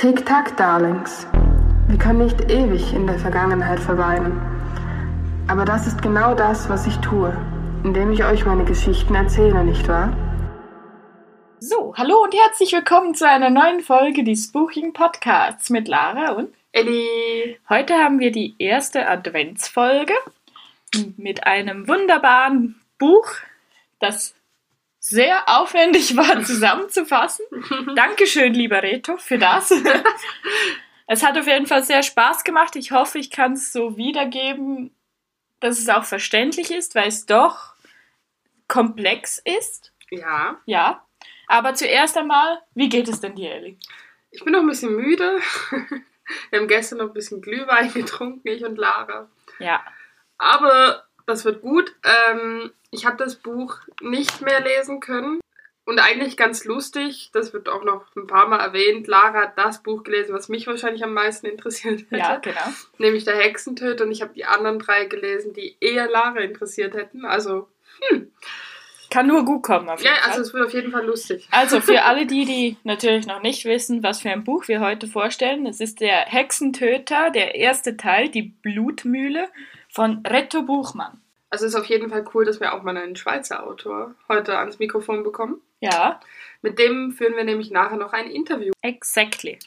Tick-Tack, 0.00 0.56
Darlings. 0.56 1.26
Wir 1.88 1.98
können 1.98 2.24
nicht 2.24 2.50
ewig 2.50 2.94
in 2.94 3.06
der 3.06 3.18
Vergangenheit 3.18 3.80
verweilen. 3.80 4.40
Aber 5.46 5.66
das 5.66 5.86
ist 5.86 6.00
genau 6.00 6.34
das, 6.34 6.70
was 6.70 6.86
ich 6.86 6.96
tue, 6.98 7.36
indem 7.84 8.10
ich 8.10 8.24
euch 8.24 8.46
meine 8.46 8.64
Geschichten 8.64 9.14
erzähle, 9.14 9.62
nicht 9.62 9.88
wahr? 9.88 10.16
So, 11.58 11.94
hallo 11.96 12.22
und 12.22 12.34
herzlich 12.34 12.72
willkommen 12.72 13.14
zu 13.14 13.28
einer 13.28 13.50
neuen 13.50 13.80
Folge 13.80 14.24
des 14.24 14.44
Spooking 14.44 14.94
Podcasts 14.94 15.68
mit 15.68 15.86
Lara 15.86 16.32
und 16.32 16.54
Elli. 16.72 17.58
heute 17.68 17.92
haben 17.92 18.20
wir 18.20 18.32
die 18.32 18.54
erste 18.58 19.06
Adventsfolge 19.06 20.14
mit 21.18 21.46
einem 21.46 21.86
wunderbaren 21.88 22.80
Buch, 22.98 23.28
das 23.98 24.34
sehr 25.00 25.48
aufwendig 25.48 26.16
war 26.16 26.42
zusammenzufassen. 26.44 27.44
Dankeschön, 27.96 28.54
lieber 28.54 28.82
Reto, 28.82 29.16
für 29.16 29.38
das. 29.38 29.72
es 31.06 31.24
hat 31.24 31.36
auf 31.36 31.46
jeden 31.46 31.66
Fall 31.66 31.82
sehr 31.82 32.04
Spaß 32.04 32.44
gemacht. 32.44 32.76
Ich 32.76 32.92
hoffe, 32.92 33.18
ich 33.18 33.30
kann 33.30 33.54
es 33.54 33.72
so 33.72 33.96
wiedergeben, 33.96 34.94
dass 35.58 35.78
es 35.78 35.88
auch 35.88 36.04
verständlich 36.04 36.70
ist, 36.70 36.94
weil 36.94 37.08
es 37.08 37.26
doch 37.26 37.74
komplex 38.68 39.42
ist. 39.44 39.92
Ja, 40.10 40.60
Ja. 40.66 41.04
Aber 41.48 41.74
zuerst 41.74 42.16
einmal, 42.16 42.60
wie 42.74 42.88
geht 42.88 43.08
es 43.08 43.20
denn 43.20 43.34
dir, 43.34 43.52
Ellie? 43.52 43.76
ich 44.30 44.44
bin 44.44 44.52
noch 44.52 44.60
ein 44.60 44.68
bisschen 44.68 44.94
müde. 44.94 45.40
Wir 46.50 46.60
haben 46.60 46.68
gestern 46.68 46.98
noch 46.98 47.08
ein 47.08 47.12
bisschen 47.12 47.40
Glühwein 47.40 47.92
getrunken, 47.92 48.46
ich 48.46 48.64
und 48.64 48.78
Lara. 48.78 49.28
Ja. 49.58 49.84
Aber 50.38 51.04
das 51.30 51.44
wird 51.44 51.62
gut. 51.62 51.94
Ähm, 52.04 52.70
ich 52.90 53.06
habe 53.06 53.16
das 53.16 53.36
Buch 53.36 53.78
nicht 54.00 54.40
mehr 54.40 54.60
lesen 54.60 55.00
können. 55.00 55.40
Und 55.86 55.98
eigentlich 55.98 56.36
ganz 56.36 56.64
lustig, 56.64 57.30
das 57.32 57.52
wird 57.52 57.68
auch 57.68 57.82
noch 57.82 58.04
ein 58.14 58.26
paar 58.26 58.46
Mal 58.46 58.60
erwähnt, 58.60 59.08
Lara 59.08 59.40
hat 59.40 59.58
das 59.58 59.82
Buch 59.82 60.04
gelesen, 60.04 60.34
was 60.34 60.48
mich 60.48 60.66
wahrscheinlich 60.66 61.02
am 61.02 61.14
meisten 61.14 61.46
interessiert 61.46 62.02
hätte. 62.10 62.16
Ja, 62.16 62.36
genau. 62.36 62.60
Nämlich 62.98 63.24
der 63.24 63.36
Hexentöter. 63.36 64.04
Und 64.04 64.12
ich 64.12 64.22
habe 64.22 64.32
die 64.32 64.44
anderen 64.44 64.78
drei 64.78 65.06
gelesen, 65.06 65.52
die 65.52 65.76
eher 65.80 66.08
Lara 66.08 66.40
interessiert 66.40 66.94
hätten. 66.94 67.24
Also, 67.24 67.66
Kann 69.10 69.26
nur 69.26 69.44
gut 69.44 69.64
kommen 69.64 69.88
auf 69.88 70.00
jeden 70.00 70.14
ja, 70.14 70.20
Fall. 70.20 70.30
also 70.30 70.42
es 70.42 70.54
wird 70.54 70.66
auf 70.66 70.72
jeden 70.72 70.92
Fall 70.92 71.04
lustig. 71.04 71.48
Also 71.50 71.80
für 71.80 72.02
alle 72.04 72.26
die, 72.26 72.44
die 72.44 72.76
natürlich 72.84 73.26
noch 73.26 73.42
nicht 73.42 73.64
wissen, 73.64 74.04
was 74.04 74.22
für 74.22 74.30
ein 74.30 74.44
Buch 74.44 74.68
wir 74.68 74.78
heute 74.78 75.08
vorstellen, 75.08 75.66
es 75.66 75.80
ist 75.80 76.00
der 76.00 76.26
Hexentöter, 76.26 77.30
der 77.30 77.56
erste 77.56 77.96
Teil, 77.96 78.28
die 78.28 78.42
Blutmühle 78.42 79.48
von 79.92 80.22
Retto 80.26 80.62
Buchmann. 80.62 81.20
Also 81.50 81.66
es 81.66 81.74
ist 81.74 81.80
auf 81.80 81.86
jeden 81.86 82.10
Fall 82.10 82.24
cool, 82.34 82.44
dass 82.44 82.60
wir 82.60 82.72
auch 82.74 82.82
mal 82.82 82.96
einen 82.96 83.16
Schweizer 83.16 83.66
Autor 83.66 84.14
heute 84.28 84.56
ans 84.58 84.78
Mikrofon 84.78 85.24
bekommen. 85.24 85.60
Ja, 85.80 86.20
Mit 86.62 86.78
dem 86.78 87.12
führen 87.12 87.34
wir 87.36 87.42
nämlich 87.44 87.70
nachher 87.70 87.96
noch 87.96 88.12
ein 88.12 88.30
Interview. 88.30 88.72
exactly. 88.82 89.58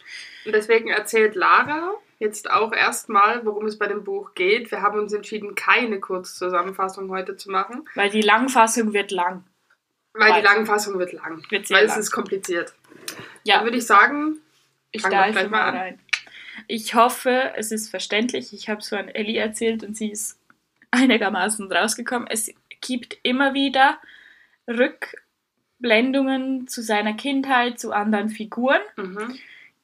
Und 0.46 0.54
deswegen 0.54 0.90
erzählt 0.90 1.36
Lara 1.36 1.92
jetzt 2.20 2.50
auch 2.52 2.72
erstmal, 2.72 3.46
worum 3.46 3.66
es 3.66 3.78
bei 3.80 3.88
dem 3.88 4.04
Buch 4.04 4.34
geht. 4.36 4.70
Wir 4.72 4.82
haben 4.82 4.98
uns 5.00 5.12
entschieden, 5.12 5.56
keine 5.56 6.00
Kurzzusammenfassung 6.00 7.10
heute 7.10 7.36
zu 7.36 7.50
machen, 7.52 7.90
Weil 7.96 8.10
die 8.12 8.22
Langfassung 8.22 8.94
wird 8.94 9.12
lang. 9.12 9.44
weil 10.14 10.28
die 10.28 10.34
Weil- 10.36 10.44
Langfassung 10.44 11.00
wird 11.00 11.12
lang. 11.14 11.44
Wird 11.50 11.68
sehr 11.68 11.78
weil 11.78 11.86
es 11.86 11.92
lang. 11.92 12.00
ist 12.00 12.12
kompliziert. 12.12 12.74
Ja. 13.44 13.56
Dann 13.58 13.66
würde 13.66 13.78
ich 13.78 13.86
sagen, 13.88 14.38
Ich 14.92 15.02
Fang 15.02 15.12
doch 15.12 15.18
darf 15.18 15.32
gleich 15.32 15.50
mal 15.50 15.50
mal 15.50 15.70
an. 15.70 15.76
rein. 15.78 16.00
Ich 16.68 16.96
hoffe, 16.96 17.52
es 17.56 17.72
ist 17.72 17.90
verständlich. 17.90 18.54
Ich 18.54 18.70
habe 18.70 18.80
es 18.82 18.92
an 18.94 19.10
Ellie 19.10 19.40
erzählt 19.40 19.84
und 19.84 19.96
sie 19.98 20.10
ist 20.12 20.40
einigermaßen 20.92 21.72
rausgekommen. 21.72 22.28
Es 22.30 22.52
gibt 22.82 23.18
immer 23.24 23.54
wieder 23.54 23.98
Rückblendungen 25.80 26.68
zu 26.68 26.82
seiner 26.82 27.14
Kindheit, 27.14 27.80
zu 27.80 27.92
anderen 27.92 28.30
Figuren, 28.30 28.82
mhm, 28.96 29.38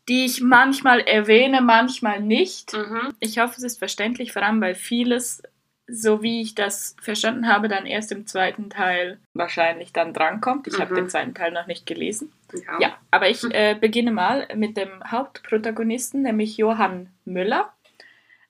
die 0.08 0.26
ich 0.26 0.42
manchmal 0.42 1.02
erwähne, 1.02 1.62
manchmal 1.62 2.20
nicht. 2.22 2.74
mhm, 2.74 3.14
Ich 3.20 3.40
hoffe, 3.40 3.56
es 3.58 3.64
ist 3.64 3.80
verständlich, 3.80 4.32
vor 4.34 4.42
allem 4.44 4.62
weil 4.62 4.76
vieles, 4.76 5.44
so 5.88 6.22
wie 6.22 6.42
ich 6.42 6.56
das 6.56 6.96
verstanden 7.02 7.48
habe, 7.48 7.68
dann 7.68 7.86
erst 7.86 8.12
im 8.12 8.28
zweiten 8.28 8.70
Teil 8.70 9.20
wahrscheinlich 9.34 9.92
dann 9.94 10.14
drankommt. 10.14 10.68
Ich 10.68 10.80
habe 10.80 10.92
Mhm. 10.94 10.96
den 10.98 11.10
zweiten 11.10 11.34
Teil 11.34 11.52
noch 11.52 11.68
nicht 11.68 11.86
gelesen. 11.86 12.32
Ja. 12.54 12.80
Ja, 12.80 12.98
aber 13.12 13.30
ich 13.30 13.44
äh, 13.54 13.76
beginne 13.80 14.12
mal 14.12 14.48
mit 14.56 14.78
dem 14.78 14.90
Hauptprotagonisten, 15.10 16.22
nämlich 16.22 16.58
Johann 16.58 17.10
Müller. 17.26 17.74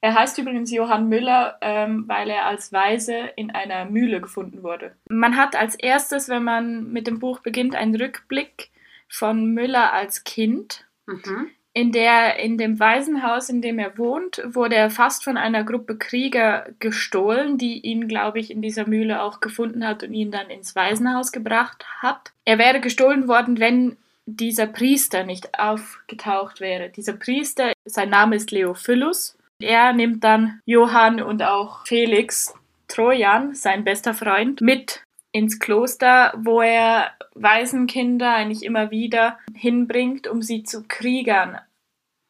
Er 0.01 0.15
heißt 0.15 0.37
übrigens 0.37 0.71
Johann 0.71 1.09
Müller, 1.09 1.57
ähm, 1.61 2.05
weil 2.07 2.29
er 2.29 2.45
als 2.45 2.71
Waise 2.71 3.31
in 3.35 3.51
einer 3.51 3.85
Mühle 3.85 4.21
gefunden 4.21 4.63
wurde. 4.63 4.95
Man 5.09 5.35
hat 5.35 5.55
als 5.55 5.75
erstes, 5.75 6.29
wenn 6.29 6.43
man 6.43 6.91
mit 6.91 7.05
dem 7.05 7.19
Buch 7.19 7.39
beginnt, 7.41 7.75
einen 7.75 7.95
Rückblick 7.95 8.69
von 9.09 9.53
Müller 9.53 9.91
als 9.91 10.23
Kind. 10.23 10.85
Mhm, 11.05 11.49
In, 11.73 11.91
der, 11.91 12.39
in 12.39 12.57
dem 12.57 12.79
Waisenhaus, 12.79 13.49
in 13.49 13.61
dem 13.61 13.77
er 13.77 13.97
wohnt, 13.97 14.41
wurde 14.43 14.75
er 14.75 14.89
fast 14.89 15.23
von 15.23 15.37
einer 15.37 15.63
Gruppe 15.63 15.97
Krieger 15.97 16.67
gestohlen, 16.79 17.57
die 17.57 17.79
ihn, 17.79 18.07
glaube 18.07 18.39
ich, 18.39 18.49
in 18.49 18.61
dieser 18.61 18.87
Mühle 18.87 19.21
auch 19.21 19.39
gefunden 19.39 19.85
hat 19.85 20.03
und 20.03 20.13
ihn 20.13 20.31
dann 20.31 20.49
ins 20.49 20.75
Waisenhaus 20.75 21.31
gebracht 21.31 21.85
hat. 22.01 22.31
Er 22.43 22.57
wäre 22.57 22.81
gestohlen 22.81 23.27
worden, 23.27 23.59
wenn 23.59 23.97
dieser 24.25 24.67
Priester 24.67 25.23
nicht 25.23 25.59
aufgetaucht 25.59 26.59
wäre. 26.59 26.89
Dieser 26.89 27.13
Priester, 27.13 27.73
sein 27.85 28.09
Name 28.09 28.35
ist 28.35 28.51
Leophilus. 28.51 29.37
Er 29.61 29.93
nimmt 29.93 30.23
dann 30.23 30.61
Johann 30.65 31.21
und 31.21 31.43
auch 31.43 31.85
Felix 31.85 32.53
Trojan, 32.87 33.53
sein 33.53 33.83
bester 33.83 34.13
Freund, 34.13 34.61
mit 34.61 35.03
ins 35.31 35.59
Kloster, 35.59 36.33
wo 36.37 36.61
er 36.61 37.11
Waisenkinder 37.35 38.33
eigentlich 38.33 38.63
immer 38.63 38.91
wieder 38.91 39.37
hinbringt, 39.53 40.27
um 40.27 40.41
sie 40.41 40.63
zu 40.63 40.83
Kriegern 40.87 41.59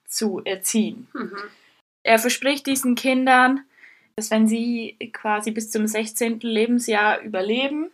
zu 0.06 0.42
erziehen. 0.44 1.08
mhm, 1.14 1.38
Er 2.04 2.20
verspricht 2.20 2.66
diesen 2.66 2.96
Kindern, 2.96 3.62
dass 4.16 4.32
wenn 4.32 4.48
sie 4.48 4.98
quasi 5.14 5.52
bis 5.52 5.72
zum 5.72 5.88
16. 5.88 6.40
Lebensjahr 6.42 7.22
überleben, 7.22 7.90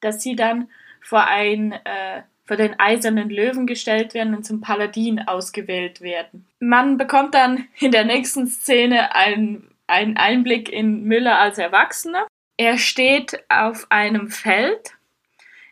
dass 0.00 0.22
sie 0.22 0.34
dann 0.34 0.68
vor, 1.02 1.26
ein, 1.26 1.72
äh, 1.72 2.22
vor 2.44 2.56
den 2.56 2.78
eisernen 2.78 3.28
Löwen 3.28 3.66
gestellt 3.66 4.14
werden 4.14 4.34
und 4.34 4.44
zum 4.44 4.60
Paladin 4.60 5.20
ausgewählt 5.20 6.00
werden. 6.00 6.46
Man 6.58 6.96
bekommt 6.96 7.34
dann 7.34 7.66
in 7.78 7.90
der 7.90 8.04
nächsten 8.04 8.46
Szene 8.46 9.14
einen, 9.14 9.68
einen 9.86 10.16
Einblick 10.16 10.70
in 10.70 11.04
Müller 11.04 11.38
als 11.38 11.58
Erwachsener. 11.58 12.26
Er 12.56 12.78
steht 12.78 13.44
auf 13.48 13.86
einem 13.90 14.30
Feld. 14.30 14.94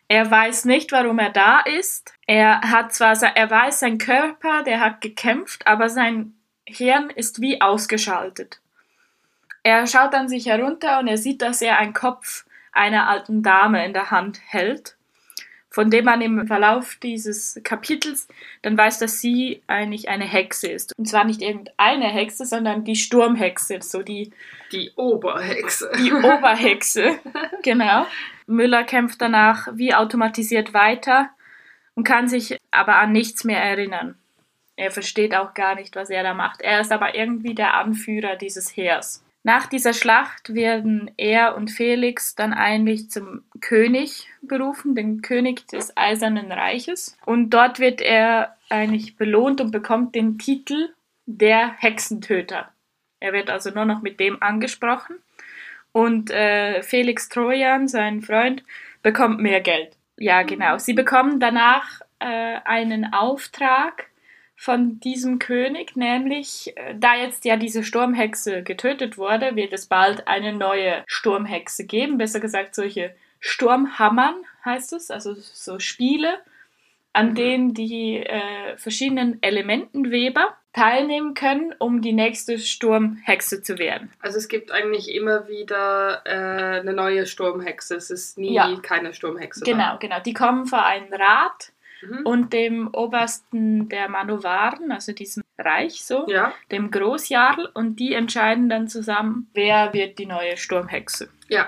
Er 0.07 0.29
weiß 0.29 0.65
nicht, 0.65 0.91
warum 0.91 1.19
er 1.19 1.29
da 1.29 1.59
ist. 1.59 2.13
Er 2.27 2.61
hat 2.61 2.93
zwar, 2.93 3.21
er 3.23 3.49
weiß, 3.49 3.79
sein 3.79 3.97
Körper, 3.97 4.63
der 4.63 4.79
hat 4.79 5.01
gekämpft, 5.01 5.65
aber 5.67 5.89
sein 5.89 6.33
Hirn 6.65 7.09
ist 7.09 7.41
wie 7.41 7.61
ausgeschaltet. 7.61 8.59
Er 9.63 9.85
schaut 9.87 10.13
an 10.15 10.27
sich 10.27 10.47
herunter 10.47 10.99
und 10.99 11.07
er 11.07 11.17
sieht, 11.17 11.41
dass 11.41 11.61
er 11.61 11.77
einen 11.77 11.93
Kopf 11.93 12.45
einer 12.71 13.07
alten 13.07 13.43
Dame 13.43 13.85
in 13.85 13.93
der 13.93 14.11
Hand 14.11 14.39
hält, 14.47 14.95
von 15.69 15.89
dem 15.89 16.05
man 16.05 16.21
im 16.21 16.47
Verlauf 16.47 16.95
dieses 16.95 17.59
Kapitels 17.63 18.27
dann 18.63 18.77
weiß, 18.77 18.99
dass 18.99 19.19
sie 19.19 19.61
eigentlich 19.67 20.09
eine 20.09 20.25
Hexe 20.25 20.67
ist. 20.67 20.97
Und 20.97 21.05
zwar 21.05 21.25
nicht 21.25 21.41
irgendeine 21.41 22.07
Hexe, 22.07 22.45
sondern 22.45 22.83
die 22.83 22.95
Sturmhexe, 22.95 23.79
so 23.81 24.01
die 24.01 24.31
Die 24.71 24.91
Oberhexe. 24.95 25.91
die 25.97 26.13
Oberhexe. 26.13 27.19
genau. 27.63 28.05
Müller 28.47 28.83
kämpft 28.83 29.21
danach 29.21 29.67
wie 29.73 29.93
automatisiert 29.93 30.73
weiter 30.73 31.29
und 31.95 32.03
kann 32.03 32.27
sich 32.27 32.57
aber 32.71 32.95
an 32.95 33.11
nichts 33.11 33.43
mehr 33.43 33.61
erinnern. 33.61 34.15
Er 34.75 34.91
versteht 34.91 35.35
auch 35.35 35.53
gar 35.53 35.75
nicht, 35.75 35.95
was 35.95 36.09
er 36.09 36.23
da 36.23 36.33
macht. 36.33 36.61
Er 36.61 36.81
ist 36.81 36.91
aber 36.91 37.15
irgendwie 37.15 37.53
der 37.53 37.75
Anführer 37.75 38.35
dieses 38.35 38.75
Heers. 38.75 39.23
Nach 39.43 39.65
dieser 39.65 39.93
Schlacht 39.93 40.53
werden 40.53 41.09
er 41.17 41.55
und 41.55 41.71
Felix 41.71 42.35
dann 42.35 42.53
eigentlich 42.53 43.09
zum 43.09 43.43
König 43.59 44.27
berufen, 44.41 44.93
den 44.93 45.21
König 45.21 45.67
des 45.67 45.95
Eisernen 45.97 46.51
Reiches. 46.51 47.17
Und 47.25 47.49
dort 47.49 47.79
wird 47.79 48.01
er 48.01 48.55
eigentlich 48.69 49.17
belohnt 49.17 49.59
und 49.59 49.71
bekommt 49.71 50.13
den 50.13 50.37
Titel 50.37 50.89
der 51.25 51.73
Hexentöter. 51.77 52.70
Er 53.21 53.31
wird 53.31 53.49
also 53.49 53.69
nur 53.69 53.85
noch 53.85 54.01
mit 54.01 54.19
dem 54.19 54.41
angesprochen. 54.43 55.15
Und 55.93 56.29
äh, 56.31 56.83
Felix 56.83 57.29
Trojan, 57.29 57.87
sein 57.87 58.21
Freund, 58.21 58.63
bekommt 59.01 59.39
mehr 59.39 59.61
Geld. 59.61 59.95
Ja, 60.17 60.43
genau. 60.43 60.77
Sie 60.77 60.93
bekommen 60.93 61.39
danach 61.39 62.01
äh, 62.19 62.59
einen 62.65 63.13
Auftrag 63.13 64.07
von 64.55 64.99
diesem 64.99 65.39
König, 65.39 65.95
nämlich, 65.95 66.73
äh, 66.77 66.93
da 66.95 67.15
jetzt 67.15 67.45
ja 67.45 67.55
diese 67.55 67.83
Sturmhexe 67.83 68.61
getötet 68.61 69.17
wurde, 69.17 69.55
wird 69.55 69.73
es 69.73 69.87
bald 69.87 70.27
eine 70.27 70.53
neue 70.53 71.03
Sturmhexe 71.07 71.85
geben. 71.85 72.17
Besser 72.19 72.39
gesagt, 72.39 72.75
solche 72.75 73.15
Sturmhammern 73.39 74.35
heißt 74.63 74.93
es, 74.93 75.09
also 75.09 75.33
so 75.33 75.79
Spiele, 75.79 76.39
an 77.13 77.29
Mhm. 77.29 77.35
denen 77.35 77.73
die 77.73 78.17
äh, 78.17 78.77
verschiedenen 78.77 79.41
Elementenweber 79.41 80.55
teilnehmen 80.73 81.33
können, 81.33 81.73
um 81.79 82.01
die 82.01 82.13
nächste 82.13 82.57
Sturmhexe 82.57 83.61
zu 83.61 83.77
werden. 83.77 84.11
Also 84.21 84.37
es 84.37 84.47
gibt 84.47 84.71
eigentlich 84.71 85.13
immer 85.13 85.47
wieder 85.47 86.21
äh, 86.25 86.79
eine 86.79 86.93
neue 86.93 87.25
Sturmhexe. 87.25 87.95
Es 87.95 88.09
ist 88.09 88.37
nie 88.37 88.53
Ja. 88.53 88.73
keine 88.81 89.13
Sturmhexe. 89.13 89.63
Genau, 89.65 89.97
genau. 89.99 90.19
Die 90.21 90.33
kommen 90.33 90.65
vor 90.65 90.85
einen 90.85 91.13
Rat 91.13 91.71
Mhm. 92.03 92.25
und 92.25 92.53
dem 92.53 92.89
Obersten 92.93 93.87
der 93.87 94.09
Manowaren, 94.09 94.91
also 94.91 95.11
diesem 95.11 95.43
Reich 95.59 96.03
so, 96.03 96.25
Ja, 96.27 96.51
dem 96.71 96.89
Großjarl, 96.89 97.69
und 97.75 97.99
die 97.99 98.15
entscheiden 98.15 98.69
dann 98.69 98.87
zusammen, 98.87 99.47
wer 99.53 99.93
wird 99.93 100.17
die 100.17 100.25
neue 100.25 100.57
Sturmhexe. 100.57 101.29
ja. 101.47 101.67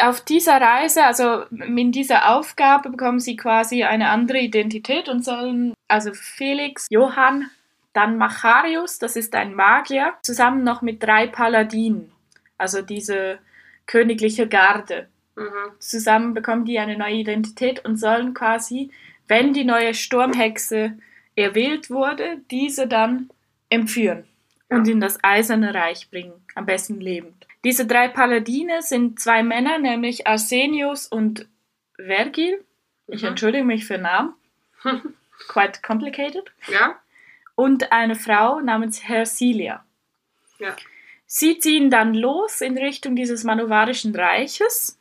Auf 0.00 0.20
dieser 0.20 0.60
Reise, 0.60 1.02
also 1.04 1.44
in 1.50 1.90
dieser 1.90 2.28
Aufgabe, 2.36 2.90
bekommen 2.90 3.18
sie 3.18 3.34
quasi 3.36 3.82
eine 3.82 4.10
andere 4.10 4.38
Identität 4.38 5.08
und 5.08 5.24
sollen, 5.24 5.72
also 5.88 6.12
Felix, 6.14 6.86
Johann, 6.90 7.50
dann 7.92 8.18
Macharius, 8.18 8.98
das 8.98 9.16
ist 9.16 9.34
ein 9.34 9.54
Magier, 9.54 10.14
zusammen 10.22 10.62
noch 10.64 10.82
mit 10.82 11.02
drei 11.02 11.26
Paladinen, 11.26 12.12
also 12.56 12.82
diese 12.82 13.38
königliche 13.86 14.46
Garde. 14.48 15.08
Mhm. 15.36 15.72
Zusammen 15.78 16.34
bekommen 16.34 16.64
die 16.64 16.78
eine 16.78 16.98
neue 16.98 17.14
Identität 17.16 17.84
und 17.84 17.96
sollen 17.96 18.34
quasi, 18.34 18.90
wenn 19.26 19.52
die 19.52 19.64
neue 19.64 19.94
Sturmhexe 19.94 20.98
erwählt 21.36 21.90
wurde, 21.90 22.38
diese 22.50 22.86
dann 22.86 23.30
entführen 23.70 24.24
und 24.68 24.86
in 24.88 25.00
das 25.00 25.18
Eiserne 25.22 25.74
Reich 25.74 26.10
bringen, 26.10 26.32
am 26.54 26.66
besten 26.66 27.00
lebend. 27.00 27.46
Diese 27.64 27.86
drei 27.86 28.08
Paladine 28.08 28.82
sind 28.82 29.18
zwei 29.20 29.42
Männer, 29.42 29.78
nämlich 29.78 30.26
Arsenius 30.26 31.06
und 31.06 31.46
Vergil. 31.96 32.64
Ich 33.06 33.22
Mhm. 33.22 33.28
entschuldige 33.28 33.64
mich 33.64 33.84
für 33.86 33.98
Namen. 33.98 34.34
Quite 35.48 35.80
complicated. 35.82 36.50
Ja, 36.70 36.96
Und 37.58 37.90
eine 37.90 38.14
Frau 38.14 38.60
namens 38.60 39.08
Hersilia. 39.08 39.84
ja. 40.60 40.76
Sie 41.26 41.58
ziehen 41.58 41.90
dann 41.90 42.14
los 42.14 42.60
in 42.60 42.78
Richtung 42.78 43.16
dieses 43.16 43.42
manovarischen 43.42 44.14
Reiches 44.14 44.96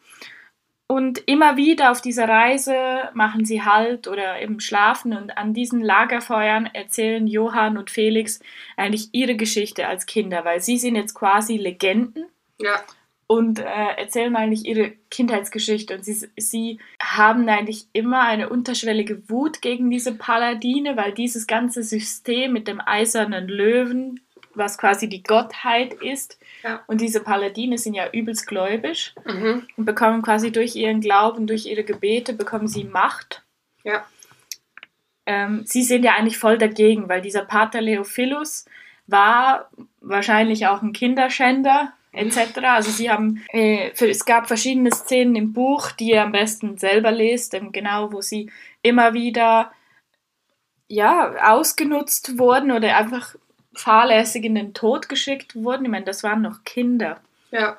und 0.88 1.21
immer 1.27 1.56
wieder 1.56 1.92
auf 1.92 2.01
dieser 2.01 2.27
Reise 2.27 3.09
machen 3.13 3.45
sie 3.45 3.62
Halt 3.62 4.07
oder 4.07 4.42
eben 4.42 4.59
schlafen 4.59 5.15
und 5.15 5.38
an 5.38 5.54
diesen 5.54 5.81
Lagerfeuern 5.83 6.65
erzählen 6.65 7.27
Johann 7.27 7.77
und 7.77 7.92
Felix 7.92 8.39
eigentlich 8.75 9.09
ihre 9.12 9.36
Geschichte 9.36 9.88
als 9.88 10.07
Kinder, 10.07 10.44
weil 10.44 10.59
sie 10.59 10.80
sind 10.80 10.95
jetzt 10.95 11.13
quasi 11.13 11.57
Legenden 11.57 12.25
Ja, 12.57 12.81
und 13.27 13.59
äh, 13.59 13.63
erzählen 13.97 14.35
eigentlich 14.38 14.65
ihre 14.65 14.94
Kindheitsgeschichte 15.12 15.95
und 15.95 16.06
sie, 16.06 16.29
sie 16.38 16.79
haben 17.01 17.47
eigentlich 17.50 17.88
immer 17.91 18.21
eine 18.21 18.47
unterschwellige 18.50 19.29
Wut 19.29 19.62
gegen 19.62 19.91
diese 19.91 20.15
Paladine, 20.15 20.95
weil 20.95 21.12
dieses 21.12 21.45
ganze 21.45 21.83
System 21.83 22.53
mit 22.53 22.69
dem 22.69 22.79
eisernen 22.79 23.50
Löwen, 23.50 24.21
was 24.53 24.77
quasi 24.77 25.09
die 25.09 25.24
Gottheit 25.24 25.94
ist, 25.94 26.39
Ja. 26.63 26.81
und 26.88 27.01
diese 27.01 27.19
Paladine 27.21 27.77
sind 27.77 27.94
ja 27.95 28.09
übelst 28.12 28.47
gläubig 28.47 29.13
mhm. 29.25 29.68
und 29.75 29.85
bekommen 29.85 30.21
quasi 30.21 30.51
durch 30.51 30.75
ihren 30.75 31.01
Glauben, 31.01 31.45
durch 31.47 31.65
ihre 31.65 31.83
Gebete, 31.83 32.33
bekommen 32.33 32.68
sie 32.68 32.85
Macht. 32.85 33.44
ja, 33.83 34.06
Ähm, 35.25 35.63
sie 35.65 35.83
sind 35.83 36.03
ja 36.03 36.13
eigentlich 36.15 36.38
voll 36.38 36.57
dagegen, 36.57 37.09
weil 37.09 37.21
dieser 37.21 37.44
Pater 37.44 37.81
Leophilus 37.81 38.65
war 39.06 39.69
wahrscheinlich 40.00 40.68
auch 40.68 40.81
ein 40.81 40.94
Kinderschänder 40.94 41.91
etc. 42.12 42.57
Also 42.63 42.92
sie 42.92 43.09
haben, 43.09 43.44
äh, 43.50 43.92
für, 43.94 44.09
es 44.09 44.25
gab 44.25 44.48
verschiedene 44.48 44.92
Szenen 44.92 45.36
im 45.36 45.54
Buch, 45.54 45.92
die 45.92 46.12
ihr 46.12 46.24
am 46.24 46.31
besten 46.31 46.77
selber 46.77 47.12
lest, 47.12 47.54
ähm, 47.54 47.71
genau, 47.71 48.12
wo 48.12 48.21
sie 48.21 48.51
immer 48.81 49.13
wieder 49.13 49.71
ja 50.88 51.54
ausgenutzt 51.54 52.38
wurden 52.38 52.71
oder 52.71 52.95
einfach 52.98 53.36
fahrlässig 53.75 54.45
in 54.45 54.56
den 54.56 54.74
Tod 54.74 55.09
geschickt 55.09 55.56
wurden. 55.56 55.86
Ich 55.86 55.92
meine, 55.92 56.06
das 56.06 56.24
waren 56.24 56.42
noch 56.42 56.63
Kinder. 56.63 57.21
ja. 57.51 57.77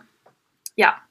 Ja, 0.77 1.03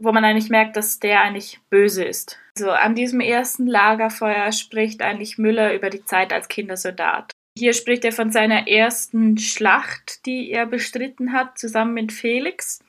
wo 0.00 0.10
man 0.10 0.24
eigentlich 0.24 0.50
merkt, 0.50 0.76
dass 0.76 0.98
der 0.98 1.20
eigentlich 1.20 1.60
böse 1.70 2.02
ist. 2.02 2.40
So, 2.56 2.72
an 2.72 2.96
diesem 2.96 3.20
ersten 3.20 3.68
Lagerfeuer 3.68 4.50
spricht 4.50 5.00
eigentlich 5.00 5.38
Müller 5.38 5.74
über 5.74 5.90
die 5.90 6.04
Zeit 6.04 6.32
als 6.32 6.48
Kindersoldat. 6.48 7.30
Hier 7.60 7.74
spricht 7.74 8.06
er 8.06 8.12
von 8.12 8.32
seiner 8.32 8.68
ersten 8.68 9.36
Schlacht, 9.36 10.24
die 10.24 10.50
er 10.50 10.64
bestritten 10.64 11.34
hat, 11.34 11.58
zusammen 11.58 11.92
mit 11.92 12.10
Felix, 12.10 12.82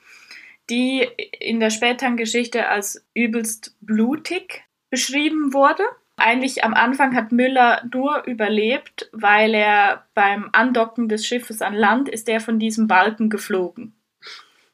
die 0.70 1.06
in 1.40 1.60
der 1.60 1.68
späteren 1.68 2.16
Geschichte 2.16 2.68
als 2.68 3.04
übelst 3.12 3.76
blutig 3.82 4.64
beschrieben 4.88 5.52
wurde. 5.52 5.82
Eigentlich 6.16 6.64
am 6.64 6.72
Anfang 6.72 7.14
hat 7.14 7.32
Müller 7.32 7.86
nur 7.92 8.24
überlebt, 8.24 9.10
weil 9.12 9.52
er 9.52 10.06
beim 10.14 10.48
Andocken 10.52 11.06
des 11.06 11.26
Schiffes 11.26 11.60
an 11.60 11.74
Land 11.74 12.08
ist 12.08 12.26
er 12.30 12.40
von 12.40 12.58
diesem 12.58 12.86
Balken 12.86 13.28
geflogen 13.28 13.92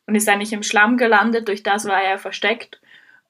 und 0.07 0.15
ist 0.15 0.29
eigentlich 0.29 0.53
im 0.53 0.63
Schlamm 0.63 0.97
gelandet, 0.97 1.49
durch 1.49 1.65
das 1.65 1.87
war 1.87 2.01
er 2.01 2.19
versteckt 2.19 2.81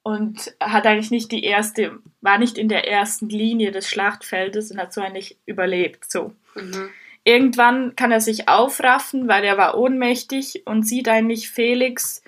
und 0.09 0.55
hat 0.59 0.87
eigentlich 0.87 1.11
nicht 1.11 1.31
die 1.31 1.43
erste, 1.43 1.99
war 2.21 2.39
nicht 2.39 2.57
in 2.57 2.67
der 2.67 2.87
ersten 2.87 3.29
Linie 3.29 3.71
des 3.71 3.87
Schlachtfeldes 3.87 4.71
und 4.71 4.79
hat 4.79 4.91
so 4.91 5.01
eigentlich 5.01 5.37
überlebt, 5.45 6.09
so. 6.11 6.33
Mhm. 6.55 6.89
Irgendwann 7.23 7.95
kann 7.95 8.11
er 8.11 8.19
sich 8.19 8.49
aufraffen, 8.49 9.27
weil 9.27 9.43
er 9.43 9.55
war 9.59 9.77
ohnmächtig 9.77 10.63
und 10.65 10.87
sieht 10.87 11.07
eigentlich 11.07 11.51
Felix 11.51 12.23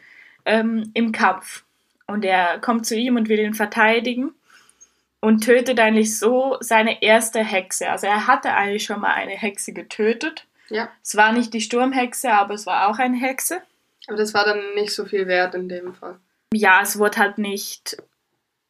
ähm, 0.45 0.91
im 0.93 1.11
Kampf. 1.11 1.63
Und 2.05 2.23
er 2.23 2.59
kommt 2.59 2.85
zu 2.85 2.95
ihm 2.95 3.15
und 3.15 3.29
will 3.29 3.39
ihn 3.39 3.55
verteidigen 3.55 4.31
und 5.19 5.43
tötet 5.43 5.79
eigentlich 5.79 6.19
so 6.19 6.57
seine 6.59 7.01
erste 7.01 7.39
Hexe. 7.43 7.89
Also 7.89 8.05
er 8.05 8.27
hatte 8.27 8.53
eigentlich 8.53 8.83
schon 8.83 9.01
mal 9.01 9.13
eine 9.13 9.31
Hexe 9.31 9.73
getötet. 9.73 10.45
Ja, 10.69 10.91
Es 11.03 11.15
war 11.15 11.31
nicht 11.31 11.51
die 11.53 11.61
Sturmhexe, 11.61 12.31
aber 12.31 12.53
es 12.53 12.67
war 12.67 12.89
auch 12.89 12.99
eine 12.99 13.17
Hexe. 13.17 13.61
aber 14.07 14.17
das 14.17 14.35
war 14.35 14.45
dann 14.45 14.75
nicht 14.75 14.93
so 14.93 15.05
viel 15.05 15.25
wert 15.25 15.55
in 15.55 15.67
dem 15.67 15.95
Fall. 15.95 16.19
Ja, 16.53 16.81
es 16.81 16.99
wurde 16.99 17.17
halt 17.17 17.37
nicht, 17.37 17.97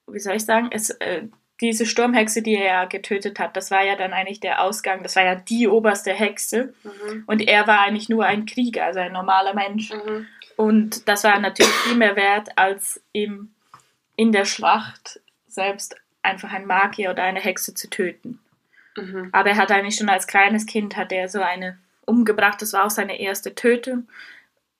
wie 0.08 0.20
soll 0.20 0.36
ich 0.36 0.46
sagen, 0.46 0.70
es, 0.72 0.92
äh, 0.92 1.24
diese 1.62 1.86
Sturmhexe, 1.86 2.42
die 2.42 2.56
er 2.56 2.66
ja 2.66 2.86
getötet 2.86 3.40
hat, 3.40 3.56
das 3.56 3.70
war 3.70 3.84
ja 3.84 3.96
dann 3.96 4.14
eigentlich 4.14 4.40
der 4.40 4.62
Ausgang, 4.62 5.04
das 5.04 5.16
war 5.16 5.24
ja 5.24 5.36
die 5.36 5.68
oberste 5.68 6.12
Hexe. 6.12 6.74
Mhm. 6.84 7.24
Und 7.28 7.48
er 7.48 7.68
war 7.68 7.82
eigentlich 7.82 8.10
nur 8.10 8.26
ein 8.26 8.46
Krieger, 8.46 8.86
also 8.86 9.00
ein 9.00 9.14
normaler 9.14 9.54
Mensch. 9.54 9.92
Mhm. 9.92 10.28
Und 10.58 11.08
das 11.08 11.24
war 11.24 11.40
natürlich 11.40 11.72
viel 11.72 11.96
mehr 11.96 12.16
wert, 12.16 12.50
als 12.58 13.02
ihm 13.14 13.52
in 14.16 14.32
der 14.32 14.46
Schlacht 14.46 15.20
selbst 15.48 15.96
einfach 16.24 16.52
ein 16.52 16.66
Magier 16.66 17.12
oder 17.12 17.24
eine 17.24 17.40
Hexe 17.40 17.74
zu 17.74 17.90
töten. 17.90 18.40
Mhm. 18.98 19.30
Aber 19.32 19.52
er 19.52 19.58
hat 19.58 19.72
eigentlich 19.72 19.96
schon 19.96 20.10
als 20.10 20.28
kleines 20.28 20.66
Kind 20.66 20.98
hat 20.98 21.12
er 21.12 21.30
so 21.30 21.42
eine 21.42 21.78
umgebracht. 22.06 22.62
Das 22.62 22.74
war 22.74 22.86
auch 22.86 22.90
seine 22.90 23.20
erste 23.20 23.56
Tötung, 23.56 24.08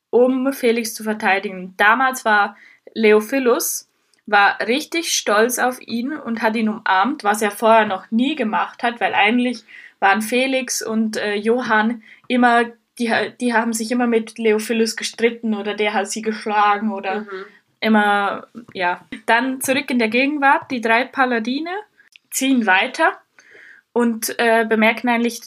um 0.10 0.52
Felix 0.52 0.94
zu 0.94 1.04
verteidigen. 1.04 1.76
Damals 1.78 2.26
war 2.26 2.58
Leophilus 2.94 3.88
war 4.26 4.60
richtig 4.62 5.12
stolz 5.12 5.60
auf 5.60 5.82
ihn 5.82 6.14
und 6.14 6.42
hat 6.42 6.56
ihn 6.56 6.70
umarmt, 6.70 7.24
was 7.24 7.42
er 7.42 7.52
vorher 7.52 7.86
noch 7.86 8.10
nie 8.12 8.36
gemacht 8.36 8.84
hat, 8.84 9.02
weil 9.02 9.14
eigentlich 9.14 9.64
waren 10.00 10.22
Felix 10.22 10.82
und 10.82 11.18
äh, 11.18 11.36
Johann 11.36 12.04
immer, 12.28 12.66
die, 12.98 13.12
die 13.40 13.54
haben 13.54 13.74
sich 13.74 13.92
immer 13.92 14.08
mit 14.08 14.38
Leophilus 14.38 14.96
gestritten 14.96 15.54
oder 15.54 15.74
der 15.74 15.94
hat 15.94 16.10
sie 16.10 16.22
geschlagen 16.22 16.92
oder 16.92 17.22
Mhm. 17.22 17.46
immer, 17.82 18.48
ja. 18.74 19.06
Dann 19.26 19.62
zurück 19.62 19.90
in 19.90 20.00
der 20.00 20.10
Gegenwart, 20.10 20.70
die 20.72 20.82
drei 20.82 21.04
Paladine 21.06 21.72
ziehen 22.30 22.66
weiter 22.66 23.20
und 23.92 24.36
äh, 24.40 24.66
bemerken 24.66 25.10
eigentlich 25.10 25.42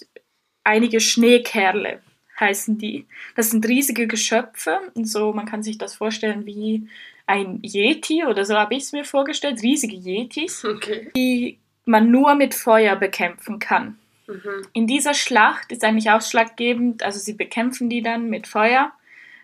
einige 0.64 1.00
Schneekerle, 1.00 2.00
heißen 2.38 2.76
die. 2.78 3.06
Das 3.36 3.50
sind 3.50 3.66
riesige 3.66 4.06
Geschöpfe, 4.06 4.80
und 4.94 5.06
so, 5.06 5.32
man 5.32 5.46
kann 5.46 5.62
sich 5.62 5.78
das 5.78 5.94
vorstellen 5.94 6.44
wie 6.44 6.88
ein 7.26 7.60
Yeti 7.62 8.24
oder 8.24 8.44
so 8.44 8.54
habe 8.54 8.74
ich 8.74 8.84
es 8.84 8.92
mir 8.92 9.04
vorgestellt, 9.04 9.62
riesige 9.62 9.96
Yetis, 9.96 10.64
Okay. 10.64 11.10
die 11.16 11.58
man 11.86 12.10
nur 12.10 12.34
mit 12.34 12.54
Feuer 12.54 12.96
bekämpfen 12.96 13.58
kann. 13.58 13.98
Mhm. 14.26 14.66
In 14.72 14.86
dieser 14.86 15.14
Schlacht 15.14 15.70
ist 15.72 15.84
eigentlich 15.84 16.10
ausschlaggebend, 16.10 17.02
also 17.02 17.18
sie 17.18 17.34
bekämpfen 17.34 17.88
die 17.90 18.02
dann 18.02 18.30
mit 18.30 18.46
Feuer. 18.46 18.92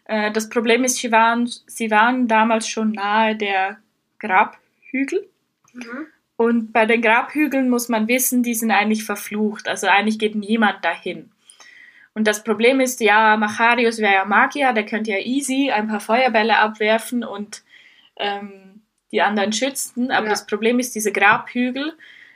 Äh, 0.07 0.31
Das 0.33 0.49
Problem 0.49 0.85
ist, 0.85 0.97
sie 0.97 1.13
waren, 1.13 1.47
sie 1.67 1.91
waren 1.91 2.29
damals 2.29 2.69
schon 2.69 2.93
nahe 2.93 3.37
der 3.37 3.79
Grabhügel. 4.19 5.29
Mhm. 5.73 6.07
Und 6.37 6.73
bei 6.73 6.87
den 6.87 7.03
Grabhügeln 7.03 7.69
muss 7.69 7.89
man 7.91 8.09
wissen, 8.09 8.43
die 8.43 8.55
sind 8.55 8.71
eigentlich 8.71 9.05
verflucht. 9.05 9.69
Also 9.69 9.87
eigentlich 9.89 10.19
geht 10.19 10.35
niemand 10.35 10.83
dahin. 10.85 11.31
Und 12.15 12.27
das 12.27 12.43
Problem 12.43 12.81
ist, 12.81 13.01
ja, 13.01 13.37
Macharius 13.37 13.99
wäre 13.99 14.15
ja 14.15 14.25
Magier, 14.25 14.73
der 14.73 14.87
könnte 14.87 15.11
ja 15.13 15.19
easy 15.19 15.71
ein 15.71 15.89
paar 15.89 16.01
Feuerbälle 16.01 16.57
abwerfen 16.59 17.23
und 17.25 17.63
ähm, 18.21 18.83
die 19.12 19.23
anderen 19.23 19.53
schützen. 19.53 20.11
Aber 20.11 20.27
Ja. 20.27 20.31
das 20.31 20.47
Problem 20.47 20.79
ist, 20.79 20.95
diese 20.95 21.12
Grabhügel 21.12 21.95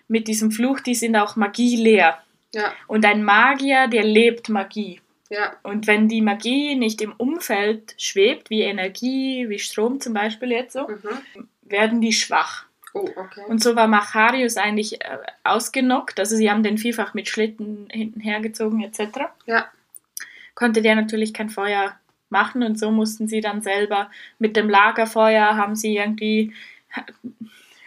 mit 0.08 0.26
diesem 0.28 0.50
Fluch, 0.50 0.80
die 0.80 0.94
sind 0.94 1.16
auch 1.16 1.36
magieleer. 1.36 2.18
Ja, 2.52 2.72
Und 2.86 3.04
ein 3.04 3.24
Magier, 3.24 3.88
der 3.88 4.04
lebt 4.04 4.48
Magie. 4.48 5.00
ja, 5.28 5.54
Und 5.62 5.86
wenn 5.86 6.08
die 6.08 6.20
Magie 6.22 6.76
nicht 6.76 7.00
im 7.02 7.12
Umfeld 7.12 7.94
schwebt, 7.98 8.48
wie 8.50 8.62
Energie, 8.62 9.48
wie 9.48 9.58
Strom 9.58 10.00
zum 10.00 10.14
Beispiel 10.14 10.52
jetzt 10.52 10.74
so, 10.74 10.86
mhm. 10.86 11.48
werden 11.62 12.00
die 12.00 12.12
schwach. 12.12 12.66
Oh, 12.92 13.08
okay. 13.16 13.42
Und 13.48 13.60
so 13.60 13.74
war 13.74 13.88
Macharius 13.88 14.56
eigentlich 14.56 15.00
äh, 15.00 15.18
ausgenockt. 15.42 16.20
Also 16.20 16.36
sie 16.36 16.48
haben 16.48 16.62
den 16.62 16.78
vielfach 16.78 17.12
mit 17.12 17.28
Schlitten 17.28 17.88
hinten 17.90 18.20
hergezogen 18.20 18.82
etc. 18.84 19.00
Ja, 19.46 19.66
Konnte 20.54 20.80
der 20.80 20.94
natürlich 20.94 21.34
kein 21.34 21.50
Feuer 21.50 21.98
machen 22.30 22.62
und 22.62 22.78
so 22.78 22.90
mussten 22.90 23.28
sie 23.28 23.40
dann 23.40 23.62
selber 23.62 24.10
mit 24.38 24.56
dem 24.56 24.68
Lagerfeuer 24.68 25.56
haben 25.56 25.76
sie 25.76 25.96
irgendwie 25.96 26.52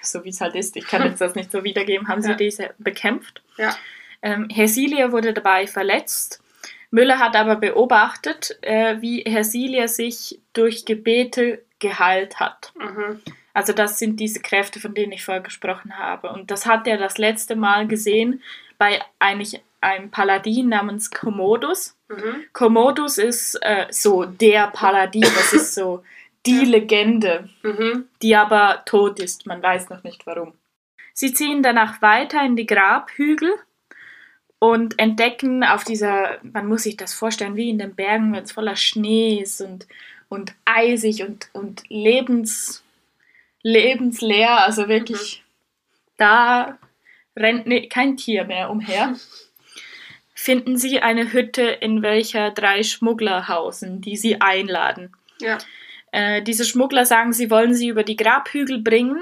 so 0.01 0.24
wie 0.24 0.29
es 0.29 0.41
halt 0.41 0.56
ist, 0.56 0.75
ich 0.77 0.88
kann 0.88 1.03
jetzt 1.03 1.22
das 1.22 1.36
nicht 1.36 1.51
so 1.51 1.63
wiedergeben, 1.63 2.08
haben 2.08 2.22
sie 2.22 2.29
Ja. 2.29 2.36
diese 2.36 2.70
bekämpft. 2.77 3.41
Ja. 3.58 3.75
Ähm, 4.22 4.48
Hersilia 4.50 5.12
wurde 5.12 5.34
dabei 5.34 5.67
verletzt. 5.67 6.41
Müller 6.91 7.20
hat 7.20 7.36
aber 7.36 7.58
beobachtet, 7.58 8.58
äh, 8.62 9.01
wie 9.01 9.22
Hersilia 9.22 9.88
sich 9.88 10.39
durch 10.53 10.86
Gebete 10.86 11.63
geheilt 11.79 12.39
hat. 12.39 12.72
Mhm. 12.75 13.22
Also 13.53 13.74
das 13.74 14.00
sind 14.00 14.20
diese 14.20 14.39
Kräfte, 14.39 14.79
von 14.79 14.94
denen 14.94 15.12
ich 15.12 15.25
vorher 15.25 15.44
gesprochen 15.44 15.98
habe. 15.98 16.29
Und 16.29 16.51
das 16.51 16.65
hat 16.65 16.88
er 16.88 16.98
das 16.98 17.17
letzte 17.17 17.56
Mal 17.56 17.88
gesehen 17.88 18.41
bei 18.77 19.01
eigentlich 19.20 19.62
einem 19.82 20.12
Paladin 20.12 20.70
namens 20.70 21.12
Commodus. 21.12 21.97
Mhm. 22.10 22.46
Commodus 22.54 23.18
ist 23.18 23.56
äh, 23.62 23.88
so 23.90 24.26
der 24.26 24.68
Paladin, 24.68 25.22
das 25.22 25.54
ist 25.54 25.76
so 25.76 26.04
die. 26.46 26.64
Legende, 26.64 27.50
Mhm. 27.62 28.08
die 28.22 28.36
aber 28.36 28.84
tot 28.86 29.20
ist. 29.20 29.46
Man 29.46 29.62
weiß 29.62 29.90
noch 29.90 30.04
nicht 30.04 30.26
warum. 30.26 30.54
Sie 31.14 31.34
ziehen 31.34 31.62
danach 31.62 32.02
weiter 32.02 32.42
in 32.46 32.56
die 32.56 32.66
Grabhügel 32.66 33.54
und 34.60 34.98
entdecken 34.98 35.64
auf 35.66 35.84
dieser, 35.84 36.38
man 36.44 36.68
muss 36.68 36.84
sich 36.84 36.96
das 36.96 37.14
vorstellen, 37.14 37.58
wie 37.58 37.70
in 37.70 37.80
den 37.80 37.96
Bergen, 37.96 38.32
wenn 38.34 38.44
es 38.44 38.54
voller 38.54 38.76
Schnee 38.78 39.40
ist 39.42 39.60
und, 39.62 39.88
und 40.30 40.54
eisig 40.64 41.24
und, 41.24 41.50
und 41.54 41.84
lebens, 41.90 42.84
lebensleer, 43.62 44.64
also 44.64 44.88
wirklich, 44.88 45.44
da 46.18 46.78
rennt 47.36 47.68
ne, 47.68 47.88
kein 47.90 48.16
Tier 48.16 48.46
mehr 48.46 48.70
umher. 48.70 49.16
Finden 50.39 50.77
sie 50.77 51.00
eine 51.00 51.34
Hütte, 51.34 51.63
in 51.63 52.03
welcher 52.03 52.51
drei 52.51 52.84
Schmuggler 52.84 53.48
hausen, 53.48 54.01
die 54.01 54.15
sie 54.15 54.39
einladen. 54.39 55.12
Ja. 55.41 55.58
Äh, 56.12 56.44
diese 56.44 56.63
Schmuggler 56.63 57.08
sagen, 57.08 57.34
sie 57.34 57.50
wollen 57.50 57.74
sie 57.74 57.88
über 57.88 58.03
die 58.03 58.15
Grabhügel 58.15 58.77
bringen, 58.77 59.20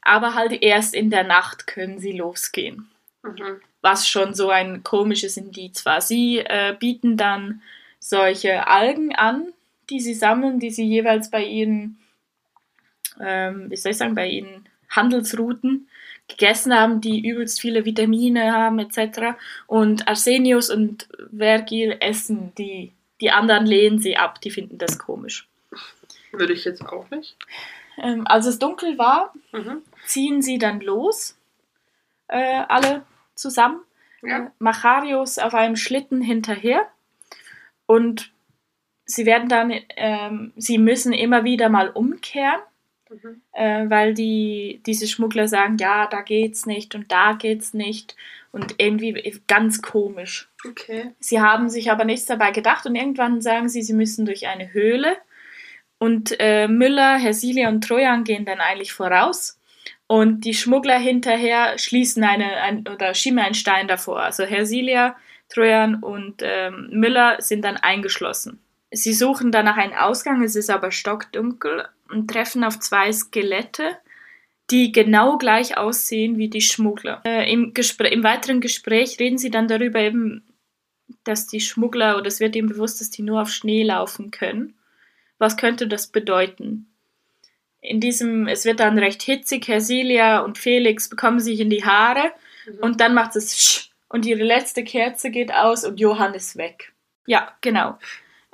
aber 0.00 0.32
halt 0.32 0.62
erst 0.62 0.94
in 0.94 1.10
der 1.10 1.22
Nacht 1.22 1.66
können 1.66 1.98
sie 1.98 2.12
losgehen. 2.12 2.88
Mhm. 3.22 3.60
Was 3.82 4.08
schon 4.08 4.32
so 4.32 4.48
ein 4.48 4.82
komisches 4.82 5.36
Indiz 5.36 5.84
war. 5.84 6.00
Sie 6.00 6.38
äh, 6.38 6.74
bieten 6.80 7.18
dann 7.18 7.60
solche 7.98 8.66
Algen 8.66 9.14
an, 9.14 9.52
die 9.90 10.00
sie 10.00 10.14
sammeln, 10.14 10.60
die 10.60 10.70
sie 10.70 10.86
jeweils 10.86 11.30
bei 11.30 11.44
ihren, 11.44 11.98
ähm, 13.20 13.70
wie 13.70 13.76
soll 13.76 13.92
ich 13.92 13.98
sagen, 13.98 14.14
bei 14.14 14.28
ihren 14.28 14.66
Handelsrouten 14.88 15.88
gegessen 16.28 16.74
haben, 16.74 17.00
die 17.00 17.26
übelst 17.26 17.60
viele 17.60 17.84
Vitamine 17.84 18.52
haben 18.52 18.78
etc. 18.78 19.36
Und 19.66 20.08
Arsenius 20.08 20.70
und 20.70 21.08
Vergil 21.36 21.96
essen 22.00 22.52
die. 22.56 22.92
Die 23.20 23.30
anderen 23.30 23.66
lehnen 23.66 23.98
sie 24.00 24.16
ab, 24.16 24.40
die 24.40 24.50
finden 24.50 24.78
das 24.78 24.98
komisch. 24.98 25.46
Würde 26.32 26.52
ich 26.52 26.64
jetzt 26.64 26.84
auch 26.84 27.08
nicht. 27.10 27.36
Ähm, 28.02 28.26
als 28.26 28.46
es 28.46 28.58
dunkel 28.58 28.98
war, 28.98 29.32
Mhm. 29.52 29.82
ziehen 30.04 30.42
sie 30.42 30.58
dann 30.58 30.80
los, 30.80 31.36
äh, 32.28 32.62
alle 32.68 33.04
zusammen. 33.34 33.80
Ja. 34.22 34.46
Äh, 34.46 34.50
Macharius 34.58 35.38
auf 35.38 35.54
einem 35.54 35.76
Schlitten 35.76 36.20
hinterher 36.20 36.88
und 37.86 38.32
sie 39.04 39.26
werden 39.26 39.48
dann, 39.48 39.72
ähm, 39.96 40.52
sie 40.56 40.78
müssen 40.78 41.12
immer 41.12 41.44
wieder 41.44 41.68
mal 41.68 41.90
umkehren, 41.90 42.60
Mhm. 43.22 43.42
äh, 43.52 43.88
weil 43.88 44.14
die, 44.14 44.82
diese 44.86 45.06
Schmuggler 45.06 45.48
sagen, 45.48 45.76
ja, 45.78 46.06
da 46.06 46.22
geht's 46.22 46.66
nicht 46.66 46.94
und 46.94 47.10
da 47.10 47.32
geht's 47.32 47.74
nicht 47.74 48.16
und 48.52 48.76
irgendwie 48.78 49.40
ganz 49.48 49.82
komisch. 49.82 50.48
Okay. 50.66 51.12
Sie 51.18 51.40
haben 51.40 51.68
sich 51.68 51.90
aber 51.90 52.04
nichts 52.04 52.26
dabei 52.26 52.52
gedacht 52.52 52.86
und 52.86 52.94
irgendwann 52.94 53.40
sagen 53.40 53.68
sie, 53.68 53.82
sie 53.82 53.94
müssen 53.94 54.26
durch 54.26 54.46
eine 54.46 54.72
Höhle. 54.72 55.16
Und 55.98 56.36
äh, 56.38 56.68
Müller, 56.68 57.18
Hersilia 57.18 57.68
und 57.68 57.82
Trojan 57.82 58.24
gehen 58.24 58.44
dann 58.44 58.60
eigentlich 58.60 58.92
voraus. 58.92 59.58
Und 60.06 60.44
die 60.44 60.54
Schmuggler 60.54 60.98
hinterher 60.98 61.78
schließen 61.78 62.22
eine, 62.24 62.60
ein, 62.60 62.86
oder 62.86 63.14
schieben 63.14 63.38
einen 63.38 63.54
Stein 63.54 63.88
davor. 63.88 64.20
Also 64.20 64.44
Hersilia, 64.44 65.16
Trojan 65.48 65.96
und 65.96 66.42
ähm, 66.42 66.90
Müller 66.92 67.40
sind 67.40 67.64
dann 67.64 67.76
eingeschlossen. 67.76 68.60
Sie 68.90 69.14
suchen 69.14 69.50
dann 69.50 69.64
nach 69.64 69.76
einem 69.76 69.94
Ausgang, 69.94 70.42
es 70.42 70.54
ist 70.54 70.70
aber 70.70 70.92
stockdunkel 70.92 71.88
und 72.14 72.28
treffen 72.28 72.64
auf 72.64 72.78
zwei 72.80 73.12
Skelette, 73.12 73.96
die 74.70 74.92
genau 74.92 75.36
gleich 75.36 75.76
aussehen 75.76 76.38
wie 76.38 76.48
die 76.48 76.60
Schmuggler. 76.62 77.20
Äh, 77.24 77.52
im, 77.52 77.74
Gespr 77.74 78.06
Im 78.10 78.22
weiteren 78.22 78.60
Gespräch 78.60 79.18
reden 79.20 79.38
sie 79.38 79.50
dann 79.50 79.68
darüber 79.68 80.00
eben, 80.00 80.42
dass 81.24 81.46
die 81.46 81.60
Schmuggler, 81.60 82.16
oder 82.16 82.26
es 82.28 82.40
wird 82.40 82.56
ihnen 82.56 82.68
bewusst, 82.68 83.00
dass 83.00 83.10
die 83.10 83.22
nur 83.22 83.42
auf 83.42 83.50
Schnee 83.50 83.82
laufen 83.82 84.30
können. 84.30 84.74
Was 85.38 85.56
könnte 85.56 85.86
das 85.86 86.06
bedeuten? 86.06 86.86
In 87.82 88.00
diesem, 88.00 88.46
es 88.48 88.64
wird 88.64 88.80
dann 88.80 88.98
recht 88.98 89.22
hitzig, 89.22 89.68
Hersilia 89.68 90.40
und 90.40 90.56
Felix 90.56 91.10
bekommen 91.10 91.40
sich 91.40 91.60
in 91.60 91.68
die 91.68 91.84
Haare 91.84 92.32
Mhm. 92.66 92.78
und 92.80 93.00
dann 93.00 93.14
macht 93.14 93.36
es 93.36 93.58
sch 93.60 93.90
und 94.08 94.24
ihre 94.24 94.42
letzte 94.42 94.84
Kerze 94.84 95.30
geht 95.30 95.52
aus 95.52 95.84
und 95.84 96.00
Johann 96.00 96.34
ist 96.34 96.56
weg. 96.56 96.92
Ja, 97.26 97.52
genau. 97.60 97.98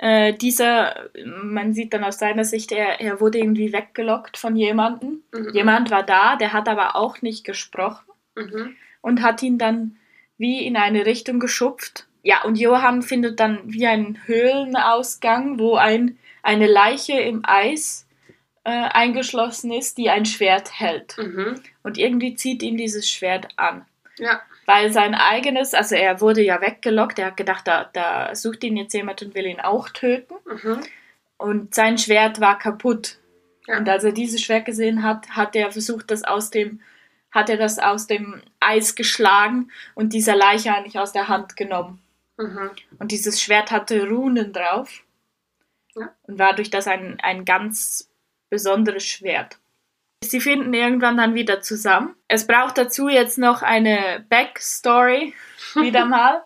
Äh, 0.01 0.33
dieser, 0.33 1.09
man 1.43 1.73
sieht 1.73 1.93
dann 1.93 2.03
aus 2.03 2.17
seiner 2.17 2.43
Sicht, 2.43 2.71
er, 2.71 2.99
er 2.99 3.21
wurde 3.21 3.37
irgendwie 3.37 3.71
weggelockt 3.71 4.35
von 4.35 4.55
jemandem. 4.55 5.21
Mhm. 5.31 5.51
Jemand 5.53 5.91
war 5.91 6.01
da, 6.01 6.35
der 6.37 6.53
hat 6.53 6.67
aber 6.67 6.95
auch 6.95 7.21
nicht 7.21 7.43
gesprochen 7.43 8.05
Mhm. 8.35 8.75
und 9.01 9.21
hat 9.21 9.43
ihn 9.43 9.57
dann 9.59 9.97
wie 10.39 10.65
in 10.65 10.75
eine 10.75 11.05
Richtung 11.05 11.39
geschupft. 11.39 12.07
Ja, 12.23 12.43
und 12.43 12.57
Johann 12.57 13.03
findet 13.03 13.39
dann 13.39 13.59
wie 13.65 13.85
einen 13.85 14.17
Höhlenausgang, 14.25 15.59
wo 15.59 15.75
ein, 15.75 16.17
eine 16.41 16.65
Leiche 16.65 17.19
im 17.19 17.41
Eis 17.43 18.07
äh, 18.63 18.69
eingeschlossen 18.71 19.71
ist, 19.71 19.99
die 19.99 20.09
ein 20.09 20.25
Schwert 20.25 20.79
hält. 20.79 21.15
Mhm. 21.19 21.61
Und 21.83 21.99
irgendwie 21.99 22.33
zieht 22.33 22.63
ihn 22.63 22.77
dieses 22.77 23.07
Schwert 23.07 23.49
an. 23.55 23.85
Ja. 24.17 24.41
Weil 24.71 24.93
sein 24.93 25.15
eigenes, 25.15 25.73
also 25.73 25.95
er 25.95 26.21
wurde 26.21 26.41
ja 26.41 26.61
weggelockt, 26.61 27.19
er 27.19 27.27
hat 27.27 27.37
gedacht, 27.37 27.67
da, 27.67 27.89
da 27.91 28.33
sucht 28.33 28.63
ihn 28.63 28.77
jetzt 28.77 28.93
jemand 28.93 29.21
und 29.21 29.35
will 29.35 29.45
ihn 29.45 29.59
auch 29.59 29.89
töten. 29.89 30.33
Mhm. 30.45 30.79
Und 31.35 31.75
sein 31.75 31.97
Schwert 31.97 32.39
war 32.39 32.57
kaputt. 32.57 33.17
Ja. 33.67 33.79
Und 33.79 33.89
als 33.89 34.05
er 34.05 34.13
dieses 34.13 34.41
Schwert 34.41 34.63
gesehen 34.63 35.03
hat, 35.03 35.31
hat 35.31 35.57
er 35.57 35.73
versucht, 35.73 36.09
das 36.09 36.23
aus 36.23 36.51
dem, 36.51 36.79
hat 37.31 37.49
er 37.49 37.57
das 37.57 37.79
aus 37.79 38.07
dem 38.07 38.41
Eis 38.61 38.95
geschlagen 38.95 39.71
und 39.93 40.13
dieser 40.13 40.37
Leiche 40.37 40.73
eigentlich 40.73 40.97
aus 40.97 41.11
der 41.11 41.27
Hand 41.27 41.57
genommen. 41.57 42.01
Mhm. 42.37 42.71
Und 42.97 43.11
dieses 43.11 43.41
Schwert 43.41 43.71
hatte 43.71 44.07
Runen 44.07 44.53
drauf. 44.53 45.03
Ja. 45.95 46.15
Und 46.23 46.39
war 46.39 46.55
durch 46.55 46.69
das 46.69 46.87
ein, 46.87 47.19
ein 47.21 47.43
ganz 47.43 48.09
besonderes 48.49 49.05
Schwert. 49.05 49.57
Sie 50.23 50.39
finden 50.39 50.73
irgendwann 50.73 51.17
dann 51.17 51.33
wieder 51.33 51.61
zusammen. 51.61 52.15
Es 52.27 52.45
braucht 52.45 52.77
dazu 52.77 53.09
jetzt 53.09 53.37
noch 53.37 53.63
eine 53.63 54.25
Backstory, 54.29 55.33
wieder 55.75 56.05
mal. 56.05 56.43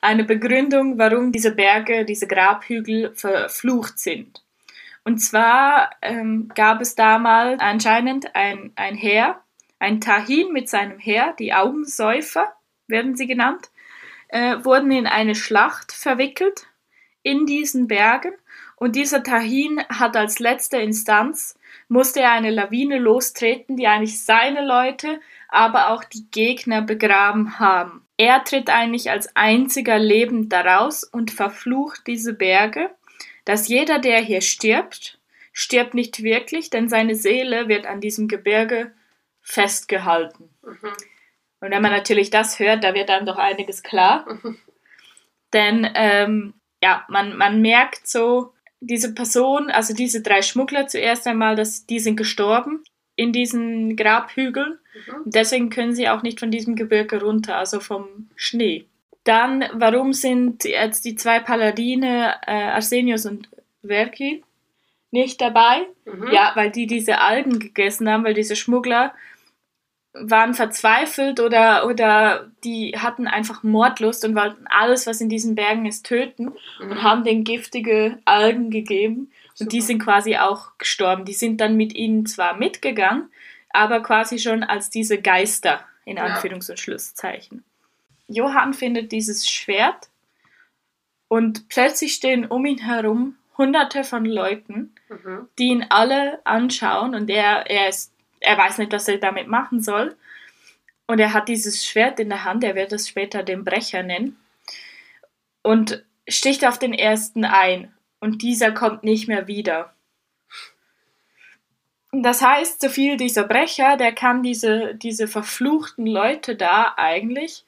Eine 0.00 0.24
Begründung, 0.24 0.98
warum 0.98 1.32
diese 1.32 1.54
Berge, 1.54 2.04
diese 2.04 2.28
Grabhügel 2.28 3.12
verflucht 3.14 3.98
sind. 3.98 4.44
Und 5.04 5.18
zwar 5.18 5.90
ähm, 6.02 6.50
gab 6.54 6.80
es 6.80 6.94
damals 6.94 7.60
anscheinend 7.60 8.36
ein, 8.36 8.72
ein 8.76 8.94
Heer, 8.94 9.40
ein 9.78 10.00
Tahin 10.00 10.52
mit 10.52 10.68
seinem 10.68 10.98
Heer, 10.98 11.34
die 11.38 11.54
Augensäufer 11.54 12.52
werden 12.88 13.16
sie 13.16 13.26
genannt, 13.26 13.70
äh, 14.28 14.56
wurden 14.62 14.90
in 14.90 15.06
eine 15.06 15.34
Schlacht 15.34 15.92
verwickelt 15.92 16.66
in 17.22 17.46
diesen 17.46 17.86
Bergen. 17.88 18.32
Und 18.76 18.96
dieser 18.96 19.22
Tahin 19.22 19.82
hat 19.88 20.16
als 20.16 20.38
letzte 20.38 20.78
Instanz, 20.78 21.57
musste 21.88 22.20
er 22.20 22.32
eine 22.32 22.50
Lawine 22.50 22.98
lostreten, 22.98 23.76
die 23.76 23.86
eigentlich 23.86 24.22
seine 24.22 24.64
Leute, 24.64 25.20
aber 25.48 25.90
auch 25.90 26.04
die 26.04 26.30
Gegner 26.30 26.82
begraben 26.82 27.58
haben. 27.58 28.06
Er 28.16 28.44
tritt 28.44 28.68
eigentlich 28.68 29.10
als 29.10 29.34
einziger 29.36 29.98
lebend 29.98 30.52
daraus 30.52 31.04
und 31.04 31.30
verflucht 31.30 32.06
diese 32.06 32.34
Berge, 32.34 32.90
dass 33.44 33.68
jeder, 33.68 33.98
der 33.98 34.20
hier 34.20 34.42
stirbt, 34.42 35.18
stirbt 35.52 35.94
nicht 35.94 36.22
wirklich, 36.22 36.68
denn 36.70 36.88
seine 36.88 37.14
Seele 37.14 37.68
wird 37.68 37.86
an 37.86 38.00
diesem 38.00 38.28
Gebirge 38.28 38.92
festgehalten. 39.40 40.50
Mhm. 40.62 40.92
Und 41.60 41.70
wenn 41.70 41.82
man 41.82 41.92
natürlich 41.92 42.30
das 42.30 42.58
hört, 42.58 42.84
da 42.84 42.94
wird 42.94 43.10
einem 43.10 43.26
doch 43.26 43.38
einiges 43.38 43.82
klar. 43.82 44.26
Denn 45.52 45.90
ähm, 45.94 46.54
ja, 46.82 47.04
man, 47.08 47.36
man 47.36 47.60
merkt 47.60 48.06
so, 48.06 48.52
diese 48.80 49.14
Person, 49.14 49.70
also 49.70 49.94
diese 49.94 50.22
drei 50.22 50.42
Schmuggler 50.42 50.86
zuerst 50.86 51.26
einmal, 51.26 51.56
dass 51.56 51.86
die 51.86 51.98
sind 51.98 52.16
gestorben 52.16 52.82
in 53.16 53.32
diesen 53.32 53.96
Grabhügeln. 53.96 54.78
Mhm. 54.94 55.22
Deswegen 55.24 55.70
können 55.70 55.94
sie 55.94 56.08
auch 56.08 56.22
nicht 56.22 56.38
von 56.38 56.50
diesem 56.50 56.76
Gebirge 56.76 57.20
runter, 57.20 57.56
also 57.56 57.80
vom 57.80 58.28
Schnee. 58.36 58.86
Dann, 59.24 59.64
warum 59.74 60.12
sind 60.12 60.64
jetzt 60.64 61.04
die 61.04 61.16
zwei 61.16 61.40
Paladine, 61.40 62.36
äh, 62.46 62.52
Arsenius 62.52 63.26
und 63.26 63.48
Vergil, 63.84 64.42
nicht 65.10 65.40
dabei? 65.40 65.86
Mhm. 66.04 66.28
Ja, 66.32 66.52
weil 66.54 66.70
die 66.70 66.86
diese 66.86 67.20
Algen 67.20 67.58
gegessen 67.58 68.08
haben, 68.08 68.24
weil 68.24 68.34
diese 68.34 68.56
Schmuggler 68.56 69.12
waren 70.14 70.54
verzweifelt 70.54 71.38
oder, 71.38 71.86
oder 71.86 72.50
die 72.64 72.96
hatten 72.98 73.26
einfach 73.28 73.62
Mordlust 73.62 74.24
und 74.24 74.34
wollten 74.34 74.66
alles, 74.66 75.06
was 75.06 75.20
in 75.20 75.28
diesen 75.28 75.54
Bergen 75.54 75.86
ist, 75.86 76.06
töten 76.06 76.48
und 76.80 76.88
Mhm. 76.88 77.02
haben 77.02 77.24
denen 77.24 77.44
giftige 77.44 78.18
Algen 78.24 78.70
gegeben. 78.70 79.30
Und 79.60 79.72
die 79.72 79.80
Super. 79.80 79.86
sind 79.86 79.98
quasi 80.02 80.36
auch 80.36 80.78
gestorben. 80.78 81.24
Die 81.24 81.34
sind 81.34 81.60
dann 81.60 81.76
mit 81.76 81.94
ihnen 81.94 82.26
zwar 82.26 82.56
mitgegangen, 82.56 83.30
aber 83.70 84.00
quasi 84.02 84.38
schon 84.38 84.62
als 84.62 84.88
diese 84.90 85.20
Geister 85.20 85.84
in. 86.04 86.18
Anführungs- 86.18 86.70
und 86.70 86.78
Schlusszeichen. 86.80 87.64
Johann 88.28 88.72
findet 88.74 89.12
dieses 89.12 89.48
Schwert 89.48 90.08
und 91.28 91.68
plötzlich 91.68 92.14
stehen 92.14 92.46
um 92.46 92.64
ihn 92.66 92.78
herum 92.78 93.36
hunderte 93.56 94.04
von 94.04 94.24
Leuten, 94.24 94.94
Mhm. 95.08 95.48
die 95.58 95.68
ihn 95.68 95.86
alle 95.90 96.40
anschauen 96.44 97.14
und 97.14 97.28
er, 97.28 97.68
er, 97.70 97.88
ist, 97.88 98.12
er 98.40 98.58
weiß 98.58 98.78
nicht, 98.78 98.92
was 98.92 99.08
er 99.08 99.18
damit 99.18 99.48
machen 99.48 99.80
soll. 99.82 100.16
Und 101.06 101.18
er 101.20 101.32
hat 101.32 101.48
dieses 101.48 101.86
Schwert 101.86 102.20
in 102.20 102.28
der 102.28 102.44
Hand, 102.44 102.64
er 102.64 102.74
wird 102.74 102.92
es 102.92 103.08
später 103.08 103.42
den 103.42 103.64
Brecher 103.64 104.02
nennen, 104.02 104.38
und 105.62 106.04
sticht 106.28 106.66
auf 106.66 106.78
den 106.78 106.92
ersten 106.92 107.44
ein. 107.44 107.92
Und 108.20 108.42
dieser 108.42 108.72
kommt 108.72 109.04
nicht 109.04 109.28
mehr 109.28 109.46
wieder. 109.46 109.94
Das 112.12 112.42
heißt, 112.42 112.80
so 112.80 112.88
viel 112.88 113.16
dieser 113.16 113.44
Brecher, 113.44 113.96
der 113.96 114.12
kann 114.12 114.42
diese, 114.42 114.94
diese 114.94 115.28
verfluchten 115.28 116.06
Leute 116.06 116.56
da 116.56 116.94
eigentlich 116.96 117.64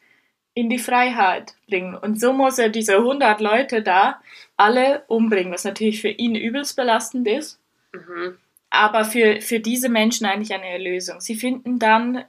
in 0.54 0.68
die 0.68 0.78
Freiheit 0.78 1.54
bringen. 1.68 1.94
Und 1.94 2.20
so 2.20 2.32
muss 2.32 2.58
er 2.58 2.68
diese 2.68 2.96
100 2.96 3.40
Leute 3.40 3.82
da 3.82 4.20
alle 4.56 5.04
umbringen, 5.08 5.52
was 5.52 5.64
natürlich 5.64 6.00
für 6.00 6.08
ihn 6.08 6.34
übelst 6.34 6.76
belastend 6.76 7.28
ist 7.28 7.60
Mhm. 7.92 8.38
Aber 8.70 9.04
für, 9.04 9.40
für 9.40 9.60
diese 9.60 9.88
Menschen 9.88 10.26
eigentlich 10.26 10.54
eine 10.54 10.68
Erlösung. 10.68 11.20
Sie 11.20 11.34
finden 11.34 11.78
dann 11.78 12.24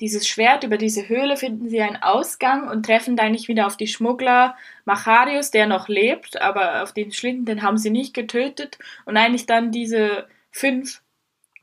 dieses 0.00 0.26
Schwert, 0.26 0.64
über 0.64 0.76
diese 0.76 1.08
Höhle 1.08 1.36
finden 1.36 1.68
sie 1.68 1.80
einen 1.80 2.02
Ausgang 2.02 2.68
und 2.68 2.84
treffen 2.84 3.16
dann 3.16 3.30
nicht 3.30 3.46
wieder 3.46 3.66
auf 3.66 3.76
die 3.76 3.86
Schmuggler 3.86 4.56
Macharius, 4.84 5.52
der 5.52 5.66
noch 5.66 5.88
lebt, 5.88 6.40
aber 6.40 6.82
auf 6.82 6.92
den 6.92 7.12
Schlitten, 7.12 7.44
den 7.44 7.62
haben 7.62 7.78
sie 7.78 7.90
nicht 7.90 8.12
getötet. 8.12 8.78
Und 9.04 9.16
eigentlich 9.16 9.46
dann 9.46 9.70
diese 9.70 10.26
fünf 10.50 11.00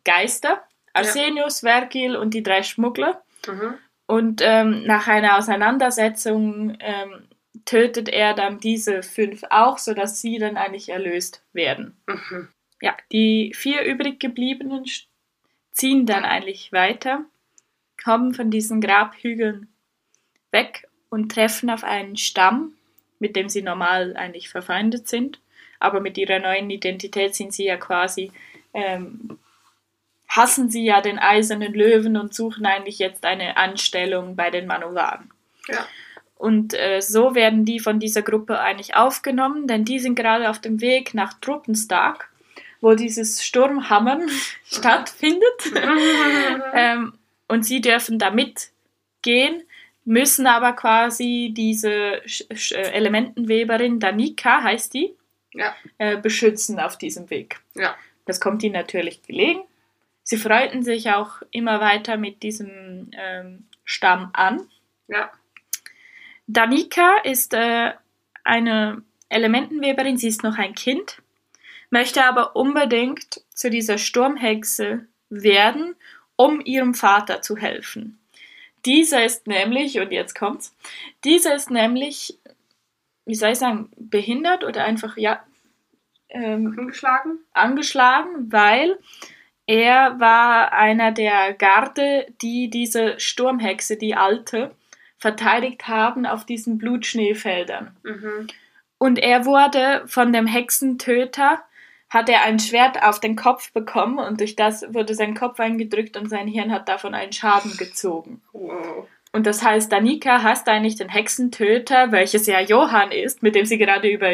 Geister, 0.06 0.64
Arsenius, 0.94 1.60
Vergil 1.60 2.16
und 2.16 2.34
die 2.34 2.44
drei 2.44 2.64
Schmuggler. 2.64 3.22
Mhm. 3.46 3.74
Und 4.08 4.42
ähm, 4.44 4.84
nach 4.86 5.08
einer 5.08 5.38
Auseinandersetzung 5.38 6.78
ähm, 6.80 7.28
tötet 7.66 8.10
er 8.10 8.34
dann 8.34 8.60
diese 8.60 9.04
fünf 9.04 9.44
auch, 9.50 9.78
sodass 9.78 10.22
sie 10.22 10.38
dann 10.38 10.58
eigentlich 10.58 10.90
erlöst 10.90 11.44
werden. 11.54 12.02
Mhm. 12.08 12.48
Ja, 12.82 12.98
die 13.12 13.54
vier 13.56 13.84
übrig 13.84 14.20
gebliebenen 14.20 14.86
ziehen 15.72 16.06
dann 16.06 16.26
eigentlich 16.26 16.74
weiter, 16.74 17.26
kommen 18.04 18.34
von 18.34 18.52
diesen 18.52 18.82
Grabhügeln 18.82 19.70
weg 20.52 20.88
und 21.10 21.32
treffen 21.32 21.70
auf 21.70 21.84
einen 21.84 22.18
Stamm, 22.18 22.74
mit 23.20 23.36
dem 23.36 23.50
sie 23.50 23.62
normal 23.62 24.16
eigentlich 24.18 24.50
verfeindet 24.50 25.08
sind. 25.08 25.40
Aber 25.80 26.00
mit 26.00 26.18
ihrer 26.18 26.40
neuen 26.40 26.70
Identität 26.70 27.36
sind 27.36 27.54
sie 27.54 27.66
ja 27.66 27.78
quasi, 27.78 28.32
ähm, 28.74 29.38
hassen 30.28 30.70
sie 30.70 30.86
ja 30.86 31.02
den 31.02 31.20
eisernen 31.20 31.74
Löwen 31.74 32.18
und 32.18 32.34
suchen 32.34 32.66
eigentlich 32.66 33.00
jetzt 33.00 33.26
eine 33.26 33.58
Anstellung 33.58 34.36
bei 34.36 34.50
den 34.50 34.68
Manowaren. 34.68 35.32
Ja. 35.68 35.86
Und 36.36 36.74
äh, 36.74 37.02
so 37.02 37.36
werden 37.36 37.66
die 37.66 37.80
von 37.80 38.00
dieser 38.00 38.24
Gruppe 38.24 38.60
eigentlich 38.60 38.96
aufgenommen, 38.96 39.68
denn 39.68 39.86
die 39.86 40.00
sind 40.00 40.16
gerade 40.16 40.50
auf 40.50 40.60
dem 40.60 40.82
Weg 40.82 41.14
nach 41.14 41.34
Truppenstark, 41.40 42.31
wo 42.82 42.96
dieses 42.96 43.44
Sturmhammern 43.44 44.28
stattfindet. 44.66 45.72
ähm, 46.74 47.14
und 47.48 47.64
sie 47.66 47.82
dürfen 47.82 48.18
da 48.20 48.32
mitgehen, 48.32 49.64
müssen 50.04 50.48
aber 50.48 50.74
quasi 50.74 51.54
diese 51.56 52.22
Sch 52.26 52.44
Sch 52.56 52.72
äh, 52.72 52.92
Elementenweberin, 52.92 54.00
Danika 54.00 54.64
heißt 54.64 54.94
die, 54.94 55.14
Ja. 55.54 55.76
äh, 55.98 56.18
beschützen 56.18 56.80
auf 56.80 56.98
diesem 56.98 57.30
Weg. 57.30 57.60
Ja. 57.76 57.96
Das 58.26 58.40
kommt 58.40 58.64
ihnen 58.64 58.74
natürlich 58.74 59.22
gelegen. 59.24 59.62
Sie 60.24 60.38
freuten 60.38 60.84
sich 60.84 61.10
auch 61.12 61.42
immer 61.52 61.80
weiter 61.82 62.16
mit 62.18 62.44
diesem 62.44 63.12
ähm, 63.14 63.66
Stamm 63.84 64.30
an. 64.34 64.68
Ja. 65.08 65.32
Danika 66.48 67.18
ist 67.24 67.54
äh, 67.54 67.92
eine 68.44 69.02
Elementenweberin, 69.30 70.18
sie 70.18 70.28
ist 70.28 70.44
noch 70.44 70.58
ein 70.58 70.74
Kind, 70.76 71.21
möchte 71.92 72.26
aber 72.26 72.56
unbedingt 72.56 73.42
zu 73.54 73.70
dieser 73.70 74.00
Sturmhexe 74.00 75.06
werden, 75.30 75.96
um 76.36 76.60
ihrem 76.62 76.96
Vater 76.96 77.42
zu 77.42 77.56
helfen. 77.56 78.20
Dieser 78.86 79.24
ist 79.24 79.46
nämlich, 79.46 80.00
und 80.00 80.12
jetzt 80.12 80.34
kommt's, 80.34 80.76
dieser 81.24 81.54
ist 81.54 81.70
nämlich, 81.70 82.40
wie 83.26 83.36
soll 83.36 83.52
ich 83.52 83.60
sagen, 83.60 83.92
behindert 83.96 84.64
oder 84.64 84.84
einfach, 84.84 85.18
ja, 85.18 85.46
ähm, 86.30 86.76
Angeschlagen? 86.78 87.40
angeschlagen, 87.54 88.52
weil 88.52 88.98
er 89.68 90.20
war 90.20 90.72
einer 90.72 91.12
der 91.12 91.54
Garde, 91.54 92.26
die 92.42 92.70
diese 92.70 93.20
Sturmhexe, 93.20 93.98
die 93.98 94.16
alte, 94.16 94.76
verteidigt 95.18 95.88
haben 95.88 96.26
auf 96.26 96.46
diesen 96.46 96.80
Blutschneefeldern. 96.80 97.96
Mhm. 98.02 98.48
Und 98.98 99.20
er 99.20 99.46
wurde 99.46 100.04
von 100.08 100.34
dem 100.34 100.48
Hexentöter, 100.48 101.64
hat 102.12 102.30
er 102.30 102.44
ein 102.44 102.60
Schwert 102.60 103.02
auf 103.02 103.20
den 103.20 103.36
Kopf 103.36 103.72
bekommen 103.72 104.20
und 104.20 104.40
durch 104.42 104.56
das 104.56 104.84
wurde 104.94 105.16
sein 105.16 105.34
Kopf 105.34 105.60
eingedrückt 105.60 106.18
und 106.18 106.30
sein 106.30 106.48
Hirn 106.48 106.72
hat 106.72 106.88
davon 106.90 107.16
einen 107.16 107.32
Schaden 107.32 107.76
gezogen. 107.78 108.42
Wow. 108.52 109.08
Und 109.32 109.48
das 109.48 109.64
heißt, 109.64 109.90
Danika 109.92 110.44
hasst 110.44 110.68
eigentlich 110.68 110.98
den 110.98 111.08
Hexentöter, 111.08 112.12
welches 112.12 112.46
ja 112.48 112.60
Johann 112.60 113.12
ist, 113.14 113.42
mit 113.42 113.56
dem 113.56 113.66
sie 113.66 113.78
gerade 113.78 114.10
über 114.10 114.30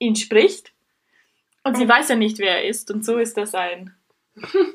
ihn 0.00 0.16
spricht. 0.16 0.72
Und 1.62 1.76
sie 1.76 1.84
Mhm. 1.84 1.90
weiß 1.90 2.08
ja 2.08 2.16
nicht, 2.16 2.40
wer 2.40 2.56
er 2.62 2.68
ist. 2.68 2.90
Und 2.90 3.04
so 3.04 3.16
ist 3.18 3.36
das 3.36 3.54
ein 3.54 3.94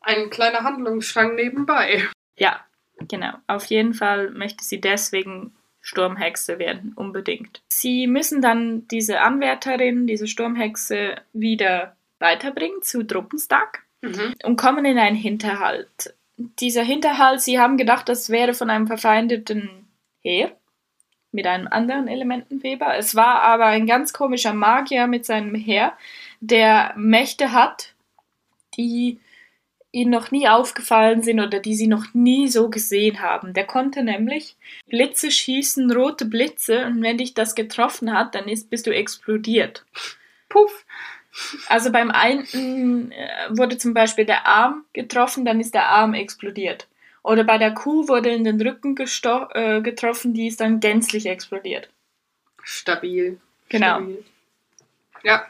Ein 0.00 0.30
kleiner 0.30 0.62
Handlungsstrang 0.62 1.34
nebenbei. 1.34 2.08
Ja, 2.36 2.60
genau. 3.08 3.32
Auf 3.48 3.64
jeden 3.66 3.94
Fall 3.94 4.30
möchte 4.30 4.64
sie 4.64 4.80
deswegen 4.80 5.54
Sturmhexe 5.82 6.58
werden, 6.58 6.92
unbedingt. 6.94 7.60
Sie 7.68 8.06
müssen 8.06 8.40
dann 8.40 8.88
diese 8.88 9.20
Anwärterin, 9.20 10.06
diese 10.06 10.26
Sturmhexe, 10.26 11.16
wieder 11.32 11.96
weiterbringen 12.20 12.80
zu 12.82 13.02
Truppenstark 13.02 13.82
Mhm. 14.00 14.34
und 14.44 14.56
kommen 14.56 14.84
in 14.84 14.98
einen 14.98 15.16
Hinterhalt. 15.16 16.14
Dieser 16.36 16.82
Hinterhalt, 16.82 17.40
sie 17.40 17.58
haben 17.60 17.76
gedacht, 17.76 18.08
das 18.08 18.30
wäre 18.30 18.54
von 18.54 18.70
einem 18.70 18.86
verfeindeten 18.86 19.86
Heer 20.22 20.56
mit 21.30 21.46
einem 21.46 21.68
anderen 21.68 22.08
Elementenweber. 22.08 22.96
Es 22.96 23.14
war 23.14 23.42
aber 23.42 23.66
ein 23.66 23.86
ganz 23.86 24.12
komischer 24.12 24.52
Magier 24.54 25.06
mit 25.06 25.24
seinem 25.24 25.54
Heer, 25.54 25.96
der 26.40 26.92
Mächte 26.96 27.52
hat, 27.52 27.94
die 28.76 29.18
ihnen 29.92 30.10
noch 30.10 30.30
nie 30.30 30.48
aufgefallen 30.48 31.22
sind 31.22 31.38
oder 31.38 31.60
die 31.60 31.74
sie 31.74 31.86
noch 31.86 32.06
nie 32.14 32.48
so 32.48 32.70
gesehen 32.70 33.20
haben. 33.20 33.52
Der 33.52 33.66
konnte 33.66 34.02
nämlich 34.02 34.56
Blitze 34.88 35.30
schießen, 35.30 35.92
rote 35.92 36.24
Blitze, 36.24 36.86
und 36.86 37.02
wenn 37.02 37.18
dich 37.18 37.34
das 37.34 37.54
getroffen 37.54 38.12
hat, 38.12 38.34
dann 38.34 38.48
ist, 38.48 38.70
bist 38.70 38.86
du 38.86 38.90
explodiert. 38.90 39.84
Puff. 40.48 40.84
Also 41.68 41.92
beim 41.92 42.10
einen 42.10 43.12
äh, 43.12 43.28
wurde 43.50 43.78
zum 43.78 43.94
Beispiel 43.94 44.26
der 44.26 44.46
Arm 44.46 44.84
getroffen, 44.92 45.44
dann 45.44 45.60
ist 45.60 45.74
der 45.74 45.86
Arm 45.86 46.14
explodiert. 46.14 46.88
Oder 47.22 47.44
bei 47.44 47.56
der 47.56 47.72
Kuh 47.72 48.08
wurde 48.08 48.30
in 48.30 48.44
den 48.44 48.60
Rücken 48.60 48.96
äh, 48.96 49.80
getroffen, 49.80 50.34
die 50.34 50.48
ist 50.48 50.60
dann 50.60 50.80
gänzlich 50.80 51.26
explodiert. 51.26 51.88
Stabil. 52.62 53.38
Genau. 53.68 53.98
Stabil. 53.98 54.24
Ja. 55.22 55.46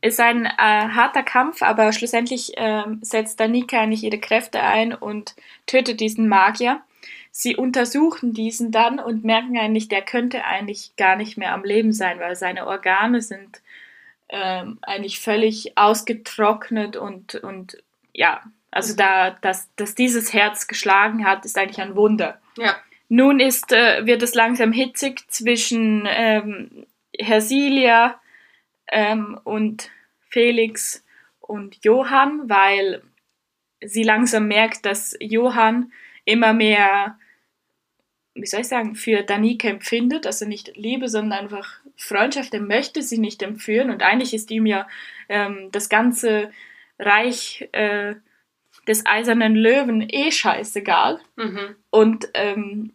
Ist 0.00 0.20
ein 0.20 0.46
äh, 0.46 0.50
harter 0.56 1.22
Kampf, 1.24 1.62
aber 1.62 1.92
schlussendlich 1.92 2.52
ähm, 2.56 3.00
setzt 3.02 3.40
Danika 3.40 3.80
eigentlich 3.80 4.04
ihre 4.04 4.18
Kräfte 4.18 4.62
ein 4.62 4.94
und 4.94 5.34
tötet 5.66 6.00
diesen 6.00 6.28
Magier. 6.28 6.80
Sie 7.30 7.56
untersuchen 7.56 8.32
diesen 8.32 8.70
dann 8.70 9.00
und 9.00 9.24
merken 9.24 9.58
eigentlich, 9.58 9.88
der 9.88 10.02
könnte 10.02 10.44
eigentlich 10.44 10.94
gar 10.96 11.16
nicht 11.16 11.36
mehr 11.36 11.52
am 11.52 11.64
Leben 11.64 11.92
sein, 11.92 12.20
weil 12.20 12.36
seine 12.36 12.66
Organe 12.66 13.20
sind 13.20 13.60
ähm, 14.28 14.78
eigentlich 14.82 15.20
völlig 15.20 15.76
ausgetrocknet 15.76 16.96
und, 16.96 17.34
und 17.36 17.82
ja, 18.12 18.42
also 18.70 18.94
da, 18.94 19.30
dass, 19.30 19.68
dass 19.76 19.94
dieses 19.94 20.32
Herz 20.32 20.66
geschlagen 20.66 21.24
hat, 21.24 21.44
ist 21.44 21.56
eigentlich 21.56 21.80
ein 21.80 21.96
Wunder. 21.96 22.40
Ja. 22.56 22.76
Nun 23.08 23.40
ist, 23.40 23.72
äh, 23.72 24.04
wird 24.04 24.22
es 24.22 24.34
langsam 24.34 24.72
hitzig 24.72 25.28
zwischen 25.28 26.06
ähm, 26.08 26.86
Hersilia 27.16 28.20
ähm, 28.90 29.38
und 29.44 29.90
Felix 30.28 31.04
und 31.40 31.84
Johann, 31.84 32.48
weil 32.48 33.02
sie 33.80 34.02
langsam 34.02 34.48
merkt, 34.48 34.84
dass 34.84 35.16
Johann 35.20 35.92
immer 36.24 36.52
mehr, 36.52 37.18
wie 38.34 38.46
soll 38.46 38.60
ich 38.60 38.68
sagen, 38.68 38.94
für 38.94 39.22
Danika 39.22 39.68
empfindet, 39.68 40.26
also 40.26 40.46
nicht 40.46 40.76
Liebe, 40.76 41.08
sondern 41.08 41.38
einfach 41.40 41.80
Freundschaft, 41.96 42.54
er 42.54 42.60
möchte 42.60 43.02
sie 43.02 43.18
nicht 43.18 43.42
empführen 43.42 43.90
und 43.90 44.02
eigentlich 44.02 44.34
ist 44.34 44.50
ihm 44.50 44.66
ja 44.66 44.86
ähm, 45.28 45.70
das 45.72 45.88
ganze 45.88 46.52
Reich 46.98 47.68
äh, 47.72 48.14
des 48.86 49.04
eisernen 49.06 49.54
Löwen 49.54 50.06
eh 50.08 50.30
scheißegal. 50.32 51.20
Mhm. 51.36 51.76
Und 51.90 52.28
ähm, 52.34 52.92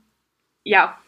ja, 0.63 0.99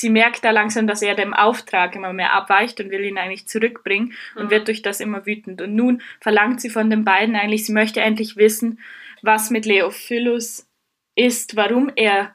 sie 0.00 0.10
merkt 0.10 0.44
da 0.44 0.50
langsam, 0.50 0.86
dass 0.86 1.02
er 1.02 1.14
dem 1.14 1.34
Auftrag 1.34 1.94
immer 1.94 2.12
mehr 2.12 2.32
abweicht 2.32 2.80
und 2.80 2.90
will 2.90 3.04
ihn 3.04 3.18
eigentlich 3.18 3.46
zurückbringen 3.46 4.14
und 4.34 4.46
Mhm. 4.46 4.50
wird 4.50 4.68
durch 4.68 4.82
das 4.82 5.00
immer 5.00 5.26
wütend. 5.26 5.60
Und 5.60 5.74
nun 5.74 6.02
verlangt 6.20 6.60
sie 6.60 6.70
von 6.70 6.90
den 6.90 7.04
beiden 7.04 7.36
eigentlich, 7.36 7.66
sie 7.66 7.72
möchte 7.72 8.00
endlich 8.00 8.36
wissen, 8.36 8.80
was 9.22 9.50
mit 9.50 9.66
Leophilus 9.66 10.66
ist, 11.14 11.56
warum 11.56 11.90
er 11.94 12.34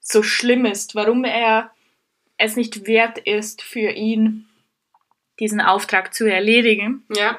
so 0.00 0.22
schlimm 0.22 0.66
ist, 0.66 0.94
warum 0.94 1.24
er 1.24 1.70
es 2.38 2.54
nicht 2.56 2.86
wert 2.86 3.18
ist 3.18 3.62
für 3.62 3.90
ihn, 3.90 4.46
diesen 5.40 5.60
Auftrag 5.60 6.12
zu 6.14 6.26
erledigen. 6.30 7.04
Ja. 7.14 7.38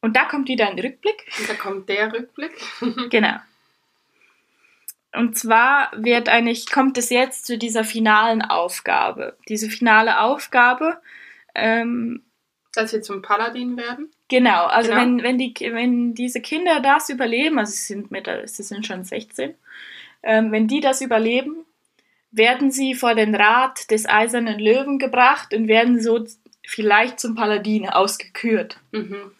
Und 0.00 0.16
da 0.16 0.24
kommt 0.24 0.48
wieder 0.48 0.68
ein 0.68 0.78
Rückblick. 0.78 1.26
Und 1.38 1.48
da 1.48 1.54
kommt 1.54 1.88
der 1.88 2.12
Rückblick. 2.12 2.52
Genau. 3.10 3.36
Und 5.14 5.38
zwar 5.38 5.90
wird 5.96 6.28
eigentlich, 6.28 6.70
kommt 6.70 6.98
es 6.98 7.10
jetzt 7.10 7.46
zu 7.46 7.58
dieser 7.58 7.84
finalen 7.84 8.42
Aufgabe. 8.42 9.36
Diese 9.48 9.70
finale 9.70 10.20
Aufgabe, 10.20 10.98
ähm, 11.54 12.24
Dass 12.74 12.92
wir 12.92 13.02
zum 13.02 13.22
Paladin 13.22 13.76
werden. 13.76 14.10
genau, 14.28 14.64
also 14.66 14.90
Genau. 14.90 15.00
Wenn, 15.02 15.22
wenn, 15.22 15.38
die, 15.38 15.54
wenn 15.60 16.14
diese 16.14 16.40
Kinder 16.40 16.80
das 16.80 17.08
überleben, 17.08 17.58
also 17.58 17.72
sie 17.72 17.94
sind, 17.94 18.10
mit, 18.10 18.28
sie 18.46 18.62
sind 18.62 18.86
schon 18.86 19.04
16, 19.04 19.54
ähm, 20.22 20.52
wenn 20.52 20.66
die 20.66 20.80
das 20.80 21.00
überleben, 21.00 21.64
werden 22.30 22.70
sie 22.72 22.94
vor 22.94 23.14
den 23.14 23.34
Rat 23.34 23.90
des 23.90 24.08
Eisernen 24.08 24.58
Löwen 24.58 24.98
gebracht 24.98 25.54
und 25.54 25.68
werden 25.68 26.02
so 26.02 26.24
vielleicht 26.66 27.20
zum 27.20 27.36
Paladin 27.36 27.88
ausgekürt. 27.88 28.78
Mhm. 28.90 29.32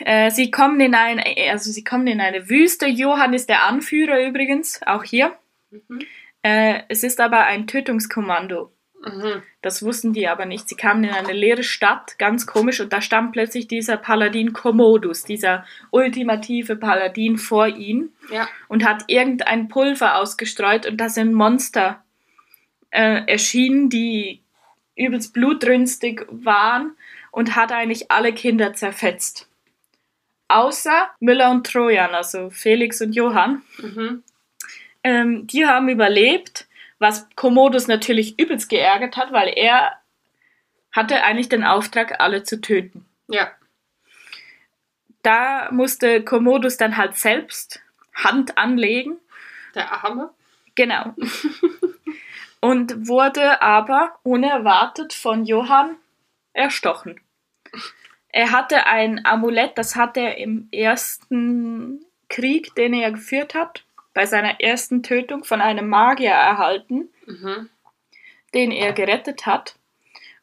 Äh, 0.00 0.30
sie 0.30 0.50
kommen 0.50 0.80
in 0.80 0.94
ein, 0.94 1.22
also 1.50 1.70
sie 1.70 1.84
kommen 1.84 2.06
in 2.06 2.20
eine 2.20 2.48
Wüste. 2.48 2.86
Johann 2.86 3.34
ist 3.34 3.48
der 3.48 3.64
Anführer 3.64 4.24
übrigens, 4.26 4.80
auch 4.86 5.04
hier. 5.04 5.36
Mhm. 5.70 6.00
Äh, 6.42 6.80
es 6.88 7.02
ist 7.04 7.20
aber 7.20 7.44
ein 7.44 7.66
Tötungskommando. 7.66 8.72
Mhm. 9.02 9.42
Das 9.62 9.82
wussten 9.82 10.12
die 10.12 10.28
aber 10.28 10.44
nicht. 10.44 10.68
Sie 10.68 10.76
kamen 10.76 11.04
in 11.04 11.10
eine 11.10 11.32
leere 11.32 11.62
Stadt, 11.62 12.18
ganz 12.18 12.46
komisch, 12.46 12.80
und 12.80 12.92
da 12.92 13.00
stand 13.00 13.32
plötzlich 13.32 13.66
dieser 13.68 13.96
Paladin 13.96 14.52
Commodus, 14.52 15.24
dieser 15.24 15.64
ultimative 15.90 16.76
Paladin 16.76 17.38
vor 17.38 17.66
ihnen 17.68 18.12
Ja. 18.30 18.48
und 18.68 18.84
hat 18.84 19.04
irgendein 19.06 19.68
Pulver 19.68 20.16
ausgestreut 20.16 20.86
und 20.86 20.98
da 20.98 21.08
sind 21.08 21.32
Monster 21.32 22.02
äh, 22.90 23.22
erschienen, 23.26 23.88
die 23.88 24.42
übelst 24.96 25.32
blutrünstig 25.32 26.26
waren 26.30 26.92
und 27.30 27.56
hat 27.56 27.72
eigentlich 27.72 28.10
alle 28.10 28.34
Kinder 28.34 28.74
zerfetzt. 28.74 29.48
Außer 30.50 31.10
Müller 31.20 31.52
und 31.52 31.64
Trojan, 31.64 32.12
also 32.12 32.50
Felix 32.50 33.00
und 33.00 33.12
Johann. 33.12 33.62
Mhm. 33.78 34.24
Ähm, 35.04 35.46
die 35.46 35.64
haben 35.64 35.88
überlebt, 35.88 36.66
was 36.98 37.28
Commodus 37.36 37.86
natürlich 37.86 38.36
übelst 38.36 38.68
geärgert 38.68 39.16
hat, 39.16 39.30
weil 39.32 39.52
er 39.56 39.92
hatte 40.90 41.22
eigentlich 41.22 41.48
den 41.48 41.62
Auftrag, 41.62 42.20
alle 42.20 42.42
zu 42.42 42.60
töten. 42.60 43.06
Ja. 43.28 43.52
Da 45.22 45.68
musste 45.70 46.24
Commodus 46.24 46.76
dann 46.76 46.96
halt 46.96 47.16
selbst 47.16 47.80
Hand 48.12 48.58
anlegen. 48.58 49.18
Der 49.76 50.04
Arme. 50.04 50.30
Genau. 50.74 51.14
Und 52.60 53.06
wurde 53.06 53.62
aber 53.62 54.18
unerwartet 54.24 55.12
von 55.12 55.44
Johann 55.44 55.94
erstochen. 56.52 57.20
Er 58.32 58.52
hatte 58.52 58.86
ein 58.86 59.24
Amulett, 59.24 59.76
das 59.76 59.96
hat 59.96 60.16
er 60.16 60.38
im 60.38 60.68
ersten 60.72 62.04
Krieg, 62.28 62.74
den 62.76 62.94
er 62.94 63.10
geführt 63.10 63.54
hat, 63.54 63.84
bei 64.14 64.26
seiner 64.26 64.60
ersten 64.60 65.02
Tötung 65.02 65.44
von 65.44 65.60
einem 65.60 65.88
Magier 65.88 66.30
erhalten, 66.30 67.08
Mhm. 67.26 67.68
den 68.54 68.70
er 68.72 68.92
gerettet 68.92 69.46
hat. 69.46 69.76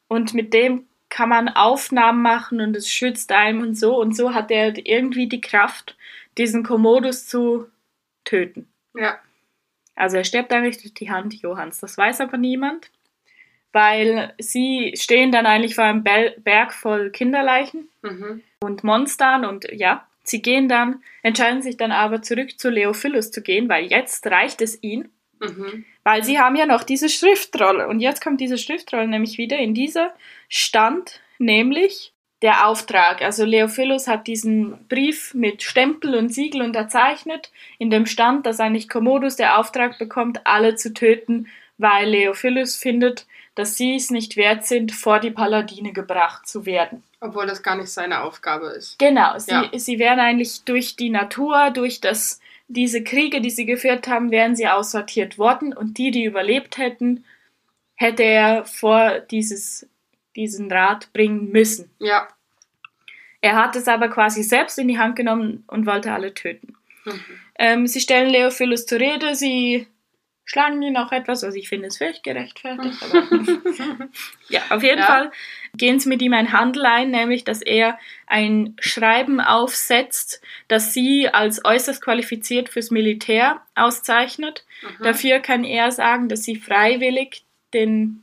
Und 0.06 0.34
mit 0.34 0.52
dem 0.54 0.86
kann 1.10 1.28
man 1.30 1.48
Aufnahmen 1.48 2.22
machen 2.22 2.60
und 2.60 2.76
es 2.76 2.90
schützt 2.90 3.32
einem 3.32 3.62
und 3.62 3.74
so. 3.78 3.98
Und 3.98 4.14
so 4.16 4.34
hat 4.34 4.50
er 4.50 4.74
irgendwie 4.86 5.26
die 5.28 5.40
Kraft, 5.40 5.96
diesen 6.36 6.64
Commodus 6.64 7.26
zu 7.26 7.66
töten. 8.24 8.68
Ja. 8.94 9.18
Also 9.94 10.16
er 10.18 10.24
stirbt 10.24 10.52
eigentlich 10.52 10.78
durch 10.80 10.94
die 10.94 11.10
Hand 11.10 11.34
Johanns. 11.34 11.80
Das 11.80 11.96
weiß 11.96 12.20
aber 12.20 12.36
niemand, 12.36 12.90
weil 13.72 14.32
sie 14.38 14.92
stehen 14.96 15.30
dann 15.32 15.46
eigentlich 15.46 15.74
vor 15.74 15.84
einem 15.84 16.02
Berg 16.02 16.72
voll 16.72 17.10
Kinderleichen 17.10 17.88
Mhm. 18.02 18.42
und 18.60 18.84
Monstern 18.84 19.44
und 19.44 19.66
ja, 19.72 20.06
sie 20.22 20.40
gehen 20.42 20.68
dann, 20.68 21.02
entscheiden 21.22 21.62
sich 21.62 21.76
dann 21.76 21.92
aber 21.92 22.22
zurück 22.22 22.58
zu 22.58 22.70
Leophilus 22.70 23.30
zu 23.30 23.42
gehen, 23.42 23.68
weil 23.68 23.86
jetzt 23.86 24.26
reicht 24.26 24.60
es 24.62 24.82
ihnen, 24.82 25.10
Mhm. 25.40 25.84
weil 26.04 26.24
sie 26.24 26.38
haben 26.38 26.56
ja 26.56 26.66
noch 26.66 26.82
diese 26.82 27.08
Schriftrolle 27.08 27.88
und 27.88 28.00
jetzt 28.00 28.22
kommt 28.22 28.40
diese 28.40 28.58
Schriftrolle 28.58 29.06
nämlich 29.08 29.38
wieder 29.38 29.58
in 29.58 29.74
dieser 29.74 30.14
stand 30.48 31.20
nämlich 31.38 32.12
der 32.42 32.66
Auftrag. 32.68 33.20
Also 33.22 33.44
Leophilus 33.44 34.06
hat 34.06 34.26
diesen 34.28 34.86
Brief 34.88 35.34
mit 35.34 35.62
Stempel 35.62 36.14
und 36.14 36.32
Siegel 36.32 36.62
unterzeichnet, 36.62 37.50
in 37.78 37.90
dem 37.90 38.06
stand, 38.06 38.46
dass 38.46 38.60
eigentlich 38.60 38.88
Commodus 38.88 39.34
der 39.36 39.58
Auftrag 39.58 39.98
bekommt, 39.98 40.46
alle 40.46 40.76
zu 40.76 40.94
töten, 40.94 41.48
weil 41.78 42.08
Leophilus 42.08 42.76
findet, 42.76 43.26
dass 43.58 43.76
sie 43.76 43.96
es 43.96 44.10
nicht 44.10 44.36
wert 44.36 44.64
sind, 44.66 44.92
vor 44.92 45.18
die 45.18 45.30
Paladine 45.30 45.92
gebracht 45.92 46.46
zu 46.46 46.64
werden. 46.64 47.02
Obwohl 47.20 47.46
das 47.46 47.62
gar 47.62 47.76
nicht 47.76 47.90
seine 47.90 48.22
Aufgabe 48.22 48.68
ist. 48.68 48.98
Genau, 48.98 49.38
sie, 49.38 49.50
Ja. 49.50 49.70
sie 49.74 49.98
wären 49.98 50.20
eigentlich 50.20 50.62
durch 50.64 50.94
die 50.96 51.10
Natur, 51.10 51.70
durch 51.70 52.00
das, 52.00 52.40
diese 52.68 53.02
Kriege, 53.02 53.40
die 53.40 53.50
sie 53.50 53.66
geführt 53.66 54.06
haben, 54.06 54.30
wären 54.30 54.54
sie 54.54 54.68
aussortiert 54.68 55.38
worden 55.38 55.72
und 55.72 55.98
die, 55.98 56.10
die 56.12 56.24
überlebt 56.24 56.78
hätten, 56.78 57.24
hätte 57.96 58.22
er 58.22 58.64
vor 58.64 59.18
dieses, 59.18 59.86
diesen 60.36 60.70
Rat 60.70 61.12
bringen 61.12 61.50
müssen. 61.50 61.90
Ja. 61.98 62.28
Er 63.40 63.56
hat 63.56 63.74
es 63.74 63.88
aber 63.88 64.08
quasi 64.08 64.42
selbst 64.42 64.78
in 64.78 64.88
die 64.88 64.98
Hand 64.98 65.16
genommen 65.16 65.64
und 65.66 65.86
wollte 65.86 66.12
alle 66.12 66.34
töten. 66.34 66.74
Mhm. 67.04 67.20
Ähm, 67.58 67.86
sie 67.86 68.00
stellen 68.00 68.30
Leophilus 68.30 68.86
zur 68.86 69.00
Rede, 69.00 69.34
sie 69.34 69.88
schlagen 70.48 70.80
ihn 70.80 70.96
auch 70.96 71.12
etwas, 71.12 71.44
also 71.44 71.58
ich 71.58 71.68
finde 71.68 71.88
es 71.88 71.98
völlig 71.98 72.22
gerechtfertigt. 72.22 72.98
Ja, 74.48 74.62
auf 74.70 74.82
jeden 74.82 75.00
Ja. 75.00 75.04
Fall 75.04 75.30
gehen 75.74 76.00
sie 76.00 76.08
mit 76.08 76.22
ihm 76.22 76.32
ein 76.32 76.52
Handel 76.52 76.86
ein, 76.86 77.10
nämlich 77.10 77.44
dass 77.44 77.60
er 77.60 77.98
ein 78.26 78.74
Schreiben 78.80 79.42
aufsetzt, 79.42 80.40
das 80.68 80.94
sie 80.94 81.28
als 81.28 81.62
äußerst 81.66 82.02
qualifiziert 82.02 82.70
fürs 82.70 82.90
Militär 82.90 83.60
auszeichnet. 83.74 84.64
Mhm. 84.80 85.04
Dafür 85.04 85.40
kann 85.40 85.64
er 85.64 85.92
sagen, 85.92 86.30
dass 86.30 86.44
sie 86.44 86.56
freiwillig 86.56 87.44
den 87.74 88.22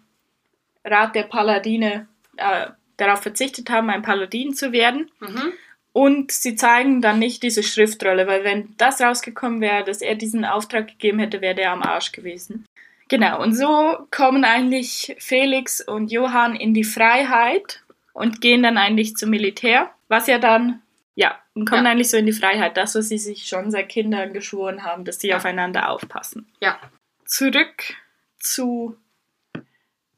Rat 0.83 1.13
der 1.13 1.23
Paladine 1.23 2.07
äh, 2.37 2.67
darauf 2.97 3.21
verzichtet 3.21 3.69
haben, 3.69 3.91
ein 3.91 4.01
Paladin 4.01 4.55
zu 4.55 4.71
werden. 4.71 5.11
Mhm. 5.19 5.53
Und 5.95 6.33
sie 6.33 6.57
zeigen 6.57 6.99
dann 7.01 7.19
nicht 7.19 7.41
diese 7.41 7.63
Schriftrolle, 7.63 8.27
weil 8.27 8.43
wenn 8.43 8.75
das 8.75 8.99
rausgekommen 8.99 9.61
wäre, 9.61 9.85
dass 9.85 10.01
er 10.01 10.15
diesen 10.15 10.43
Auftrag 10.43 10.87
gegeben 10.89 11.19
hätte, 11.19 11.39
wäre 11.39 11.55
der 11.55 11.71
am 11.71 11.83
Arsch 11.83 12.11
gewesen. 12.11 12.65
Genau, 13.07 13.41
und 13.41 13.53
so 13.55 13.97
kommen 14.11 14.43
eigentlich 14.43 15.15
Felix 15.19 15.79
und 15.79 16.11
Johann 16.11 16.57
in 16.57 16.73
die 16.73 16.83
Freiheit 16.83 17.81
und 18.11 18.41
gehen 18.41 18.61
dann 18.61 18.77
eigentlich 18.77 19.15
zum 19.15 19.29
Militär, 19.29 19.89
was 20.09 20.27
ja 20.27 20.37
dann, 20.37 20.81
ja, 21.15 21.39
und 21.53 21.63
kommen 21.69 21.85
Ja. 21.85 21.91
eigentlich 21.91 22.09
so 22.09 22.17
in 22.17 22.25
die 22.25 22.33
Freiheit, 22.33 22.75
das, 22.75 22.93
was 22.95 23.07
sie 23.07 23.17
sich 23.17 23.47
schon 23.47 23.71
seit 23.71 23.87
Kindern 23.87 24.33
geschworen 24.33 24.83
haben, 24.83 25.05
dass 25.05 25.21
sie 25.21 25.29
Ja. 25.29 25.37
aufeinander 25.37 25.89
aufpassen. 25.91 26.51
Ja. 26.59 26.77
Zurück 27.23 27.95
zu 28.37 28.97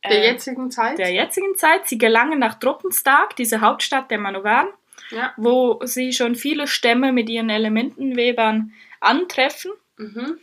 Der 0.04 0.24
äh, 0.24 0.32
jetzigen 0.32 0.72
Zeit. 0.72 0.98
der 0.98 1.12
jetzigen 1.14 1.56
Zeit. 1.56 1.88
Sie 1.88 2.00
gelangen 2.00 2.40
nach 2.40 2.56
Truppenstark, 2.56 3.36
diese 3.36 3.62
Hauptstadt 3.62 4.10
der 4.10 4.18
Manowaren 4.18 4.70
Ja. 5.12 5.34
wo 5.38 5.80
sie 5.86 6.12
schon 6.14 6.36
viele 6.36 6.68
Stämme 6.68 7.12
mit 7.14 7.30
ihren 7.30 7.50
Elementenwebern 7.50 8.74
antreffen. 9.00 9.72
Mhm. 9.98 10.38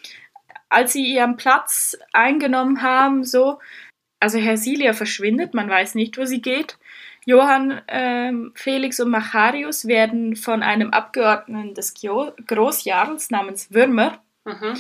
Als 0.68 0.92
sie 0.92 1.04
ihren 1.04 1.36
Platz 1.36 1.96
eingenommen 2.12 2.82
haben, 2.82 3.24
so, 3.24 3.58
also 4.20 4.38
Hersilia 4.38 4.92
verschwindet, 4.92 5.54
man 5.54 5.68
weiß 5.68 5.94
nicht, 5.94 6.16
wo 6.18 6.24
sie 6.24 6.40
geht. 6.42 6.78
Johann, 7.26 7.80
ähm, 7.88 8.52
Felix 8.54 9.00
und 9.00 9.10
Macharius 9.10 9.86
werden 9.86 10.36
von 10.36 10.62
einem 10.62 10.90
Abgeordneten 10.90 11.74
des 11.74 11.94
Großjarls 11.94 13.30
namens 13.30 13.72
Würmer 13.72 14.22
Mhm. 14.44 14.74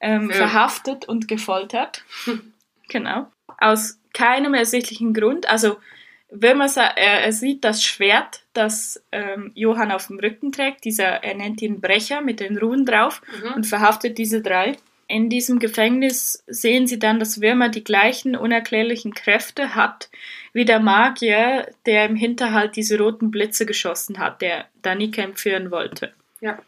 ähm, 0.00 0.30
Ja. 0.30 0.36
verhaftet 0.36 1.06
und 1.06 1.28
gefoltert. 1.28 2.04
genau. 2.88 3.30
Aus 3.58 3.98
keinem 4.14 4.54
ersichtlichen 4.54 5.12
Grund. 5.14 5.48
Also, 5.50 5.76
Würmer, 6.32 6.66
er, 6.76 7.22
er 7.22 7.32
sieht 7.32 7.62
das 7.62 7.84
Schwert, 7.84 8.42
das 8.54 9.02
ähm, 9.12 9.52
Johann 9.54 9.92
auf 9.92 10.06
dem 10.06 10.18
Rücken 10.18 10.50
trägt. 10.50 10.84
Dieser, 10.84 11.22
er 11.22 11.34
nennt 11.34 11.60
ihn 11.62 11.80
Brecher 11.80 12.20
mit 12.22 12.40
den 12.40 12.58
Ruhen 12.58 12.86
drauf 12.86 13.20
Mhm. 13.42 13.52
und 13.54 13.66
verhaftet 13.66 14.18
diese 14.18 14.40
drei. 14.40 14.76
In 15.08 15.28
diesem 15.28 15.58
Gefängnis 15.58 16.42
sehen 16.46 16.86
sie 16.86 16.98
dann, 16.98 17.18
dass 17.18 17.42
Würmer 17.42 17.68
die 17.68 17.84
gleichen 17.84 18.34
unerklärlichen 18.34 19.12
Kräfte 19.12 19.74
hat 19.74 20.08
wie 20.54 20.64
der 20.64 20.80
Magier, 20.80 21.68
der 21.84 22.06
im 22.06 22.16
Hinterhalt 22.16 22.76
diese 22.76 22.98
roten 22.98 23.30
Blitze 23.30 23.66
geschossen 23.66 24.18
hat, 24.18 24.40
der 24.40 24.66
Danika 24.80 25.20
entführen 25.22 25.70
wollte. 25.70 26.12
Ja. 26.40 26.58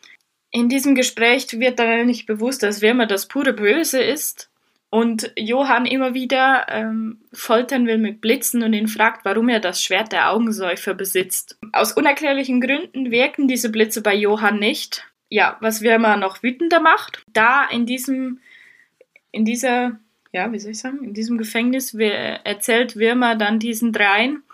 In 0.51 0.69
diesem 0.69 0.95
Gespräch 0.95 1.59
wird 1.59 1.79
dann 1.79 2.07
nicht 2.07 2.27
bewusst, 2.27 2.63
dass 2.63 2.83
Würmer 2.83 3.07
das 3.07 3.27
pure 3.27 3.55
Böse 3.55 4.03
ist 4.03 4.51
und 4.95 5.33
Johann 5.37 5.87
immer 5.87 6.15
wieder 6.15 6.67
ähm, 6.69 7.19
foltern 7.33 7.89
will 7.89 7.99
mit 7.99 8.21
Blitzen 8.21 8.63
und 8.63 8.75
ihn 8.75 8.87
fragt, 8.87 9.25
warum 9.25 9.49
er 9.49 9.59
das 9.59 9.83
Schwert 9.83 10.13
der 10.13 10.31
Augensäufer 10.31 10.95
besitzt. 10.95 11.59
Aus 11.73 11.93
unerklärlichen 11.93 12.61
Gründen 12.61 13.11
wirken 13.11 13.49
diese 13.49 13.71
Blitze 13.71 14.03
bei 14.03 14.15
Johann 14.15 14.61
nicht 14.61 15.05
ja, 15.35 15.57
was 15.61 15.83
Wirma 15.83 16.17
noch 16.17 16.45
wütender 16.45 16.79
macht, 16.79 17.25
da 17.27 17.65
in 17.65 17.87
diesem, 17.87 18.39
in 19.33 19.45
dieser, 19.45 19.99
ja, 20.33 20.53
wie 20.53 20.61
soll 20.61 20.71
ich 20.71 20.79
sagen, 20.79 21.03
in 21.03 21.13
diesem 21.13 21.39
Gefängnis 21.39 21.93
erzählt 21.95 22.95
Wirma 22.97 23.35
dann 23.35 23.59
diesen 23.59 23.93
dreien 23.93 24.45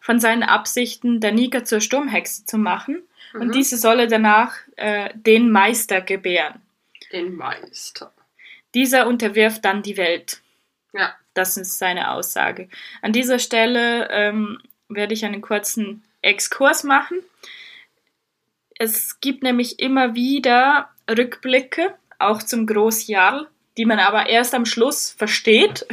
von 0.00 0.20
seinen 0.20 0.42
Absichten, 0.42 1.20
Danika 1.20 1.64
zur 1.64 1.82
Sturmhexe 1.82 2.46
zu 2.46 2.56
machen. 2.56 3.02
Mhm. 3.34 3.40
Und 3.42 3.54
diese 3.54 3.76
solle 3.76 4.08
danach 4.08 4.54
äh, 4.76 5.10
den 5.14 5.50
Meister 5.50 6.00
gebären. 6.00 6.62
Den 7.12 7.36
Meister. 7.36 8.10
Dieser 8.74 9.06
unterwirft 9.06 9.64
dann 9.64 9.82
die 9.82 9.96
Welt. 9.96 10.40
Ja. 10.92 11.14
Das 11.34 11.56
ist 11.56 11.78
seine 11.78 12.10
Aussage. 12.10 12.68
An 13.00 13.12
dieser 13.12 13.38
Stelle 13.38 14.08
ähm, 14.10 14.60
werde 14.88 15.14
ich 15.14 15.24
einen 15.24 15.40
kurzen 15.40 16.04
Exkurs 16.20 16.84
machen. 16.84 17.18
Es 18.78 19.20
gibt 19.20 19.42
nämlich 19.42 19.78
immer 19.80 20.14
wieder 20.14 20.90
Rückblicke, 21.08 21.94
auch 22.18 22.42
zum 22.42 22.66
Großjarl, 22.66 23.48
die 23.76 23.84
man 23.84 23.98
aber 23.98 24.28
erst 24.28 24.54
am 24.54 24.66
Schluss 24.66 25.10
versteht. 25.10 25.86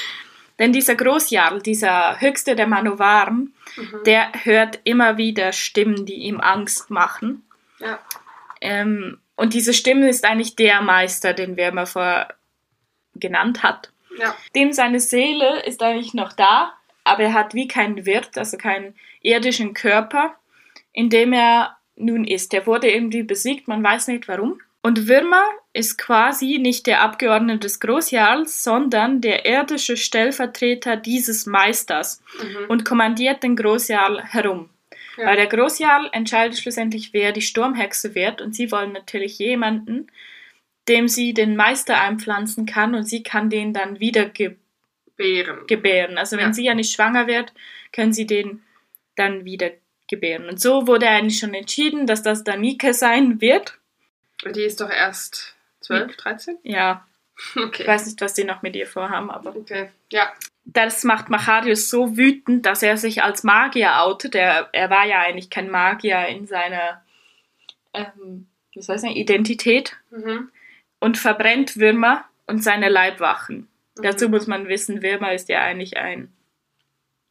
Denn 0.58 0.72
dieser 0.72 0.94
Großjarl, 0.94 1.62
dieser 1.62 2.20
höchste 2.20 2.54
der 2.54 2.66
Manowaren, 2.66 3.54
mhm. 3.76 4.00
der 4.04 4.30
hört 4.44 4.80
immer 4.84 5.16
wieder 5.16 5.52
Stimmen, 5.52 6.04
die 6.06 6.14
ihm 6.14 6.40
Angst 6.40 6.90
machen. 6.90 7.42
Ja. 7.78 7.98
Ähm, 8.60 9.18
und 9.36 9.54
diese 9.54 9.74
Stimme 9.74 10.08
ist 10.08 10.24
eigentlich 10.24 10.56
der 10.56 10.80
Meister, 10.82 11.32
den 11.32 11.56
Wermer 11.56 11.86
vor 11.86 12.28
genannt 13.14 13.62
hat. 13.62 13.90
Ja. 14.18 14.34
Dem 14.54 14.72
seine 14.72 15.00
Seele 15.00 15.62
ist 15.64 15.82
eigentlich 15.82 16.14
noch 16.14 16.32
da, 16.32 16.72
aber 17.04 17.24
er 17.24 17.34
hat 17.34 17.54
wie 17.54 17.68
keinen 17.68 18.04
Wirt, 18.06 18.36
also 18.36 18.56
keinen 18.56 18.94
irdischen 19.22 19.74
Körper, 19.74 20.34
in 20.92 21.08
dem 21.08 21.32
er 21.32 21.76
nun 21.96 22.24
ist. 22.24 22.52
Er 22.54 22.66
wurde 22.66 22.90
irgendwie 22.90 23.22
besiegt, 23.22 23.68
man 23.68 23.82
weiß 23.82 24.08
nicht 24.08 24.28
warum. 24.28 24.60
Und 24.82 25.06
Wirma 25.06 25.42
ist 25.72 25.96
quasi 25.96 26.58
nicht 26.58 26.86
der 26.86 27.02
Abgeordnete 27.02 27.60
des 27.60 27.78
Großjarls, 27.80 28.64
sondern 28.64 29.20
der 29.20 29.46
irdische 29.46 29.96
Stellvertreter 29.96 30.96
dieses 30.96 31.46
Meisters 31.46 32.22
mhm. 32.42 32.68
und 32.68 32.84
kommandiert 32.84 33.42
den 33.44 33.54
Großjarl 33.54 34.22
herum. 34.24 34.68
Ja. 35.16 35.26
Weil 35.26 35.36
der 35.36 35.46
Großjarl 35.46 36.10
entscheidet 36.12 36.58
schlussendlich, 36.58 37.12
wer 37.12 37.32
die 37.32 37.42
Sturmhexe 37.42 38.14
wird 38.14 38.40
und 38.40 38.54
sie 38.54 38.70
wollen 38.70 38.92
natürlich 38.92 39.38
jemanden, 39.38 40.06
dem 40.88 41.08
sie 41.08 41.34
den 41.34 41.56
Meister 41.56 42.00
einpflanzen 42.00 42.66
kann 42.66 42.94
und 42.94 43.04
sie 43.04 43.22
kann 43.22 43.50
den 43.50 43.72
dann 43.72 44.00
wieder 44.00 44.26
gebären. 44.26 45.66
gebären. 45.66 46.18
Also 46.18 46.36
wenn 46.36 46.46
ja. 46.46 46.52
sie 46.52 46.64
ja 46.64 46.74
nicht 46.74 46.92
schwanger 46.92 47.26
wird, 47.26 47.52
können 47.92 48.12
sie 48.12 48.26
den 48.26 48.62
dann 49.14 49.44
wieder 49.44 49.70
gebären. 50.08 50.48
Und 50.48 50.60
so 50.60 50.86
wurde 50.86 51.08
eigentlich 51.08 51.38
schon 51.38 51.54
entschieden, 51.54 52.06
dass 52.06 52.22
das 52.22 52.44
Danika 52.44 52.92
sein 52.92 53.40
wird. 53.40 53.78
Die 54.54 54.62
ist 54.62 54.80
doch 54.80 54.90
erst 54.90 55.54
12, 55.80 56.16
13? 56.16 56.58
Ja. 56.62 57.06
Okay. 57.56 57.82
Ich 57.82 57.88
weiß 57.88 58.06
nicht, 58.06 58.20
was 58.20 58.34
die 58.34 58.44
noch 58.44 58.62
mit 58.62 58.76
ihr 58.76 58.86
vorhaben, 58.86 59.30
aber. 59.30 59.56
Okay, 59.56 59.90
ja. 60.10 60.32
Das 60.64 61.02
macht 61.02 61.28
Macharius 61.28 61.90
so 61.90 62.16
wütend, 62.16 62.66
dass 62.66 62.82
er 62.82 62.96
sich 62.96 63.22
als 63.22 63.42
Magier 63.42 64.00
outet. 64.02 64.34
Er, 64.34 64.68
er 64.72 64.90
war 64.90 65.04
ja 65.06 65.20
eigentlich 65.20 65.50
kein 65.50 65.70
Magier 65.70 66.26
in 66.28 66.46
seiner 66.46 67.02
ähm, 67.94 68.46
soll 68.76 68.94
ich 68.96 69.00
sagen, 69.02 69.16
Identität. 69.16 69.96
Mhm 70.10 70.50
und 71.02 71.18
verbrennt 71.18 71.78
Würmer 71.78 72.24
und 72.46 72.62
seine 72.62 72.88
Leibwachen. 72.88 73.68
Mhm. 73.98 74.02
Dazu 74.02 74.28
muss 74.28 74.46
man 74.46 74.68
wissen, 74.68 75.02
Würmer 75.02 75.32
ist 75.32 75.48
ja 75.48 75.60
eigentlich 75.60 75.96
ein 75.96 76.32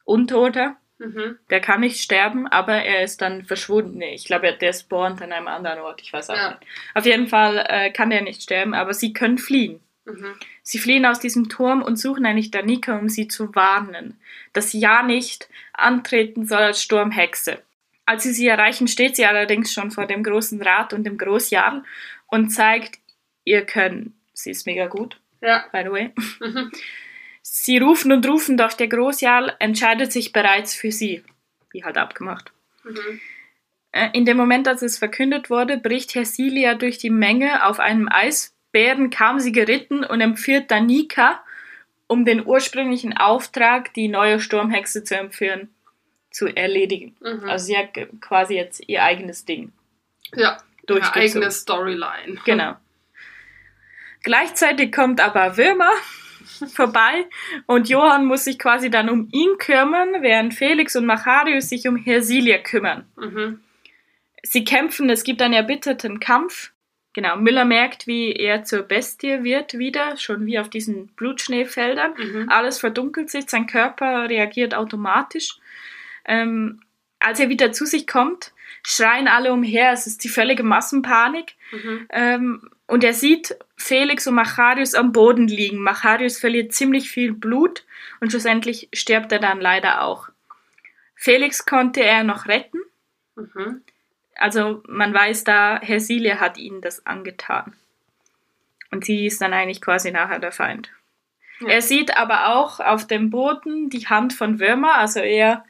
Untoter. 0.04 0.76
Mhm. 0.98 1.38
Der 1.48 1.60
kann 1.60 1.80
nicht 1.80 2.02
sterben, 2.02 2.46
aber 2.46 2.74
er 2.74 3.02
ist 3.02 3.22
dann 3.22 3.46
verschwunden. 3.46 4.02
Ich 4.02 4.26
glaube, 4.26 4.52
der 4.52 4.74
spawnt 4.74 5.22
an 5.22 5.32
einem 5.32 5.48
anderen 5.48 5.78
Ort. 5.78 6.02
Ich 6.02 6.12
weiß 6.12 6.28
auch 6.28 6.36
ja. 6.36 6.50
nicht. 6.50 6.70
Auf 6.92 7.06
jeden 7.06 7.28
Fall 7.28 7.64
äh, 7.66 7.90
kann 7.90 8.12
er 8.12 8.20
nicht 8.20 8.42
sterben, 8.42 8.74
aber 8.74 8.92
sie 8.92 9.14
können 9.14 9.38
fliehen. 9.38 9.80
Mhm. 10.04 10.34
Sie 10.62 10.78
fliehen 10.78 11.06
aus 11.06 11.20
diesem 11.20 11.48
Turm 11.48 11.82
und 11.82 11.96
suchen 11.96 12.26
eigentlich 12.26 12.50
Danika, 12.50 12.98
um 12.98 13.08
sie 13.08 13.28
zu 13.28 13.54
warnen, 13.54 14.18
dass 14.52 14.70
sie 14.70 14.80
ja 14.80 15.02
nicht 15.02 15.48
antreten 15.72 16.46
soll 16.46 16.58
als 16.58 16.82
Sturmhexe. 16.82 17.62
Als 18.04 18.24
sie 18.24 18.32
sie 18.32 18.48
erreichen, 18.48 18.88
steht 18.88 19.16
sie 19.16 19.26
allerdings 19.26 19.72
schon 19.72 19.90
vor 19.90 20.06
dem 20.06 20.24
großen 20.24 20.60
Rat 20.60 20.92
und 20.92 21.04
dem 21.04 21.18
Großjarl 21.18 21.84
und 22.26 22.50
zeigt 22.50 22.98
ihr 23.44 23.64
könnt. 23.64 24.12
Sie 24.32 24.50
ist 24.50 24.66
mega 24.66 24.86
gut. 24.86 25.20
Ja. 25.40 25.64
By 25.72 25.82
the 25.84 25.90
way. 25.90 26.10
Sie 27.42 27.78
rufen 27.78 28.12
und 28.12 28.26
rufen, 28.26 28.56
doch 28.56 28.72
der 28.72 28.88
Großjarl 28.88 29.56
entscheidet 29.58 30.12
sich 30.12 30.32
bereits 30.32 30.74
für 30.74 30.92
sie. 30.92 31.22
Wie 31.70 31.84
halt 31.84 31.96
abgemacht. 31.96 32.52
Mhm. 32.84 33.20
Äh, 33.92 34.08
in 34.14 34.24
dem 34.24 34.36
Moment, 34.36 34.66
als 34.68 34.82
es 34.82 34.98
verkündet 34.98 35.50
wurde, 35.50 35.76
bricht 35.76 36.14
Hersilia 36.14 36.74
durch 36.74 36.98
die 36.98 37.10
Menge. 37.10 37.66
Auf 37.66 37.78
einem 37.78 38.08
Eisbären 38.72 39.10
kam 39.10 39.38
sie 39.38 39.52
geritten 39.52 40.04
und 40.04 40.20
empfiehlt 40.20 40.70
Danika, 40.70 41.42
um 42.06 42.24
den 42.24 42.46
ursprünglichen 42.46 43.16
Auftrag, 43.16 43.92
die 43.94 44.08
neue 44.08 44.40
Sturmhexe 44.40 45.04
zu 45.04 45.16
empführen, 45.16 45.68
zu 46.30 46.46
erledigen. 46.46 47.14
Mhm. 47.20 47.48
Also 47.48 47.66
sie 47.66 47.76
hat 47.76 47.90
quasi 48.20 48.54
jetzt 48.54 48.82
ihr 48.86 49.02
eigenes 49.02 49.44
Ding. 49.44 49.72
Ja, 50.34 50.58
ihre 50.88 51.14
eigene 51.14 51.50
Storyline. 51.50 52.38
Genau. 52.44 52.76
Gleichzeitig 54.22 54.92
kommt 54.92 55.20
aber 55.20 55.56
Würmer 55.56 55.90
vorbei 56.74 57.26
und 57.66 57.88
Johann 57.88 58.24
muss 58.24 58.44
sich 58.44 58.58
quasi 58.58 58.88
dann 58.88 59.10
um 59.10 59.28
ihn 59.32 59.58
kümmern, 59.58 60.22
während 60.22 60.54
Felix 60.54 60.94
und 60.96 61.06
Macharius 61.06 61.68
sich 61.68 61.88
um 61.88 61.96
Hersilia 61.96 62.58
kümmern. 62.58 63.04
Mhm. 63.16 63.60
Sie 64.44 64.64
kämpfen, 64.64 65.10
es 65.10 65.24
gibt 65.24 65.42
einen 65.42 65.54
erbitterten 65.54 66.20
Kampf. 66.20 66.72
Genau, 67.14 67.36
Müller 67.36 67.66
merkt, 67.66 68.06
wie 68.06 68.32
er 68.32 68.64
zur 68.64 68.82
Bestie 68.82 69.44
wird 69.44 69.76
wieder, 69.76 70.16
schon 70.16 70.46
wie 70.46 70.58
auf 70.58 70.70
diesen 70.70 71.08
Blutschneefeldern. 71.08 72.14
Mhm. 72.16 72.48
Alles 72.48 72.78
verdunkelt 72.78 73.30
sich, 73.30 73.50
sein 73.50 73.66
Körper 73.66 74.30
reagiert 74.30 74.74
automatisch. 74.74 75.58
Ähm, 76.24 76.80
als 77.18 77.38
er 77.38 77.50
wieder 77.50 77.72
zu 77.72 77.84
sich 77.84 78.06
kommt, 78.06 78.52
schreien 78.82 79.28
alle 79.28 79.52
umher, 79.52 79.92
es 79.92 80.06
ist 80.06 80.24
die 80.24 80.28
völlige 80.28 80.62
Massenpanik. 80.62 81.54
Mhm. 81.70 82.06
Ähm, 82.10 82.70
und 82.86 83.04
er 83.04 83.14
sieht 83.14 83.56
Felix 83.76 84.26
und 84.26 84.34
Macharius 84.34 84.94
am 84.94 85.12
Boden 85.12 85.48
liegen. 85.48 85.78
Macharius 85.78 86.38
verliert 86.38 86.72
ziemlich 86.72 87.10
viel 87.10 87.32
Blut 87.32 87.84
und 88.20 88.30
schlussendlich 88.30 88.88
stirbt 88.92 89.32
er 89.32 89.38
dann 89.38 89.60
leider 89.60 90.02
auch. 90.02 90.28
Felix 91.14 91.66
konnte 91.66 92.02
er 92.02 92.24
noch 92.24 92.46
retten. 92.46 92.80
Mhm. 93.36 93.82
Also 94.42 94.82
man 94.88 95.14
weiß 95.14 95.44
da, 95.44 95.80
Hersilia 95.80 96.40
hat 96.40 96.58
ihnen 96.58 96.80
das 96.80 97.06
angetan. 97.06 97.74
Und 98.90 99.04
sie 99.04 99.26
ist 99.26 99.40
dann 99.40 99.52
eigentlich 99.52 99.80
quasi 99.80 100.10
nachher 100.10 100.40
der 100.40 100.50
Feind. 100.50 100.90
Ja. 101.60 101.68
Er 101.68 101.82
sieht 101.82 102.16
aber 102.16 102.56
auch 102.56 102.80
auf 102.80 103.06
dem 103.06 103.30
Boden 103.30 103.88
die 103.88 104.08
Hand 104.08 104.32
von 104.32 104.58
Würmer, 104.58 104.96
also 104.96 105.20
er 105.20 105.64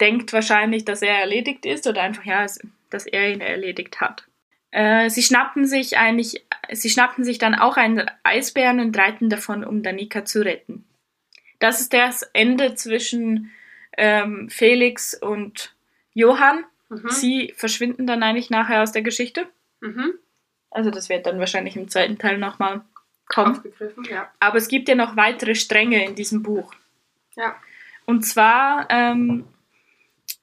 denkt 0.00 0.32
wahrscheinlich, 0.32 0.86
dass 0.86 1.02
er 1.02 1.20
erledigt 1.20 1.66
ist 1.66 1.86
oder 1.86 2.00
einfach, 2.00 2.24
ja, 2.24 2.46
dass 2.88 3.04
er 3.04 3.28
ihn 3.28 3.42
erledigt 3.42 4.00
hat. 4.00 4.26
Äh, 4.70 5.10
sie 5.10 5.22
schnappten 5.22 5.66
sich 5.66 5.98
eigentlich, 5.98 6.46
sie 6.72 6.88
schnappten 6.88 7.22
sich 7.22 7.36
dann 7.36 7.54
auch 7.54 7.76
einen 7.76 8.10
Eisbären 8.22 8.80
und 8.80 8.96
reiten 8.96 9.28
davon, 9.28 9.62
um 9.62 9.82
Danika 9.82 10.24
zu 10.24 10.42
retten. 10.42 10.86
Das 11.58 11.82
ist 11.82 11.92
das 11.92 12.22
Ende 12.32 12.74
zwischen 12.76 13.50
ähm, 13.98 14.48
Felix 14.48 15.12
und 15.12 15.74
Johann. 16.14 16.64
Mhm. 16.90 17.08
Sie 17.08 17.54
verschwinden 17.56 18.06
dann 18.06 18.22
eigentlich 18.22 18.50
nachher 18.50 18.82
aus 18.82 18.92
der 18.92 19.02
Geschichte. 19.02 19.48
Mhm. 19.80 20.12
Also 20.70 20.90
das 20.90 21.08
wird 21.08 21.26
dann 21.26 21.38
wahrscheinlich 21.38 21.76
im 21.76 21.88
zweiten 21.88 22.18
Teil 22.18 22.36
nochmal 22.38 22.82
kommen. 23.26 23.62
Ja. 24.10 24.30
Aber 24.38 24.58
es 24.58 24.68
gibt 24.68 24.88
ja 24.88 24.94
noch 24.94 25.16
weitere 25.16 25.54
Stränge 25.54 26.04
in 26.04 26.14
diesem 26.14 26.42
Buch. 26.42 26.74
Ja. 27.36 27.56
Und 28.04 28.22
zwar 28.22 28.86
ähm, 28.90 29.46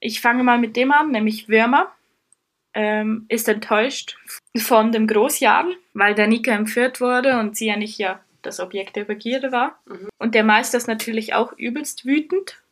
ich 0.00 0.20
fange 0.20 0.42
mal 0.42 0.58
mit 0.58 0.76
dem 0.76 0.92
an, 0.92 1.10
nämlich 1.10 1.48
Würmer. 1.48 1.92
Ähm, 2.74 3.24
ist 3.28 3.48
enttäuscht 3.48 4.18
von 4.56 4.92
dem 4.92 5.06
Großjarl, 5.06 5.74
weil 5.94 6.14
der 6.14 6.28
Nika 6.28 6.52
entführt 6.52 7.00
wurde 7.00 7.40
und 7.40 7.56
sie 7.56 7.66
ja 7.66 7.76
nicht 7.76 7.98
ja 7.98 8.20
das 8.42 8.60
Objekt 8.60 8.94
der 8.94 9.04
Begierde 9.04 9.50
war. 9.52 9.80
Mhm. 9.86 10.08
Und 10.18 10.34
der 10.34 10.44
Meister 10.44 10.76
ist 10.76 10.86
natürlich 10.86 11.34
auch 11.34 11.52
übelst 11.54 12.04
wütend. 12.04 12.62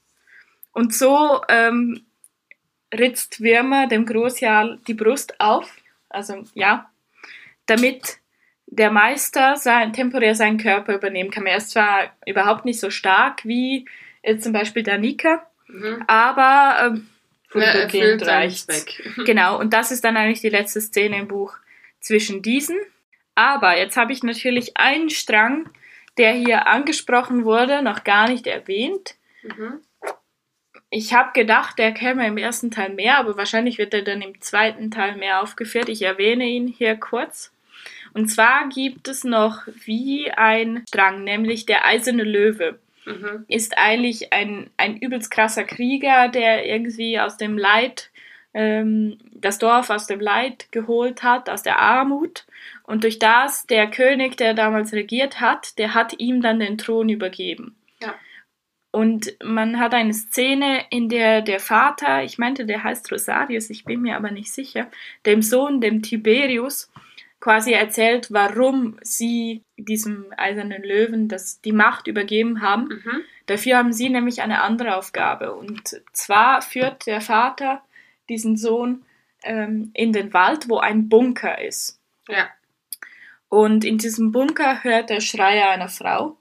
Und 0.73 0.95
so 0.95 1.41
ähm, 1.49 2.05
ritzt 2.93 3.41
Würmer 3.41 3.87
dem 3.87 4.07
Großjarl 4.07 4.81
die 4.87 4.95
Brust 4.95 5.41
auf, 5.41 5.77
also 6.09 6.45
ja, 6.55 6.91
damit 7.67 8.19
der 8.67 8.91
Meister 8.91 9.57
sein, 9.57 9.93
temporär 9.93 10.35
seinen 10.35 10.59
Körper 10.59 10.95
übernehmen 10.95 11.31
kann. 11.31 11.47
Er 11.47 11.57
ist 11.57 11.71
zwar 11.71 12.13
überhaupt 12.27 12.65
nicht 12.65 12.81
so 12.81 12.91
stark 12.91 13.45
wie 13.45 13.87
äh, 14.23 14.39
zum 14.39 14.53
Beispiel 14.53 14.83
der 14.83 14.99
Nika, 14.99 15.47
mhm. 15.69 16.03
aber 16.07 16.87
ähm, 16.87 17.09
vorübergehend 17.49 18.23
ja, 18.23 18.29
reicht. 18.29 18.69
Genau, 19.25 19.59
und 19.59 19.73
das 19.73 19.91
ist 19.91 20.05
dann 20.05 20.17
eigentlich 20.17 20.41
die 20.41 20.49
letzte 20.49 20.81
Szene 20.81 21.19
im 21.19 21.29
Buch 21.29 21.57
zwischen 22.01 22.43
diesen. 22.43 22.77
Aber 23.35 23.77
jetzt 23.77 23.97
habe 23.97 24.13
ich 24.13 24.23
natürlich 24.23 24.77
einen 24.77 25.11
Strang, 25.11 25.69
der 26.17 26.33
hier 26.33 26.67
angesprochen 26.67 27.45
wurde, 27.45 27.83
noch 27.83 28.05
gar 28.05 28.29
nicht 28.29 28.47
erwähnt. 28.47 29.17
Mhm. 29.43 29.81
Ich 30.91 31.13
habe 31.13 31.33
gedacht, 31.33 31.79
der 31.79 31.93
käme 31.93 32.27
im 32.27 32.39
ersten 32.39 32.71
Teil 32.71 32.91
mehr, 32.91 33.19
aber 33.19 33.37
wahrscheinlich 33.37 33.79
wird 33.79 33.93
er 33.93 34.03
dann 34.03 34.23
im 34.23 34.41
zweiten 34.41 34.91
Teil 34.91 35.17
mehr 35.17 35.43
aufgeführt. 35.43 35.89
Ich 35.89 36.03
erwähne 36.03 36.45
ihn 36.45 36.69
hier 36.69 36.97
kurz. 36.97 37.53
Und 38.15 38.29
zwar 38.29 38.69
gibt 38.69 39.09
es 39.09 39.25
noch 39.25 39.63
wie 39.85 40.31
ein 40.31 40.85
Strang, 40.89 41.25
nämlich 41.25 41.67
der 41.67 41.85
eiserne 41.85 42.25
Löwe. 42.25 42.79
Mhm. 43.05 43.45
Ist 43.49 43.77
eigentlich 43.77 44.33
ein, 44.33 44.71
ein 44.77 44.97
übelst 44.97 45.31
krasser 45.31 45.65
Krieger, 45.65 46.29
der 46.29 46.67
irgendwie 46.67 47.21
aus 47.21 47.37
dem 47.37 47.59
Leid, 47.59 48.11
ähm, 48.55 49.19
das 49.33 49.59
Dorf 49.59 49.91
aus 49.91 50.07
dem 50.07 50.21
Leid 50.21 50.69
geholt 50.71 51.23
hat, 51.23 51.51
aus 51.51 51.63
der 51.63 51.79
Armut. 51.79 52.47
Und 52.85 53.05
durch 53.05 53.19
das 53.19 53.67
der 53.67 53.89
König, 53.89 54.37
der 54.37 54.55
damals 54.55 54.93
regiert 54.93 55.41
hat, 55.41 55.79
der 55.79 55.95
hat 55.95 56.19
ihm 56.19 56.41
dann 56.41 56.59
den 56.59 56.79
Thron 56.79 57.09
übergeben. 57.09 57.77
Ja. 58.01 58.15
Und 58.97 59.37
man 59.45 59.79
hat 59.79 59.93
eine 59.93 60.15
Szene, 60.15 60.87
in 60.89 61.11
der 61.11 61.43
der 61.43 61.61
Vater, 61.61 62.25
ich 62.25 62.39
meinte, 62.39 62.65
der 62.65 62.83
heißt 62.83 63.13
Rosarius, 63.13 63.69
ich 63.69 63.85
bin 63.85 64.01
mir 64.01 64.17
aber 64.17 64.31
nicht 64.31 64.51
sicher, 64.51 64.91
dem 65.27 65.43
Sohn, 65.43 65.83
dem 65.83 66.01
Tiberius, 66.01 66.91
quasi 67.39 67.73
erzählt, 67.73 68.29
warum 68.31 68.97
sie 69.03 69.63
diesem 69.77 70.33
eisernen 70.39 70.83
Löwen 70.83 71.29
das, 71.29 71.61
die 71.61 71.73
Macht 71.73 72.07
übergeben 72.07 72.63
haben. 72.63 72.85
Mhm. 72.85 73.21
Dafür 73.45 73.77
haben 73.77 73.93
sie 73.93 74.09
nämlich 74.09 74.41
eine 74.41 74.63
andere 74.63 74.97
Aufgabe. 74.97 75.53
Und 75.53 76.01
zwar 76.15 76.63
führt 76.63 77.07
der 77.07 77.21
Vater 77.21 77.83
diesen 78.31 78.57
Sohn 78.57 79.05
ähm, 79.43 79.91
in 79.93 80.15
den 80.15 80.33
Wald, 80.33 80.71
wo 80.71 80.79
ein 80.79 81.11
Bunker 81.11 81.61
ist. 81.61 82.01
Ja. 82.31 82.49
Und 83.51 83.85
in 83.85 83.99
diesem 83.99 84.33
Bunker 84.33 84.85
hört 84.85 85.11
der 85.11 85.21
Schreier 85.21 85.69
einer 85.69 85.91
Frau. 85.91 86.39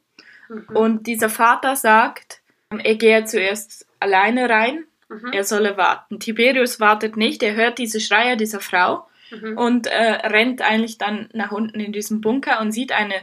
Mhm. 0.48 0.68
Und 0.74 1.08
dieser 1.08 1.30
Vater 1.30 1.76
sagt, 1.76 2.42
er 2.72 2.96
gehe 2.96 3.26
zuerst 3.26 3.86
alleine 4.00 4.50
rein, 4.50 4.86
Mhm. 5.08 5.34
er 5.34 5.44
solle 5.44 5.78
warten. 5.78 6.20
Tiberius 6.20 6.80
wartet 6.80 7.16
nicht, 7.16 7.44
er 7.44 7.54
hört 7.56 7.78
diese 7.78 8.00
Schreier 8.00 8.36
dieser 8.36 8.60
Frau 8.60 9.08
Mhm. 9.32 9.58
und 9.58 9.88
äh, 9.88 10.12
rennt 10.28 10.62
eigentlich 10.64 10.98
dann 10.98 11.30
nach 11.34 11.52
unten 11.52 11.80
in 11.80 11.92
diesen 11.94 12.22
Bunker 12.22 12.60
und 12.60 12.72
sieht 12.72 12.92
eine, 12.92 13.16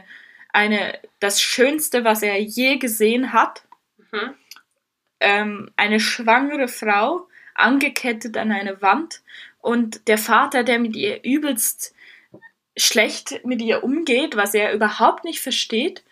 eine, 0.53 0.97
das 1.19 1.41
Schönste, 1.41 2.05
was 2.05 2.21
er 2.23 2.39
je 2.41 2.77
gesehen 2.77 3.33
hat, 3.33 3.63
Mhm. 4.11 4.33
ähm, 5.19 5.71
eine 5.75 5.99
schwangere 5.99 6.67
Frau, 6.69 7.27
angekettet 7.55 8.37
an 8.37 8.51
eine 8.51 8.81
Wand 8.81 9.21
und 9.59 10.07
der 10.07 10.17
Vater, 10.17 10.63
der 10.63 10.79
mit 10.79 10.95
ihr 10.95 11.23
übelst 11.23 11.93
schlecht 12.77 13.45
mit 13.45 13.61
ihr 13.61 13.83
umgeht, 13.83 14.35
was 14.35 14.53
er 14.55 14.73
überhaupt 14.73 15.23
nicht 15.25 15.39
versteht. 15.41 16.03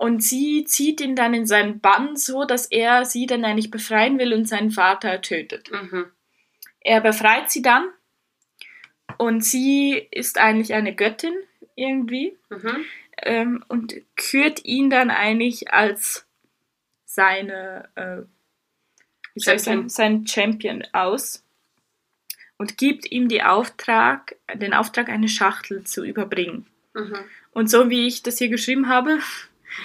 Und 0.00 0.22
sie 0.22 0.64
zieht 0.64 1.02
ihn 1.02 1.14
dann 1.14 1.34
in 1.34 1.44
seinen 1.44 1.80
Bann, 1.80 2.16
so 2.16 2.46
dass 2.46 2.64
er 2.64 3.04
sie 3.04 3.26
dann 3.26 3.44
eigentlich 3.44 3.70
befreien 3.70 4.18
will 4.18 4.32
und 4.32 4.48
seinen 4.48 4.70
Vater 4.70 5.20
tötet. 5.20 5.70
Mhm. 5.70 6.06
Er 6.80 7.02
befreit 7.02 7.50
sie 7.50 7.60
dann 7.60 7.86
und 9.18 9.44
sie 9.44 10.08
ist 10.10 10.38
eigentlich 10.38 10.72
eine 10.72 10.94
Göttin 10.94 11.34
irgendwie 11.76 12.34
Mhm. 12.48 12.84
ähm, 13.24 13.64
und 13.68 13.94
kürt 14.16 14.64
ihn 14.64 14.88
dann 14.88 15.10
eigentlich 15.10 15.74
als 15.74 16.26
seine 17.04 17.90
äh, 17.94 18.22
wie 19.34 19.40
ich 19.40 19.44
sagen, 19.44 19.58
Champion. 19.58 19.88
sein 19.90 20.26
Champion 20.26 20.84
aus 20.94 21.44
und 22.56 22.78
gibt 22.78 23.12
ihm 23.12 23.28
die 23.28 23.42
Auftrag, 23.42 24.36
den 24.54 24.72
Auftrag, 24.72 25.10
eine 25.10 25.28
Schachtel 25.28 25.84
zu 25.84 26.04
überbringen. 26.06 26.64
Mhm. 26.94 27.18
Und 27.52 27.68
so 27.68 27.90
wie 27.90 28.06
ich 28.06 28.22
das 28.22 28.38
hier 28.38 28.48
geschrieben 28.48 28.88
habe, 28.88 29.18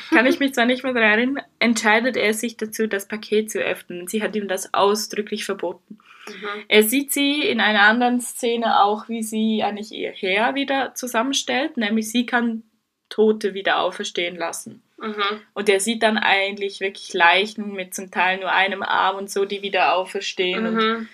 kann 0.09 0.25
ich 0.25 0.39
mich 0.39 0.53
zwar 0.53 0.65
nicht 0.65 0.83
mehr 0.83 0.93
daran 0.93 1.19
erinnern, 1.19 1.43
entscheidet 1.59 2.17
er 2.17 2.33
sich 2.33 2.57
dazu, 2.57 2.87
das 2.87 3.07
Paket 3.07 3.51
zu 3.51 3.59
öffnen. 3.59 4.07
Sie 4.07 4.21
hat 4.23 4.35
ihm 4.35 4.47
das 4.47 4.73
ausdrücklich 4.73 5.45
verboten. 5.45 5.99
Mhm. 6.27 6.47
Er 6.67 6.83
sieht 6.83 7.11
sie 7.13 7.41
in 7.41 7.59
einer 7.59 7.81
anderen 7.81 8.19
Szene 8.19 8.81
auch, 8.83 9.09
wie 9.09 9.23
sie 9.23 9.63
eigentlich 9.63 9.91
ihr 9.91 10.11
Heer 10.11 10.55
wieder 10.55 10.93
zusammenstellt, 10.95 11.77
nämlich 11.77 12.09
sie 12.11 12.25
kann 12.25 12.63
Tote 13.09 13.53
wieder 13.53 13.79
auferstehen 13.79 14.35
lassen. 14.35 14.81
Mhm. 14.97 15.41
Und 15.53 15.69
er 15.69 15.79
sieht 15.79 16.01
dann 16.03 16.17
eigentlich 16.17 16.79
wirklich 16.79 17.13
Leichen 17.13 17.73
mit 17.73 17.93
zum 17.93 18.11
Teil 18.11 18.39
nur 18.39 18.51
einem 18.51 18.81
Arm 18.81 19.17
und 19.17 19.29
so, 19.29 19.45
die 19.45 19.61
wieder 19.61 19.93
auferstehen 19.95 20.65
und, 20.65 20.75
Mhm. 20.75 21.07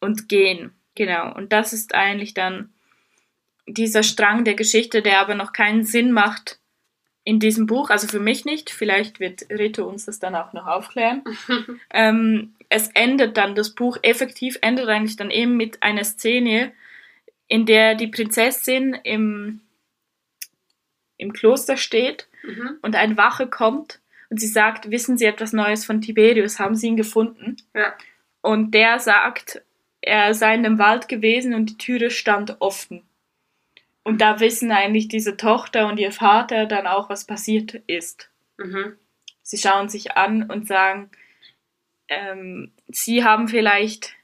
und 0.00 0.28
gehen. 0.28 0.72
Genau. 0.94 1.34
Und 1.34 1.52
das 1.52 1.72
ist 1.72 1.94
eigentlich 1.94 2.34
dann 2.34 2.72
dieser 3.66 4.04
Strang 4.04 4.44
der 4.44 4.54
Geschichte, 4.54 5.02
der 5.02 5.20
aber 5.20 5.34
noch 5.34 5.52
keinen 5.52 5.84
Sinn 5.84 6.12
macht 6.12 6.60
in 7.26 7.40
diesem 7.40 7.66
Buch. 7.66 7.90
Also 7.90 8.06
für 8.06 8.20
mich 8.20 8.44
nicht. 8.46 8.70
Vielleicht 8.70 9.20
wird 9.20 9.50
Rito 9.50 9.84
uns 9.84 10.06
das 10.06 10.18
dann 10.18 10.34
auch 10.34 10.54
noch 10.54 10.66
aufklären. 10.66 11.24
ähm, 11.90 12.54
es 12.68 12.88
endet 12.94 13.36
dann, 13.36 13.54
das 13.54 13.74
Buch 13.74 13.98
effektiv 14.02 14.58
endet 14.62 14.88
eigentlich 14.88 15.16
dann 15.16 15.30
eben 15.30 15.56
mit 15.56 15.82
einer 15.82 16.04
Szene, 16.04 16.72
in 17.48 17.66
der 17.66 17.94
die 17.96 18.08
Prinzessin 18.08 18.94
im, 19.04 19.60
im 21.18 21.32
Kloster 21.32 21.76
steht 21.76 22.28
Mhm. 22.46 22.78
und 22.82 22.94
ein 22.94 23.16
Wache 23.16 23.48
kommt 23.48 24.00
und 24.30 24.40
sie 24.40 24.46
sagt, 24.46 24.90
wissen 24.90 25.18
Sie 25.18 25.24
etwas 25.24 25.52
Neues 25.52 25.84
von 25.84 26.00
Tiberius? 26.00 26.58
Haben 26.58 26.76
Sie 26.76 26.86
ihn 26.88 26.96
gefunden? 26.96 27.56
Ja. 27.74 27.94
Und 28.40 28.72
der 28.72 28.98
sagt, 28.98 29.62
er 30.00 30.34
sei 30.34 30.54
in 30.54 30.62
dem 30.62 30.78
Wald 30.78 31.08
gewesen 31.08 31.54
und 31.54 31.70
die 31.70 31.78
Türe 31.78 32.10
stand 32.10 32.56
offen. 32.60 33.02
Und 34.06 34.20
da 34.20 34.38
wissen 34.38 34.70
eigentlich 34.70 35.08
diese 35.08 35.36
Tochter 35.36 35.88
und 35.88 35.98
ihr 35.98 36.12
Vater 36.12 36.66
dann 36.66 36.86
auch, 36.86 37.10
was 37.10 37.24
passiert 37.26 37.74
ist. 37.88 38.30
Mhm. 38.56 38.96
Sie 39.42 39.58
schauen 39.58 39.88
sich 39.88 40.16
an 40.16 40.48
und 40.48 40.68
sagen, 40.68 41.10
ähm, 42.06 42.70
sie 42.86 43.24
haben 43.24 43.48
vielleicht 43.48 44.14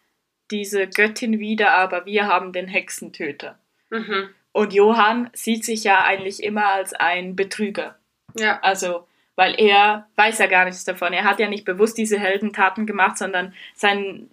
diese 0.53 0.87
Göttin 0.87 1.41
wieder, 1.41 1.73
aber 1.73 2.07
wir 2.07 2.29
haben 2.29 2.53
den 2.53 2.69
Hexentöter. 2.69 3.59
Mhm. 3.91 4.29
Und 4.53 4.73
Johann 4.73 5.31
sieht 5.33 5.65
sich 5.65 5.83
ja 5.83 6.05
eigentlich 6.05 6.45
immer 6.45 6.67
als 6.67 6.95
ein 6.95 7.35
Betrüger. 7.35 7.99
Ja. 8.39 8.61
Also, 8.61 9.09
weil 9.35 9.59
er 9.59 10.09
weiß 10.15 10.39
ja 10.39 10.47
gar 10.47 10.65
nichts 10.65 10.85
davon. 10.85 11.13
Er 11.13 11.25
hat 11.25 11.41
ja 11.41 11.49
nicht 11.49 11.65
bewusst 11.65 11.99
diese 11.99 12.21
Heldentaten 12.21 12.87
gemacht, 12.87 13.19
sondern 13.19 13.53
sein 13.75 14.31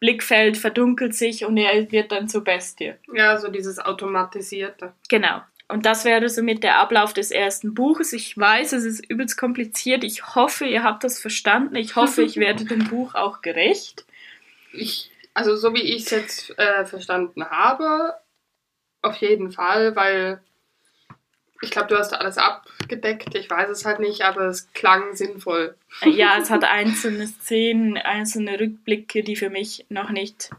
Blickfeld 0.00 0.56
verdunkelt 0.56 1.14
sich 1.14 1.44
und 1.44 1.56
er 1.56 1.90
wird 1.92 2.12
dann 2.12 2.28
zur 2.28 2.44
Bestie. 2.44 2.94
Ja, 3.12 3.36
so 3.38 3.48
dieses 3.48 3.78
Automatisierte. 3.78 4.92
Genau. 5.08 5.40
Und 5.68 5.86
das 5.86 6.04
wäre 6.04 6.28
somit 6.28 6.64
der 6.64 6.78
Ablauf 6.78 7.12
des 7.12 7.30
ersten 7.30 7.74
Buches. 7.74 8.12
Ich 8.12 8.36
weiß, 8.36 8.72
es 8.72 8.84
ist 8.84 9.08
übelst 9.08 9.38
kompliziert. 9.38 10.02
Ich 10.02 10.34
hoffe, 10.34 10.64
ihr 10.64 10.82
habt 10.82 11.04
das 11.04 11.20
verstanden. 11.20 11.76
Ich 11.76 11.94
hoffe, 11.94 12.22
ich 12.22 12.38
werde 12.38 12.64
dem 12.64 12.88
Buch 12.88 13.14
auch 13.14 13.40
gerecht. 13.40 14.04
Ich, 14.72 15.10
also 15.32 15.56
so 15.56 15.72
wie 15.72 15.82
ich 15.82 16.04
es 16.04 16.10
jetzt 16.10 16.58
äh, 16.58 16.84
verstanden 16.84 17.44
habe, 17.44 18.14
auf 19.02 19.16
jeden 19.16 19.52
Fall, 19.52 19.94
weil 19.94 20.42
ich 21.62 21.70
glaube, 21.70 21.88
du 21.88 21.98
hast 21.98 22.12
alles 22.14 22.38
abgedeckt. 22.38 23.34
Ich 23.34 23.50
weiß 23.50 23.68
es 23.70 23.84
halt 23.84 24.00
nicht, 24.00 24.22
aber 24.22 24.46
es 24.46 24.72
klang 24.72 25.14
sinnvoll. 25.14 25.76
Ja, 26.04 26.38
es 26.38 26.50
hat 26.50 26.64
einzelne 26.70 27.26
Szenen, 27.26 27.96
einzelne 27.98 28.58
Rückblicke, 28.58 29.22
die 29.22 29.36
für 29.36 29.50
mich 29.50 29.86
noch 29.88 30.10
nicht, 30.10 30.50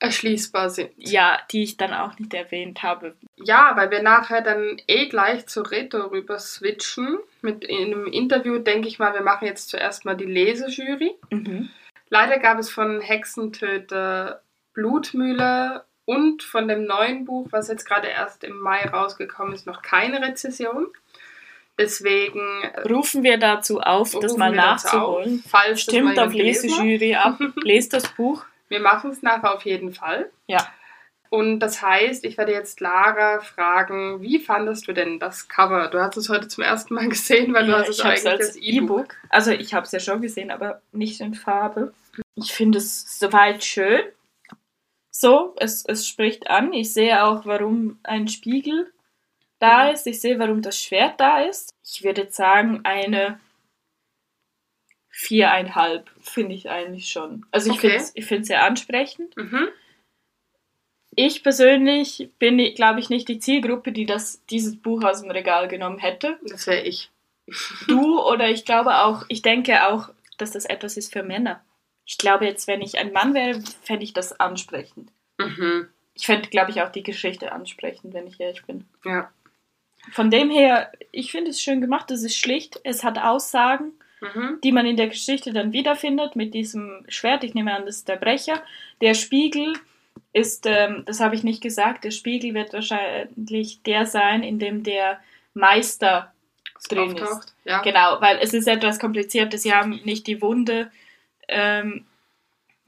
Erschließbar 0.00 0.68
sind. 0.70 0.90
ja, 0.96 1.38
die 1.52 1.62
ich 1.62 1.76
dann 1.76 1.92
auch 1.92 2.18
nicht 2.18 2.34
erwähnt 2.34 2.82
habe. 2.82 3.14
Ja, 3.36 3.76
weil 3.76 3.92
wir 3.92 4.02
nachher 4.02 4.40
dann 4.40 4.80
eh 4.88 5.06
gleich 5.06 5.46
zu 5.46 5.62
Reto 5.62 5.98
rüber 6.06 6.40
switchen. 6.40 7.20
Mit 7.40 7.64
in 7.64 7.94
einem 7.94 8.06
Interview 8.06 8.58
denke 8.58 8.88
ich 8.88 8.98
mal, 8.98 9.14
wir 9.14 9.22
machen 9.22 9.46
jetzt 9.46 9.68
zuerst 9.68 10.04
mal 10.04 10.16
die 10.16 10.24
Lesejury. 10.24 11.14
Mhm. 11.30 11.70
Leider 12.10 12.38
gab 12.40 12.58
es 12.58 12.68
von 12.68 13.00
Hexentöter 13.00 14.42
Blutmühle 14.74 15.84
und 16.12 16.42
von 16.42 16.68
dem 16.68 16.84
neuen 16.84 17.24
Buch, 17.24 17.46
was 17.50 17.68
jetzt 17.68 17.86
gerade 17.86 18.08
erst 18.08 18.44
im 18.44 18.58
Mai 18.58 18.84
rausgekommen 18.84 19.54
ist, 19.54 19.66
noch 19.66 19.80
keine 19.82 20.20
Rezession. 20.20 20.88
Deswegen 21.78 22.40
äh, 22.62 22.80
Rufen 22.82 23.22
wir 23.22 23.38
dazu 23.38 23.80
auf, 23.80 24.14
das 24.20 24.36
mal 24.36 24.52
nachzuholen. 24.52 25.42
Auf, 25.44 25.50
falls 25.50 25.80
Stimmt 25.80 26.18
auf. 26.18 26.34
Lesejury 26.34 27.14
ab. 27.14 27.38
Lest 27.62 27.94
das 27.94 28.08
Buch. 28.08 28.44
Wir 28.68 28.80
machen 28.80 29.10
es 29.10 29.22
nachher 29.22 29.54
auf 29.54 29.64
jeden 29.64 29.92
Fall. 29.92 30.30
Ja. 30.46 30.68
Und 31.30 31.60
das 31.60 31.80
heißt, 31.80 32.26
ich 32.26 32.36
werde 32.36 32.52
jetzt 32.52 32.80
Lara 32.80 33.40
fragen, 33.40 34.20
wie 34.20 34.38
fandest 34.38 34.86
du 34.86 34.92
denn 34.92 35.18
das 35.18 35.48
Cover? 35.48 35.88
Du 35.88 35.98
hast 35.98 36.18
es 36.18 36.28
heute 36.28 36.46
zum 36.46 36.62
ersten 36.62 36.92
Mal 36.92 37.08
gesehen, 37.08 37.54
weil 37.54 37.64
du 37.64 37.72
Ja, 37.72 37.78
hast 37.78 37.88
es 37.88 37.98
ich 37.98 38.04
habe 38.04 38.14
es 38.14 38.26
eigentlich 38.26 38.40
als 38.40 38.56
E-Book. 38.56 39.00
E-Book. 39.00 39.16
Also 39.30 39.50
ich 39.52 39.72
habe 39.72 39.86
es 39.86 39.92
ja 39.92 40.00
schon 40.00 40.20
gesehen, 40.20 40.50
aber 40.50 40.82
nicht 40.92 41.22
in 41.22 41.32
Farbe. 41.32 41.94
Ich 42.34 42.52
finde 42.52 42.76
es 42.78 43.18
soweit 43.18 43.64
schön. 43.64 44.02
So, 45.14 45.54
es, 45.58 45.84
es 45.84 46.08
spricht 46.08 46.48
an. 46.48 46.72
Ich 46.72 46.92
sehe 46.92 47.24
auch, 47.24 47.44
warum 47.44 47.98
ein 48.02 48.28
Spiegel 48.28 48.92
da 49.58 49.84
Mhm. 49.86 49.94
ist. 49.94 50.06
Ich 50.06 50.20
sehe, 50.20 50.38
warum 50.38 50.62
das 50.62 50.80
Schwert 50.82 51.20
da 51.20 51.40
ist. 51.42 51.74
Ich 51.84 52.02
würde 52.02 52.22
jetzt 52.22 52.36
sagen, 52.36 52.80
eine 52.84 53.38
viereinhalb 55.10 56.10
finde 56.20 56.54
ich 56.54 56.70
eigentlich 56.70 57.08
schon. 57.08 57.44
Also 57.50 57.70
ich 57.70 57.78
Okay. 57.78 58.00
finde 58.22 58.42
es 58.42 58.46
sehr 58.48 58.64
ansprechend. 58.64 59.36
Mhm. 59.36 59.68
Ich 61.14 61.42
persönlich 61.42 62.30
bin, 62.38 62.56
glaube 62.74 63.00
ich, 63.00 63.10
nicht 63.10 63.28
die 63.28 63.38
Zielgruppe, 63.38 63.92
die 63.92 64.06
das, 64.06 64.42
dieses 64.46 64.80
Buch 64.80 65.04
aus 65.04 65.20
dem 65.20 65.30
Regal 65.30 65.68
genommen 65.68 65.98
hätte. 65.98 66.38
Das 66.48 66.66
wäre 66.66 66.82
ich. 66.82 67.10
Du 67.86 68.18
oder 68.22 68.48
ich 68.48 68.64
glaube 68.64 68.96
auch, 69.04 69.26
ich 69.28 69.42
denke 69.42 69.86
auch, 69.88 70.08
dass 70.38 70.52
das 70.52 70.64
etwas 70.64 70.96
ist 70.96 71.12
für 71.12 71.22
Männer. 71.22 71.62
Ich 72.12 72.18
glaube 72.18 72.44
jetzt, 72.44 72.68
wenn 72.68 72.82
ich 72.82 72.98
ein 72.98 73.10
Mann 73.14 73.32
wäre, 73.32 73.58
fände 73.82 74.04
ich 74.04 74.12
das 74.12 74.38
ansprechend. 74.38 75.10
Mhm. 75.38 75.88
Ich 76.14 76.26
fände, 76.26 76.50
glaube 76.50 76.70
ich, 76.70 76.82
auch 76.82 76.92
die 76.92 77.02
Geschichte 77.02 77.52
ansprechend, 77.52 78.12
wenn 78.12 78.26
ich 78.26 78.38
ehrlich 78.38 78.62
bin. 78.66 78.84
Ja. 79.02 79.30
Von 80.10 80.30
dem 80.30 80.50
her, 80.50 80.92
ich 81.10 81.30
finde 81.30 81.50
es 81.52 81.62
schön 81.62 81.80
gemacht, 81.80 82.10
es 82.10 82.22
ist 82.22 82.36
schlicht, 82.36 82.78
es 82.84 83.02
hat 83.02 83.16
Aussagen, 83.18 83.92
Mhm. 84.20 84.58
die 84.62 84.72
man 84.72 84.84
in 84.84 84.98
der 84.98 85.08
Geschichte 85.08 85.54
dann 85.54 85.72
wiederfindet 85.72 86.36
mit 86.36 86.52
diesem 86.52 87.04
Schwert. 87.08 87.44
Ich 87.44 87.54
nehme 87.54 87.74
an, 87.74 87.86
das 87.86 87.96
ist 87.96 88.08
der 88.08 88.16
Brecher. 88.16 88.62
Der 89.00 89.14
Spiegel 89.14 89.72
ist, 90.34 90.66
ähm, 90.66 91.04
das 91.06 91.18
habe 91.18 91.34
ich 91.34 91.42
nicht 91.44 91.62
gesagt, 91.62 92.04
der 92.04 92.10
Spiegel 92.10 92.52
wird 92.52 92.74
wahrscheinlich 92.74 93.82
der 93.84 94.04
sein, 94.04 94.42
in 94.42 94.58
dem 94.58 94.82
der 94.82 95.18
Meister 95.54 96.30
drin 96.90 97.16
ist. 97.16 97.22
auftaucht. 97.22 97.54
Ja. 97.64 97.80
Genau, 97.80 98.20
weil 98.20 98.38
es 98.42 98.52
ist 98.52 98.68
etwas 98.68 98.98
kompliziert. 99.00 99.58
Sie 99.58 99.72
haben 99.72 99.98
nicht 100.04 100.26
die 100.26 100.42
Wunde 100.42 100.90
ähm, 101.52 102.04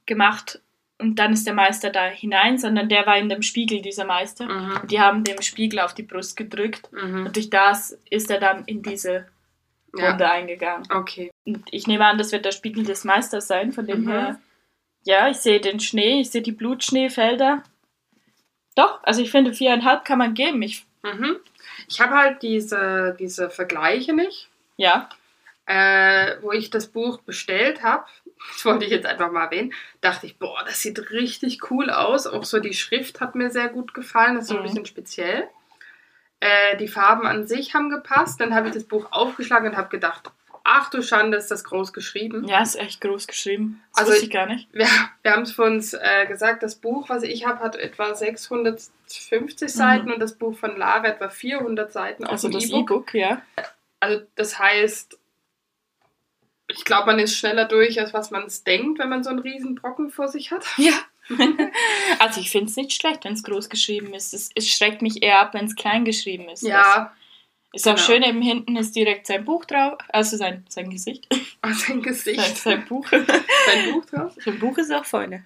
gemacht 0.07 0.61
und 0.99 1.19
dann 1.19 1.33
ist 1.33 1.47
der 1.47 1.55
Meister 1.55 1.91
da 1.91 2.05
hinein, 2.07 2.59
sondern 2.59 2.89
der 2.89 3.07
war 3.07 3.17
in 3.19 3.29
dem 3.29 3.43
Spiegel, 3.43 3.83
dieser 3.83 4.05
Meister. 4.05 4.47
Mhm. 4.47 4.87
Die 4.89 5.01
haben 5.01 5.25
dem 5.25 5.43
Spiegel 5.43 5.81
auf 5.81 5.95
die 5.95 6.03
Brust 6.05 6.37
gedrückt 6.37 6.89
Mhm. 6.93 7.27
und 7.27 7.37
durch 7.37 7.51
das 7.51 7.99
ist 8.11 8.31
er 8.31 8.39
dann 8.41 8.65
in 8.67 8.83
diese 8.83 9.27
Ja. 9.97 10.11
Wunde 10.13 10.29
eingegangen. 10.31 10.87
Okay. 10.93 11.31
Und 11.45 11.65
ich 11.71 11.87
nehme 11.87 12.05
an, 12.07 12.19
das 12.19 12.33
wird 12.33 12.45
der 12.45 12.53
Spiegel 12.53 12.85
des 12.85 13.05
Meisters 13.05 13.47
sein, 13.47 13.73
von 13.73 13.87
dem 13.87 14.03
Mhm. 14.05 14.09
her. 14.11 14.41
Ja, 15.05 15.29
ich 15.29 15.37
sehe 15.37 15.61
den 15.61 15.79
Schnee, 15.81 16.21
ich 16.21 16.31
sehe 16.31 16.43
die 16.43 16.53
Blutschneefelder. 16.53 17.63
Doch, 18.77 19.01
also 19.05 19.21
ich 19.23 19.31
finde, 19.31 19.53
viereinhalb 19.55 20.05
kann 20.05 20.19
man 20.19 20.35
geben. 20.35 20.63
Ich, 20.63 20.85
Mhm. 21.03 21.37
Ich 21.89 22.01
habe 22.01 22.15
halt 22.15 22.43
diese, 22.43 23.15
diese 23.19 23.51
Vergleiche 23.51 24.15
nicht, 24.15 24.49
ja, 24.77 25.09
äh, 25.67 26.37
wo 26.43 26.53
ich 26.53 26.71
das 26.71 26.89
Buch 26.89 27.21
bestellt 27.23 27.83
habe. 27.83 28.05
Das 28.53 28.65
wollte 28.67 28.85
ich 28.85 28.91
jetzt 28.91 29.07
einfach 29.07 29.33
mal 29.33 29.45
erwähnen. 29.45 29.73
Dachte 30.03 30.27
ich, 30.27 30.39
boah, 30.39 30.63
das 30.67 30.81
sieht 30.81 31.11
richtig 31.11 31.71
cool 31.71 31.89
aus. 31.89 32.27
Auch 32.27 32.45
so 32.45 32.61
die 32.61 32.75
Schrift 32.75 33.21
hat 33.21 33.35
mir 33.35 33.49
sehr 33.51 33.69
gut 33.69 33.95
gefallen. 33.95 34.35
Das 34.35 34.45
ist 34.45 34.49
so 34.51 34.57
ein 34.57 34.61
Mhm. 34.61 34.67
bisschen 34.67 34.85
speziell. 34.87 35.49
Äh, 36.41 36.77
die 36.77 36.89
Farben 36.89 37.27
an 37.27 37.47
sich 37.47 37.73
haben 37.73 37.89
gepasst. 37.89 38.39
Dann 38.41 38.55
habe 38.55 38.69
ich 38.69 38.75
das 38.75 38.85
Buch 38.85 39.07
aufgeschlagen 39.13 39.71
und 39.71 39.77
habe 39.79 39.89
gedacht, 39.89 40.31
ach 40.63 40.91
du 40.91 41.01
Schande, 41.03 41.39
ist 41.39 41.51
das 41.51 41.65
groß 41.65 41.95
geschrieben. 41.95 42.47
ja, 42.47 42.61
ist 42.61 42.75
echt 42.77 43.01
groß 43.01 43.27
geschrieben. 43.27 43.83
Das 43.93 44.01
Also 44.01 44.13
wusste 44.13 44.25
ich 44.27 44.31
gar 44.31 44.47
nicht. 44.47 44.69
Wir, 44.75 44.89
wir 45.23 45.33
haben 45.33 45.43
es 45.43 45.53
für 45.53 45.63
uns 45.63 45.95
äh, 45.95 46.27
gesagt, 46.27 46.63
das 46.63 46.75
Buch, 46.77 47.09
was 47.09 47.23
ich 47.23 47.47
habe, 47.47 47.61
hat 47.61 47.77
etwa 47.77 48.15
650 48.15 49.69
Mhm. 49.69 49.69
Seiten 49.69 50.13
und 50.13 50.21
das 50.21 50.37
Buch 50.37 50.59
von 50.59 50.77
Lara 50.77 51.07
etwa 51.07 51.31
400 51.31 51.91
Seiten 51.93 52.25
Also 52.27 52.49
auf 52.49 52.53
dem 52.53 52.61
das 52.61 52.69
E-Book. 52.71 52.91
E-Book, 52.91 53.15
ja. 53.15 53.43
Also 54.01 54.23
das 54.35 54.59
heißt, 54.59 55.19
ich 56.77 56.85
glaube, 56.85 57.07
man 57.07 57.19
ist 57.19 57.37
schneller 57.37 57.65
durch, 57.67 58.01
als 58.01 58.13
was 58.13 58.31
man 58.31 58.45
es 58.45 58.65
denkt, 58.65 58.99
wenn 58.99 59.09
man 59.09 59.23
so 59.23 59.31
einen 59.31 59.39
riesen 59.39 59.75
Brocken 59.75 60.11
vor 60.11 60.29
sich 60.29 60.51
hat. 60.51 60.65
Ja. 60.77 60.93
also 62.19 62.41
ich 62.41 62.51
finde 62.51 62.67
es 62.71 62.77
nicht 62.77 62.93
schlecht, 62.93 63.25
wenn 63.25 63.33
es 63.33 63.45
groß 63.45 63.69
geschrieben 63.71 64.13
ist. 64.13 64.35
Es, 64.35 64.51
es 64.55 64.69
schreckt 64.69 65.01
mich 65.01 65.23
eher 65.23 65.41
ab, 65.41 65.55
wenn 65.55 65.65
es 65.67 65.75
klein 65.75 66.05
geschrieben 66.05 66.49
ist. 66.49 66.63
Ja, 66.63 67.15
Das 67.73 67.83
ist 67.83 67.89
auch 67.89 67.95
genau. 67.95 68.07
schön, 68.07 68.23
eben 68.23 68.43
hinten 68.43 68.77
ist 68.77 68.95
direkt 68.95 69.27
sein 69.27 69.45
Buch 69.45 69.65
drauf, 69.65 69.99
also 70.09 70.37
sein, 70.37 70.65
sein 70.69 70.91
Gesicht, 70.91 71.27
sein 71.63 71.75
sein, 71.75 72.03
Gesicht, 72.03 72.57
sein 72.59 72.85
Buch. 72.87 73.07
sein 73.11 73.93
Buch 73.93 74.05
drauf. 74.07 74.33
sein 74.39 74.59
Buch 74.59 74.77
ist 74.77 74.93
auch 74.93 75.05
vorne. 75.07 75.45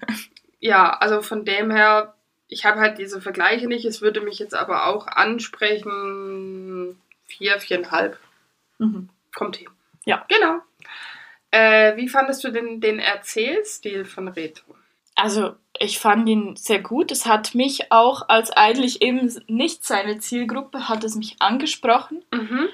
Ja, 0.61 0.91
also 0.91 1.23
von 1.23 1.45
dem 1.45 1.71
her, 1.71 2.15
ich 2.49 2.65
habe 2.65 2.81
halt 2.81 2.99
diese 2.99 3.21
Vergleiche 3.21 3.69
nicht. 3.69 3.85
Es 3.85 4.01
würde 4.03 4.21
mich 4.21 4.39
jetzt 4.41 4.55
aber 4.55 4.87
auch 4.87 5.07
ansprechen, 5.07 6.99
vier, 7.27 7.61
viereinhalb. 7.61 8.19
Mhm. 8.79 9.09
Kommt 9.35 9.57
hin. 9.57 9.69
Ja. 10.05 10.25
Genau. 10.29 10.61
Äh, 11.51 11.97
wie 11.97 12.09
fandest 12.09 12.45
du 12.45 12.51
den, 12.51 12.81
den 12.81 12.99
Erzählstil 12.99 14.05
von 14.05 14.29
Retro? 14.29 14.75
Also, 15.15 15.57
ich 15.79 15.99
fand 15.99 16.29
ihn 16.29 16.57
sehr 16.57 16.81
gut. 16.81 17.11
Es 17.11 17.27
hat 17.27 17.55
mich 17.55 17.91
auch, 17.91 18.29
als 18.29 18.51
eigentlich 18.51 19.03
eben 19.03 19.33
nicht 19.49 19.85
seine 19.85 20.19
Zielgruppe, 20.19 20.89
hat 20.89 21.05
es 21.05 21.17
mich 21.17 21.37
angesprochen. 21.41 22.25
Mhm. 22.33 22.69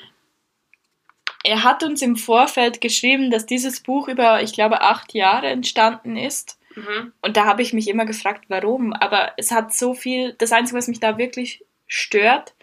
Er 1.43 1.63
hat 1.63 1.85
uns 1.85 2.03
im 2.03 2.17
Vorfeld 2.17 2.81
geschrieben, 2.81 3.31
dass 3.31 3.47
dieses 3.47 3.81
Buch 3.81 4.09
über, 4.09 4.43
ich 4.43 4.53
glaube, 4.55 4.81
acht 4.81 5.15
Jahre 5.15 5.49
entstanden 5.49 6.17
ist. 6.17 6.59
Mhm. 6.75 7.13
Und 7.21 7.37
da 7.37 7.45
habe 7.45 7.63
ich 7.63 7.73
mich 7.73 7.89
immer 7.89 8.07
gefragt, 8.07 8.47
warum. 8.49 8.93
Aber 8.93 9.33
es 9.37 9.51
hat 9.51 9.73
so 9.73 9.95
viel, 9.95 10.33
das 10.35 10.53
Einzige, 10.53 10.79
was 10.79 10.89
mich 10.89 11.01
da 11.01 11.19
wirklich 11.19 11.65
stört, 11.87 12.55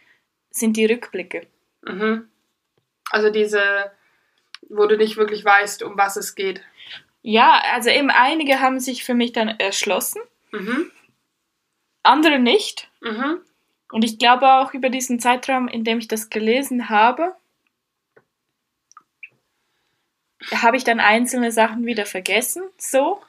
sind 0.49 0.77
die 0.77 0.85
Rückblicke. 0.85 1.47
Mhm. 1.83 2.27
Also 3.09 3.29
diese, 3.29 3.61
wo 4.71 4.85
du 4.87 4.97
nicht 4.97 5.17
wirklich 5.17 5.43
weißt, 5.45 5.83
um 5.83 5.97
was 5.97 6.15
es 6.17 6.35
geht. 6.35 6.61
Ja, 7.21 7.61
also 7.73 7.89
eben 7.89 8.09
einige 8.09 8.59
haben 8.61 8.79
sich 8.79 9.03
für 9.03 9.13
mich 9.13 9.31
dann 9.31 9.47
erschlossen, 9.49 10.21
Mhm. 10.51 10.91
andere 12.03 12.39
nicht. 12.39 12.89
Mhm. 13.01 13.39
Und 13.91 14.03
ich 14.03 14.17
glaube 14.19 14.47
auch 14.53 14.73
über 14.73 14.89
diesen 14.89 15.19
Zeitraum, 15.19 15.67
in 15.67 15.83
dem 15.83 15.99
ich 15.99 16.07
das 16.07 16.29
gelesen 16.29 16.89
habe, 16.89 17.35
habe 20.53 20.77
ich 20.77 20.83
dann 20.83 20.99
einzelne 20.99 21.51
Sachen 21.51 21.85
wieder 21.85 22.05
vergessen, 22.05 22.63
so, 22.77 23.21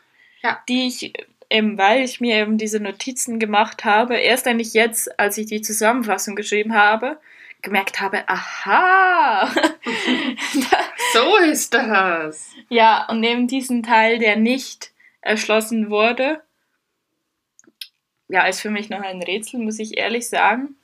Ja. 0.42 0.62
die 0.68 0.86
ich 0.86 1.12
eben, 1.50 1.76
weil 1.76 2.02
ich 2.02 2.20
mir 2.20 2.36
eben 2.36 2.56
diese 2.58 2.80
Notizen 2.80 3.38
gemacht 3.38 3.84
habe, 3.84 4.16
erst 4.16 4.46
eigentlich 4.46 4.72
jetzt, 4.72 5.18
als 5.20 5.36
ich 5.36 5.46
die 5.46 5.60
Zusammenfassung 5.60 6.34
geschrieben 6.34 6.74
habe, 6.74 7.18
gemerkt 7.60 8.00
habe, 8.00 8.26
aha, 8.28 9.52
So 11.12 11.36
ist 11.38 11.74
das. 11.74 12.50
ja, 12.68 13.06
und 13.08 13.20
neben 13.20 13.46
diesen 13.48 13.82
Teil, 13.82 14.18
der 14.18 14.36
nicht 14.36 14.92
erschlossen 15.20 15.90
wurde, 15.90 16.42
ja, 18.28 18.46
ist 18.46 18.60
für 18.60 18.70
mich 18.70 18.88
noch 18.88 19.00
ein 19.02 19.22
Rätsel, 19.22 19.60
muss 19.60 19.78
ich 19.78 19.98
ehrlich 19.98 20.28
sagen. 20.28 20.76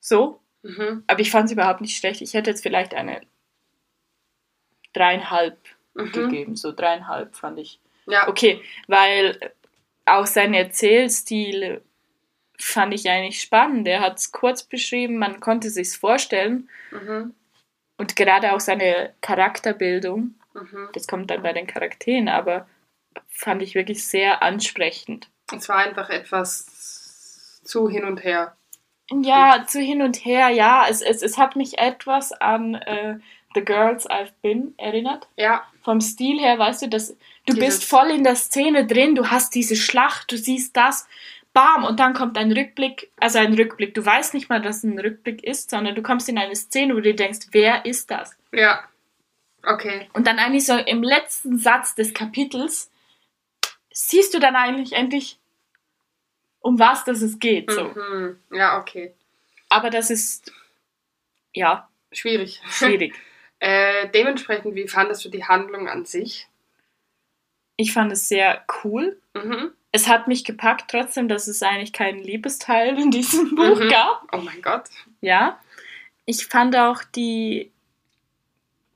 So, 0.00 0.40
Mhm. 0.62 1.04
aber 1.06 1.20
ich 1.20 1.30
fand 1.30 1.46
es 1.46 1.52
überhaupt 1.52 1.80
nicht 1.80 1.96
schlecht. 1.96 2.20
Ich 2.22 2.34
hätte 2.34 2.50
jetzt 2.50 2.62
vielleicht 2.62 2.94
eine 2.94 3.20
dreieinhalb 4.92 5.56
Mhm. 5.94 6.12
gegeben. 6.12 6.56
So 6.56 6.72
dreieinhalb 6.72 7.34
fand 7.36 7.58
ich 7.58 7.80
Ja. 8.06 8.28
okay, 8.28 8.62
weil 8.86 9.38
auch 10.06 10.26
sein 10.26 10.54
Erzählstil 10.54 11.82
fand 12.58 12.94
ich 12.94 13.08
eigentlich 13.08 13.40
spannend. 13.42 13.86
Er 13.86 14.00
hat 14.00 14.18
es 14.18 14.32
kurz 14.32 14.62
beschrieben, 14.64 15.18
man 15.18 15.40
konnte 15.40 15.70
sich's 15.70 15.94
vorstellen 15.96 16.68
Mhm. 16.90 17.34
Und 17.98 18.16
gerade 18.16 18.52
auch 18.54 18.60
seine 18.60 19.12
Charakterbildung, 19.20 20.34
Mhm. 20.54 20.88
das 20.94 21.06
kommt 21.06 21.30
dann 21.30 21.42
bei 21.42 21.52
den 21.52 21.66
Charakteren, 21.66 22.28
aber 22.28 22.66
fand 23.28 23.62
ich 23.62 23.74
wirklich 23.74 24.06
sehr 24.06 24.42
ansprechend. 24.42 25.28
Es 25.54 25.68
war 25.68 25.76
einfach 25.76 26.08
etwas 26.10 27.60
zu 27.64 27.88
hin 27.88 28.04
und 28.04 28.24
her. 28.24 28.56
Ja, 29.10 29.64
zu 29.66 29.80
hin 29.80 30.02
und 30.02 30.24
her, 30.24 30.48
ja, 30.50 30.86
es, 30.88 31.00
es, 31.00 31.22
es 31.22 31.38
hat 31.38 31.56
mich 31.56 31.78
etwas 31.78 32.32
an 32.32 32.74
äh, 32.74 33.18
The 33.54 33.64
Girls 33.64 34.08
I've 34.10 34.32
Been 34.42 34.74
erinnert. 34.78 35.28
Ja. 35.36 35.64
vom 35.82 36.00
Stil 36.02 36.38
her, 36.38 36.58
weißt 36.58 36.82
du, 36.82 36.88
dass 36.88 37.08
du 37.46 37.54
Dieses- 37.54 37.60
bist 37.78 37.84
voll 37.84 38.10
in 38.10 38.22
der 38.24 38.36
Szene 38.36 38.86
drin, 38.86 39.14
du 39.14 39.30
hast 39.30 39.54
diese 39.54 39.74
Schlacht, 39.76 40.30
du 40.30 40.36
siehst 40.36 40.76
das, 40.76 41.08
bam, 41.58 41.82
und 41.82 41.98
dann 41.98 42.14
kommt 42.14 42.38
ein 42.38 42.52
Rückblick, 42.52 43.10
also 43.16 43.40
ein 43.40 43.52
Rückblick, 43.52 43.92
du 43.92 44.06
weißt 44.06 44.32
nicht 44.32 44.48
mal, 44.48 44.62
dass 44.62 44.76
es 44.76 44.84
ein 44.84 44.96
Rückblick 44.96 45.42
ist, 45.42 45.70
sondern 45.70 45.96
du 45.96 46.02
kommst 46.02 46.28
in 46.28 46.38
eine 46.38 46.54
Szene, 46.54 46.92
wo 46.92 46.98
du 46.98 47.02
dir 47.02 47.16
denkst, 47.16 47.48
wer 47.50 47.84
ist 47.84 48.12
das? 48.12 48.36
Ja. 48.52 48.84
Okay. 49.64 50.08
Und 50.12 50.28
dann 50.28 50.38
eigentlich 50.38 50.64
so 50.64 50.76
im 50.76 51.02
letzten 51.02 51.58
Satz 51.58 51.96
des 51.96 52.14
Kapitels 52.14 52.92
siehst 53.90 54.34
du 54.34 54.38
dann 54.38 54.54
eigentlich 54.54 54.92
endlich, 54.92 55.40
um 56.60 56.78
was 56.78 57.02
das 57.02 57.22
es 57.22 57.40
geht, 57.40 57.68
so. 57.72 57.86
Mhm. 57.86 58.38
Ja, 58.52 58.78
okay. 58.78 59.12
Aber 59.68 59.90
das 59.90 60.10
ist, 60.10 60.52
ja, 61.52 61.88
Schwierig. 62.12 62.62
schwierig. 62.70 63.16
äh, 63.58 64.08
dementsprechend, 64.10 64.76
wie 64.76 64.86
fandest 64.86 65.24
du 65.24 65.28
die 65.28 65.44
Handlung 65.44 65.88
an 65.88 66.04
sich? 66.04 66.46
Ich 67.76 67.92
fand 67.92 68.12
es 68.12 68.28
sehr 68.28 68.64
cool. 68.84 69.20
Mhm. 69.34 69.72
Es 69.92 70.06
hat 70.08 70.28
mich 70.28 70.44
gepackt, 70.44 70.90
trotzdem, 70.90 71.28
dass 71.28 71.48
es 71.48 71.62
eigentlich 71.62 71.92
keinen 71.92 72.22
Liebesteil 72.22 72.98
in 72.98 73.10
diesem 73.10 73.54
Buch 73.54 73.80
Mhm. 73.80 73.88
gab. 73.88 74.22
Oh 74.32 74.38
mein 74.38 74.60
Gott. 74.62 74.84
Ja. 75.20 75.58
Ich 76.26 76.46
fand 76.46 76.76
auch 76.76 77.02
die, 77.04 77.70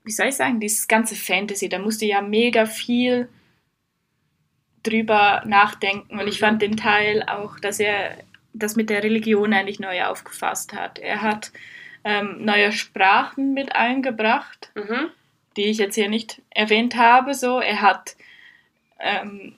wie 0.04 0.10
soll 0.12 0.26
ich 0.26 0.36
sagen, 0.36 0.60
dieses 0.60 0.86
ganze 0.88 1.16
Fantasy, 1.16 1.68
da 1.68 1.78
musste 1.78 2.04
ja 2.04 2.20
mega 2.20 2.66
viel 2.66 3.28
drüber 4.82 5.42
nachdenken. 5.46 6.18
Und 6.18 6.26
ich 6.28 6.40
Mhm. 6.40 6.44
fand 6.44 6.62
den 6.62 6.76
Teil 6.76 7.22
auch, 7.22 7.58
dass 7.60 7.78
er 7.80 8.18
das 8.52 8.76
mit 8.76 8.90
der 8.90 9.02
Religion 9.02 9.52
eigentlich 9.54 9.80
neu 9.80 10.04
aufgefasst 10.04 10.72
hat. 10.74 10.98
Er 10.98 11.22
hat 11.22 11.52
ähm, 12.04 12.44
neue 12.44 12.72
Sprachen 12.72 13.54
mit 13.54 13.76
eingebracht 13.76 14.72
Mhm. 14.74 15.10
die 15.56 15.66
ich 15.66 15.78
jetzt 15.78 15.94
hier 15.94 16.08
nicht 16.08 16.42
erwähnt 16.50 16.96
habe, 16.96 17.32
so. 17.34 17.60
Er 17.60 17.80
hat 17.80 18.16
ähm, 18.98 19.54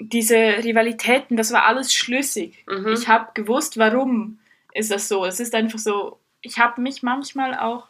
diese 0.00 0.34
Rivalitäten, 0.64 1.36
das 1.36 1.52
war 1.52 1.64
alles 1.66 1.92
schlüssig. 1.94 2.64
Mhm. 2.66 2.88
Ich 2.94 3.06
habe 3.06 3.30
gewusst, 3.34 3.76
warum 3.78 4.38
ist 4.72 4.90
das 4.90 5.08
so. 5.08 5.24
Es 5.26 5.38
ist 5.40 5.54
einfach 5.54 5.78
so, 5.78 6.18
ich 6.40 6.58
habe 6.58 6.80
mich 6.80 7.02
manchmal 7.02 7.54
auch 7.58 7.86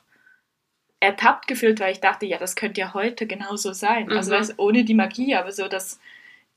ertappt 0.99 1.47
gefühlt, 1.47 1.81
weil 1.81 1.93
ich 1.93 2.01
dachte, 2.01 2.27
ja, 2.27 2.37
das 2.37 2.57
könnte 2.57 2.81
ja 2.81 2.93
heute 2.93 3.27
genauso 3.27 3.73
sein. 3.73 4.11
Also 4.13 4.31
Mhm. 4.33 4.37
weißt, 4.37 4.55
ohne 4.59 4.85
die 4.85 4.95
Magie, 4.95 5.35
aber 5.37 5.53
so 5.53 5.69
das, 5.69 5.99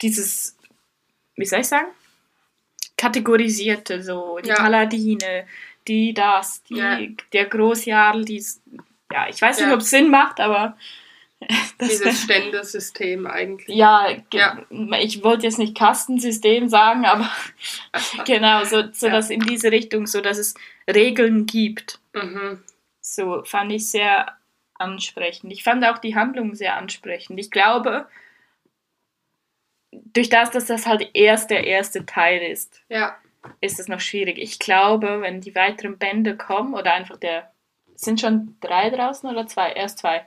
dieses, 0.02 0.58
wie 1.36 1.46
soll 1.46 1.60
ich 1.62 1.68
sagen? 1.68 1.88
Kategorisierte, 2.98 4.02
so 4.04 4.40
die 4.44 4.50
Ja. 4.50 4.56
Paladine, 4.56 5.46
die 5.88 6.14
das, 6.14 6.64
die, 6.64 6.76
Ja. 6.76 7.00
der 7.32 7.46
Großjarl, 7.46 8.26
die 8.26 8.44
ja, 9.12 9.28
ich 9.30 9.42
weiß 9.42 9.58
nicht, 9.60 9.68
Ja. 9.68 9.74
ob 9.76 9.82
es 9.82 9.90
Sinn 9.92 10.10
macht, 10.10 10.40
aber 10.40 10.76
das 11.78 11.90
Dieses 11.90 12.24
Ständesystem 12.24 13.26
eigentlich. 13.28 13.76
ja, 13.76 14.08
Ja. 14.32 14.60
ich 15.00 15.24
wollte 15.24 15.46
jetzt 15.46 15.60
nicht 15.60 15.76
Kastensystem 15.78 16.70
sagen, 16.70 17.06
aber 17.06 17.30
genau, 18.26 18.64
so, 18.66 18.84
so 18.92 19.08
Ja. 19.08 19.14
dass 19.14 19.30
in 19.30 19.42
diese 19.42 19.72
Richtung, 19.72 20.08
so 20.08 20.22
dass 20.22 20.38
es 20.38 20.56
Regeln 20.88 21.46
gibt. 21.46 22.00
Mhm. 22.14 22.64
So 23.02 23.44
fand 23.44 23.72
ich 23.72 23.90
sehr 23.90 24.38
ansprechend. 24.76 25.52
Ich 25.52 25.64
fand 25.64 25.86
auch 25.86 25.98
die 25.98 26.16
Handlung 26.16 26.56
sehr 26.56 26.78
ansprechend. 26.78 27.40
Ich 27.40 27.52
glaube, 27.52 28.08
durch 29.92 30.30
das, 30.30 30.52
dass 30.52 30.66
das 30.66 30.86
halt 30.86 31.10
erst 31.14 31.50
der 31.50 31.66
erste 31.68 32.06
Teil 32.06 32.42
ist, 32.42 32.82
Ja. 32.90 33.16
ist 33.62 33.80
es 33.80 33.88
noch 33.88 34.00
schwierig. 34.00 34.38
Ich 34.40 34.60
glaube, 34.60 35.22
wenn 35.22 35.42
die 35.42 35.56
weiteren 35.56 35.98
Bände 35.98 36.36
kommen 36.38 36.74
oder 36.74 36.94
einfach 36.94 37.18
der. 37.18 37.52
Sind 37.96 38.20
schon 38.20 38.58
drei 38.60 38.90
draußen 38.90 39.30
oder 39.30 39.46
zwei? 39.46 39.72
Erst 39.72 40.00
zwei. 40.00 40.26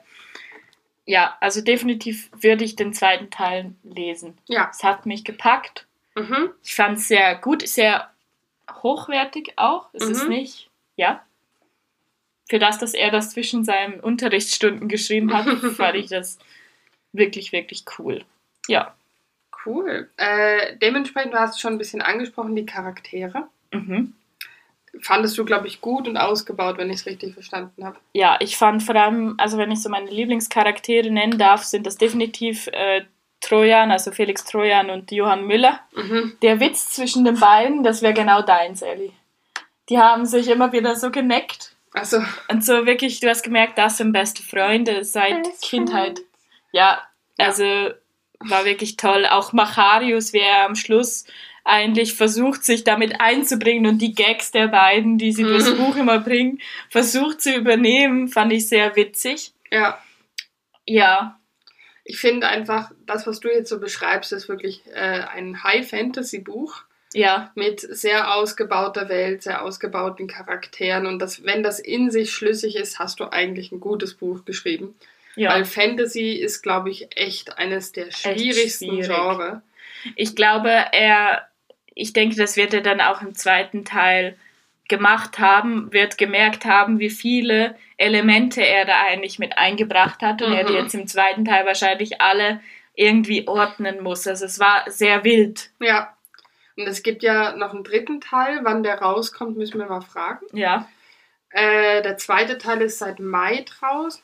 Ja, 1.06 1.36
also 1.40 1.60
definitiv 1.60 2.30
würde 2.32 2.64
ich 2.64 2.74
den 2.76 2.92
zweiten 2.92 3.30
Teil 3.30 3.72
lesen. 3.84 4.36
Ja. 4.48 4.68
Es 4.72 4.82
hat 4.82 5.06
mich 5.06 5.24
gepackt. 5.24 5.86
Mhm. 6.16 6.50
Ich 6.64 6.74
fand 6.74 6.98
es 6.98 7.08
sehr 7.08 7.36
gut, 7.36 7.66
sehr 7.66 8.10
hochwertig 8.82 9.52
auch. 9.56 9.88
Es 9.92 10.04
ist 10.08 10.24
Mhm. 10.24 10.30
nicht, 10.30 10.68
ja. 10.96 11.24
Für 12.48 12.58
das, 12.58 12.78
dass 12.78 12.94
er 12.94 13.10
das 13.10 13.30
zwischen 13.30 13.64
seinen 13.64 14.00
Unterrichtsstunden 14.00 14.88
geschrieben 14.88 15.32
hat, 15.32 15.46
fand 15.76 15.96
ich 15.96 16.08
das 16.08 16.38
wirklich, 17.12 17.52
wirklich 17.52 17.84
cool. 17.98 18.24
Ja. 18.68 18.94
Cool. 19.64 20.10
Äh, 20.16 20.76
dementsprechend, 20.78 21.34
du 21.34 21.38
hast 21.40 21.60
schon 21.60 21.74
ein 21.74 21.78
bisschen 21.78 22.02
angesprochen, 22.02 22.54
die 22.54 22.66
Charaktere. 22.66 23.48
Mhm. 23.72 24.14
Fandest 25.02 25.36
du, 25.36 25.44
glaube 25.44 25.66
ich, 25.66 25.80
gut 25.80 26.08
und 26.08 26.16
ausgebaut, 26.16 26.78
wenn 26.78 26.90
ich 26.90 27.00
es 27.00 27.06
richtig 27.06 27.34
verstanden 27.34 27.84
habe. 27.84 27.98
Ja, 28.12 28.36
ich 28.40 28.56
fand 28.56 28.82
vor 28.82 28.94
allem, 28.94 29.34
also 29.38 29.58
wenn 29.58 29.70
ich 29.70 29.82
so 29.82 29.88
meine 29.88 30.10
Lieblingscharaktere 30.10 31.10
nennen 31.10 31.38
darf, 31.38 31.64
sind 31.64 31.86
das 31.86 31.96
definitiv 31.96 32.66
äh, 32.68 33.02
Trojan, 33.40 33.90
also 33.90 34.10
Felix 34.12 34.44
Trojan 34.44 34.90
und 34.90 35.10
Johann 35.10 35.46
Müller. 35.46 35.80
Mhm. 35.94 36.36
Der 36.42 36.60
Witz 36.60 36.90
zwischen 36.90 37.24
den 37.24 37.38
beiden, 37.38 37.82
das 37.82 38.02
wäre 38.02 38.14
genau 38.14 38.42
deins, 38.42 38.82
Ellie. 38.82 39.12
Die 39.88 39.98
haben 39.98 40.26
sich 40.26 40.48
immer 40.48 40.72
wieder 40.72 40.96
so 40.96 41.10
geneckt. 41.10 41.76
Also, 41.92 42.22
Und 42.48 42.64
so 42.64 42.84
wirklich, 42.86 43.20
du 43.20 43.28
hast 43.28 43.42
gemerkt, 43.42 43.78
das 43.78 43.98
sind 43.98 44.12
beste 44.12 44.42
Freunde 44.42 45.04
seit 45.04 45.44
Best 45.44 45.62
Kindheit. 45.62 46.20
Ja, 46.72 47.00
also 47.38 47.64
war 48.40 48.64
wirklich 48.64 48.96
toll. 48.96 49.26
Auch 49.26 49.52
Macharius, 49.52 50.32
wie 50.32 50.40
er 50.40 50.66
am 50.66 50.74
Schluss 50.74 51.24
eigentlich 51.66 52.14
versucht, 52.14 52.64
sich 52.64 52.84
damit 52.84 53.20
einzubringen 53.20 53.86
und 53.86 53.98
die 53.98 54.14
Gags 54.14 54.50
der 54.52 54.68
beiden, 54.68 55.18
die 55.18 55.32
sie 55.32 55.44
Mhm. 55.44 55.48
durchs 55.48 55.74
Buch 55.76 55.96
immer 55.96 56.20
bringen, 56.20 56.60
versucht 56.90 57.40
zu 57.42 57.52
übernehmen, 57.54 58.28
fand 58.28 58.52
ich 58.52 58.68
sehr 58.68 58.94
witzig. 58.96 59.52
ja. 59.70 59.98
Ja, 60.88 61.40
Ich 62.04 62.18
finde 62.20 62.46
einfach, 62.46 62.92
das, 63.06 63.26
was 63.26 63.40
du 63.40 63.48
jetzt 63.48 63.68
so 63.68 63.80
beschreibst, 63.80 64.32
ist 64.32 64.48
wirklich 64.48 64.82
äh, 64.94 65.24
ein 65.34 65.64
High-Fantasy-Buch 65.64 66.82
ja, 67.14 67.50
mit 67.56 67.80
sehr 67.80 68.34
ausgebauter 68.36 69.08
Welt, 69.08 69.42
sehr 69.42 69.62
ausgebauten 69.64 70.28
Charakteren. 70.28 71.06
Und 71.06 71.18
das, 71.18 71.44
wenn 71.44 71.64
das 71.64 71.80
in 71.80 72.12
sich 72.12 72.30
schlüssig 72.32 72.76
ist, 72.76 73.00
hast 73.00 73.18
du 73.18 73.32
eigentlich 73.32 73.72
ein 73.72 73.80
gutes 73.80 74.14
Buch 74.14 74.44
geschrieben. 74.44 74.94
ja. 75.34 75.50
Weil 75.50 75.64
Fantasy 75.64 76.34
ist, 76.34 76.62
glaube 76.62 76.90
ich, 76.90 77.08
echt 77.16 77.58
eines 77.58 77.90
der 77.90 78.12
schwierigsten 78.12 78.86
schwierig. 79.02 79.06
Genre. 79.08 79.62
Ich 80.14 80.36
glaube, 80.36 80.70
er, 80.70 81.48
ich 81.96 82.12
denke, 82.12 82.36
das 82.36 82.56
wird 82.56 82.72
er 82.74 82.82
dann 82.82 83.00
auch 83.00 83.20
im 83.22 83.34
zweiten 83.34 83.84
Teil 83.84 84.36
gemacht 84.88 85.40
haben, 85.40 85.92
wird 85.92 86.16
gemerkt 86.18 86.64
haben, 86.64 87.00
wie 87.00 87.10
viele 87.10 87.74
Elemente 87.96 88.64
er 88.64 88.84
da 88.84 89.00
eigentlich 89.02 89.40
mit 89.40 89.58
eingebracht 89.58 90.22
hat 90.22 90.42
und 90.42 90.52
er 90.52 90.62
die 90.62 90.74
Mhm. 90.74 90.78
jetzt 90.78 90.94
im 90.94 91.08
zweiten 91.08 91.44
Teil 91.44 91.66
wahrscheinlich 91.66 92.20
alle 92.20 92.60
irgendwie 92.94 93.48
ordnen 93.48 94.00
muss. 94.02 94.26
Also 94.28 94.44
es 94.44 94.60
war 94.60 94.88
sehr 94.88 95.24
wild. 95.24 95.70
Ja. 95.80 96.12
Und 96.76 96.86
es 96.86 97.02
gibt 97.02 97.22
ja 97.24 97.56
noch 97.56 97.72
einen 97.74 97.82
dritten 97.84 98.20
Teil. 98.20 98.60
Wann 98.62 98.82
der 98.84 99.00
rauskommt, 99.00 99.56
müssen 99.56 99.78
wir 99.80 99.86
mal 99.86 100.02
fragen. 100.02 100.46
Ja, 100.52 100.86
Äh, 101.50 102.02
der 102.02 102.18
zweite 102.18 102.58
Teil 102.58 102.82
ist 102.82 102.98
seit 102.98 103.18
Mai 103.18 103.64
draußen. 103.64 104.22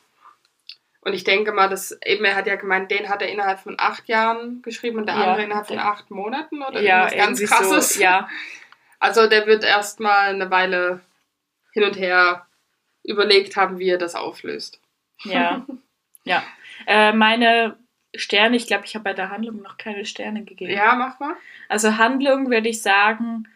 Und 1.05 1.15
ich 1.15 1.25
denke 1.25 1.53
mal, 1.53 1.69
dass 1.69 1.99
eben, 2.05 2.25
er 2.25 2.37
hat 2.37 2.47
ja 2.47 2.55
gemeint, 2.57 2.91
den 2.91 3.09
hat 3.09 3.23
er 3.23 3.29
innerhalb 3.29 3.59
von 3.61 3.75
acht 3.79 4.09
Jahren 4.09 4.63
geschrieben 4.63 4.99
und 4.99 5.07
der 5.07 5.17
Ja, 5.17 5.25
andere 5.25 5.43
innerhalb 5.45 5.67
von 5.67 5.79
acht 5.79 6.11
Monaten 6.11 6.63
oder 6.63 6.81
ja, 6.81 7.13
irgendwas 7.13 7.41
ganz 7.41 7.51
krasses. 7.51 7.95
so. 7.95 8.03
Ja, 8.03 8.29
Also 9.01 9.27
der 9.27 9.47
wird 9.47 9.65
erstmal 9.65 10.29
eine 10.29 10.49
Weile 10.53 11.01
hin 11.73 11.83
und 11.83 11.97
her 11.99 12.47
überlegt 13.03 13.57
haben, 13.57 13.81
wie 13.81 13.89
er 13.89 13.99
das 13.99 14.15
auflöst. 14.15 14.81
ja, 15.25 15.67
ja. 16.25 16.45
Äh, 16.87 17.13
meine 17.13 17.77
Sterne, 18.15 18.57
ich 18.57 18.69
glaube, 18.69 18.85
ich 18.85 18.95
habe 18.95 19.03
bei 19.03 19.13
der 19.13 19.31
Handlung 19.31 19.61
noch 19.61 19.77
keine 19.77 20.05
Sterne 20.05 20.45
gegeben. 20.45 20.71
Ja, 20.73 20.95
mach 20.95 21.19
mal. 21.19 21.35
Also 21.69 21.97
Handlung 21.99 22.49
würde 22.49 22.69
ich 22.69 22.81
sagen, 22.81 23.49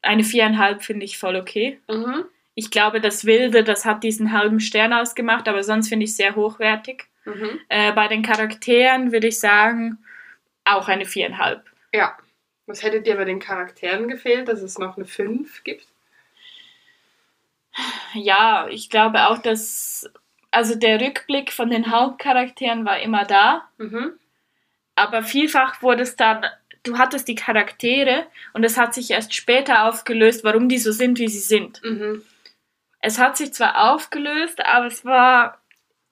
eine 0.00 0.22
viereinhalb 0.22 0.84
finde 0.84 1.06
ich 1.06 1.18
voll 1.18 1.34
okay. 1.34 1.80
Mhm. 1.88 2.24
Ich 2.54 2.70
glaube, 2.70 3.00
das 3.00 3.24
Wilde, 3.24 3.64
das 3.64 3.84
hat 3.84 4.04
diesen 4.04 4.32
halben 4.32 4.60
Stern 4.60 4.92
ausgemacht, 4.92 5.48
aber 5.48 5.62
sonst 5.62 5.88
finde 5.88 6.04
ich 6.04 6.14
sehr 6.16 6.36
hochwertig. 6.36 7.04
Mhm. 7.24 7.60
Äh, 7.68 7.92
bei 7.92 8.08
den 8.08 8.22
Charakteren 8.22 9.12
würde 9.12 9.28
ich 9.28 9.38
sagen, 9.40 9.98
auch 10.64 10.88
eine 10.88 11.06
viereinhalb. 11.06 11.64
Ja. 11.94 12.16
Was 12.66 12.82
hätte 12.82 13.00
dir 13.02 13.16
bei 13.16 13.24
den 13.24 13.40
Charakteren 13.40 14.06
gefehlt, 14.08 14.48
dass 14.48 14.60
es 14.62 14.78
noch 14.78 14.96
eine 14.96 15.04
5 15.06 15.64
gibt? 15.64 15.86
Ja, 18.14 18.66
ich 18.68 18.90
glaube 18.90 19.28
auch, 19.28 19.38
dass, 19.38 20.08
also 20.50 20.74
der 20.74 21.00
Rückblick 21.00 21.52
von 21.52 21.70
den 21.70 21.90
Hauptcharakteren 21.90 22.84
war 22.84 23.00
immer 23.00 23.24
da, 23.24 23.68
Mhm. 23.78 24.12
aber 24.94 25.22
vielfach 25.22 25.82
wurde 25.82 26.02
es 26.02 26.16
dann, 26.16 26.44
du 26.82 26.98
hattest 26.98 27.28
die 27.28 27.34
Charaktere 27.34 28.26
und 28.52 28.62
es 28.64 28.76
hat 28.76 28.94
sich 28.94 29.10
erst 29.10 29.34
später 29.34 29.84
aufgelöst, 29.88 30.44
warum 30.44 30.68
die 30.68 30.78
so 30.78 30.92
sind, 30.92 31.18
wie 31.18 31.28
sie 31.28 31.38
sind. 31.40 31.82
Mhm. 31.82 32.22
Es 33.02 33.18
hat 33.18 33.36
sich 33.36 33.52
zwar 33.52 33.92
aufgelöst, 33.92 34.64
aber 34.64 34.86
es 34.86 35.04
war, 35.04 35.58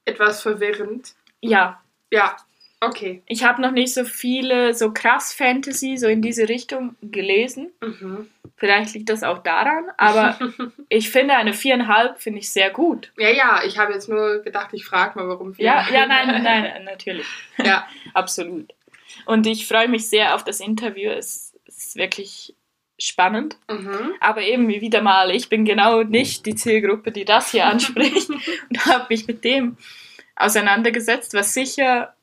Etwas 0.05 0.43
verwirrend. 0.43 1.15
ja, 1.41 1.81
Ja, 2.11 2.37
okay. 2.81 3.23
Ich 3.27 3.45
habe 3.45 3.63
noch 3.63 3.71
nicht 3.71 3.95
so 3.95 4.05
viele, 4.05 4.75
so 4.75 4.93
krass 4.93 5.33
Fantasy, 5.33 5.97
so 5.97 6.09
in 6.09 6.21
diese 6.21 6.49
Richtung 6.49 6.97
gelesen. 7.01 7.71
Mhm. 7.81 8.29
Vielleicht 8.57 8.93
liegt 8.95 9.09
das 9.09 9.23
auch 9.23 9.39
daran, 9.39 9.85
aber 9.97 10.39
ich 10.91 11.11
finde 11.11 11.35
eine 11.37 11.55
viereinhalb 11.55 12.21
finde 12.21 12.41
ich 12.41 12.53
sehr 12.53 12.71
gut. 12.71 13.11
Ja, 13.17 13.31
ja, 13.31 13.63
ich 13.65 13.79
habe 13.79 13.93
jetzt 13.95 14.09
nur 14.09 14.43
gedacht, 14.43 14.71
ich 14.73 14.85
frage 14.85 15.19
mal, 15.19 15.29
warum 15.29 15.55
vier. 15.55 15.65
Ja, 15.65 15.87
ja, 15.91 16.07
nein, 16.07 16.43
nein, 16.43 16.85
natürlich. 16.85 17.27
Ja, 17.57 17.87
Absolut. 18.15 18.75
Und 19.27 19.47
ich 19.47 19.67
freue 19.67 19.89
mich 19.89 20.09
sehr 20.09 20.35
auf 20.35 20.45
das 20.45 20.61
Interview. 20.61 21.11
Es 21.11 21.55
ist 21.67 21.97
wirklich 21.97 22.55
spannend. 23.01 23.57
mhm. 23.69 24.15
Aber 24.21 24.43
eben 24.43 24.69
wie 24.69 24.81
wieder 24.81 25.03
mal, 25.03 25.31
ich 25.31 25.49
bin 25.49 25.65
genau 25.65 26.03
nicht 26.03 26.47
die 26.47 26.55
Zielgruppe, 26.55 27.13
die 27.13 27.25
das 27.25 27.51
hier 27.51 27.67
anspricht 27.73 28.31
und 28.31 28.87
habe 28.87 29.07
mich 29.09 29.27
mit 29.27 29.45
dem 29.45 29.77
auseinandergesetzt, 30.37 31.35
was 31.35 31.55
sicher 31.55 32.15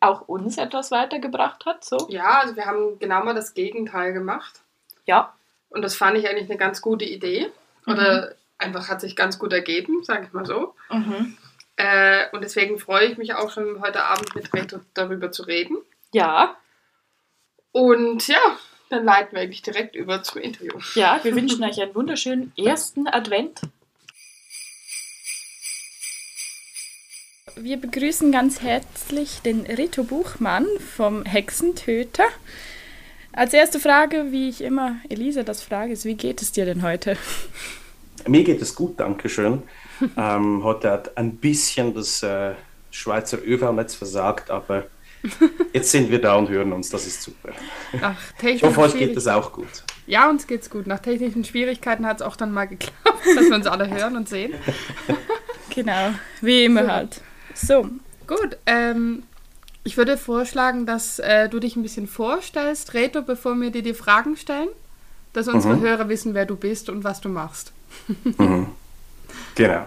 auch 0.00 0.22
uns 0.28 0.58
etwas 0.58 0.90
weitergebracht 0.90 1.64
hat. 1.64 1.84
So. 1.84 2.06
ja, 2.10 2.40
also 2.40 2.56
wir 2.56 2.66
haben 2.66 2.98
genau 2.98 3.24
mal 3.24 3.34
das 3.34 3.54
Gegenteil 3.54 4.12
gemacht. 4.12 4.60
Ja. 5.06 5.34
Und 5.70 5.82
das 5.82 5.96
fand 5.96 6.18
ich 6.18 6.28
eigentlich 6.28 6.50
eine 6.50 6.58
ganz 6.58 6.82
gute 6.82 7.04
Idee. 7.04 7.50
Oder 7.86 8.34
einfach 8.58 8.88
hat 8.88 9.00
sich 9.00 9.16
ganz 9.16 9.38
gut 9.38 9.52
ergeben, 9.52 10.02
sage 10.02 10.26
ich 10.26 10.32
mal 10.32 10.44
so. 10.44 10.74
Mhm. 10.90 11.36
Äh, 11.76 12.26
und 12.32 12.42
deswegen 12.42 12.78
freue 12.78 13.06
ich 13.06 13.18
mich 13.18 13.34
auch 13.34 13.50
schon 13.50 13.80
heute 13.80 14.04
Abend 14.04 14.34
mit 14.34 14.52
Reto 14.52 14.80
darüber 14.94 15.30
zu 15.30 15.44
reden. 15.44 15.78
Ja, 16.12 16.56
Und 17.72 18.26
ja, 18.26 18.40
dann 18.88 19.04
leiten 19.04 19.32
wir 19.32 19.42
eigentlich 19.42 19.62
direkt 19.62 19.96
über 19.96 20.22
zum 20.22 20.40
Interview. 20.40 20.78
Ja, 20.94 21.20
wir 21.22 21.34
wünschen 21.34 21.62
euch 21.64 21.80
einen 21.80 21.94
wunderschönen 21.94 22.52
ersten 22.56 23.08
Advent. 23.08 23.60
Wir 27.56 27.78
begrüßen 27.78 28.32
ganz 28.32 28.60
herzlich 28.60 29.40
den 29.40 29.62
Rito 29.62 30.04
Buchmann 30.04 30.66
vom 30.94 31.24
Hexentöter. 31.24 32.24
Als 33.32 33.54
erste 33.54 33.80
Frage, 33.80 34.26
wie 34.30 34.48
ich 34.48 34.60
immer 34.60 34.96
Elisa 35.08 35.42
das 35.42 35.62
frage, 35.62 35.92
ist, 35.92 36.04
wie 36.04 36.14
geht 36.14 36.42
es 36.42 36.52
dir 36.52 36.66
denn 36.66 36.82
heute? 36.82 37.16
Mir 38.26 38.44
geht 38.44 38.60
es 38.60 38.74
gut, 38.74 39.00
danke 39.00 39.28
schön. 39.28 39.62
ähm, 40.16 40.64
heute 40.64 40.90
hat 40.90 41.16
ein 41.16 41.36
bisschen 41.36 41.94
das 41.94 42.22
äh, 42.22 42.54
Schweizer 42.90 43.38
ÖV-Netz 43.42 43.94
versagt, 43.94 44.50
aber 44.50 44.86
jetzt 45.72 45.90
sind 45.90 46.10
wir 46.10 46.20
da 46.20 46.34
und 46.36 46.48
hören 46.48 46.72
uns, 46.72 46.90
das 46.90 47.06
ist 47.06 47.22
super. 47.22 47.50
Ach, 48.00 48.16
Ich 48.42 48.62
hoffe, 48.62 48.80
euch 48.80 48.96
geht 48.96 49.16
es 49.16 49.26
auch 49.26 49.52
gut. 49.52 49.84
Ja, 50.06 50.28
uns 50.30 50.46
geht's 50.46 50.70
gut. 50.70 50.86
Nach 50.86 51.00
technischen 51.00 51.44
Schwierigkeiten 51.44 52.06
hat 52.06 52.16
es 52.16 52.22
auch 52.22 52.36
dann 52.36 52.52
mal 52.52 52.66
geklappt, 52.66 52.96
dass 53.36 53.48
wir 53.48 53.54
uns 53.54 53.66
alle 53.66 53.88
hören 53.88 54.16
und 54.16 54.28
sehen. 54.28 54.54
Genau, 55.74 56.14
wie 56.40 56.64
immer 56.64 56.84
So. 56.84 56.90
halt. 56.90 57.20
So, 57.52 57.90
Gut, 58.26 58.56
ähm, 58.66 59.22
Ich 59.84 59.96
würde 59.96 60.16
vorschlagen, 60.16 60.84
dass 60.84 61.20
äh, 61.20 61.48
du 61.48 61.60
dich 61.60 61.76
ein 61.76 61.82
bisschen 61.82 62.08
vorstellst, 62.08 62.94
Reto, 62.94 63.22
bevor 63.22 63.54
wir 63.60 63.70
dir 63.70 63.82
die 63.82 63.94
Fragen 63.94 64.36
stellen, 64.36 64.68
dass 65.32 65.46
unsere 65.46 65.76
mhm. 65.76 65.82
Hörer 65.82 66.08
wissen, 66.08 66.34
wer 66.34 66.44
du 66.44 66.56
bist 66.56 66.88
und 66.88 67.04
was 67.04 67.20
du 67.20 67.28
machst. 67.28 67.72
mhm. 68.38 68.68
Genau. 69.54 69.86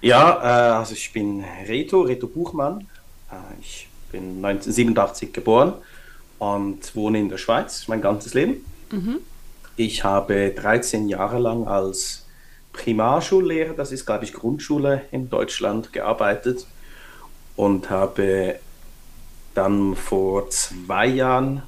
Ja, 0.00 0.38
äh, 0.42 0.78
also 0.78 0.92
ich 0.92 1.12
bin 1.12 1.42
Reto, 1.66 2.02
Reto 2.02 2.28
Buchmann. 2.28 2.86
Äh, 3.30 3.60
ich 3.60 3.88
bin 4.14 4.44
1987 4.44 5.32
geboren 5.32 5.74
und 6.38 6.94
wohne 6.94 7.18
in 7.18 7.28
der 7.28 7.38
Schweiz 7.38 7.88
mein 7.88 8.00
ganzes 8.00 8.34
Leben. 8.34 8.64
Mhm. 8.90 9.18
Ich 9.76 10.04
habe 10.04 10.50
13 10.54 11.08
Jahre 11.08 11.38
lang 11.38 11.66
als 11.66 12.26
Primarschullehrer, 12.72 13.74
das 13.74 13.90
ist 13.92 14.06
glaube 14.06 14.24
ich 14.24 14.32
Grundschule 14.32 15.02
in 15.10 15.28
Deutschland, 15.30 15.92
gearbeitet 15.92 16.66
und 17.56 17.90
habe 17.90 18.60
dann 19.54 19.96
vor 19.96 20.48
zwei 20.50 21.06
Jahren 21.06 21.62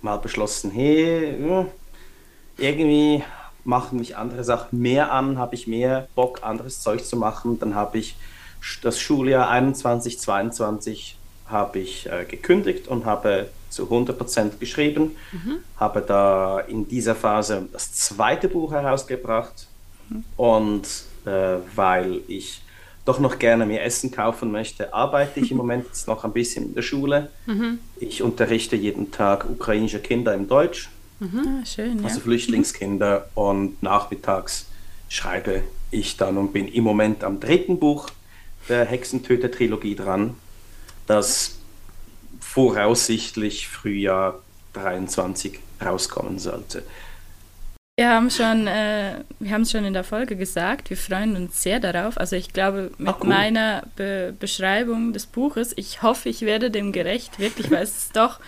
mal 0.00 0.16
beschlossen, 0.16 0.70
hey, 0.72 1.36
irgendwie 2.58 3.22
machen 3.64 3.98
mich 4.00 4.16
andere 4.16 4.42
Sachen 4.42 4.80
mehr 4.80 5.12
an, 5.12 5.38
habe 5.38 5.54
ich 5.54 5.68
mehr 5.68 6.08
Bock, 6.16 6.42
anderes 6.42 6.80
Zeug 6.80 7.04
zu 7.04 7.16
machen. 7.16 7.60
Dann 7.60 7.76
habe 7.76 7.98
ich 7.98 8.16
das 8.82 8.98
Schuljahr 9.00 9.48
21, 9.50 10.18
22 10.18 11.16
habe 11.52 11.78
ich 11.78 12.06
äh, 12.10 12.24
gekündigt 12.24 12.88
und 12.88 13.04
habe 13.04 13.48
zu 13.70 13.84
100% 13.84 14.58
geschrieben, 14.58 15.16
mhm. 15.32 15.58
habe 15.76 16.02
da 16.02 16.60
in 16.60 16.88
dieser 16.88 17.14
Phase 17.14 17.68
das 17.72 17.92
zweite 17.92 18.48
Buch 18.48 18.72
herausgebracht 18.72 19.66
mhm. 20.08 20.24
und 20.36 20.86
äh, 21.24 21.58
weil 21.74 22.20
ich 22.28 22.62
doch 23.04 23.18
noch 23.18 23.38
gerne 23.38 23.66
mehr 23.66 23.84
Essen 23.84 24.10
kaufen 24.10 24.52
möchte, 24.52 24.92
arbeite 24.94 25.40
ich 25.40 25.50
im 25.50 25.56
Moment 25.62 25.86
jetzt 25.86 26.06
noch 26.06 26.24
ein 26.24 26.32
bisschen 26.32 26.66
in 26.66 26.74
der 26.74 26.82
Schule. 26.82 27.30
Mhm. 27.46 27.78
Ich 27.98 28.22
unterrichte 28.22 28.76
jeden 28.76 29.10
Tag 29.10 29.48
ukrainische 29.48 29.98
Kinder 29.98 30.34
im 30.34 30.48
Deutsch, 30.48 30.90
mhm. 31.20 31.60
ah, 31.62 31.66
schön, 31.66 32.04
also 32.04 32.20
Flüchtlingskinder 32.20 33.28
und 33.34 33.82
nachmittags 33.82 34.66
schreibe 35.08 35.62
ich 35.90 36.16
dann 36.16 36.38
und 36.38 36.52
bin 36.52 36.68
im 36.68 36.84
Moment 36.84 37.24
am 37.24 37.40
dritten 37.40 37.78
Buch 37.78 38.08
der 38.68 38.84
Hexentöter-Trilogie 38.84 39.94
dran, 39.94 40.34
das 41.06 41.58
voraussichtlich 42.40 43.68
Frühjahr 43.68 44.40
23 44.74 45.58
rauskommen 45.84 46.38
sollte. 46.38 46.82
Wir 47.98 48.08
haben 48.08 48.30
schon, 48.30 48.66
äh, 48.66 49.16
wir 49.38 49.50
haben 49.50 49.62
es 49.62 49.70
schon 49.70 49.84
in 49.84 49.92
der 49.92 50.04
Folge 50.04 50.34
gesagt, 50.34 50.88
wir 50.88 50.96
freuen 50.96 51.36
uns 51.36 51.62
sehr 51.62 51.78
darauf. 51.78 52.16
Also 52.16 52.36
ich 52.36 52.52
glaube, 52.52 52.90
mit 52.96 53.08
Ach, 53.08 53.20
cool. 53.20 53.28
meiner 53.28 53.82
Be 53.96 54.34
Beschreibung 54.38 55.12
des 55.12 55.26
Buches, 55.26 55.74
ich 55.76 56.02
hoffe, 56.02 56.30
ich 56.30 56.40
werde 56.40 56.70
dem 56.70 56.92
gerecht, 56.92 57.38
wirklich, 57.38 57.70
weil 57.70 57.82
es 57.82 58.04
ist 58.04 58.16
doch 58.16 58.40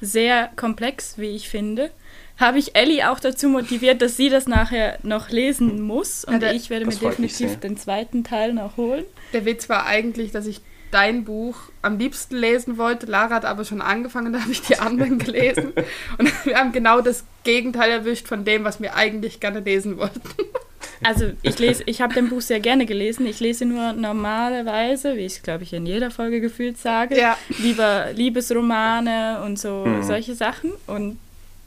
sehr 0.00 0.50
komplex, 0.56 1.18
wie 1.18 1.36
ich 1.36 1.50
finde. 1.50 1.90
Habe 2.38 2.58
ich 2.58 2.74
Ellie 2.74 3.10
auch 3.10 3.20
dazu 3.20 3.48
motiviert, 3.48 4.00
dass 4.00 4.16
sie 4.16 4.30
das 4.30 4.46
nachher 4.46 4.98
noch 5.02 5.28
lesen 5.28 5.82
muss 5.82 6.24
und 6.24 6.34
ja, 6.34 6.38
der, 6.38 6.54
ich 6.54 6.70
werde 6.70 6.86
mir 6.86 6.96
definitiv 6.96 7.60
den 7.60 7.76
zweiten 7.76 8.24
Teil 8.24 8.54
noch 8.54 8.78
holen. 8.78 9.04
Der 9.34 9.44
Witz 9.44 9.68
war 9.68 9.86
eigentlich, 9.86 10.32
dass 10.32 10.46
ich 10.46 10.62
dein 10.90 11.24
Buch 11.24 11.56
am 11.82 11.98
liebsten 11.98 12.36
lesen 12.36 12.78
wollte. 12.78 13.06
Lara 13.06 13.34
hat 13.34 13.44
aber 13.44 13.64
schon 13.64 13.80
angefangen, 13.80 14.32
da 14.32 14.40
habe 14.40 14.52
ich 14.52 14.62
die 14.62 14.78
anderen 14.78 15.18
gelesen. 15.20 15.72
Und 16.18 16.32
wir 16.46 16.56
haben 16.56 16.72
genau 16.72 17.00
das 17.00 17.24
Gegenteil 17.44 17.90
erwischt 17.90 18.28
von 18.28 18.44
dem, 18.44 18.64
was 18.64 18.80
wir 18.80 18.94
eigentlich 18.94 19.40
gerne 19.40 19.60
lesen 19.60 19.98
wollten. 19.98 20.20
Also 21.02 21.32
ich 21.42 21.58
lese, 21.58 21.82
ich 21.86 22.00
habe 22.00 22.14
dein 22.14 22.28
Buch 22.30 22.40
sehr 22.40 22.60
gerne 22.60 22.86
gelesen. 22.86 23.26
Ich 23.26 23.40
lese 23.40 23.66
nur 23.66 23.92
normalerweise, 23.92 25.16
wie 25.16 25.26
ich 25.26 25.34
es 25.34 25.42
glaube 25.42 25.64
ich 25.64 25.72
in 25.72 25.84
jeder 25.84 26.10
Folge 26.10 26.40
gefühlt 26.40 26.78
sage, 26.78 27.18
ja. 27.18 27.36
lieber 27.58 28.12
Liebesromane 28.14 29.42
und 29.44 29.58
so 29.58 29.84
mhm. 29.84 30.02
solche 30.02 30.34
Sachen. 30.34 30.72
Und 30.86 31.18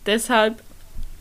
deshalb, 0.07 0.55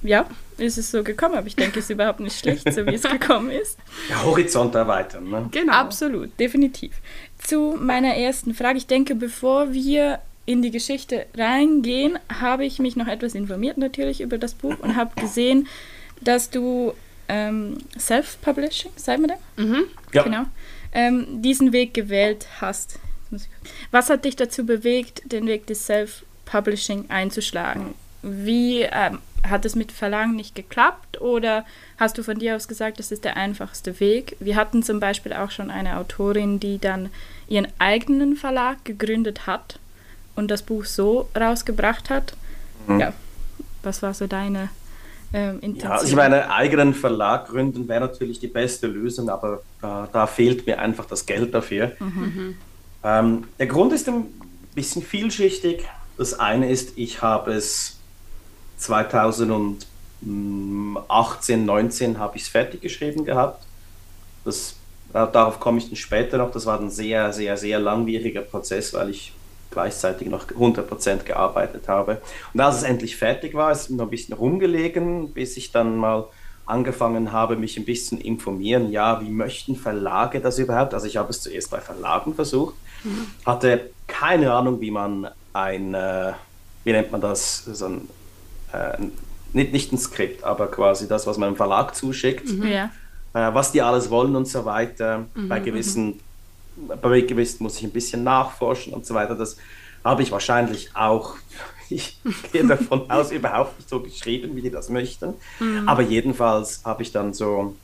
ja, 0.03 0.27
ist 0.57 0.79
es 0.79 0.91
so 0.91 1.03
gekommen. 1.03 1.37
Aber 1.37 1.47
ich 1.47 1.57
denke, 1.57 1.81
es 1.81 1.87
ist 1.87 1.91
überhaupt 1.91 2.21
nicht 2.21 2.39
schlecht, 2.39 2.73
so 2.73 2.87
wie 2.87 2.95
es 2.95 3.03
gekommen 3.11 3.51
ist. 3.51 3.79
Ja, 4.09 4.23
Horizont 4.25 4.75
erweitern, 4.75 5.29
ne? 5.29 5.49
Genau. 5.53 5.73
Absolut, 5.73 6.31
definitiv 6.41 6.93
zu 7.49 7.77
meiner 7.81 8.15
ersten 8.15 8.53
Frage. 8.53 8.77
Ich 8.77 8.87
denke, 8.87 9.15
bevor 9.15 9.73
wir 9.73 10.19
in 10.45 10.61
die 10.61 10.71
Geschichte 10.71 11.27
reingehen, 11.35 12.19
habe 12.41 12.67
ich 12.67 12.79
mich 12.79 12.95
noch 12.95 13.07
etwas 13.07 13.35
informiert 13.35 13.79
natürlich 13.79 14.21
über 14.21 14.37
das 14.37 14.53
Buch 14.55 14.79
und 14.81 14.97
habe 14.97 15.19
gesehen, 15.19 15.67
dass 16.21 16.51
du 16.51 16.93
ähm, 17.29 17.79
Self-Publishing, 17.99 18.91
sagen 18.97 19.23
wir 19.23 19.29
da? 19.29 19.63
Mhm. 19.63 19.85
Ja. 20.13 20.23
Genau. 20.23 20.45
Ähm, 20.93 21.43
diesen 21.43 21.73
Weg 21.73 21.95
gewählt 21.95 22.47
hast. 22.61 22.99
Was 23.91 24.11
hat 24.11 24.25
dich 24.25 24.37
dazu 24.37 24.65
bewegt, 24.65 25.23
den 25.31 25.47
Weg 25.47 25.67
des 25.67 25.87
Self-Publishing 25.87 27.07
einzuschlagen? 27.09 27.95
Wie 28.23 28.83
ähm, 28.83 29.19
hat 29.43 29.65
es 29.65 29.75
mit 29.75 29.93
Verlagen 29.93 30.35
nicht 30.35 30.55
geklappt 30.55 31.21
oder 31.21 31.65
hast 31.99 32.19
du 32.19 32.23
von 32.23 32.39
dir 32.39 32.57
aus 32.57 32.69
gesagt, 32.69 32.99
das 32.99 33.13
ist 33.13 33.25
der 33.25 33.37
einfachste 33.37 34.01
Weg? 34.01 34.37
Wir 34.41 34.57
hatten 34.57 34.83
zum 34.83 35.01
Beispiel 35.01 35.33
auch 35.33 35.51
schon 35.51 35.71
eine 35.71 35.99
Autorin, 35.99 36.59
die 36.61 36.79
dann 36.79 37.11
ihren 37.49 37.69
eigenen 37.79 38.37
Verlag 38.37 38.85
gegründet 38.85 39.47
hat 39.47 39.79
und 40.37 40.51
das 40.51 40.63
Buch 40.63 40.85
so 40.85 41.29
rausgebracht 41.39 42.11
hat. 42.11 42.35
Mhm. 42.87 43.01
Ja, 43.01 43.13
was 43.83 44.03
war 44.03 44.15
so 44.15 44.27
deine 44.27 44.69
ähm, 45.33 45.61
Intention? 45.61 45.91
Ja, 45.91 45.91
also 45.97 46.07
ich 46.07 46.15
meine, 46.15 46.51
eigenen 46.51 46.95
Verlag 46.95 47.49
gründen 47.49 47.89
wäre 47.89 48.01
natürlich 48.01 48.39
die 48.39 48.49
beste 48.49 48.87
Lösung, 48.87 49.29
aber 49.31 49.63
äh, 49.83 50.07
da 50.13 50.27
fehlt 50.27 50.67
mir 50.67 50.79
einfach 50.79 51.07
das 51.07 51.27
Geld 51.27 51.55
dafür. 51.55 51.93
Mhm. 51.99 52.57
Ähm, 53.03 53.45
der 53.59 53.67
Grund 53.67 53.93
ist 53.93 54.09
ein 54.09 54.27
bisschen 54.75 55.03
vielschichtig. 55.03 55.85
Das 56.17 56.39
eine 56.39 56.71
ist, 56.71 56.97
ich 56.97 57.23
habe 57.23 57.53
es 57.53 57.99
2018, 58.79 59.85
19 61.65 62.19
habe 62.19 62.37
ich 62.37 62.43
es 62.43 62.49
fertig 62.49 62.81
geschrieben 62.81 63.25
gehabt. 63.25 63.65
Das, 64.45 64.75
darauf 65.13 65.61
komme 65.61 65.79
ich 65.79 65.87
dann 65.89 65.97
später 65.97 66.39
noch. 66.39 66.51
Das 66.51 66.67
war 66.67 66.81
ein 66.81 66.91
sehr, 66.91 67.33
sehr, 67.33 67.57
sehr 67.57 67.79
langwieriger 67.79 68.43
Prozess, 68.43 68.93
weil 68.95 69.11
ich 69.11 69.33
gleichzeitig 69.71 70.29
noch 70.29 70.47
100% 70.47 71.25
gearbeitet 71.25 71.89
habe. 71.89 72.21
Und 72.55 72.61
als 72.61 72.79
es 72.79 72.83
endlich 72.83 73.17
fertig 73.17 73.55
war, 73.55 73.71
ist 73.71 73.83
es 73.83 73.91
noch 73.91 74.07
ein 74.07 74.11
bisschen 74.11 74.35
rumgelegen, 74.35 75.33
bis 75.33 75.57
ich 75.57 75.73
dann 75.73 75.97
mal 75.97 76.27
angefangen 76.67 77.33
habe, 77.33 77.57
mich 77.57 77.79
ein 77.79 77.85
bisschen 77.87 78.21
informieren, 78.21 78.93
ja, 78.93 79.23
wie 79.23 79.31
möchten 79.31 79.75
Verlage 79.75 80.41
das 80.41 80.59
überhaupt? 80.59 80.93
Also 80.93 81.07
ich 81.07 81.17
habe 81.17 81.31
es 81.31 81.41
zuerst 81.41 81.71
bei 81.71 81.81
Verlagen 81.81 82.35
versucht, 82.35 82.75
mhm. 83.05 83.27
hatte 83.47 83.91
keine 84.07 84.53
Ahnung, 84.53 84.81
wie 84.81 84.91
man 84.91 85.29
ein, 85.55 85.95
äh, 85.95 86.33
wie 86.85 86.93
nennt 86.93 87.11
man 87.11 87.23
das, 87.23 87.65
so 87.65 87.87
ein 87.87 88.09
äh, 88.73 88.99
nicht, 89.55 89.73
nicht 89.73 89.93
ein 89.93 89.99
Skript, 89.99 90.45
aber 90.45 90.71
quasi 90.71 91.09
das, 91.09 91.27
was 91.27 91.39
man 91.39 91.51
im 91.51 91.57
Verlag 91.57 91.95
zuschickt, 91.95 92.49
mhm. 92.51 92.67
ja. 92.67 92.91
Äh, 93.35 93.53
was 93.53 93.73
die 93.73 93.83
alles 93.83 94.11
wollen 94.11 94.35
und 94.37 94.49
so 94.49 94.65
weiter. 94.65 95.27
Mhm, 95.35 95.49
bei 95.49 95.61
gewissen, 95.61 96.21
mhm. 96.77 96.93
bei 97.01 97.21
gewissen 97.21 97.63
muss 97.63 97.79
ich 97.79 97.85
ein 97.85 97.93
bisschen 97.93 98.25
nachforschen 98.25 98.93
und 98.93 99.07
so 99.07 99.15
weiter. 99.15 99.35
Das 99.35 99.57
habe 100.05 100.23
ich 100.23 100.33
wahrscheinlich 100.33 100.91
auch, 100.95 101.35
ich 101.91 102.19
gehe 102.53 102.67
davon 102.67 103.11
aus, 103.11 103.31
überhaupt 103.31 103.79
nicht 103.79 103.89
so 103.89 104.01
geschrieben, 104.01 104.57
wie 104.57 104.63
die 104.63 104.71
das 104.71 104.89
möchten. 104.89 105.35
Mhm. 105.61 105.89
Aber 105.89 106.03
jedenfalls 106.03 106.83
habe 106.85 107.03
ich 107.03 107.13
dann 107.13 107.35
so, 107.35 107.77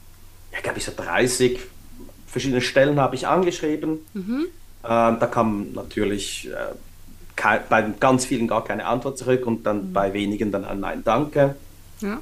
ja, 0.53 0.61
glaube 0.61 0.79
ich, 0.79 0.85
so 0.85 0.93
30 0.97 1.59
verschiedene 2.27 2.61
Stellen 2.61 2.99
habe 2.99 3.15
ich 3.15 3.29
angeschrieben. 3.29 4.01
Mhm. 4.13 4.47
Äh, 4.83 4.89
da 4.89 5.29
kam 5.31 5.73
natürlich 5.73 6.51
äh, 6.51 7.61
bei 7.69 7.83
ganz 8.01 8.27
vielen 8.27 8.47
gar 8.49 8.65
keine 8.65 8.87
Antwort 8.87 9.19
zurück 9.19 9.47
und 9.47 9.65
dann 9.65 9.89
mhm. 9.89 9.93
bei 9.93 10.13
wenigen 10.13 10.51
dann 10.51 10.65
ein 10.65 10.81
Nein, 10.81 11.03
danke. 11.05 11.57
Ja. 12.01 12.21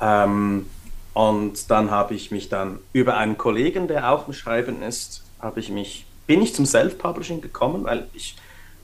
Ähm, 0.00 0.66
und 1.14 1.70
dann 1.70 1.90
habe 1.90 2.14
ich 2.14 2.30
mich 2.32 2.48
dann 2.48 2.80
über 2.92 3.16
einen 3.16 3.38
Kollegen, 3.38 3.88
der 3.88 4.10
auch 4.10 4.26
im 4.26 4.34
Schreiben 4.34 4.82
ist, 4.82 5.22
habe 5.40 5.60
ich 5.60 5.70
mich, 5.70 6.06
bin 6.26 6.42
ich 6.42 6.54
zum 6.54 6.66
Self-Publishing 6.66 7.40
gekommen, 7.40 7.84
weil 7.84 8.08
ich 8.12 8.36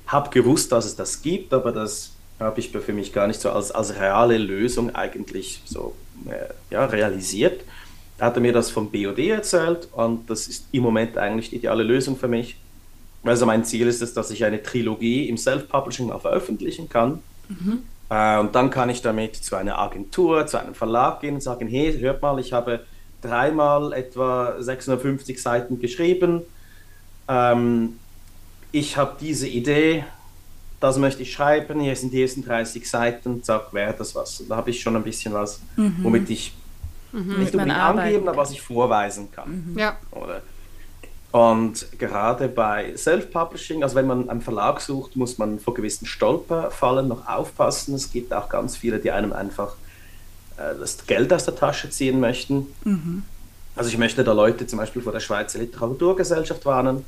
habe 0.06 0.30
gewusst, 0.30 0.72
dass 0.72 0.84
es 0.84 0.96
das 0.96 1.22
gibt, 1.22 1.52
aber 1.52 1.72
das 1.72 2.12
habe 2.38 2.60
ich 2.60 2.70
für 2.70 2.92
mich 2.92 3.12
gar 3.12 3.26
nicht 3.26 3.40
so 3.40 3.50
als, 3.50 3.72
als 3.72 3.96
reale 3.96 4.38
Lösung 4.38 4.94
eigentlich 4.94 5.60
so 5.66 5.94
äh, 6.26 6.52
ja, 6.72 6.86
realisiert. 6.86 7.62
Da 8.16 8.26
hat 8.26 8.36
er 8.36 8.40
mir 8.40 8.52
das 8.52 8.70
vom 8.70 8.90
BOD 8.90 9.18
erzählt 9.18 9.88
und 9.92 10.30
das 10.30 10.46
ist 10.46 10.66
im 10.72 10.82
Moment 10.82 11.18
eigentlich 11.18 11.50
die 11.50 11.56
ideale 11.56 11.82
Lösung 11.82 12.16
für 12.16 12.28
mich. 12.28 12.56
Also 13.24 13.44
mein 13.44 13.64
Ziel 13.64 13.86
ist 13.88 14.02
es, 14.02 14.14
dass 14.14 14.30
ich 14.30 14.44
eine 14.44 14.62
Trilogie 14.62 15.28
im 15.28 15.36
Self-Publishing 15.36 16.10
auch 16.10 16.22
veröffentlichen 16.22 16.88
kann. 16.88 17.20
Mhm. 17.48 17.82
Äh, 18.10 18.38
und 18.38 18.54
dann 18.54 18.70
kann 18.70 18.90
ich 18.90 19.00
damit 19.00 19.36
zu 19.36 19.56
einer 19.56 19.78
Agentur, 19.78 20.46
zu 20.46 20.58
einem 20.58 20.74
Verlag 20.74 21.20
gehen 21.20 21.34
und 21.34 21.42
sagen, 21.42 21.68
hey, 21.68 21.98
hört 21.98 22.20
mal, 22.20 22.38
ich 22.38 22.52
habe 22.52 22.80
dreimal 23.22 23.92
etwa 23.92 24.60
650 24.60 25.40
Seiten 25.40 25.80
geschrieben. 25.80 26.42
Ähm, 27.28 27.98
ich 28.72 28.96
habe 28.96 29.16
diese 29.20 29.48
Idee, 29.48 30.04
das 30.80 30.98
möchte 30.98 31.22
ich 31.22 31.32
schreiben, 31.32 31.80
hier 31.80 31.94
sind 31.94 32.12
die 32.12 32.22
ersten 32.22 32.44
30 32.44 32.88
Seiten, 32.88 33.42
zack, 33.42 33.72
wäre 33.72 33.94
das 33.96 34.14
was. 34.14 34.42
Da 34.48 34.56
habe 34.56 34.70
ich 34.70 34.80
schon 34.80 34.96
ein 34.96 35.02
bisschen 35.02 35.32
was, 35.32 35.60
mhm. 35.76 35.96
womit 36.02 36.30
ich 36.30 36.54
mhm, 37.12 37.38
nicht 37.38 37.54
unbedingt 37.54 37.78
angeben, 37.78 38.28
aber 38.28 38.38
was 38.38 38.50
ich 38.50 38.62
vorweisen 38.62 39.30
kann. 39.30 39.72
Mhm. 39.72 39.78
Ja. 39.78 39.98
Oder 40.10 40.42
Und 41.32 41.86
gerade 41.98 42.48
bei 42.48 42.96
Self-Publishing, 42.96 43.84
also 43.84 43.94
wenn 43.94 44.06
man 44.06 44.28
einen 44.28 44.40
Verlag 44.40 44.80
sucht, 44.80 45.14
muss 45.14 45.38
man 45.38 45.60
vor 45.60 45.74
gewissen 45.74 46.06
Stolperfallen 46.06 47.06
noch 47.06 47.28
aufpassen. 47.28 47.94
Es 47.94 48.10
gibt 48.10 48.32
auch 48.32 48.48
ganz 48.48 48.76
viele, 48.76 48.98
die 48.98 49.12
einem 49.12 49.32
einfach 49.32 49.74
äh, 50.56 50.74
das 50.78 51.06
Geld 51.06 51.32
aus 51.32 51.44
der 51.44 51.54
Tasche 51.54 51.88
ziehen 51.90 52.18
möchten. 52.18 52.66
Mhm. 52.84 53.22
Also 53.76 53.90
ich 53.90 53.98
möchte 53.98 54.24
da 54.24 54.32
Leute 54.32 54.66
zum 54.66 54.80
Beispiel 54.80 55.02
vor 55.02 55.12
der 55.12 55.20
Schweizer 55.20 55.60
Literaturgesellschaft 55.60 56.66
warnen. 56.66 57.04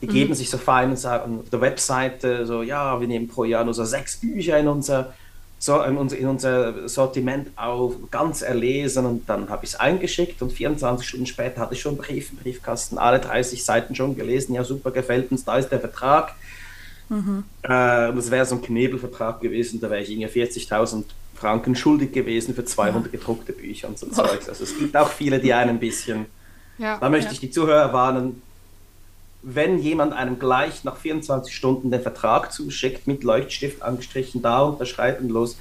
Die 0.00 0.06
mhm. 0.06 0.12
geben 0.12 0.34
sich 0.34 0.48
so 0.48 0.58
fein 0.58 0.90
und 0.90 0.96
sagen 0.96 1.40
auf 1.40 1.50
der 1.50 1.60
Webseite 1.60 2.46
so, 2.46 2.62
ja, 2.62 3.00
wir 3.00 3.08
nehmen 3.08 3.26
pro 3.26 3.44
Jahr 3.44 3.64
nur 3.64 3.74
so 3.74 3.84
sechs 3.84 4.16
Bücher 4.16 4.58
in 4.58 4.68
unser 4.68 5.12
so 5.64 5.80
in 5.80 6.26
unser, 6.26 6.88
Sortiment 6.90 7.48
auf, 7.56 7.94
ganz 8.10 8.42
erlesen 8.42 9.06
und 9.06 9.28
dann 9.28 9.48
habe 9.48 9.64
ich 9.64 9.72
es 9.72 9.80
eingeschickt 9.80 10.42
und 10.42 10.52
24 10.52 11.08
Stunden 11.08 11.26
später 11.26 11.62
hatte 11.62 11.72
ich 11.72 11.80
schon 11.80 11.92
einen 11.92 12.02
Brief 12.02 12.32
im 12.32 12.36
Briefkasten, 12.36 12.98
alle 12.98 13.18
30 13.18 13.64
Seiten 13.64 13.94
schon 13.94 14.14
gelesen, 14.14 14.54
ja 14.54 14.62
super, 14.62 14.90
gefällt 14.90 15.32
uns, 15.32 15.44
da 15.44 15.56
ist 15.56 15.70
der 15.70 15.80
Vertrag. 15.80 16.34
Mhm. 17.08 17.44
Äh, 17.62 17.68
das 17.68 18.30
wäre 18.30 18.44
so 18.44 18.56
ein 18.56 18.62
Knebelvertrag 18.62 19.40
gewesen, 19.40 19.80
da 19.80 19.88
wäre 19.88 20.02
ich 20.02 20.10
irgendwie 20.10 20.42
40.000 20.42 21.04
Franken 21.34 21.74
schuldig 21.74 22.12
gewesen 22.12 22.54
für 22.54 22.66
200 22.66 23.06
ja. 23.06 23.18
gedruckte 23.18 23.54
Bücher 23.54 23.88
und 23.88 23.98
so. 23.98 24.06
Zeugs. 24.08 24.50
Also 24.50 24.64
es 24.64 24.78
gibt 24.78 24.94
auch 24.94 25.08
viele, 25.08 25.40
die 25.40 25.54
einen 25.54 25.70
ein 25.70 25.80
bisschen, 25.80 26.26
ja, 26.76 26.98
da 26.98 27.08
möchte 27.08 27.28
ja. 27.28 27.32
ich 27.32 27.40
die 27.40 27.50
Zuhörer 27.50 27.90
warnen, 27.94 28.42
wenn 29.44 29.78
jemand 29.78 30.14
einem 30.14 30.38
gleich 30.38 30.84
nach 30.84 30.96
24 30.96 31.54
Stunden 31.54 31.90
den 31.90 32.00
Vertrag 32.00 32.52
zuschickt, 32.52 33.06
mit 33.06 33.22
Leuchtstift 33.24 33.82
angestrichen, 33.82 34.40
da 34.40 34.62
unterschreiben 34.62 35.28
los, 35.28 35.56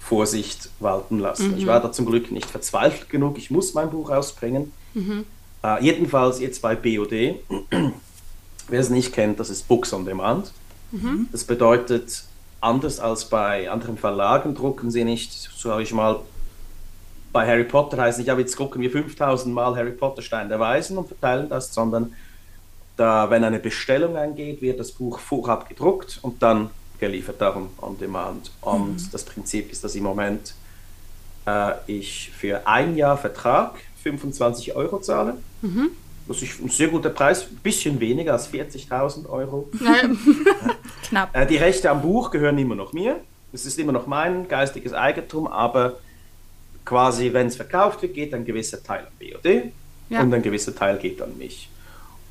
Vorsicht 0.00 0.70
walten 0.78 1.18
lassen. 1.18 1.52
Mhm. 1.52 1.58
Ich 1.58 1.66
war 1.66 1.80
da 1.80 1.90
zum 1.90 2.06
Glück 2.06 2.30
nicht 2.30 2.50
verzweifelt 2.50 3.08
genug, 3.08 3.38
ich 3.38 3.50
muss 3.50 3.74
mein 3.74 3.90
Buch 3.90 4.10
rausbringen. 4.10 4.72
Mhm. 4.94 5.24
Uh, 5.62 5.76
jedenfalls 5.80 6.38
jetzt 6.38 6.62
bei 6.62 6.76
BOD. 6.76 7.12
Wer 8.68 8.80
es 8.80 8.90
nicht 8.90 9.12
kennt, 9.12 9.40
das 9.40 9.50
ist 9.50 9.66
Books 9.66 9.92
on 9.92 10.04
Demand. 10.04 10.52
Mhm. 10.92 11.28
Das 11.32 11.44
bedeutet, 11.44 12.24
anders 12.60 13.00
als 13.00 13.24
bei 13.24 13.68
anderen 13.68 13.98
Verlagen 13.98 14.54
drucken 14.54 14.90
sie 14.90 15.04
nicht, 15.04 15.50
sage 15.56 15.82
ich 15.82 15.92
mal, 15.92 16.20
bei 17.32 17.46
Harry 17.46 17.64
Potter 17.64 18.00
heißt 18.00 18.18
nicht, 18.18 18.28
ja, 18.28 18.38
jetzt 18.38 18.58
drucken 18.58 18.80
wir 18.80 18.90
5000 18.90 19.54
Mal 19.54 19.76
Harry 19.76 19.90
Potter 19.90 20.22
Stein 20.22 20.48
der 20.48 20.60
Weisen 20.60 20.96
und 20.96 21.08
verteilen 21.08 21.48
das, 21.48 21.74
sondern 21.74 22.14
da, 22.98 23.30
wenn 23.30 23.44
eine 23.44 23.60
Bestellung 23.60 24.16
eingeht, 24.16 24.60
wird 24.60 24.78
das 24.78 24.92
Buch 24.92 25.18
vorab 25.20 25.68
gedruckt 25.68 26.18
und 26.22 26.42
dann 26.42 26.70
geliefert, 26.98 27.40
darum 27.40 27.70
on 27.80 27.96
demand. 27.96 28.50
Und 28.60 28.94
mhm. 28.94 29.08
das 29.12 29.24
Prinzip 29.24 29.70
ist, 29.72 29.84
dass 29.84 29.94
im 29.94 30.02
Moment 30.02 30.54
äh, 31.46 31.72
ich 31.86 32.30
für 32.36 32.66
ein 32.66 32.96
Jahr 32.96 33.16
Vertrag 33.16 33.76
25 34.02 34.74
Euro 34.74 34.98
zahle. 34.98 35.38
Mhm. 35.62 35.90
Das 36.26 36.42
ist 36.42 36.60
ein 36.60 36.68
sehr 36.68 36.88
guter 36.88 37.10
Preis, 37.10 37.46
ein 37.48 37.56
bisschen 37.62 38.00
weniger 38.00 38.32
als 38.32 38.52
40.000 38.52 39.28
Euro. 39.28 39.70
Knapp. 41.04 41.34
Äh, 41.34 41.46
die 41.46 41.56
Rechte 41.56 41.90
am 41.90 42.02
Buch 42.02 42.30
gehören 42.30 42.58
immer 42.58 42.74
noch 42.74 42.92
mir. 42.92 43.20
Es 43.52 43.64
ist 43.64 43.78
immer 43.78 43.92
noch 43.92 44.06
mein 44.06 44.46
geistiges 44.48 44.92
Eigentum, 44.92 45.46
aber 45.46 46.00
quasi, 46.84 47.32
wenn 47.32 47.46
es 47.46 47.56
verkauft 47.56 48.02
wird, 48.02 48.14
geht 48.14 48.34
ein 48.34 48.44
gewisser 48.44 48.82
Teil 48.82 49.06
an 49.06 49.12
BOD 49.18 49.72
ja. 50.10 50.20
und 50.20 50.34
ein 50.34 50.42
gewisser 50.42 50.74
Teil 50.74 50.98
geht 50.98 51.22
an 51.22 51.38
mich. 51.38 51.70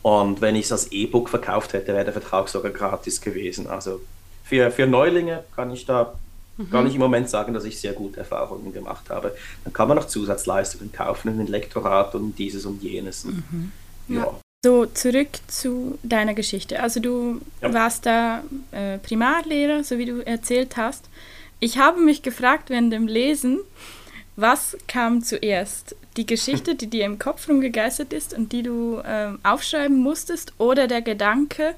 Und 0.07 0.39
wenn 0.39 0.55
ich 0.55 0.67
es 0.67 0.71
als 0.71 0.89
E-Book 0.93 1.27
verkauft 1.27 1.73
hätte, 1.73 1.93
wäre 1.93 2.05
der 2.05 2.13
Vertrag 2.13 2.47
sogar 2.47 2.71
gratis 2.71 3.19
gewesen. 3.19 3.67
Also 3.67 3.99
für, 4.45 4.71
für 4.71 4.87
Neulinge 4.87 5.43
kann 5.53 5.69
ich 5.69 5.85
da 5.85 6.13
mhm. 6.55 6.69
gar 6.69 6.81
nicht 6.83 6.95
im 6.95 7.01
Moment 7.01 7.29
sagen, 7.29 7.53
dass 7.53 7.65
ich 7.65 7.77
sehr 7.77 7.91
gute 7.91 8.21
Erfahrungen 8.21 8.71
gemacht 8.71 9.09
habe. 9.09 9.35
Dann 9.65 9.73
kann 9.73 9.89
man 9.89 9.97
noch 9.97 10.07
Zusatzleistungen 10.07 10.93
kaufen, 10.93 11.37
ein 11.37 11.47
Lektorat 11.47 12.15
und 12.15 12.39
dieses 12.39 12.65
und 12.65 12.81
jenes. 12.81 13.25
Mhm. 13.25 13.73
Ja. 14.07 14.15
ja. 14.15 14.39
So, 14.63 14.85
zurück 14.85 15.27
zu 15.47 15.99
deiner 16.03 16.33
Geschichte. 16.33 16.81
Also 16.81 17.01
du 17.01 17.41
ja. 17.61 17.73
warst 17.73 18.05
da 18.05 18.43
äh, 18.71 18.99
Primarlehrer, 18.99 19.83
so 19.83 19.97
wie 19.97 20.05
du 20.05 20.25
erzählt 20.25 20.77
hast. 20.77 21.09
Ich 21.59 21.79
habe 21.79 21.99
mich 21.99 22.21
gefragt 22.21 22.69
während 22.69 22.93
dem 22.93 23.07
Lesen, 23.07 23.59
was 24.37 24.77
kam 24.87 25.23
zuerst? 25.23 25.95
Die 26.15 26.25
Geschichte, 26.25 26.75
die 26.75 26.87
dir 26.87 27.05
im 27.05 27.19
Kopf 27.19 27.49
rumgegeistert 27.49 28.13
ist 28.13 28.33
und 28.33 28.53
die 28.53 28.63
du 28.63 29.01
ähm, 29.03 29.39
aufschreiben 29.43 29.97
musstest 29.97 30.53
oder 30.59 30.87
der 30.87 31.01
Gedanke, 31.01 31.73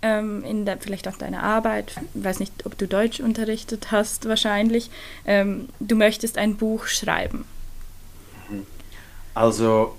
ähm, 0.00 0.44
in 0.44 0.64
der, 0.64 0.78
vielleicht 0.78 1.08
auch 1.08 1.16
deiner 1.18 1.42
Arbeit, 1.42 2.00
ich 2.14 2.24
weiß 2.24 2.38
nicht, 2.38 2.66
ob 2.66 2.78
du 2.78 2.86
Deutsch 2.86 3.20
unterrichtet 3.20 3.90
hast, 3.90 4.28
wahrscheinlich, 4.28 4.90
ähm, 5.26 5.68
du 5.80 5.96
möchtest 5.96 6.38
ein 6.38 6.56
Buch 6.56 6.86
schreiben? 6.86 7.44
Also 9.34 9.96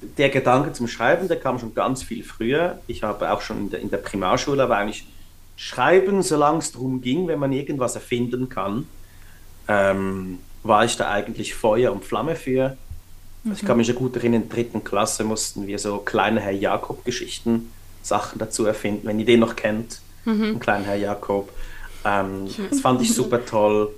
der 0.00 0.30
Gedanke 0.30 0.72
zum 0.72 0.88
Schreiben, 0.88 1.28
der 1.28 1.38
kam 1.38 1.58
schon 1.58 1.74
ganz 1.74 2.02
viel 2.02 2.24
früher. 2.24 2.80
Ich 2.86 3.02
habe 3.02 3.30
auch 3.30 3.42
schon 3.42 3.58
in 3.58 3.70
der, 3.70 3.80
in 3.80 3.90
der 3.90 3.98
Primarschule, 3.98 4.62
aber 4.62 4.78
eigentlich 4.78 5.06
schreiben, 5.56 6.22
solange 6.22 6.58
es 6.58 6.72
darum 6.72 7.02
ging, 7.02 7.28
wenn 7.28 7.38
man 7.38 7.52
irgendwas 7.52 7.94
erfinden 7.94 8.48
kann. 8.48 8.86
Ähm, 9.68 10.38
war 10.62 10.84
ich 10.84 10.96
da 10.96 11.10
eigentlich 11.10 11.54
Feuer 11.54 11.92
und 11.92 12.04
Flamme 12.04 12.36
für. 12.36 12.76
Mhm. 13.44 13.52
ich 13.52 13.64
kann 13.64 13.76
mich 13.76 13.88
ja 13.88 13.94
gut 13.94 14.16
erinnern, 14.16 14.42
in 14.42 14.48
der 14.48 14.56
dritten 14.56 14.84
Klasse 14.84 15.24
mussten 15.24 15.66
wir 15.66 15.78
so 15.78 15.98
kleine 15.98 16.40
Herr 16.40 16.52
Jakob-Geschichten, 16.52 17.72
Sachen 18.02 18.38
dazu 18.38 18.66
erfinden, 18.66 19.06
wenn 19.06 19.18
ihr 19.18 19.26
den 19.26 19.40
noch 19.40 19.56
kennt, 19.56 20.00
mhm. 20.24 20.42
den 20.42 20.60
kleinen 20.60 20.84
Herr 20.84 20.96
Jakob. 20.96 21.50
Ähm, 22.04 22.48
das 22.70 22.80
fand 22.80 23.02
ich 23.02 23.14
super 23.14 23.44
toll. 23.46 23.90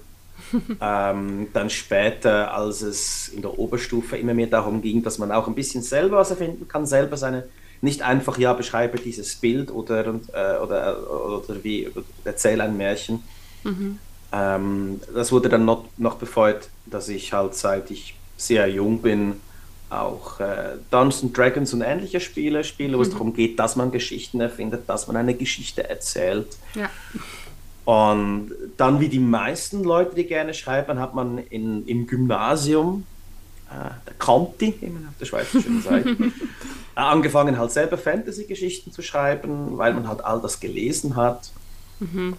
ähm, 0.81 1.49
dann 1.53 1.71
später, 1.71 2.53
als 2.53 2.83
es 2.83 3.29
in 3.29 3.43
der 3.43 3.59
Oberstufe 3.59 4.17
immer 4.17 4.35
mehr 4.35 4.47
darum 4.47 4.83
ging, 4.83 5.03
dass 5.03 5.19
man 5.19 5.33
auch 5.33 5.47
ein 5.47 5.55
bisschen 5.55 5.83
selber 5.83 6.19
was 6.19 6.31
erfinden 6.31 6.69
kann, 6.69 6.87
selber 6.87 7.17
seine, 7.17 7.45
nicht 7.81 8.03
einfach, 8.03 8.39
ja, 8.39 8.53
beschreibe 8.53 8.99
dieses 8.99 9.37
Bild 9.37 9.71
oder, 9.71 10.07
äh, 10.07 10.59
oder, 10.59 11.39
oder 11.39 11.65
wie, 11.65 11.89
oder 11.89 12.05
erzähle 12.25 12.65
ein 12.65 12.77
Märchen. 12.77 13.23
Mhm. 13.65 13.99
Ähm, 14.33 15.01
das 15.15 15.31
wurde 15.33 15.49
dann 15.49 15.65
noch, 15.65 15.85
noch 15.99 16.17
befeuert, 16.17 16.69
dass 16.87 17.09
ich 17.09 17.33
halt 17.33 17.55
seit 17.55 17.91
ich 17.91 18.15
sehr 18.37 18.69
jung 18.69 19.03
bin 19.03 19.41
auch 19.93 20.41
äh, 20.41 20.77
Dungeons 20.91 21.33
Dragons 21.33 21.75
und 21.75 21.83
ähnliche 21.83 22.21
Spiele 22.21 22.65
spiele, 22.65 22.95
wo 22.95 22.99
mhm. 22.99 23.03
es 23.03 23.11
darum 23.11 23.35
geht, 23.35 23.59
dass 23.59 23.77
man 23.77 23.91
Geschichten 23.93 24.41
erfindet, 24.41 24.89
dass 24.89 25.07
man 25.07 25.17
eine 25.17 25.35
Geschichte 25.35 25.89
erzählt. 25.89 26.57
Ja. 26.75 26.91
Und 27.85 28.53
dann, 28.77 29.01
wie 29.01 29.09
die 29.09 29.19
meisten 29.19 29.85
Leute, 29.85 30.15
die 30.15 30.25
gerne 30.25 30.55
schreiben, 30.55 30.99
hat 30.99 31.15
man 31.15 31.39
in, 31.39 31.87
im 31.87 32.07
Gymnasium, 32.07 33.05
äh, 33.69 33.91
der 34.07 34.15
Conti, 34.19 34.75
wie 34.81 34.87
man 34.87 35.09
auf 35.09 35.19
der 35.19 35.27
schweizerischen 35.27 35.83
Seite, 35.83 36.11
äh, 36.11 36.31
angefangen 36.95 37.59
halt 37.59 37.73
selber 37.73 37.99
Fantasy-Geschichten 37.99 38.93
zu 38.93 39.03
schreiben, 39.03 39.77
weil 39.77 39.95
man 39.95 40.09
halt 40.09 40.25
all 40.25 40.41
das 40.41 40.61
gelesen 40.61 41.17
hat. 41.17 41.51
Mhm. 42.01 42.37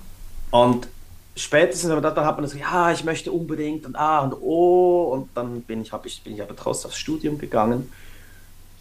Und 0.49 0.87
spätestens 1.35 1.89
aber 1.89 2.01
dann 2.01 2.25
hat 2.25 2.37
man 2.37 2.47
so, 2.47 2.57
ja, 2.57 2.91
ich 2.91 3.03
möchte 3.03 3.31
unbedingt 3.31 3.85
und 3.85 3.95
ah 3.95 4.21
und 4.21 4.33
oh 4.41 5.11
und 5.13 5.29
dann 5.35 5.61
bin 5.61 5.81
ich, 5.81 5.91
ich, 6.05 6.23
bin 6.23 6.35
ich 6.35 6.41
aber 6.41 6.55
trotzdem 6.55 6.89
aufs 6.89 6.99
Studium 6.99 7.37
gegangen. 7.37 7.91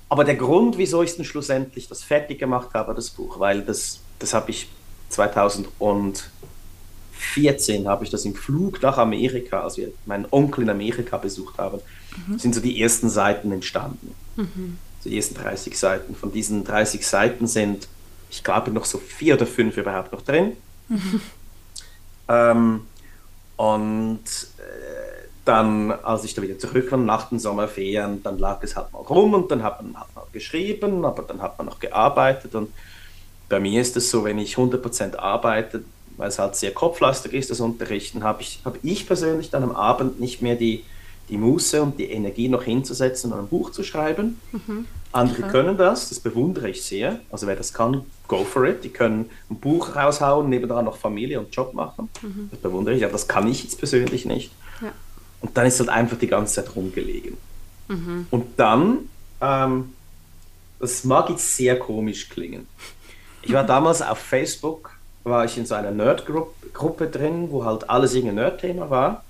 Aber 0.08 0.24
der 0.24 0.36
Grund, 0.36 0.76
wieso 0.76 1.02
ich 1.02 1.16
dann 1.16 1.24
schlussendlich 1.24 1.88
das 1.88 2.02
fertig 2.02 2.38
gemacht 2.38 2.68
habe, 2.74 2.94
das 2.94 3.08
Buch, 3.08 3.40
weil 3.40 3.62
das, 3.62 4.00
das 4.18 4.34
habe 4.34 4.50
ich 4.50 4.68
2014 5.08 7.88
habe 7.88 8.04
ich 8.04 8.10
das 8.10 8.24
im 8.24 8.34
Flug 8.34 8.82
nach 8.82 8.98
Amerika, 8.98 9.62
als 9.62 9.76
wir 9.76 9.92
meinen 10.06 10.26
Onkel 10.30 10.64
in 10.64 10.70
Amerika 10.70 11.16
besucht 11.16 11.58
haben, 11.58 11.78
mhm. 12.26 12.38
sind 12.38 12.54
so 12.54 12.60
die 12.60 12.82
ersten 12.82 13.08
Seiten 13.08 13.52
entstanden. 13.52 14.14
Mhm. 14.36 14.78
So 15.00 15.10
die 15.10 15.16
ersten 15.16 15.34
30 15.34 15.78
Seiten. 15.78 16.14
Von 16.14 16.32
diesen 16.32 16.64
30 16.64 17.06
Seiten 17.06 17.46
sind, 17.46 17.88
ich 18.30 18.44
glaube, 18.44 18.70
noch 18.70 18.84
so 18.84 18.98
vier 18.98 19.34
oder 19.34 19.46
fünf 19.46 19.76
überhaupt 19.76 20.12
noch 20.12 20.22
drin. 20.22 20.56
Mhm. 20.88 21.20
Ähm, 22.28 22.86
und 23.56 24.24
äh, 24.58 25.12
dann, 25.44 25.90
als 25.90 26.24
ich 26.24 26.34
da 26.34 26.42
wieder 26.42 26.58
zurück 26.58 26.90
war 26.92 26.98
nach 26.98 27.28
den 27.28 27.38
Sommerferien, 27.38 28.22
dann 28.22 28.38
lag 28.38 28.62
es 28.62 28.76
halt 28.76 28.92
mal 28.92 29.00
rum 29.00 29.34
und 29.34 29.50
dann 29.50 29.62
hat 29.62 29.82
man, 29.82 29.98
hat 29.98 30.08
man 30.14 30.24
geschrieben, 30.32 31.04
aber 31.04 31.22
dann 31.22 31.42
hat 31.42 31.58
man 31.58 31.66
noch 31.66 31.80
gearbeitet. 31.80 32.54
Und 32.54 32.70
bei 33.48 33.58
mir 33.58 33.80
ist 33.80 33.96
es 33.96 34.10
so, 34.10 34.24
wenn 34.24 34.38
ich 34.38 34.56
100% 34.56 35.16
arbeite, 35.16 35.84
weil 36.16 36.28
es 36.28 36.38
halt 36.38 36.54
sehr 36.54 36.72
kopflastig 36.72 37.32
ist, 37.32 37.50
das 37.50 37.60
Unterrichten, 37.60 38.22
habe 38.22 38.42
ich, 38.42 38.60
hab 38.64 38.78
ich 38.82 39.06
persönlich 39.06 39.50
dann 39.50 39.64
am 39.64 39.74
Abend 39.74 40.20
nicht 40.20 40.42
mehr 40.42 40.54
die, 40.54 40.84
die 41.28 41.36
Muße 41.36 41.82
und 41.82 41.98
die 41.98 42.10
Energie 42.10 42.48
noch 42.48 42.64
hinzusetzen 42.64 43.32
und 43.32 43.38
ein 43.38 43.48
Buch 43.48 43.70
zu 43.70 43.82
schreiben. 43.82 44.40
Mhm. 44.52 44.86
Andere 45.12 45.42
okay. 45.42 45.52
können 45.52 45.76
das, 45.76 46.08
das 46.08 46.20
bewundere 46.20 46.70
ich 46.70 46.82
sehr. 46.82 47.20
Also 47.30 47.46
wer 47.46 47.56
das 47.56 47.72
kann, 47.72 48.02
go 48.28 48.44
for 48.44 48.64
it. 48.64 48.82
Die 48.82 48.88
können 48.88 49.30
ein 49.50 49.56
Buch 49.56 49.94
raushauen, 49.94 50.48
nebenan 50.48 50.86
noch 50.86 50.96
Familie 50.96 51.38
und 51.38 51.54
Job 51.54 51.74
machen. 51.74 52.08
Mhm. 52.22 52.48
Das 52.50 52.60
bewundere 52.60 52.94
ich, 52.94 53.04
aber 53.04 53.12
das 53.12 53.28
kann 53.28 53.46
ich 53.46 53.62
jetzt 53.62 53.78
persönlich 53.78 54.24
nicht. 54.24 54.52
Ja. 54.80 54.92
Und 55.42 55.56
dann 55.56 55.66
ist 55.66 55.78
halt 55.80 55.90
einfach 55.90 56.18
die 56.18 56.28
ganze 56.28 56.54
Zeit 56.54 56.74
rumgelegen. 56.74 57.36
Mhm. 57.88 58.26
Und 58.30 58.46
dann, 58.56 59.08
ähm, 59.40 59.92
das 60.78 61.04
mag 61.04 61.28
jetzt 61.28 61.56
sehr 61.56 61.78
komisch 61.78 62.28
klingen. 62.28 62.66
Ich 63.42 63.52
war 63.52 63.64
damals 63.64 64.00
auf 64.00 64.18
Facebook, 64.18 64.92
war 65.24 65.44
ich 65.44 65.58
in 65.58 65.66
so 65.66 65.74
einer 65.74 65.90
Nerd-Gruppe 65.90 67.06
drin, 67.06 67.48
wo 67.50 67.64
halt 67.64 67.90
alles 67.90 68.14
irgendein 68.14 68.36
Nerd-Thema 68.36 68.88
war. 68.88 69.24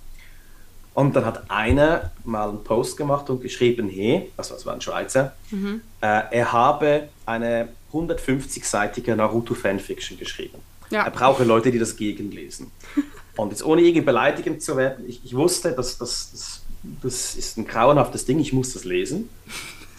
Und 0.94 1.16
dann 1.16 1.24
hat 1.24 1.50
einer 1.50 2.10
mal 2.24 2.50
einen 2.50 2.64
Post 2.64 2.96
gemacht 2.96 3.30
und 3.30 3.40
geschrieben, 3.40 3.88
hey, 3.88 4.30
also 4.36 4.54
das 4.54 4.66
war 4.66 4.74
ein 4.74 4.80
Schweizer, 4.80 5.34
mhm. 5.50 5.80
äh, 6.00 6.22
er 6.30 6.52
habe 6.52 7.08
eine 7.24 7.68
150-seitige 7.92 9.14
Naruto-Fanfiction 9.14 10.18
geschrieben. 10.18 10.58
Ja. 10.90 11.04
Er 11.04 11.10
brauche 11.10 11.44
Leute, 11.44 11.70
die 11.70 11.78
das 11.78 11.96
gegenlesen. 11.96 12.70
Und 13.36 13.50
jetzt 13.50 13.64
ohne 13.64 13.80
irgendwie 13.80 14.02
beleidigend 14.02 14.62
zu 14.62 14.76
werden, 14.76 15.08
ich, 15.08 15.24
ich 15.24 15.34
wusste, 15.34 15.72
dass 15.72 15.96
das, 15.96 16.30
das, 16.32 16.62
das 17.02 17.34
ist 17.34 17.56
ein 17.56 17.66
grauenhaftes 17.66 18.26
Ding, 18.26 18.38
ich 18.38 18.52
muss 18.52 18.74
das 18.74 18.84
lesen. 18.84 19.30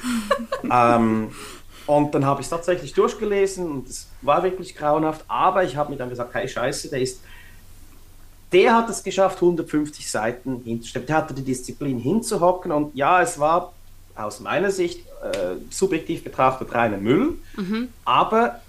ähm, 0.72 1.32
und 1.86 2.14
dann 2.14 2.26
habe 2.26 2.42
ich 2.42 2.46
es 2.46 2.50
tatsächlich 2.50 2.94
durchgelesen 2.94 3.70
und 3.70 3.90
es 3.90 4.08
war 4.22 4.44
wirklich 4.44 4.76
grauenhaft, 4.76 5.26
aber 5.28 5.64
ich 5.64 5.76
habe 5.76 5.92
mir 5.92 5.98
dann 5.98 6.10
gesagt, 6.10 6.34
hey 6.34 6.48
Scheiße, 6.48 6.90
der 6.90 7.02
ist, 7.02 7.22
der 8.54 8.76
hat 8.76 8.90
es 8.90 9.04
geschafft, 9.04 9.38
150 9.38 10.10
Seiten 10.10 10.62
hinzustellen. 10.64 11.08
Der 11.08 11.18
hatte 11.18 11.34
die 11.34 11.44
Disziplin 11.44 11.98
hinzuhocken 11.98 12.72
und 12.72 12.96
ja, 12.96 13.22
es 13.22 13.40
war 13.40 13.74
aus 14.16 14.40
meiner 14.40 14.72
Sicht 14.72 15.00
äh, 15.24 15.56
subjektiv 15.70 16.24
betrachtet 16.24 16.74
reiner 16.74 16.98
Müll, 16.98 17.36
mhm. 17.58 17.90
aber 18.06 18.62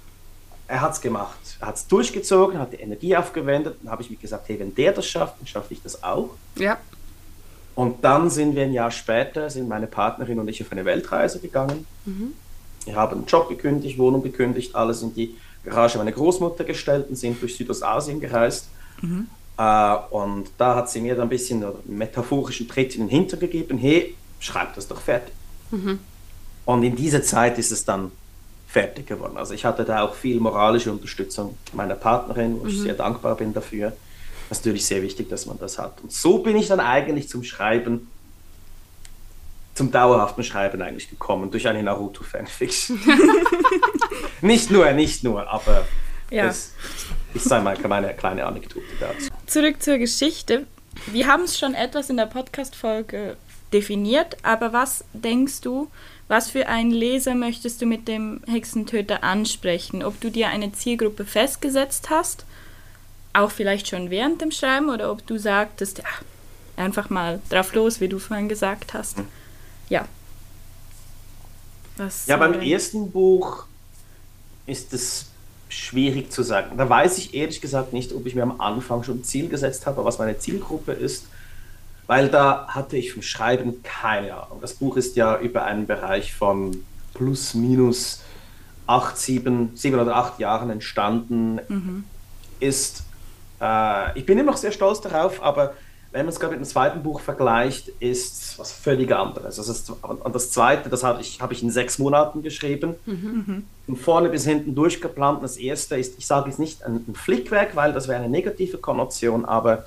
er 0.66 0.80
hat 0.80 0.92
es 0.92 1.00
gemacht. 1.00 1.38
Er 1.60 1.68
hat 1.68 1.76
es 1.76 1.86
durchgezogen, 1.86 2.58
hat 2.58 2.72
die 2.72 2.76
Energie 2.76 3.14
aufgewendet. 3.16 3.76
Dann 3.82 3.92
habe 3.92 4.02
ich 4.02 4.10
mir 4.10 4.16
gesagt, 4.16 4.48
hey, 4.48 4.58
wenn 4.58 4.74
der 4.74 4.92
das 4.92 5.06
schafft, 5.06 5.38
dann 5.38 5.46
schaffe 5.46 5.74
ich 5.74 5.82
das 5.82 6.02
auch. 6.02 6.30
Ja. 6.56 6.78
Und 7.74 8.02
dann 8.04 8.30
sind 8.30 8.54
wir 8.54 8.62
ein 8.62 8.72
Jahr 8.72 8.90
später, 8.90 9.50
sind 9.50 9.68
meine 9.68 9.86
Partnerin 9.86 10.38
und 10.38 10.48
ich 10.48 10.62
auf 10.62 10.72
eine 10.72 10.84
Weltreise 10.84 11.40
gegangen. 11.40 11.86
Mhm. 12.06 12.32
Wir 12.84 12.96
haben 12.96 13.18
einen 13.18 13.26
Job 13.26 13.48
gekündigt, 13.48 13.98
Wohnung 13.98 14.22
gekündigt, 14.22 14.74
alles 14.74 15.02
in 15.02 15.14
die 15.14 15.36
Garage 15.64 15.98
meiner 15.98 16.12
Großmutter 16.12 16.64
gestellt 16.64 17.08
und 17.08 17.16
sind 17.16 17.40
durch 17.42 17.56
Südostasien 17.56 18.20
gereist. 18.20 18.68
Mhm. 19.02 19.26
Äh, 19.56 19.96
und 20.10 20.50
da 20.58 20.74
hat 20.76 20.90
sie 20.90 21.00
mir 21.00 21.14
dann 21.14 21.26
ein 21.26 21.30
bisschen 21.30 21.64
einen 21.64 21.74
metaphorischen 21.86 22.68
Tritt 22.68 22.94
in 22.94 23.02
den 23.02 23.08
Hintern 23.08 23.40
gegeben, 23.40 23.78
hey, 23.78 24.14
schreib 24.40 24.74
das 24.74 24.88
doch 24.88 25.00
fertig. 25.00 25.32
Mhm. 25.70 25.98
Und 26.64 26.82
in 26.82 26.96
dieser 26.96 27.22
Zeit 27.22 27.58
ist 27.58 27.72
es 27.72 27.84
dann 27.84 28.10
fertig 28.66 29.06
geworden. 29.06 29.36
Also 29.36 29.54
ich 29.54 29.64
hatte 29.64 29.84
da 29.84 30.02
auch 30.02 30.14
viel 30.14 30.40
moralische 30.40 30.90
Unterstützung 30.90 31.56
meiner 31.72 31.94
Partnerin, 31.94 32.60
wo 32.60 32.66
ich 32.66 32.78
mhm. 32.78 32.82
sehr 32.82 32.94
dankbar 32.94 33.36
bin 33.36 33.52
dafür. 33.52 33.92
Das 34.48 34.58
ist 34.58 34.64
natürlich 34.64 34.86
sehr 34.86 35.02
wichtig, 35.02 35.28
dass 35.28 35.46
man 35.46 35.58
das 35.58 35.78
hat. 35.78 36.00
Und 36.02 36.12
so 36.12 36.38
bin 36.38 36.56
ich 36.56 36.68
dann 36.68 36.80
eigentlich 36.80 37.28
zum 37.28 37.44
Schreiben 37.44 38.08
zum 39.74 39.90
dauerhaften 39.90 40.44
Schreiben 40.44 40.80
eigentlich 40.82 41.10
gekommen 41.10 41.50
durch 41.50 41.66
eine 41.66 41.82
Naruto-Fanfiction. 41.82 42.98
nicht 44.40 44.70
nur, 44.70 44.90
nicht 44.92 45.24
nur, 45.24 45.48
aber 45.48 45.84
ja. 46.30 46.46
das 46.46 46.72
ist 47.34 47.52
einmal 47.52 47.76
meine 47.88 48.14
kleine 48.14 48.46
Anekdote 48.46 48.86
dazu. 49.00 49.33
Zurück 49.46 49.82
zur 49.82 49.98
Geschichte. 49.98 50.66
Wir 51.06 51.26
haben 51.26 51.44
es 51.44 51.58
schon 51.58 51.74
etwas 51.74 52.08
in 52.08 52.16
der 52.16 52.26
Podcast-Folge 52.26 53.36
definiert, 53.72 54.38
aber 54.42 54.72
was 54.72 55.04
denkst 55.12 55.60
du, 55.60 55.90
was 56.28 56.50
für 56.50 56.66
einen 56.66 56.90
Leser 56.90 57.34
möchtest 57.34 57.82
du 57.82 57.86
mit 57.86 58.08
dem 58.08 58.40
Hexentöter 58.46 59.22
ansprechen? 59.22 60.02
Ob 60.02 60.18
du 60.20 60.30
dir 60.30 60.48
eine 60.48 60.72
Zielgruppe 60.72 61.26
festgesetzt 61.26 62.08
hast, 62.08 62.46
auch 63.34 63.50
vielleicht 63.50 63.88
schon 63.88 64.10
während 64.10 64.40
dem 64.40 64.50
Schreiben, 64.50 64.88
oder 64.88 65.10
ob 65.10 65.26
du 65.26 65.36
sagtest, 65.36 65.98
ja, 65.98 66.04
einfach 66.82 67.10
mal 67.10 67.40
drauf 67.50 67.74
los, 67.74 68.00
wie 68.00 68.08
du 68.08 68.18
vorhin 68.18 68.48
gesagt 68.48 68.94
hast. 68.94 69.18
Ja. 69.90 70.08
Was, 71.98 72.26
ja, 72.26 72.38
beim 72.38 72.54
äh, 72.54 72.72
ersten 72.72 73.10
Buch 73.10 73.66
ist 74.66 74.94
es 74.94 75.26
schwierig 75.74 76.30
zu 76.32 76.42
sagen. 76.42 76.76
Da 76.76 76.88
weiß 76.88 77.18
ich 77.18 77.34
ehrlich 77.34 77.60
gesagt 77.60 77.92
nicht, 77.92 78.12
ob 78.12 78.26
ich 78.26 78.34
mir 78.34 78.42
am 78.42 78.60
Anfang 78.60 79.02
schon 79.02 79.18
ein 79.18 79.24
Ziel 79.24 79.48
gesetzt 79.48 79.86
habe, 79.86 80.04
was 80.04 80.18
meine 80.18 80.38
Zielgruppe 80.38 80.92
ist, 80.92 81.26
weil 82.06 82.28
da 82.28 82.66
hatte 82.68 82.96
ich 82.96 83.12
vom 83.12 83.22
Schreiben 83.22 83.82
keine 83.82 84.34
Ahnung. 84.34 84.58
Das 84.60 84.74
Buch 84.74 84.96
ist 84.96 85.16
ja 85.16 85.38
über 85.38 85.64
einen 85.64 85.86
Bereich 85.86 86.34
von 86.34 86.84
plus 87.14 87.54
minus 87.54 88.22
acht, 88.86 89.18
sieben, 89.18 89.70
sieben 89.74 89.98
oder 89.98 90.16
acht 90.16 90.38
Jahren 90.38 90.70
entstanden. 90.70 91.60
Mhm. 91.68 92.04
Ist, 92.60 93.04
äh, 93.60 94.18
ich 94.18 94.26
bin 94.26 94.38
immer 94.38 94.52
noch 94.52 94.58
sehr 94.58 94.72
stolz 94.72 95.00
darauf, 95.00 95.42
aber 95.42 95.74
wenn 96.14 96.26
man 96.26 96.32
es 96.32 96.38
gerade 96.38 96.52
mit 96.52 96.64
dem 96.64 96.68
zweiten 96.68 97.02
Buch 97.02 97.18
vergleicht, 97.18 97.88
ist 97.98 98.56
was 98.56 98.70
völlig 98.70 99.10
anderes. 99.12 99.58
Also 99.58 99.72
das, 99.72 99.90
und 99.90 100.32
das 100.32 100.52
zweite, 100.52 100.88
das 100.88 101.02
habe 101.02 101.20
ich, 101.20 101.40
hab 101.40 101.50
ich 101.50 101.60
in 101.60 101.70
sechs 101.70 101.98
Monaten 101.98 102.40
geschrieben. 102.40 102.94
Mhm. 103.04 103.64
Von 103.86 103.96
vorne 103.96 104.28
bis 104.28 104.44
hinten 104.44 104.76
durchgeplant. 104.76 105.42
Das 105.42 105.56
erste 105.56 105.96
ist, 105.96 106.16
ich 106.16 106.24
sage 106.24 106.50
jetzt 106.50 106.60
nicht 106.60 106.84
ein, 106.84 107.04
ein 107.08 107.16
Flickwerk, 107.16 107.74
weil 107.74 107.92
das 107.92 108.06
wäre 108.06 108.20
eine 108.20 108.28
negative 108.28 108.78
Konnotation, 108.78 109.44
aber 109.44 109.86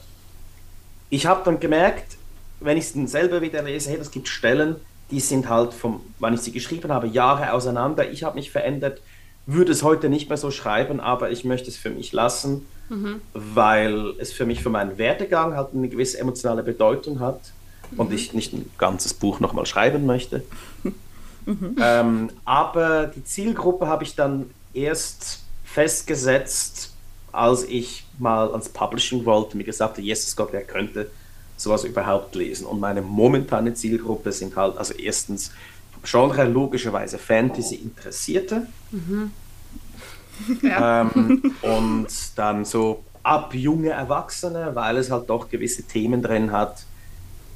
ich 1.09 1.25
habe 1.27 1.43
dann 1.45 1.61
gemerkt, 1.61 2.17
wenn 2.59 2.75
ich 2.75 2.93
es 2.93 3.09
selber 3.09 3.41
wieder 3.41 3.63
lese, 3.63 3.89
hey, 3.91 3.97
das 3.97 4.11
gibt 4.11 4.27
Stellen, 4.27 4.75
die 5.11 5.21
sind 5.21 5.47
halt 5.47 5.73
vom, 5.73 6.01
wann 6.19 6.33
ich 6.33 6.41
sie 6.41 6.51
geschrieben 6.51 6.91
habe, 6.91 7.07
Jahre 7.07 7.53
auseinander. 7.53 8.11
Ich 8.11 8.25
habe 8.25 8.35
mich 8.35 8.51
verändert, 8.51 9.01
würde 9.45 9.71
es 9.71 9.81
heute 9.81 10.09
nicht 10.09 10.27
mehr 10.27 10.37
so 10.37 10.51
schreiben, 10.51 10.99
aber 10.99 11.31
ich 11.31 11.45
möchte 11.45 11.69
es 11.69 11.77
für 11.77 11.89
mich 11.89 12.11
lassen 12.11 12.65
mhm. 12.89 13.21
weil 13.33 14.13
es 14.19 14.31
für 14.31 14.45
mich 14.45 14.63
für 14.63 14.69
meinen 14.69 14.97
Werdegang 14.97 15.55
halt 15.55 15.69
eine 15.73 15.89
gewisse 15.89 16.19
emotionale 16.19 16.63
Bedeutung 16.63 17.19
hat 17.19 17.41
mhm. 17.91 17.99
und 17.99 18.13
ich 18.13 18.33
nicht 18.33 18.53
ein 18.53 18.69
ganzes 18.77 19.13
Buch 19.13 19.39
nochmal 19.39 19.65
schreiben 19.65 20.05
möchte. 20.05 20.43
Mhm. 21.45 21.77
Ähm, 21.81 22.29
aber 22.43 23.07
die 23.07 23.23
Zielgruppe 23.23 23.87
habe 23.87 24.03
ich 24.03 24.15
dann 24.15 24.49
erst 24.73 25.39
festgesetzt, 25.63 26.91
als 27.31 27.63
ich 27.63 28.05
mal 28.19 28.51
ans 28.51 28.67
Publishing 28.69 29.25
wollte, 29.25 29.55
mir 29.55 29.63
gesagt 29.63 29.93
habe, 29.93 30.01
Jesus 30.01 30.35
Gott, 30.35 30.49
wer 30.51 30.63
könnte 30.63 31.09
sowas 31.55 31.83
überhaupt 31.83 32.35
lesen? 32.35 32.65
Und 32.65 32.79
meine 32.79 33.01
momentane 33.01 33.73
Zielgruppe 33.73 34.31
sind 34.31 34.55
halt, 34.55 34.77
also 34.77 34.93
erstens 34.93 35.51
Genre 36.03 36.45
logischerweise 36.45 37.17
Fantasy-Interessierte. 37.17 38.67
Mhm. 38.91 39.31
Ja. 40.61 41.09
Ähm, 41.15 41.53
und 41.61 42.07
dann 42.35 42.65
so 42.65 43.03
ab 43.23 43.53
junge 43.53 43.89
Erwachsene, 43.89 44.71
weil 44.73 44.97
es 44.97 45.11
halt 45.11 45.29
doch 45.29 45.49
gewisse 45.49 45.83
Themen 45.83 46.21
drin 46.21 46.51
hat, 46.51 46.85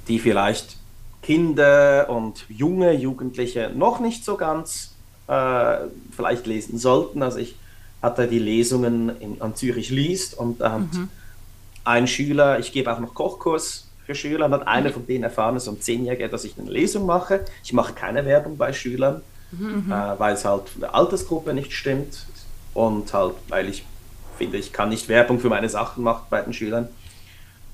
die 0.07 0.19
vielleicht 0.19 0.77
Kinder 1.21 2.09
und 2.09 2.45
junge 2.49 2.93
Jugendliche 2.93 3.71
noch 3.73 3.99
nicht 3.99 4.25
so 4.25 4.35
ganz 4.35 4.91
äh, 5.27 5.77
vielleicht 6.15 6.45
lesen 6.47 6.77
sollten. 6.77 7.23
Also 7.23 7.37
ich 7.37 7.55
hatte 8.01 8.27
die 8.27 8.39
Lesungen 8.39 9.17
in, 9.21 9.41
an 9.41 9.55
Zürich 9.55 9.91
liest 9.91 10.37
und 10.37 10.59
da 10.61 10.73
hat 10.73 10.93
mhm. 10.93 11.09
ein 11.85 12.07
Schüler, 12.07 12.59
ich 12.59 12.71
gebe 12.73 12.91
auch 12.91 12.99
noch 12.99 13.13
Kochkurs 13.13 13.87
für 14.05 14.15
Schüler, 14.15 14.47
und 14.47 14.53
hat 14.53 14.67
einer 14.67 14.89
mhm. 14.89 14.93
von 14.93 15.07
denen 15.07 15.23
erfahren, 15.23 15.57
so 15.59 15.71
um 15.71 15.79
zehnjähriger, 15.79 16.27
dass 16.27 16.43
ich 16.43 16.57
eine 16.57 16.69
Lesung 16.69 17.05
mache. 17.05 17.45
Ich 17.63 17.71
mache 17.71 17.93
keine 17.93 18.25
Werbung 18.25 18.57
bei 18.57 18.73
Schülern, 18.73 19.21
mhm. 19.51 19.85
äh, 19.89 20.19
weil 20.19 20.33
es 20.33 20.43
halt 20.43 20.69
von 20.69 20.81
der 20.81 20.95
Altersgruppe 20.95 21.53
nicht 21.53 21.71
stimmt 21.71 22.25
und 22.73 23.13
halt, 23.13 23.35
weil 23.49 23.69
ich 23.69 23.83
finde, 24.37 24.57
ich 24.57 24.73
kann 24.73 24.89
nicht 24.89 25.07
Werbung 25.09 25.39
für 25.39 25.49
meine 25.49 25.69
Sachen 25.69 26.03
machen 26.03 26.25
bei 26.29 26.41
den 26.41 26.53
Schülern. 26.53 26.89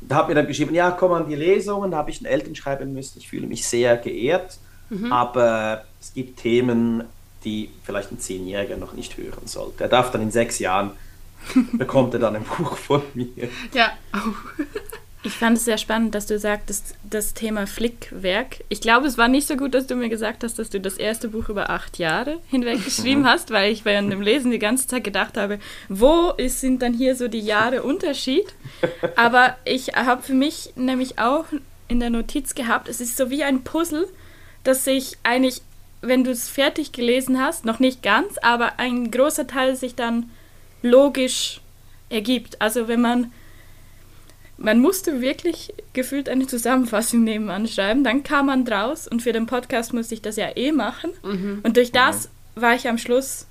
Da 0.01 0.17
hat 0.17 0.27
mir 0.27 0.35
dann 0.35 0.47
geschrieben, 0.47 0.75
ja, 0.75 0.91
komm 0.91 1.13
an 1.13 1.27
die 1.27 1.35
Lesungen, 1.35 1.91
da 1.91 1.97
habe 1.97 2.11
ich 2.11 2.19
den 2.19 2.27
Eltern 2.27 2.55
schreiben 2.55 2.93
müssen, 2.93 3.17
ich 3.17 3.27
fühle 3.27 3.47
mich 3.47 3.65
sehr 3.65 3.97
geehrt, 3.97 4.59
mhm. 4.89 5.11
aber 5.11 5.83
es 5.99 6.13
gibt 6.13 6.39
Themen, 6.39 7.03
die 7.43 7.69
vielleicht 7.83 8.11
ein 8.11 8.19
Zehnjähriger 8.19 8.77
noch 8.77 8.93
nicht 8.93 9.17
hören 9.17 9.45
sollte. 9.45 9.83
Er 9.83 9.89
darf 9.89 10.11
dann 10.11 10.21
in 10.21 10.31
sechs 10.31 10.59
Jahren, 10.59 10.91
bekommt 11.73 12.13
er 12.13 12.19
dann 12.19 12.35
ein 12.35 12.43
Buch 12.43 12.77
von 12.77 13.01
mir. 13.13 13.49
Ja, 13.73 13.91
auch. 14.11 14.63
Ich 15.27 15.33
fand 15.33 15.57
es 15.57 15.65
sehr 15.65 15.77
spannend, 15.77 16.15
dass 16.15 16.25
du 16.25 16.39
sagtest, 16.39 16.95
das 17.03 17.33
Thema 17.33 17.67
Flickwerk. 17.67 18.63
Ich 18.69 18.79
glaube, 18.79 19.07
es 19.07 19.17
war 19.17 19.27
nicht 19.27 19.45
so 19.45 19.57
gut, 19.57 19.73
dass 19.73 19.85
du 19.85 19.95
mir 19.95 20.07
gesagt 20.07 20.41
hast, 20.41 20.57
dass 20.57 20.69
du 20.69 20.79
das 20.79 20.97
erste 20.97 21.27
Buch 21.27 21.49
über 21.49 21.69
acht 21.69 21.99
Jahre 21.99 22.39
hinweg 22.47 22.85
geschrieben 22.85 23.23
mhm. 23.23 23.25
hast, 23.25 23.51
weil 23.51 23.73
ich 23.73 23.83
während 23.83 24.09
dem 24.09 24.21
Lesen 24.21 24.51
die 24.51 24.57
ganze 24.57 24.87
Zeit 24.87 25.03
gedacht 25.03 25.35
habe, 25.35 25.59
wo 25.89 26.31
ist, 26.37 26.61
sind 26.61 26.81
dann 26.81 26.93
hier 26.93 27.13
so 27.13 27.27
die 27.27 27.41
Jahre 27.41 27.83
Unterschied? 27.83 28.45
Aber 29.17 29.57
ich 29.65 29.95
habe 29.95 30.23
für 30.23 30.33
mich 30.33 30.71
nämlich 30.77 31.19
auch 31.19 31.43
in 31.89 31.99
der 31.99 32.09
Notiz 32.09 32.55
gehabt, 32.55 32.87
es 32.87 33.01
ist 33.01 33.17
so 33.17 33.29
wie 33.29 33.43
ein 33.43 33.65
Puzzle, 33.65 34.07
das 34.63 34.85
sich 34.85 35.17
eigentlich, 35.23 35.61
wenn 35.99 36.23
du 36.23 36.31
es 36.31 36.47
fertig 36.47 36.93
gelesen 36.93 37.41
hast, 37.41 37.65
noch 37.65 37.79
nicht 37.79 38.01
ganz, 38.01 38.37
aber 38.41 38.79
ein 38.79 39.11
großer 39.11 39.45
Teil 39.45 39.75
sich 39.75 39.93
dann 39.93 40.31
logisch 40.81 41.59
ergibt. 42.09 42.61
Also 42.61 42.87
wenn 42.87 43.01
man 43.01 43.33
man 44.57 44.79
musste 44.79 45.21
wirklich 45.21 45.73
gefühlt 45.93 46.29
eine 46.29 46.47
Zusammenfassung 46.47 47.23
nebenan 47.23 47.67
schreiben. 47.67 48.03
Dann 48.03 48.23
kam 48.23 48.47
man 48.47 48.65
draus 48.65 49.07
und 49.07 49.21
für 49.21 49.33
den 49.33 49.45
Podcast 49.45 49.93
musste 49.93 50.15
ich 50.15 50.21
das 50.21 50.35
ja 50.35 50.55
eh 50.55 50.71
machen. 50.71 51.11
Mhm. 51.23 51.59
Und 51.63 51.77
durch 51.77 51.91
das 51.91 52.29
mhm. 52.55 52.61
war 52.61 52.75
ich 52.75 52.87
am 52.87 52.97
Schluss 52.97 53.45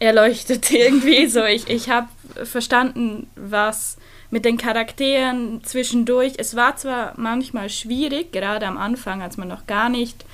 erleuchtet 0.00 0.70
irgendwie. 0.72 1.26
so, 1.26 1.44
ich, 1.44 1.68
ich 1.68 1.88
habe 1.88 2.08
verstanden, 2.44 3.28
was 3.36 3.96
mit 4.30 4.44
den 4.44 4.56
Charakteren 4.56 5.62
zwischendurch. 5.62 6.34
Es 6.38 6.56
war 6.56 6.76
zwar 6.76 7.12
manchmal 7.16 7.68
schwierig, 7.68 8.32
gerade 8.32 8.66
am 8.66 8.78
Anfang, 8.78 9.22
als 9.22 9.36
man 9.36 9.46
noch 9.46 9.66
gar 9.66 9.88
nicht 9.88 10.24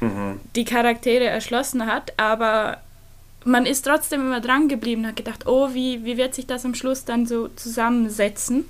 mhm. 0.00 0.40
die 0.56 0.64
Charaktere 0.64 1.26
erschlossen 1.26 1.86
hat, 1.86 2.14
aber 2.16 2.78
man 3.44 3.66
ist 3.66 3.82
trotzdem 3.82 4.22
immer 4.22 4.40
dran 4.40 4.68
geblieben, 4.68 5.06
hat 5.06 5.16
gedacht, 5.16 5.46
oh, 5.46 5.74
wie, 5.74 6.04
wie 6.04 6.16
wird 6.16 6.34
sich 6.34 6.46
das 6.46 6.64
am 6.64 6.74
Schluss 6.74 7.04
dann 7.04 7.26
so 7.26 7.48
zusammensetzen? 7.48 8.64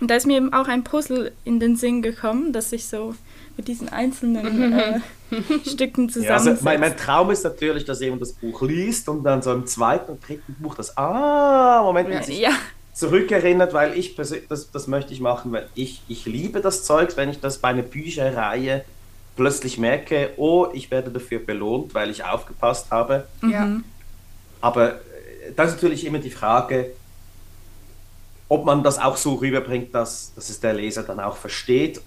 Und 0.00 0.10
da 0.10 0.16
ist 0.16 0.26
mir 0.26 0.36
eben 0.36 0.52
auch 0.52 0.68
ein 0.68 0.84
Puzzle 0.84 1.32
in 1.44 1.60
den 1.60 1.76
Sinn 1.76 2.02
gekommen, 2.02 2.52
das 2.52 2.70
sich 2.70 2.86
so 2.86 3.14
mit 3.56 3.68
diesen 3.68 3.88
einzelnen 3.88 4.72
äh, 4.72 5.00
Stücken 5.68 6.10
Ja, 6.16 6.34
also 6.34 6.56
mein, 6.62 6.80
mein 6.80 6.96
Traum 6.96 7.30
ist 7.30 7.44
natürlich, 7.44 7.84
dass 7.84 8.00
jemand 8.00 8.22
das 8.22 8.32
Buch 8.32 8.62
liest 8.62 9.08
und 9.08 9.22
dann 9.22 9.42
so 9.42 9.52
im 9.52 9.66
zweiten 9.66 10.12
und 10.12 10.28
dritten 10.28 10.54
Buch 10.54 10.74
das, 10.74 10.96
ah, 10.96 11.82
Moment, 11.82 12.08
Ja. 12.10 12.22
sich 12.22 12.40
ja, 12.40 12.50
zurückerinnert, 12.92 13.72
weil 13.72 13.96
ich 13.96 14.16
persönlich, 14.16 14.48
das, 14.48 14.70
das 14.70 14.86
möchte 14.86 15.12
ich 15.12 15.20
machen, 15.20 15.52
weil 15.52 15.68
ich, 15.74 16.02
ich 16.08 16.26
liebe 16.26 16.60
das 16.60 16.84
Zeugs, 16.84 17.16
wenn 17.16 17.28
ich 17.28 17.40
das 17.40 17.58
bei 17.58 17.68
einer 17.68 17.82
Bücherreihe 17.82 18.84
plötzlich 19.36 19.78
merke, 19.78 20.30
oh, 20.36 20.68
ich 20.72 20.90
werde 20.90 21.10
dafür 21.10 21.40
belohnt, 21.40 21.94
weil 21.94 22.10
ich 22.10 22.24
aufgepasst 22.24 22.90
habe. 22.90 23.26
Ja. 23.48 23.80
Aber 24.60 24.94
äh, 24.94 24.96
da 25.56 25.64
ist 25.64 25.72
natürlich 25.72 26.06
immer 26.06 26.18
die 26.18 26.30
Frage, 26.30 26.92
ob 28.54 28.64
man 28.64 28.82
das 28.84 28.98
auch 28.98 29.16
so 29.16 29.34
rüberbringt, 29.34 29.94
dass, 29.94 30.32
dass 30.34 30.48
es 30.48 30.60
der 30.60 30.74
Leser 30.74 31.02
dann 31.02 31.18
auch 31.18 31.36
versteht 31.36 32.00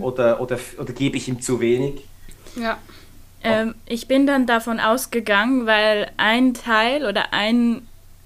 oder, 0.00 0.40
oder, 0.40 0.66
oder 0.78 0.92
gebe 0.92 1.16
ich 1.16 1.28
ihm 1.28 1.40
zu 1.40 1.60
wenig. 1.60 2.02
Ja. 2.56 2.78
ähm, 3.42 3.74
ich 3.86 4.08
bin 4.08 4.26
dann 4.26 4.46
davon 4.46 4.80
ausgegangen, 4.80 5.66
weil 5.66 6.10
ein 6.16 6.54
Teil 6.54 7.04
oder 7.04 7.32
ein, 7.32 7.82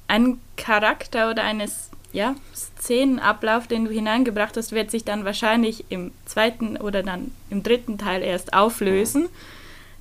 ein 0.07 0.39
Charakter 0.57 1.31
oder 1.31 1.43
eines 1.43 1.91
ja, 2.13 2.37
Szenenablauf, 2.55 3.67
den 3.67 3.87
du 3.87 3.91
hineingebracht 3.91 4.57
hast, 4.57 4.73
wird 4.73 4.91
sich 4.91 5.05
dann 5.05 5.25
wahrscheinlich 5.25 5.85
im 5.89 6.13
zweiten 6.27 6.77
oder 6.77 7.03
dann 7.03 7.33
im 7.51 7.63
dritten 7.63 7.99
Teil 7.99 8.23
erst 8.23 8.55
auflösen. 8.55 9.29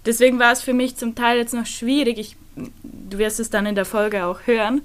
Deswegen 0.05 0.39
war 0.39 0.53
es 0.53 0.62
für 0.62 0.74
mich 0.74 0.95
zum 0.95 1.16
Teil 1.16 1.38
jetzt 1.38 1.53
noch 1.53 1.66
schwierig. 1.66 2.18
Ich, 2.18 2.36
du 2.84 3.18
wirst 3.18 3.39
es 3.39 3.49
dann 3.49 3.66
in 3.66 3.76
der 3.76 3.86
Folge 3.86 4.26
auch 4.26 4.41
hören. 4.45 4.82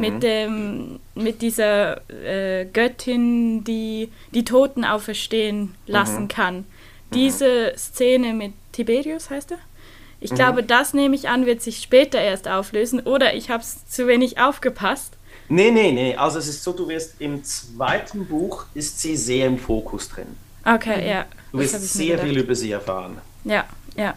Mit, 0.00 0.22
dem, 0.22 0.98
mit 1.14 1.42
dieser 1.42 2.00
äh, 2.10 2.66
Göttin, 2.66 3.64
die 3.64 4.10
die 4.32 4.44
Toten 4.44 4.84
auferstehen 4.84 5.74
lassen 5.86 6.28
kann. 6.28 6.64
Diese 7.14 7.72
Szene 7.76 8.34
mit 8.34 8.52
Tiberius 8.72 9.30
heißt 9.30 9.52
er? 9.52 9.58
Ich 10.20 10.34
glaube, 10.34 10.62
das 10.62 10.94
nehme 10.94 11.14
ich 11.14 11.28
an, 11.28 11.46
wird 11.46 11.62
sich 11.62 11.78
später 11.78 12.20
erst 12.20 12.48
auflösen. 12.48 13.00
Oder 13.00 13.34
ich 13.34 13.50
habe 13.50 13.62
es 13.62 13.86
zu 13.86 14.06
wenig 14.06 14.40
aufgepasst. 14.40 15.12
Nee, 15.48 15.70
nee, 15.70 15.92
nee. 15.92 16.16
Also 16.16 16.38
es 16.38 16.48
ist 16.48 16.64
so, 16.64 16.72
du 16.72 16.88
wirst 16.88 17.20
im 17.20 17.44
zweiten 17.44 18.26
Buch 18.26 18.66
ist 18.74 19.00
sie 19.00 19.16
sehr 19.16 19.46
im 19.46 19.58
Fokus 19.58 20.08
drin. 20.08 20.26
Okay, 20.64 21.08
ja. 21.08 21.26
Du 21.52 21.58
wirst 21.58 21.80
sehr 21.92 22.18
viel 22.18 22.38
über 22.38 22.54
sie 22.54 22.72
erfahren. 22.72 23.18
Ja, 23.44 23.66
ja. 23.96 24.14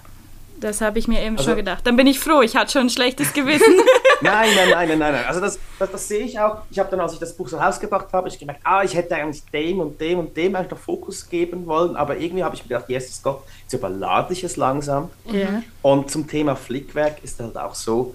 Das 0.60 0.82
habe 0.82 1.00
ich 1.00 1.08
mir 1.08 1.22
eben 1.22 1.38
Also- 1.38 1.50
schon 1.50 1.58
gedacht. 1.58 1.86
Dann 1.88 1.96
bin 1.96 2.08
ich 2.08 2.20
froh, 2.20 2.42
ich 2.42 2.56
hatte 2.56 2.72
schon 2.72 2.84
ein 2.84 2.90
schlechtes 2.90 3.34
Gewissen. 3.34 3.76
Nein, 4.22 4.50
nein, 4.54 4.70
nein, 4.70 4.88
nein, 4.90 5.00
nein. 5.00 5.14
nein. 5.14 5.26
Also 5.28 5.40
das, 5.40 5.58
das, 5.80 5.92
das 5.92 6.08
sehe 6.08 6.26
ich 6.26 6.38
auch. 6.40 6.58
Ich 6.70 6.78
habe 6.78 6.90
dann, 6.92 7.00
als 7.00 7.14
ich 7.14 7.20
das 7.20 7.34
Buch 7.38 7.48
so 7.48 7.58
rausgebracht 7.58 8.12
habe, 8.12 8.28
ich 8.28 8.38
gemerkt, 8.38 8.60
ah, 8.66 8.84
ich 8.84 8.94
hätte 8.94 9.16
eigentlich 9.16 9.44
dem 9.46 9.80
und 9.80 10.00
dem 10.02 10.20
und 10.20 10.36
dem 10.36 10.56
eigentlich 10.56 10.72
noch 10.72 10.78
Fokus 10.78 11.30
geben 11.30 11.66
wollen, 11.68 11.96
aber 11.96 12.18
irgendwie 12.18 12.44
habe 12.44 12.54
ich 12.54 12.64
mir 12.64 12.68
gedacht, 12.68 12.90
Jesus 12.90 13.22
Gott, 13.24 13.42
jetzt 13.62 13.74
überlade 13.74 14.34
ich 14.34 14.44
es 14.44 14.58
langsam. 14.58 15.10
ja. 15.32 15.64
Und 15.82 16.12
zum 16.12 16.28
Thema 16.28 16.56
Flickwerk 16.58 17.24
ist 17.24 17.40
halt 17.40 17.58
auch 17.58 17.76
so, 17.76 18.14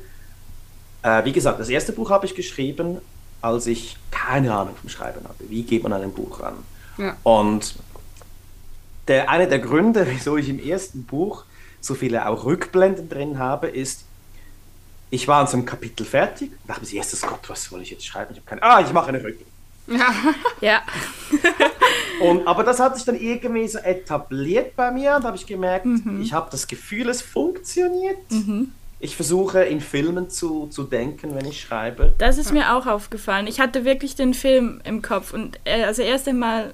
äh, 1.02 1.24
wie 1.24 1.32
gesagt, 1.32 1.58
das 1.58 1.70
erste 1.70 1.92
Buch 1.92 2.10
habe 2.10 2.26
ich 2.26 2.34
geschrieben, 2.34 2.98
als 3.40 3.66
ich 3.66 3.96
keine 4.10 4.52
Ahnung 4.54 4.74
vom 4.78 4.90
Schreiben 4.90 5.24
hatte. 5.24 5.44
Wie 5.48 5.62
geht 5.62 5.82
man 5.82 5.92
an 5.94 6.02
ein 6.02 6.12
Buch 6.12 6.40
ran? 6.40 6.54
Ja. 6.98 7.16
Und 7.22 7.76
der, 9.08 9.30
einer 9.30 9.46
der 9.46 9.58
Gründe, 9.58 10.06
wieso 10.10 10.36
ich 10.36 10.48
im 10.50 10.58
ersten 10.58 11.04
Buch 11.04 11.44
so 11.84 11.94
viele 11.94 12.26
auch 12.28 12.44
Rückblenden 12.44 13.08
drin 13.08 13.38
habe, 13.38 13.68
ist, 13.68 14.04
ich 15.10 15.28
war 15.28 15.40
an 15.40 15.46
so 15.46 15.56
einem 15.56 15.66
Kapitel 15.66 16.04
fertig 16.04 16.50
und 16.50 16.68
dachte 16.68 16.82
mir, 16.82 16.90
Jesus 16.90 17.22
Gott, 17.22 17.48
was 17.48 17.64
soll 17.64 17.82
ich 17.82 17.90
jetzt 17.90 18.06
schreiben? 18.06 18.32
Ich 18.32 18.38
habe 18.38 18.46
keine, 18.46 18.62
ah, 18.62 18.80
ich 18.80 18.92
mache 18.92 19.08
eine 19.08 19.18
Rückblende. 19.18 19.44
Ja. 19.86 20.14
Ja. 20.60 20.82
Und, 22.20 22.46
aber 22.46 22.64
das 22.64 22.80
hat 22.80 22.96
sich 22.96 23.04
dann 23.04 23.20
irgendwie 23.20 23.66
so 23.68 23.78
etabliert 23.78 24.76
bei 24.76 24.90
mir 24.90 25.16
und 25.16 25.24
habe 25.24 25.36
ich 25.36 25.46
gemerkt, 25.46 25.86
ich 26.20 26.32
habe 26.32 26.48
das 26.50 26.68
Gefühl, 26.68 27.08
es 27.08 27.20
funktioniert. 27.20 28.18
Ich 29.00 29.16
versuche 29.16 29.64
in 29.64 29.80
Filmen 29.80 30.30
zu, 30.30 30.68
zu 30.68 30.84
denken, 30.84 31.34
wenn 31.34 31.44
ich 31.44 31.60
schreibe. 31.60 32.14
Das 32.18 32.38
ist 32.38 32.52
mir 32.52 32.74
auch 32.74 32.86
aufgefallen. 32.86 33.46
Ich 33.46 33.60
hatte 33.60 33.84
wirklich 33.84 34.14
den 34.14 34.32
Film 34.32 34.80
im 34.84 35.02
Kopf 35.02 35.34
und 35.34 35.58
äh, 35.64 35.84
also 35.84 36.02
erst 36.02 36.28
einmal, 36.28 36.72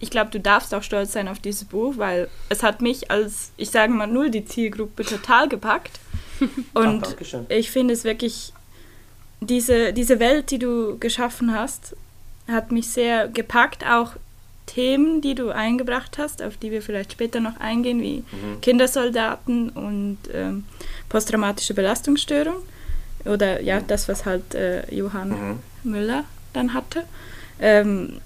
ich 0.00 0.10
glaube, 0.10 0.30
du 0.30 0.40
darfst 0.40 0.74
auch 0.74 0.82
stolz 0.82 1.12
sein 1.12 1.28
auf 1.28 1.38
dieses 1.38 1.64
Buch, 1.64 1.94
weil 1.96 2.28
es 2.48 2.62
hat 2.62 2.80
mich 2.82 3.10
als, 3.10 3.50
ich 3.56 3.70
sage 3.70 3.92
mal 3.92 4.06
null, 4.06 4.30
die 4.30 4.44
Zielgruppe 4.44 5.04
total 5.04 5.48
gepackt. 5.48 5.98
Und 6.74 7.06
Dankeschön. 7.06 7.46
ich 7.48 7.70
finde 7.70 7.94
es 7.94 8.04
wirklich, 8.04 8.52
diese, 9.40 9.92
diese 9.92 10.18
Welt, 10.20 10.50
die 10.50 10.58
du 10.58 10.98
geschaffen 10.98 11.54
hast, 11.54 11.94
hat 12.48 12.72
mich 12.72 12.88
sehr 12.88 13.28
gepackt. 13.28 13.84
Auch 13.86 14.12
Themen, 14.66 15.20
die 15.20 15.34
du 15.34 15.50
eingebracht 15.50 16.18
hast, 16.18 16.42
auf 16.42 16.56
die 16.56 16.70
wir 16.70 16.82
vielleicht 16.82 17.12
später 17.12 17.40
noch 17.40 17.58
eingehen, 17.60 18.00
wie 18.00 18.24
Kindersoldaten 18.62 19.70
und 19.70 20.18
ähm, 20.34 20.64
posttraumatische 21.08 21.72
Belastungsstörung. 21.74 22.56
Oder 23.24 23.60
ja, 23.62 23.80
das, 23.80 24.08
was 24.08 24.24
halt 24.26 24.54
äh, 24.54 24.92
Johann 24.94 25.30
Mhm. 25.30 25.58
Müller 25.90 26.24
dann 26.52 26.74
hatte. 26.74 27.04
Ähm, 27.60 28.20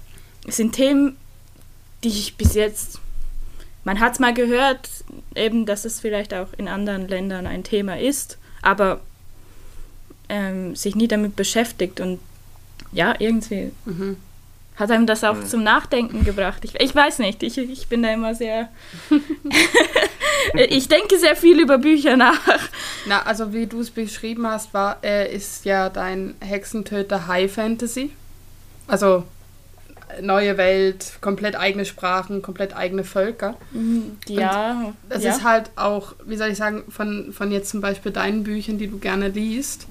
sind 0.47 0.73
Themen, 0.73 1.15
die 2.03 2.09
ich 2.09 2.35
bis 2.35 2.53
jetzt, 2.55 2.99
man 3.83 3.99
hat 3.99 4.13
es 4.13 4.19
mal 4.19 4.33
gehört, 4.33 4.89
eben, 5.35 5.65
dass 5.65 5.85
es 5.85 5.99
vielleicht 5.99 6.33
auch 6.33 6.47
in 6.57 6.67
anderen 6.67 7.07
Ländern 7.07 7.47
ein 7.47 7.63
Thema 7.63 7.99
ist, 7.99 8.37
aber 8.61 9.01
ähm, 10.29 10.75
sich 10.75 10.95
nie 10.95 11.07
damit 11.07 11.35
beschäftigt 11.35 11.99
und 11.99 12.19
ja, 12.91 13.13
irgendwie 13.19 13.71
Mhm. 13.85 14.17
hat 14.75 14.91
einem 14.91 15.05
das 15.07 15.23
auch 15.23 15.43
zum 15.43 15.63
Nachdenken 15.63 16.23
gebracht. 16.25 16.63
Ich, 16.63 16.75
ich 16.79 16.93
weiß 16.95 17.19
nicht, 17.19 17.43
ich, 17.43 17.57
ich 17.57 17.87
bin 17.87 18.03
da 18.03 18.11
immer 18.13 18.33
sehr. 18.35 18.69
ich 20.69 20.87
denke 20.87 21.17
sehr 21.19 21.35
viel 21.35 21.59
über 21.59 21.77
Bücher 21.77 22.17
nach. 22.17 22.39
Na, 23.05 23.23
also 23.23 23.53
wie 23.53 23.67
du 23.67 23.79
es 23.81 23.91
beschrieben 23.91 24.47
hast, 24.47 24.73
war, 24.73 24.97
äh, 25.03 25.33
ist 25.33 25.65
ja 25.65 25.89
dein 25.89 26.35
Hexentöter 26.39 27.27
High 27.27 27.51
Fantasy. 27.51 28.11
Also 28.87 29.23
neue 30.21 30.57
Welt, 30.57 31.13
komplett 31.21 31.55
eigene 31.55 31.85
Sprachen, 31.85 32.41
komplett 32.41 32.75
eigene 32.75 33.03
Völker. 33.03 33.55
Ja, 34.27 34.93
Es 35.09 35.23
ja. 35.23 35.31
ist 35.31 35.43
halt 35.43 35.71
auch, 35.75 36.13
wie 36.25 36.37
soll 36.37 36.49
ich 36.49 36.57
sagen, 36.57 36.83
von, 36.89 37.31
von 37.33 37.51
jetzt 37.51 37.69
zum 37.69 37.81
Beispiel 37.81 38.11
deinen 38.11 38.43
Büchern, 38.43 38.77
die 38.77 38.87
du 38.87 38.97
gerne 38.99 39.29
liest, 39.29 39.87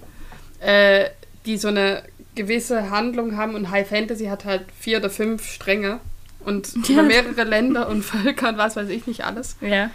äh, 0.60 1.06
die 1.46 1.56
so 1.56 1.68
eine 1.68 2.02
gewisse 2.34 2.90
Handlung 2.90 3.36
haben 3.36 3.54
und 3.54 3.70
High 3.70 3.88
Fantasy 3.88 4.26
hat 4.26 4.44
halt 4.44 4.62
vier 4.78 4.98
oder 4.98 5.10
fünf 5.10 5.46
Stränge 5.46 6.00
und 6.44 6.72
Ja. 6.74 6.80
über 6.94 7.02
mehrere 7.02 7.44
Länder 7.44 7.88
und 7.88 8.02
Völker 8.02 8.50
und 8.50 8.58
was 8.58 8.76
weiß 8.76 8.88
ich 8.88 9.06
nicht 9.06 9.24
alles. 9.24 9.56
ja. 9.60 9.90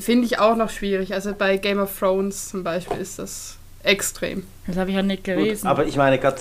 Finde 0.00 0.26
ich 0.26 0.40
auch 0.40 0.56
noch 0.56 0.70
schwierig. 0.70 1.14
Also 1.14 1.32
bei 1.34 1.56
Game 1.56 1.78
of 1.78 1.96
Thrones 1.96 2.48
zum 2.48 2.64
Beispiel 2.64 2.96
ist 2.98 3.20
das 3.20 3.58
extrem. 3.84 4.42
Das 4.66 4.76
habe 4.76 4.90
ich 4.90 4.96
ja 4.96 5.02
nicht 5.04 5.22
Gut, 5.24 5.36
gelesen. 5.36 5.68
aber 5.68 5.86
ich 5.86 5.96
meine, 5.96 6.18
gerade 6.18 6.40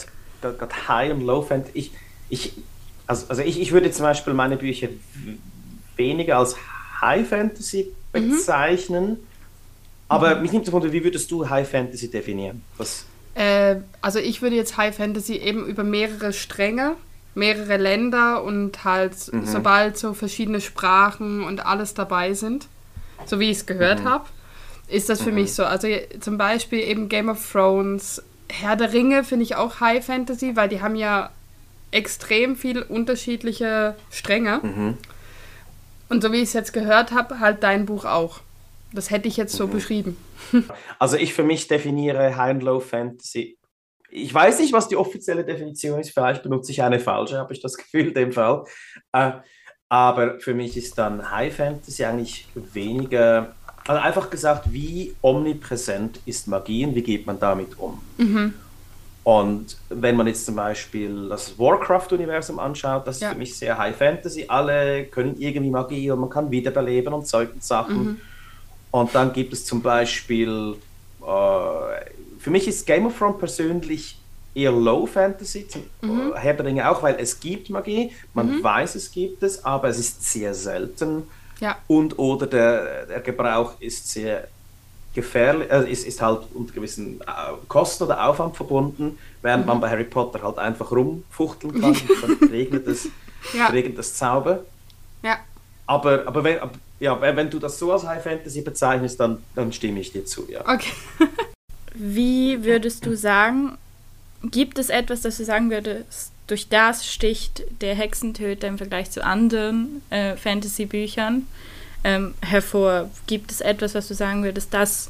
High 0.88 1.12
und 1.14 1.22
Low 1.22 1.44
Fantasy, 1.44 1.72
ich, 1.78 1.92
ich, 2.30 2.54
also, 3.08 3.26
also 3.30 3.42
ich, 3.42 3.60
ich 3.60 3.72
würde 3.72 3.92
zum 3.92 4.04
Beispiel 4.04 4.34
meine 4.34 4.58
Bücher 4.58 4.88
weniger 5.96 6.38
als 6.38 6.56
High 7.02 7.28
Fantasy 7.28 7.88
bezeichnen. 8.12 9.18
Aber 10.08 10.36
mich 10.36 10.52
nimmt 10.52 10.72
Wunder, 10.72 10.92
wie 10.92 11.04
würdest 11.04 11.32
du 11.32 11.50
High 11.50 11.70
Fantasy 11.70 12.10
definieren? 12.10 12.62
Was, 12.78 13.06
Äh, 13.36 13.78
also 14.02 14.20
ich 14.20 14.42
würde 14.42 14.56
jetzt 14.56 14.78
High 14.78 14.96
Fantasy 14.96 15.36
eben 15.36 15.66
über 15.66 15.84
mehrere 15.84 16.34
Stränge, 16.34 16.96
mehrere 17.34 17.78
Länder 17.78 18.44
und 18.44 18.84
halt 18.84 19.16
sobald 19.46 19.98
so 19.98 20.14
verschiedene 20.14 20.62
Sprachen 20.62 21.44
und 21.44 21.66
alles 21.66 21.96
dabei 21.96 22.34
sind, 22.36 22.68
so 23.26 23.40
wie 23.40 23.50
ich 23.50 23.58
es 23.58 23.66
gehört 23.66 24.04
habe, 24.04 24.26
ist 24.88 25.10
das 25.10 25.22
für 25.22 25.32
mich 25.32 25.54
so. 25.54 25.66
Also 25.66 25.88
zum 26.20 26.38
Beispiel 26.38 26.80
eben 26.80 27.10
Game 27.10 27.30
of 27.30 27.52
Thrones, 27.52 28.22
Herr 28.50 28.76
der 28.76 28.94
Ringe 28.94 29.24
finde 29.24 29.44
ich 29.44 29.56
auch 29.56 29.80
High 29.80 30.06
Fantasy, 30.06 30.56
weil 30.56 30.70
die 30.70 30.82
haben 30.82 30.96
ja 30.96 31.32
extrem 31.94 32.56
viel 32.56 32.82
unterschiedliche 32.82 33.96
Stränge. 34.12 34.60
Und 36.10 36.22
so 36.22 36.32
wie 36.32 36.38
ich 36.38 36.44
es 36.44 36.54
jetzt 36.54 36.74
gehört 36.74 37.12
habe, 37.12 37.40
halt 37.40 37.64
dein 37.64 37.86
Buch 37.86 38.06
auch. 38.06 38.42
Das 38.94 39.10
hätte 39.10 39.28
ich 39.28 39.38
jetzt 39.38 39.56
so 39.56 39.68
beschrieben. 39.68 40.18
Also 41.00 41.18
ich 41.18 41.34
für 41.34 41.44
mich 41.44 41.68
definiere 41.68 42.36
High 42.38 42.56
und 42.56 42.64
Low 42.64 42.80
Fantasy. 42.80 43.58
Ich 44.10 44.32
weiß 44.32 44.60
nicht, 44.60 44.74
was 44.74 44.88
die 44.88 44.96
offizielle 44.96 45.44
Definition 45.44 46.00
ist. 46.00 46.12
Vielleicht 46.12 46.44
benutze 46.44 46.72
ich 46.72 46.84
eine 46.84 47.00
falsche, 47.00 47.38
habe 47.38 47.54
ich 47.54 47.62
das 47.62 47.78
Gefühl 47.78 48.10
in 48.10 48.14
dem 48.14 48.32
Fall. 48.32 48.66
Äh, 49.14 49.32
aber 49.90 50.40
für 50.40 50.54
mich 50.54 50.78
ist 50.78 50.98
dann 50.98 51.32
High 51.32 51.56
Fantasy 51.56 52.04
eigentlich 52.04 52.48
weniger, 52.56 53.56
also 53.88 54.02
einfach 54.02 54.30
gesagt, 54.30 54.72
wie 54.72 55.16
omnipräsent 55.22 56.20
ist 56.26 56.48
Magie 56.48 56.86
und 56.86 56.96
wie 56.96 57.04
geht 57.04 57.26
man 57.26 57.40
damit 57.40 57.80
um? 57.80 58.02
Und 59.24 59.78
wenn 59.90 60.18
man 60.18 60.28
jetzt 60.28 60.46
zum 60.46 60.56
Beispiel 60.56 61.30
das 61.30 61.58
Warcraft-Universum 61.58 62.60
anschaut, 62.60 63.08
das 63.08 63.16
ist 63.18 63.22
Ja. 63.22 63.32
für 63.32 63.38
mich 63.38 63.56
sehr 63.58 63.78
High 63.78 63.96
Fantasy. 63.96 64.46
Alle 64.48 65.06
können 65.06 65.36
irgendwie 65.40 65.70
Magie 65.70 66.12
und 66.12 66.20
man 66.20 66.30
kann 66.30 66.52
wiederbeleben 66.52 67.14
und 67.14 67.26
solche 67.28 67.54
Sachen. 67.60 68.20
Und 68.92 69.16
dann 69.16 69.32
gibt 69.32 69.54
es 69.54 69.66
zum 69.66 69.82
Beispiel, 69.82 70.76
äh, 71.22 71.26
für 72.40 72.50
mich 72.50 72.68
ist 72.68 72.86
Game 72.86 73.06
of 73.06 73.18
Thrones 73.18 73.40
persönlich 73.40 74.18
eher 74.54 74.72
Low 74.72 75.06
Fantasy, 75.06 75.68
zum 75.68 75.84
mhm. 76.02 76.36
Herr 76.36 76.54
der 76.54 76.66
Ringe 76.66 76.90
auch, 76.90 77.02
weil 77.02 77.16
es 77.18 77.40
gibt 77.40 77.70
Magie, 77.70 78.12
man 78.34 78.58
mhm. 78.58 78.64
weiß, 78.64 78.96
es 78.96 79.10
gibt 79.10 79.42
es, 79.42 79.64
aber 79.64 79.88
es 79.88 79.98
ist 79.98 80.24
sehr 80.32 80.54
selten. 80.54 81.24
Ja. 81.60 81.78
Und 81.88 82.20
oder 82.20 82.46
der, 82.46 83.06
der 83.06 83.22
Gebrauch 83.22 83.80
ist 83.80 84.12
sehr 84.12 84.48
gefährlich, 85.14 85.70
äh, 85.72 85.92
ist, 85.92 86.06
ist 86.06 86.22
halt 86.22 86.42
unter 86.54 86.74
gewissen 86.74 87.22
äh, 87.22 87.26
Kosten 87.68 88.04
oder 88.04 88.28
Aufwand 88.28 88.56
verbunden, 88.56 89.18
während 89.42 89.64
mhm. 89.64 89.68
man 89.68 89.82
bei 89.82 89.90
Harry 89.90 90.04
Potter 90.04 90.42
halt 90.42 90.58
einfach 90.58 90.92
rumfuchteln 90.92 91.80
kann 91.80 91.92
und 92.24 92.42
dann 92.42 92.50
regnet 92.50 92.88
es, 92.88 93.08
ja. 93.56 93.68
regnet 93.68 93.98
das 93.98 94.16
Zauber. 94.16 94.64
Ja. 95.24 95.38
Aber, 95.86 96.24
aber 96.26 96.44
wenn, 96.44 96.58
ja, 97.00 97.20
wenn 97.22 97.50
du 97.50 97.60
das 97.60 97.78
so 97.78 97.92
als 97.92 98.06
High 98.06 98.24
Fantasy 98.24 98.62
bezeichnest, 98.62 99.20
dann, 99.20 99.44
dann 99.56 99.72
stimme 99.74 100.00
ich 100.00 100.12
dir 100.12 100.26
zu, 100.26 100.48
ja. 100.50 100.62
Okay. 100.62 100.94
Wie 101.94 102.64
würdest 102.64 103.06
du 103.06 103.16
sagen, 103.16 103.78
gibt 104.44 104.80
es 104.80 104.90
etwas, 104.90 105.22
das 105.22 105.38
du 105.38 105.46
sagen 105.46 105.70
würdest, 105.70 106.32
durch 106.48 106.68
das 106.70 107.06
sticht 107.06 107.64
der 107.82 107.96
Hexentöter 107.96 108.68
im 108.68 108.78
Vergleich 108.78 109.12
zu 109.12 109.24
anderen 109.24 110.02
äh, 110.10 110.36
Fantasy-Büchern 110.36 111.48
ähm, 112.04 112.34
hervor? 112.42 113.10
Gibt 113.28 113.52
es 113.52 113.62
etwas, 113.62 113.96
was 113.96 114.08
du 114.08 114.14
sagen 114.14 114.44
würdest, 114.44 114.74
das, 114.74 115.10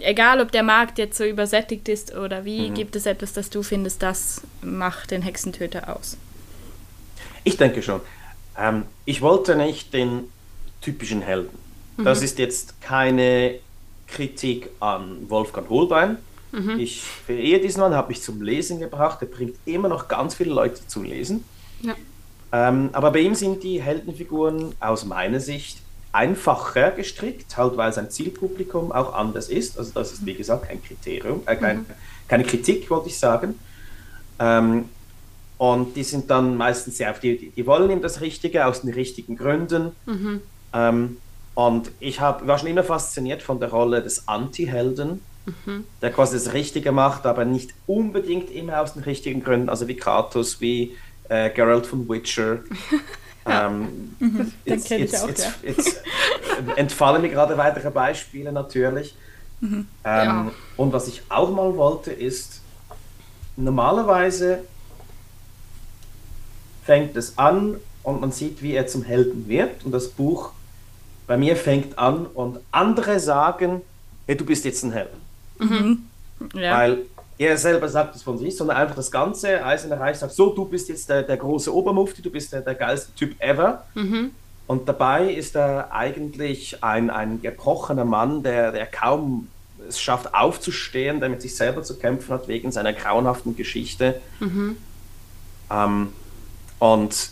egal 0.00 0.40
ob 0.40 0.52
der 0.52 0.62
Markt 0.62 0.98
jetzt 0.98 1.18
so 1.18 1.24
übersättigt 1.24 1.88
ist 1.88 2.14
oder 2.14 2.44
wie, 2.44 2.70
mhm. 2.70 2.74
gibt 2.74 2.96
es 2.96 3.06
etwas, 3.06 3.32
das 3.32 3.50
du 3.50 3.62
findest, 3.62 4.02
das 4.02 4.42
macht 4.62 5.10
den 5.10 5.22
Hexentöter 5.22 5.94
aus? 5.94 6.16
Ich 7.44 7.56
denke 7.56 7.82
schon. 7.82 8.00
Ähm, 8.56 8.84
ich 9.04 9.22
wollte 9.22 9.56
nicht 9.56 9.94
den 9.94 10.24
typischen 10.80 11.22
Helden. 11.22 11.56
Mhm. 11.96 12.04
Das 12.04 12.22
ist 12.22 12.38
jetzt 12.38 12.80
keine 12.80 13.56
Kritik 14.06 14.70
an 14.80 15.28
Wolfgang 15.28 15.68
Holbein. 15.68 16.18
Mhm. 16.52 16.78
Ich 16.78 17.02
verehe 17.02 17.60
diesen 17.60 17.80
Mann, 17.80 17.94
habe 17.94 18.12
ich 18.12 18.22
zum 18.22 18.40
Lesen 18.40 18.80
gebracht. 18.80 19.18
Er 19.20 19.28
bringt 19.28 19.56
immer 19.66 19.88
noch 19.88 20.08
ganz 20.08 20.34
viele 20.34 20.52
Leute 20.52 20.86
zum 20.86 21.04
Lesen. 21.04 21.44
Ja. 21.82 21.94
Ähm, 22.52 22.90
aber 22.92 23.10
bei 23.10 23.20
ihm 23.20 23.34
sind 23.34 23.62
die 23.62 23.82
Heldenfiguren 23.82 24.74
aus 24.80 25.04
meiner 25.04 25.40
Sicht 25.40 25.78
einfacher 26.12 26.90
gestrickt, 26.92 27.56
halt 27.56 27.76
weil 27.76 27.92
sein 27.92 28.10
Zielpublikum 28.10 28.92
auch 28.92 29.14
anders 29.14 29.48
ist. 29.48 29.78
Also 29.78 29.92
das 29.94 30.12
ist 30.12 30.24
wie 30.24 30.34
gesagt 30.34 30.68
kein 30.68 30.82
Kriterium, 30.82 31.42
äh, 31.46 31.56
kein, 31.56 31.78
mhm. 31.78 31.86
keine 32.26 32.44
Kritik, 32.44 32.88
wollte 32.90 33.08
ich 33.08 33.18
sagen. 33.18 33.58
Ähm, 34.38 34.86
und 35.58 35.96
die 35.96 36.04
sind 36.04 36.30
dann 36.30 36.56
meistens 36.56 36.96
sehr 36.96 37.10
auf 37.10 37.20
die, 37.20 37.50
die 37.50 37.66
wollen 37.66 37.90
ihm 37.90 38.00
das 38.00 38.20
Richtige 38.20 38.66
aus 38.66 38.82
den 38.82 38.94
richtigen 38.94 39.36
Gründen. 39.36 39.92
Mhm. 40.06 40.40
Ähm, 40.72 41.16
und 41.54 41.90
ich 41.98 42.20
hab, 42.20 42.46
war 42.46 42.58
schon 42.58 42.68
immer 42.68 42.84
fasziniert 42.84 43.42
von 43.42 43.58
der 43.58 43.70
Rolle 43.70 44.00
des 44.00 44.28
Anti-Helden, 44.28 45.20
mhm. 45.46 45.84
der 46.00 46.12
quasi 46.12 46.36
das 46.36 46.52
Richtige 46.52 46.92
macht, 46.92 47.26
aber 47.26 47.44
nicht 47.44 47.74
unbedingt 47.88 48.50
immer 48.52 48.80
aus 48.80 48.94
den 48.94 49.02
richtigen 49.02 49.42
Gründen, 49.42 49.68
also 49.68 49.88
wie 49.88 49.96
Kratos, 49.96 50.60
wie 50.60 50.96
äh, 51.28 51.50
Geralt 51.50 51.86
von 51.86 52.08
Witcher. 52.08 52.58
ähm, 53.46 54.14
mhm. 54.18 54.52
jetzt, 54.64 54.90
jetzt, 54.90 55.22
auch, 55.22 55.28
jetzt, 55.28 55.44
ja. 55.44 55.52
jetzt 55.62 56.02
entfallen 56.76 57.22
mir 57.22 57.28
gerade 57.28 57.56
weitere 57.56 57.90
Beispiele 57.90 58.52
natürlich. 58.52 59.14
Mhm. 59.60 59.68
Ähm, 59.76 59.86
ja. 60.04 60.50
Und 60.76 60.92
was 60.92 61.08
ich 61.08 61.22
auch 61.28 61.50
mal 61.50 61.76
wollte, 61.76 62.12
ist, 62.12 62.60
normalerweise 63.56 64.60
fängt 66.84 67.16
es 67.16 67.36
an 67.36 67.76
und 68.02 68.20
man 68.20 68.32
sieht, 68.32 68.62
wie 68.62 68.72
er 68.72 68.86
zum 68.86 69.02
Helden 69.02 69.48
wird. 69.48 69.84
Und 69.84 69.92
das 69.92 70.08
Buch 70.08 70.52
bei 71.26 71.36
mir 71.36 71.56
fängt 71.56 71.98
an 71.98 72.26
und 72.26 72.60
andere 72.70 73.20
sagen, 73.20 73.82
hey, 74.26 74.36
du 74.36 74.44
bist 74.44 74.64
jetzt 74.64 74.82
ein 74.84 74.92
Held. 74.92 75.10
Mhm. 75.58 76.04
Ja. 76.54 76.78
Weil 76.78 76.98
er 77.38 77.56
selber 77.56 77.88
sagt 77.88 78.16
es 78.16 78.22
von 78.22 78.36
sich, 78.36 78.56
sondern 78.56 78.76
einfach 78.76 78.96
das 78.96 79.10
ganze 79.10 79.64
Eiserne 79.64 79.98
Reich 79.98 80.18
sagt, 80.18 80.34
so, 80.34 80.52
du 80.52 80.64
bist 80.64 80.88
jetzt 80.88 81.08
der, 81.08 81.22
der 81.22 81.36
große 81.36 81.72
Obermufti, 81.74 82.20
du 82.20 82.30
bist 82.30 82.52
der, 82.52 82.62
der 82.62 82.74
geilste 82.74 83.14
Typ 83.14 83.40
ever. 83.40 83.84
Mhm. 83.94 84.32
Und 84.66 84.88
dabei 84.88 85.32
ist 85.32 85.56
er 85.56 85.92
eigentlich 85.92 86.82
ein, 86.82 87.10
ein 87.10 87.40
gebrochener 87.40 88.04
Mann, 88.04 88.42
der, 88.42 88.72
der 88.72 88.86
kaum 88.86 89.48
es 89.88 90.00
schafft 90.00 90.34
aufzustehen, 90.34 91.20
der 91.20 91.28
mit 91.28 91.40
sich 91.40 91.56
selber 91.56 91.82
zu 91.82 91.96
kämpfen 91.98 92.34
hat 92.34 92.48
wegen 92.48 92.72
seiner 92.72 92.92
grauenhaften 92.92 93.56
Geschichte. 93.56 94.20
Mhm. 94.40 94.76
Ähm, 95.70 96.12
und 96.80 97.30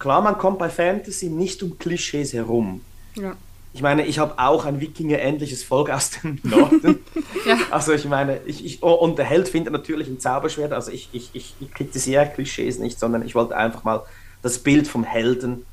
klar, 0.00 0.20
man 0.20 0.36
kommt 0.36 0.58
bei 0.58 0.68
Fantasy 0.68 1.28
nicht 1.30 1.62
um 1.62 1.78
Klischees 1.78 2.32
herum. 2.32 2.80
Ja 3.14 3.36
ich 3.74 3.82
meine, 3.82 4.06
ich 4.06 4.20
habe 4.20 4.38
auch 4.38 4.66
ein 4.66 4.80
Wikinger-ähnliches 4.80 5.64
Volk 5.64 5.90
aus 5.90 6.10
dem 6.10 6.38
Norden. 6.44 7.00
ja. 7.44 7.58
Also 7.72 7.92
ich 7.92 8.04
meine, 8.04 8.40
ich, 8.46 8.64
ich, 8.64 8.82
und 8.84 9.18
der 9.18 9.24
Held 9.24 9.48
findet 9.48 9.72
natürlich 9.72 10.06
ein 10.06 10.20
Zauberschwert. 10.20 10.72
Also 10.72 10.92
ich, 10.92 11.08
ich, 11.12 11.30
ich, 11.32 11.54
ich 11.58 11.74
kritisiere 11.74 12.30
Klischees 12.32 12.78
nicht, 12.78 13.00
sondern 13.00 13.26
ich 13.26 13.34
wollte 13.34 13.56
einfach 13.56 13.82
mal 13.82 14.02
das 14.42 14.60
Bild 14.60 14.86
vom 14.86 15.02
Helden 15.02 15.66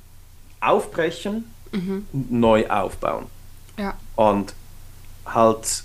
aufbrechen 0.61 1.45
mhm. 1.71 2.07
und 2.11 2.31
neu 2.31 2.67
aufbauen. 2.71 3.27
Ja. 3.77 3.95
Und 4.15 4.55
halt, 5.27 5.83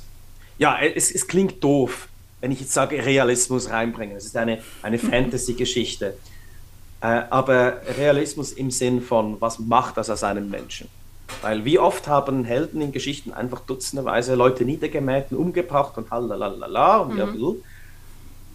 ja, 0.57 0.79
es, 0.79 1.11
es 1.11 1.29
klingt 1.29 1.63
doof, 1.63 2.09
wenn 2.41 2.51
ich 2.51 2.61
jetzt 2.61 2.73
sage 2.73 3.05
Realismus 3.05 3.69
reinbringen. 3.69 4.17
Es 4.17 4.25
ist 4.25 4.39
eine, 4.39 4.63
eine 4.81 4.99
Fantasy-Geschichte. 4.99 6.17
Äh, 7.03 7.25
aber 7.29 7.83
Realismus 7.99 8.53
im 8.53 8.71
Sinn 8.71 9.03
von, 9.03 9.39
was 9.39 9.59
macht 9.59 9.99
das 9.99 10.09
aus 10.09 10.25
einem 10.25 10.49
Menschen? 10.49 10.89
Weil 11.43 11.65
wie 11.65 11.79
oft 11.79 12.09
haben 12.09 12.45
Helden 12.45 12.81
in 12.81 12.93
Geschichten 12.93 13.33
einfach 13.33 13.61
dutzenderweise 13.61 14.35
Leute 14.35 14.65
niedergemäht 14.65 15.27
und 15.31 15.39
umgebracht 15.39 15.99
und 15.99 16.11
halalala 16.11 16.99
und 16.99 17.15
mhm. 17.15 17.57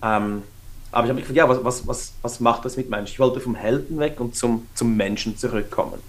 ähm, 0.02 0.44
aber 0.92 1.06
ich 1.06 1.10
habe 1.10 1.14
mich 1.14 1.28
gefragt, 1.28 1.38
ja, 1.38 1.48
was, 1.48 1.64
was, 1.64 1.88
was, 1.88 2.14
was 2.22 2.40
macht 2.42 2.66
das 2.66 2.76
mit 2.76 2.90
Menschen? 2.90 3.14
Ich 3.14 3.20
wollte 3.20 3.40
vom 3.40 3.56
Helden 3.56 4.00
weg 4.00 4.20
und 4.20 4.36
zum, 4.36 4.68
zum 4.76 4.98
Menschen 4.98 5.38
zurückkommen. 5.38 6.00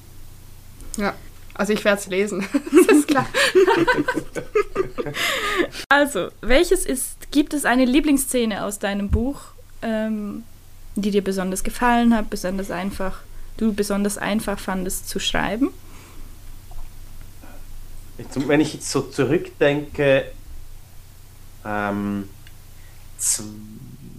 Ja, 0.97 1.15
also 1.55 1.73
ich 1.73 1.85
werde 1.85 2.01
es 2.01 2.07
lesen, 2.09 2.45
das 2.73 2.97
ist 2.97 3.09
klar. 3.09 3.27
also, 5.89 6.29
welches 6.41 6.85
ist, 6.85 7.31
gibt 7.31 7.55
es 7.55 7.65
eine 7.65 7.85
Lieblingsszene 7.85 8.65
aus 8.65 8.81
deinem 8.81 9.09
Buch, 9.09 9.41
ähm, 9.83 10.43
die 10.97 11.13
dir 11.13 11.23
besonders 11.23 11.63
gefallen 11.63 12.17
hat, 12.17 12.29
besonders 12.29 12.71
einfach, 12.71 13.21
du 13.59 13.73
besonders 13.73 14.19
einfach 14.19 14.59
fandest 14.59 15.09
zu 15.09 15.21
schreiben? 15.21 15.69
Jetzt, 18.23 18.49
wenn 18.49 18.61
ich 18.61 18.75
jetzt 18.75 18.91
so 18.91 19.01
zurückdenke, 19.03 20.27
ähm, 21.65 22.29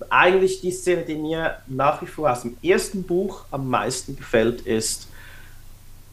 eigentlich 0.10 0.62
die 0.62 0.72
Szene, 0.72 1.04
die 1.04 1.16
mir 1.16 1.58
nach 1.68 2.02
wie 2.02 2.06
vor 2.06 2.32
aus 2.32 2.42
dem 2.42 2.58
ersten 2.62 3.04
Buch 3.04 3.46
am 3.52 3.70
meisten 3.70 4.16
gefällt, 4.16 4.62
ist, 4.62 5.08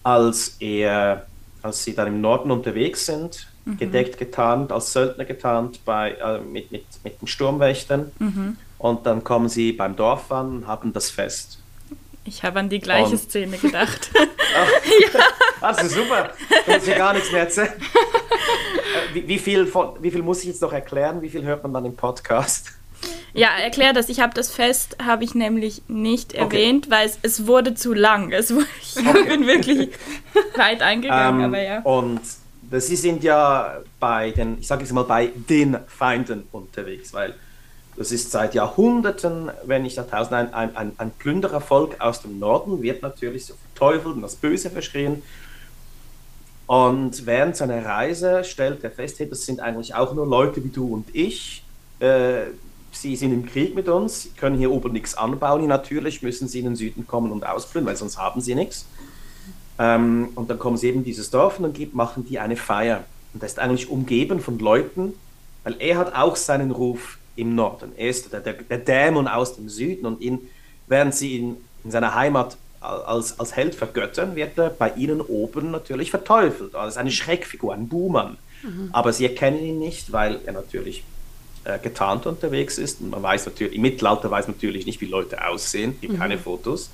als 0.03 0.57
er, 0.61 1.27
als 1.63 1.85
sie 1.85 1.95
dann 1.95 2.09
im 2.09 2.21
Norden 2.21 2.51
unterwegs 2.51 3.07
sind, 3.07 3.49
mhm. 3.65 3.77
gedeckt 3.77 4.19
getarnt, 4.19 4.73
als 4.73 4.93
Söldner 4.93 5.25
getarnt 5.25 5.85
bei, 5.85 6.13
äh, 6.13 6.41
mit, 6.41 6.71
mit, 6.71 6.85
mit 7.03 7.21
den 7.21 7.27
Sturmwächtern. 7.27 8.13
Mhm. 8.19 8.57
Und 8.79 9.05
dann 9.05 9.25
kommen 9.25 9.49
sie 9.49 9.73
beim 9.73 9.97
Dorf 9.97 10.31
an 10.33 10.59
und 10.59 10.67
haben 10.67 10.93
das 10.93 11.11
Fest. 11.11 11.60
Ich 12.25 12.43
habe 12.43 12.61
an 12.61 12.69
die 12.69 12.79
gleiche 12.79 13.13
und 13.13 13.19
Szene 13.19 13.57
gedacht. 13.57 14.11
Ach, 14.15 14.69
ja. 15.15 15.21
Also 15.61 15.89
super, 15.89 16.31
du 16.67 16.73
musst 16.73 16.87
ja 16.87 16.97
gar 16.97 17.13
nichts 17.13 17.33
mehr 17.33 17.43
erzählen. 17.43 17.73
Äh, 17.73 19.15
wie, 19.15 19.29
wie, 19.29 19.39
viel 19.39 19.67
von, 19.67 19.95
wie 20.01 20.11
viel 20.11 20.23
muss 20.23 20.41
ich 20.41 20.47
jetzt 20.47 20.63
noch 20.63 20.73
erklären? 20.73 21.23
Wie 21.23 21.29
viel 21.29 21.43
hört 21.45 21.63
man 21.63 21.73
dann 21.73 21.85
im 21.85 21.97
Podcast? 21.97 22.73
Ja, 23.33 23.49
erklär 23.59 23.93
das. 23.93 24.09
Ich 24.09 24.21
habe 24.21 24.35
das 24.35 24.51
Fest, 24.51 24.97
habe 25.03 25.25
ich 25.25 25.35
nämlich 25.35 25.83
nicht 25.89 26.33
erwähnt, 26.33 26.87
okay. 26.87 26.97
weil 26.97 27.07
es, 27.07 27.19
es 27.23 27.47
wurde 27.47 27.75
zu 27.75 27.95
lang. 27.95 28.33
Es 28.33 28.51
ich 28.83 29.07
okay. 29.07 29.25
bin 29.25 29.47
wirklich 29.47 29.91
weit 30.57 30.83
eingegangen, 30.83 31.41
ähm, 31.41 31.47
aber 31.47 31.63
ja. 31.63 31.81
Und 31.81 32.21
sie 32.71 32.97
sind 32.97 33.23
ja 33.23 33.81
bei 33.99 34.31
den, 34.33 34.59
ich 34.59 34.67
sage 34.67 34.83
jetzt 34.83 34.93
mal, 34.93 35.05
bei 35.05 35.31
den 35.49 35.79
Feinden 35.87 36.45
unterwegs, 36.53 37.13
weil 37.13 37.35
das 38.01 38.13
ist 38.13 38.31
seit 38.31 38.55
Jahrhunderten, 38.55 39.51
wenn 39.67 39.83
nicht 39.83 39.99
Jahrtausend, 39.99 40.33
ein, 40.33 40.75
ein, 40.75 40.93
ein, 40.97 41.11
Plünderervolk 41.19 42.01
aus 42.01 42.23
dem 42.23 42.39
Norden 42.39 42.81
wird 42.81 43.03
natürlich 43.03 43.45
so 43.45 43.53
verteufelt 43.75 44.15
und 44.15 44.23
das 44.23 44.37
Böse 44.37 44.71
verschrien. 44.71 45.23
Und 46.67 47.27
während 47.27 47.57
seiner 47.57 47.85
Reise 47.85 48.43
stellt 48.43 48.83
er 48.85 48.91
fest, 48.91 49.19
hey, 49.19 49.29
das 49.29 49.45
sind 49.45 49.61
eigentlich 49.61 49.95
auch 49.95 50.15
nur 50.15 50.27
Leute 50.27 50.65
wie 50.65 50.71
du 50.71 50.95
und 50.95 51.15
ich. 51.15 51.63
Äh, 51.99 52.45
sie 52.91 53.17
sind 53.17 53.35
im 53.35 53.45
Krieg 53.45 53.75
mit 53.75 53.87
uns, 53.87 54.31
können 54.39 54.57
hier 54.57 54.71
oben 54.71 54.95
nichts 54.95 55.15
anbauen. 55.15 55.67
Natürlich 55.67 56.23
müssen 56.23 56.49
sie 56.49 56.61
in 56.61 56.65
den 56.65 56.77
Süden 56.77 57.07
kommen 57.07 57.31
und 57.31 57.45
ausplündern, 57.45 57.91
weil 57.91 57.99
sonst 57.99 58.17
haben 58.17 58.41
sie 58.41 58.55
nichts. 58.55 58.87
Ähm, 59.79 60.31
und 60.37 60.49
dann 60.49 60.59
kommen 60.59 60.79
sie 60.79 60.89
eben 60.89 61.01
in 61.01 61.05
dieses 61.05 61.29
Dorf 61.29 61.61
und 61.61 61.77
dann 61.77 61.89
machen 61.93 62.25
die 62.27 62.39
eine 62.39 62.57
Feier. 62.57 63.05
Und 63.35 63.43
er 63.43 63.47
ist 63.47 63.59
eigentlich 63.59 63.91
umgeben 63.91 64.41
von 64.41 64.59
Leuten, 64.59 65.13
weil 65.65 65.77
er 65.81 65.99
hat 65.99 66.15
auch 66.15 66.37
seinen 66.37 66.71
Ruf 66.71 67.19
im 67.37 67.55
Norden. 67.55 67.93
Er 67.97 68.09
ist 68.09 68.33
der, 68.33 68.41
der, 68.41 68.55
der 68.55 68.79
Dämon 68.79 69.29
aus 69.29 69.57
dem 69.57 69.69
Süden 69.69 70.07
und 70.07 70.21
ihn, 70.21 70.49
während 70.87 71.15
sie 71.15 71.37
ihn 71.37 71.57
in 71.85 71.91
seiner 71.91 72.15
Heimat 72.15 72.57
als, 72.81 73.39
als 73.39 73.55
Held 73.57 73.75
vergöttern, 73.75 74.37
wird 74.37 74.59
er 74.59 74.71
bei 74.71 74.91
ihnen 74.95 75.21
oben 75.21 75.71
natürlich 75.71 76.11
verteufelt. 76.11 76.75
Er 76.75 76.89
ist 76.89 76.97
eine 76.97 77.11
Schreckfigur, 77.11 77.75
ein 77.75 77.89
Buhmann. 77.89 78.39
Mhm. 78.63 78.91
Aber 78.93 79.13
sie 79.13 79.25
erkennen 79.25 79.63
ihn 79.65 79.79
nicht, 79.79 80.13
weil 80.13 80.41
er 80.47 80.53
natürlich 80.53 81.05
äh, 81.65 81.79
getarnt 81.79 82.27
unterwegs 82.27 82.79
ist. 82.79 83.01
Und 83.01 83.11
man 83.11 83.23
weiß 83.23 83.47
natürlich, 83.47 83.75
im 83.75 83.83
Mittelalter 83.83 84.31
weiß 84.31 84.47
man 84.49 84.57
natürlich 84.57 84.87
nicht, 84.87 85.01
wie 85.01 85.07
Leute 85.07 85.47
aussehen, 85.47 85.99
gibt 86.01 86.15
mhm. 86.15 86.19
keine 86.19 86.39
Fotos. 86.39 86.91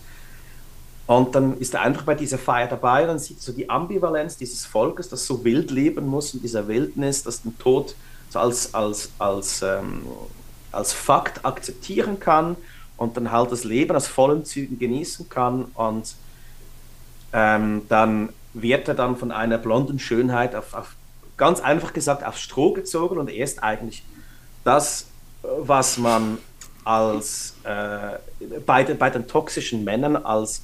Und 1.06 1.36
dann 1.36 1.56
ist 1.58 1.72
er 1.74 1.82
einfach 1.82 2.02
bei 2.02 2.16
dieser 2.16 2.36
Feier 2.38 2.66
dabei 2.66 3.02
und 3.02 3.08
dann 3.08 3.18
sieht 3.20 3.40
so 3.40 3.52
die 3.52 3.70
Ambivalenz 3.70 4.36
dieses 4.36 4.66
Volkes, 4.66 5.08
das 5.08 5.24
so 5.24 5.44
wild 5.44 5.70
leben 5.70 6.08
muss 6.08 6.34
in 6.34 6.42
dieser 6.42 6.66
Wildnis, 6.66 7.22
das 7.22 7.42
den 7.42 7.56
Tod 7.58 7.94
als, 8.36 8.74
als, 8.74 9.10
als, 9.18 9.62
ähm, 9.62 10.06
als 10.72 10.92
Fakt 10.92 11.44
akzeptieren 11.44 12.20
kann 12.20 12.56
und 12.96 13.16
dann 13.16 13.30
halt 13.30 13.52
das 13.52 13.64
Leben 13.64 13.96
aus 13.96 14.06
vollen 14.06 14.44
Zügen 14.44 14.78
genießen 14.78 15.28
kann 15.28 15.66
und 15.74 16.14
ähm, 17.32 17.82
dann 17.88 18.30
wird 18.54 18.88
er 18.88 18.94
dann 18.94 19.16
von 19.16 19.30
einer 19.32 19.58
blonden 19.58 19.98
Schönheit 19.98 20.54
auf, 20.54 20.74
auf, 20.74 20.94
ganz 21.36 21.60
einfach 21.60 21.92
gesagt 21.92 22.24
aufs 22.24 22.40
Stroh 22.40 22.72
gezogen 22.72 23.18
und 23.18 23.28
er 23.28 23.44
ist 23.44 23.62
eigentlich 23.62 24.02
das, 24.64 25.06
was 25.42 25.98
man 25.98 26.38
als 26.84 27.56
äh, 27.64 28.18
bei, 28.64 28.84
bei 28.84 29.10
den 29.10 29.26
toxischen 29.26 29.84
Männern 29.84 30.16
als, 30.16 30.62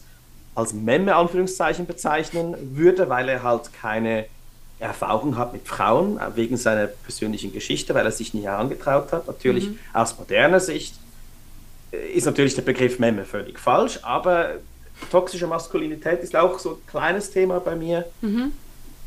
als 0.54 0.72
Memme 0.72 1.14
Anführungszeichen 1.14 1.86
bezeichnen 1.86 2.56
würde, 2.76 3.08
weil 3.08 3.28
er 3.28 3.42
halt 3.42 3.72
keine 3.72 4.26
Erfahrung 4.82 5.36
hat 5.36 5.52
mit 5.52 5.66
Frauen, 5.66 6.18
äh, 6.18 6.36
wegen 6.36 6.56
seiner 6.56 6.86
persönlichen 6.86 7.52
Geschichte, 7.52 7.94
weil 7.94 8.04
er 8.04 8.12
sich 8.12 8.34
nie 8.34 8.42
herangetraut 8.42 9.12
hat. 9.12 9.26
Natürlich 9.26 9.68
mhm. 9.68 9.78
aus 9.92 10.18
moderner 10.18 10.60
Sicht 10.60 10.94
äh, 11.92 12.12
ist 12.12 12.26
natürlich 12.26 12.54
der 12.54 12.62
Begriff 12.62 12.98
Memme 12.98 13.24
völlig 13.24 13.58
falsch, 13.58 14.00
aber 14.02 14.56
toxische 15.10 15.46
Maskulinität 15.46 16.22
ist 16.22 16.36
auch 16.36 16.58
so 16.58 16.72
ein 16.72 16.86
kleines 16.86 17.30
Thema 17.30 17.60
bei 17.60 17.76
mir. 17.76 18.04
Mhm. 18.20 18.52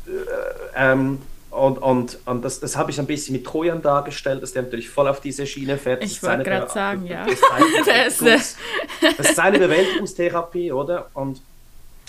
Äh, 0.06 0.92
ähm, 0.92 1.18
und, 1.50 1.78
und, 1.78 2.18
und 2.26 2.44
das, 2.44 2.60
das 2.60 2.76
habe 2.76 2.90
ich 2.90 2.98
ein 2.98 3.06
bisschen 3.06 3.34
mit 3.34 3.46
Trojan 3.46 3.80
dargestellt, 3.80 4.42
dass 4.42 4.52
der 4.52 4.62
natürlich 4.62 4.90
voll 4.90 5.08
auf 5.08 5.20
diese 5.20 5.46
Schiene 5.46 5.78
fährt. 5.78 6.04
Ich 6.04 6.22
wollte 6.22 6.44
gerade 6.44 6.70
sagen, 6.70 7.06
ja. 7.06 7.24
Das 7.86 8.20
ist, 8.20 8.56
das 9.00 9.28
ist 9.28 9.36
seine 9.36 9.58
Bewältigungstherapie, 9.58 10.72
oder? 10.72 11.08
Und 11.14 11.40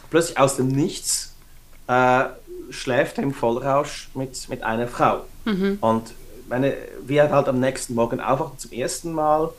plötzlich 0.10 0.38
aus 0.38 0.58
dem 0.58 0.68
Nichts 0.68 1.34
äh, 1.88 2.26
schläft 2.70 3.18
er 3.18 3.24
im 3.24 3.34
Vollrausch 3.34 4.10
mit, 4.14 4.50
mit 4.50 4.64
einer 4.64 4.88
Frau. 4.88 5.26
Mhm. 5.46 5.78
Und 5.82 6.14
meine, 6.50 6.74
wie 7.06 7.18
er 7.18 7.32
halt 7.32 7.48
am 7.48 7.60
nächsten 7.60 7.96
Morgen 7.96 8.20
aufwacht 8.20 8.62
zum 8.62 8.72
ersten 8.72 9.12
Mal, 9.12 9.50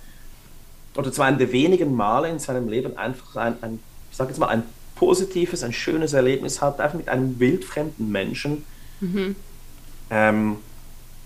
oder 0.96 1.12
zwar 1.12 1.26
ein 1.26 1.38
der 1.38 1.52
wenigen 1.52 1.94
Male 1.94 2.28
in 2.28 2.38
seinem 2.38 2.68
Leben 2.68 2.96
einfach 2.96 3.36
ein, 3.36 3.56
ein 3.62 3.78
ich 4.10 4.16
sage 4.16 4.30
jetzt 4.30 4.38
mal, 4.38 4.48
ein 4.48 4.62
positives, 4.96 5.62
ein 5.62 5.72
schönes 5.72 6.12
Erlebnis 6.12 6.60
hat, 6.60 6.80
einfach 6.80 6.96
mit 6.96 7.08
einem 7.08 7.38
wildfremden 7.38 8.10
Menschen. 8.10 8.64
Mhm. 9.00 9.36
Ähm, 10.10 10.56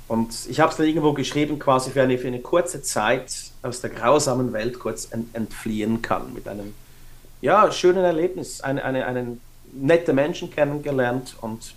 und 0.08 0.34
ich 0.48 0.60
habe 0.60 0.70
es 0.70 0.76
dann 0.76 0.86
irgendwo 0.86 1.14
geschrieben, 1.14 1.58
quasi 1.58 1.90
für 1.90 2.02
eine, 2.02 2.18
für 2.18 2.26
eine 2.26 2.40
kurze 2.40 2.82
Zeit 2.82 3.32
aus 3.62 3.80
der 3.80 3.90
grausamen 3.90 4.52
Welt 4.52 4.78
kurz 4.78 5.08
ent, 5.10 5.34
entfliehen 5.34 6.02
kann, 6.02 6.34
mit 6.34 6.46
einem 6.48 6.74
ja, 7.40 7.72
schönen 7.72 8.04
Erlebnis, 8.04 8.60
eine, 8.60 8.84
eine, 8.84 9.06
einen 9.06 9.40
nette 9.72 10.12
Menschen 10.12 10.50
kennengelernt 10.50 11.36
und 11.40 11.74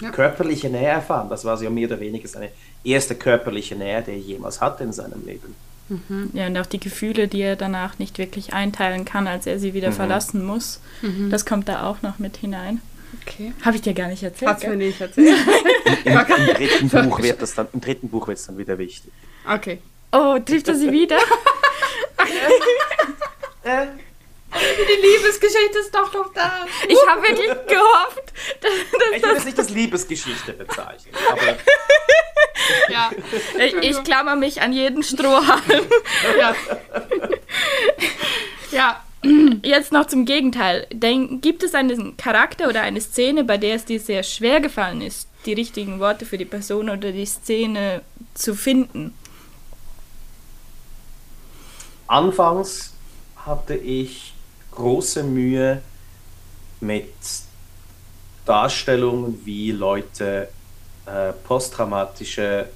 ja. 0.00 0.10
körperliche 0.10 0.68
Nähe 0.68 0.88
erfahren. 0.88 1.28
Das 1.28 1.44
war 1.44 1.56
so 1.56 1.68
mehr 1.70 1.86
oder 1.86 2.00
weniger 2.00 2.28
seine 2.28 2.50
erste 2.82 3.14
körperliche 3.14 3.76
Nähe, 3.76 4.02
die 4.02 4.12
er 4.12 4.18
jemals 4.18 4.60
hatte 4.60 4.84
in 4.84 4.92
seinem 4.92 5.24
Leben. 5.24 5.54
Mhm. 5.88 6.30
Ja, 6.32 6.46
und 6.46 6.56
auch 6.56 6.66
die 6.66 6.80
Gefühle, 6.80 7.28
die 7.28 7.42
er 7.42 7.56
danach 7.56 7.98
nicht 7.98 8.18
wirklich 8.18 8.54
einteilen 8.54 9.04
kann, 9.04 9.26
als 9.26 9.46
er 9.46 9.58
sie 9.58 9.74
wieder 9.74 9.90
mhm. 9.90 9.94
verlassen 9.94 10.44
muss, 10.44 10.80
mhm. 11.02 11.30
das 11.30 11.44
kommt 11.44 11.68
da 11.68 11.86
auch 11.86 12.02
noch 12.02 12.18
mit 12.18 12.38
hinein. 12.38 12.80
Okay. 13.22 13.52
Habe 13.62 13.76
ich 13.76 13.82
dir 13.82 13.94
gar 13.94 14.08
nicht 14.08 14.22
erzählt. 14.22 14.50
Hast 14.50 14.64
du 14.64 14.70
mir 14.70 14.76
nicht 14.76 15.00
erzählt. 15.00 15.28
Im, 16.04 16.12
im, 16.12 16.18
Im, 16.80 16.90
dritten 16.90 17.08
Buch 17.08 17.22
wird 17.22 17.40
das 17.40 17.54
dann, 17.54 17.68
im 17.72 17.80
dritten 17.80 18.08
Buch 18.08 18.26
wird 18.26 18.38
es 18.38 18.46
dann 18.46 18.58
wieder 18.58 18.76
wichtig. 18.78 19.12
Okay. 19.48 19.78
Oh, 20.12 20.38
trifft 20.44 20.68
er 20.68 20.74
sie 20.74 20.90
wieder? 20.90 21.16
äh, 23.64 23.86
die 24.54 25.06
Liebesgeschichte 25.06 25.78
ist 25.78 25.94
doch 25.94 26.12
noch 26.12 26.32
da. 26.32 26.66
Ich 26.88 26.98
habe 27.06 27.22
wirklich 27.22 27.50
gehofft, 27.66 28.32
dass, 28.60 28.72
dass 28.92 29.16
Ich 29.16 29.22
würde 29.22 29.36
es 29.38 29.44
nicht 29.44 29.58
als 29.58 29.70
Liebesgeschichte 29.70 30.52
bezeichnen, 30.52 31.14
aber. 31.30 31.58
ja. 32.88 33.10
Ich, 33.58 33.74
ich 33.74 34.04
klammer 34.04 34.36
mich 34.36 34.60
an 34.60 34.72
jeden 34.72 35.02
Strohhalm. 35.02 35.86
ja. 36.38 36.54
ja. 38.70 39.04
Jetzt 39.62 39.90
noch 39.92 40.06
zum 40.06 40.26
Gegenteil. 40.26 40.86
Denk, 40.92 41.40
gibt 41.40 41.62
es 41.62 41.74
einen 41.74 42.16
Charakter 42.18 42.68
oder 42.68 42.82
eine 42.82 43.00
Szene, 43.00 43.42
bei 43.42 43.56
der 43.56 43.76
es 43.76 43.86
dir 43.86 43.98
sehr 43.98 44.22
schwer 44.22 44.60
gefallen 44.60 45.00
ist, 45.00 45.28
die 45.46 45.54
richtigen 45.54 45.98
Worte 45.98 46.26
für 46.26 46.36
die 46.36 46.44
Person 46.44 46.90
oder 46.90 47.10
die 47.10 47.24
Szene 47.24 48.02
zu 48.34 48.54
finden? 48.54 49.14
Anfangs 52.06 52.92
hatte 53.36 53.74
ich 53.74 54.33
große 54.74 55.22
Mühe 55.22 55.80
mit 56.80 57.12
Darstellungen, 58.44 59.40
wie 59.44 59.72
Leute 59.72 60.48
äh, 61.06 61.32
posttraumatische 61.46 62.68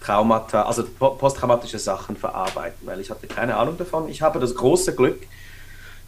Traumata, 0.00 0.62
also 0.62 0.84
posttraumatische 0.84 1.78
Sachen 1.78 2.16
verarbeiten, 2.16 2.86
weil 2.86 3.00
ich 3.00 3.10
hatte 3.10 3.26
keine 3.26 3.56
Ahnung 3.56 3.78
davon. 3.78 4.08
Ich 4.08 4.20
habe 4.20 4.38
das 4.38 4.54
große 4.54 4.94
Glück, 4.94 5.26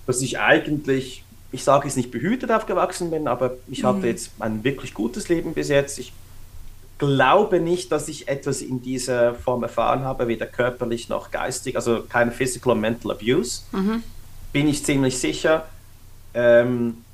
dass 0.06 0.20
ich 0.20 0.38
eigentlich, 0.38 1.24
ich 1.52 1.64
sage 1.64 1.88
es 1.88 1.96
nicht 1.96 2.10
behütet 2.10 2.50
aufgewachsen 2.50 3.10
bin, 3.10 3.26
aber 3.26 3.52
ich 3.68 3.82
mhm. 3.82 3.86
hatte 3.86 4.06
jetzt 4.06 4.32
ein 4.38 4.62
wirklich 4.64 4.92
gutes 4.92 5.28
Leben 5.30 5.54
bis 5.54 5.68
jetzt. 5.68 5.98
Ich 5.98 6.12
glaube 6.98 7.60
nicht, 7.60 7.90
dass 7.90 8.08
ich 8.08 8.28
etwas 8.28 8.60
in 8.60 8.82
dieser 8.82 9.34
Form 9.34 9.62
erfahren 9.62 10.04
habe, 10.04 10.28
weder 10.28 10.46
körperlich 10.46 11.08
noch 11.08 11.30
geistig, 11.30 11.76
also 11.76 12.02
kein 12.06 12.32
Physical 12.32 12.72
und 12.72 12.80
Mental 12.80 13.12
Abuse. 13.12 13.62
Mhm 13.72 14.02
bin 14.56 14.68
ich 14.68 14.86
ziemlich 14.86 15.18
sicher. 15.18 15.66
Ähm, 16.32 17.04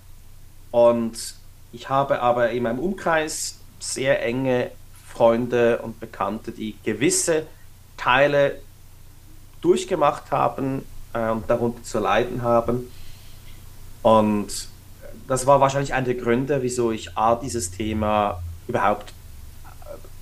und 0.71 1.35
ich 1.73 1.89
habe 1.89 2.23
aber 2.23 2.51
in 2.51 2.63
meinem 2.63 2.79
Umkreis 2.79 3.59
sehr 3.81 4.23
enge 4.25 4.71
Freunde 5.09 5.79
und 5.79 5.99
Bekannte, 5.99 6.53
die 6.53 6.77
gewisse 6.85 7.49
Teile 7.97 8.61
durchgemacht 9.61 10.31
haben 10.31 10.85
äh, 11.15 11.31
und 11.31 11.51
darunter 11.51 11.83
zu 11.83 11.99
leiden 11.99 12.43
haben. 12.43 12.93
Und 14.03 14.69
das 15.27 15.45
war 15.45 15.61
wahrscheinlich 15.61 15.95
einer 15.95 16.07
der 16.07 16.15
Gründe, 16.15 16.63
wieso 16.63 16.93
ich 16.93 17.19
A, 17.19 17.35
dieses 17.35 17.73
Thema 17.73 18.41
überhaupt 18.69 19.13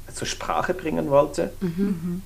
äh, 0.08 0.12
zur 0.14 0.26
Sprache 0.26 0.72
bringen 0.72 1.10
wollte. 1.10 1.52
Mhm. 1.60 2.22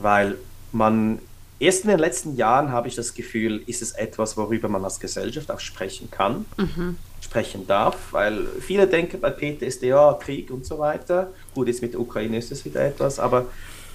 Weil 0.00 0.36
man 0.70 1.20
erst 1.58 1.84
in 1.84 1.90
den 1.90 1.98
letzten 1.98 2.36
Jahren 2.36 2.70
habe 2.72 2.88
ich 2.88 2.94
das 2.94 3.14
Gefühl, 3.14 3.62
ist 3.66 3.82
es 3.82 3.92
etwas, 3.92 4.36
worüber 4.36 4.68
man 4.68 4.84
als 4.84 5.00
Gesellschaft 5.00 5.50
auch 5.50 5.60
sprechen 5.60 6.10
kann, 6.10 6.44
mhm. 6.56 6.96
sprechen 7.20 7.66
darf, 7.66 7.96
weil 8.12 8.46
viele 8.60 8.86
denken 8.86 9.20
bei 9.20 9.30
PTSD, 9.30 9.88
ja, 9.88 10.12
Krieg 10.14 10.50
und 10.50 10.66
so 10.66 10.78
weiter. 10.78 11.32
Gut, 11.54 11.68
jetzt 11.68 11.82
mit 11.82 11.92
der 11.92 12.00
Ukraine 12.00 12.38
ist 12.38 12.52
es 12.52 12.64
wieder 12.64 12.84
etwas, 12.84 13.18
aber 13.18 13.46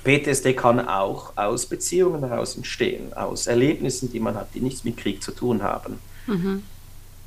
PTSD 0.03 0.53
kann 0.53 0.80
auch 0.88 1.36
aus 1.36 1.65
Beziehungen 1.65 2.26
heraus 2.26 2.56
entstehen, 2.56 3.14
aus 3.14 3.48
Erlebnissen, 3.48 4.11
die 4.11 4.19
man 4.19 4.36
hat, 4.36 4.53
die 4.53 4.61
nichts 4.61 4.84
mit 4.84 4.98
Krieg 4.98 5.22
zu 5.22 5.31
tun 5.31 5.61
haben. 5.61 5.99
Mhm. 6.27 6.64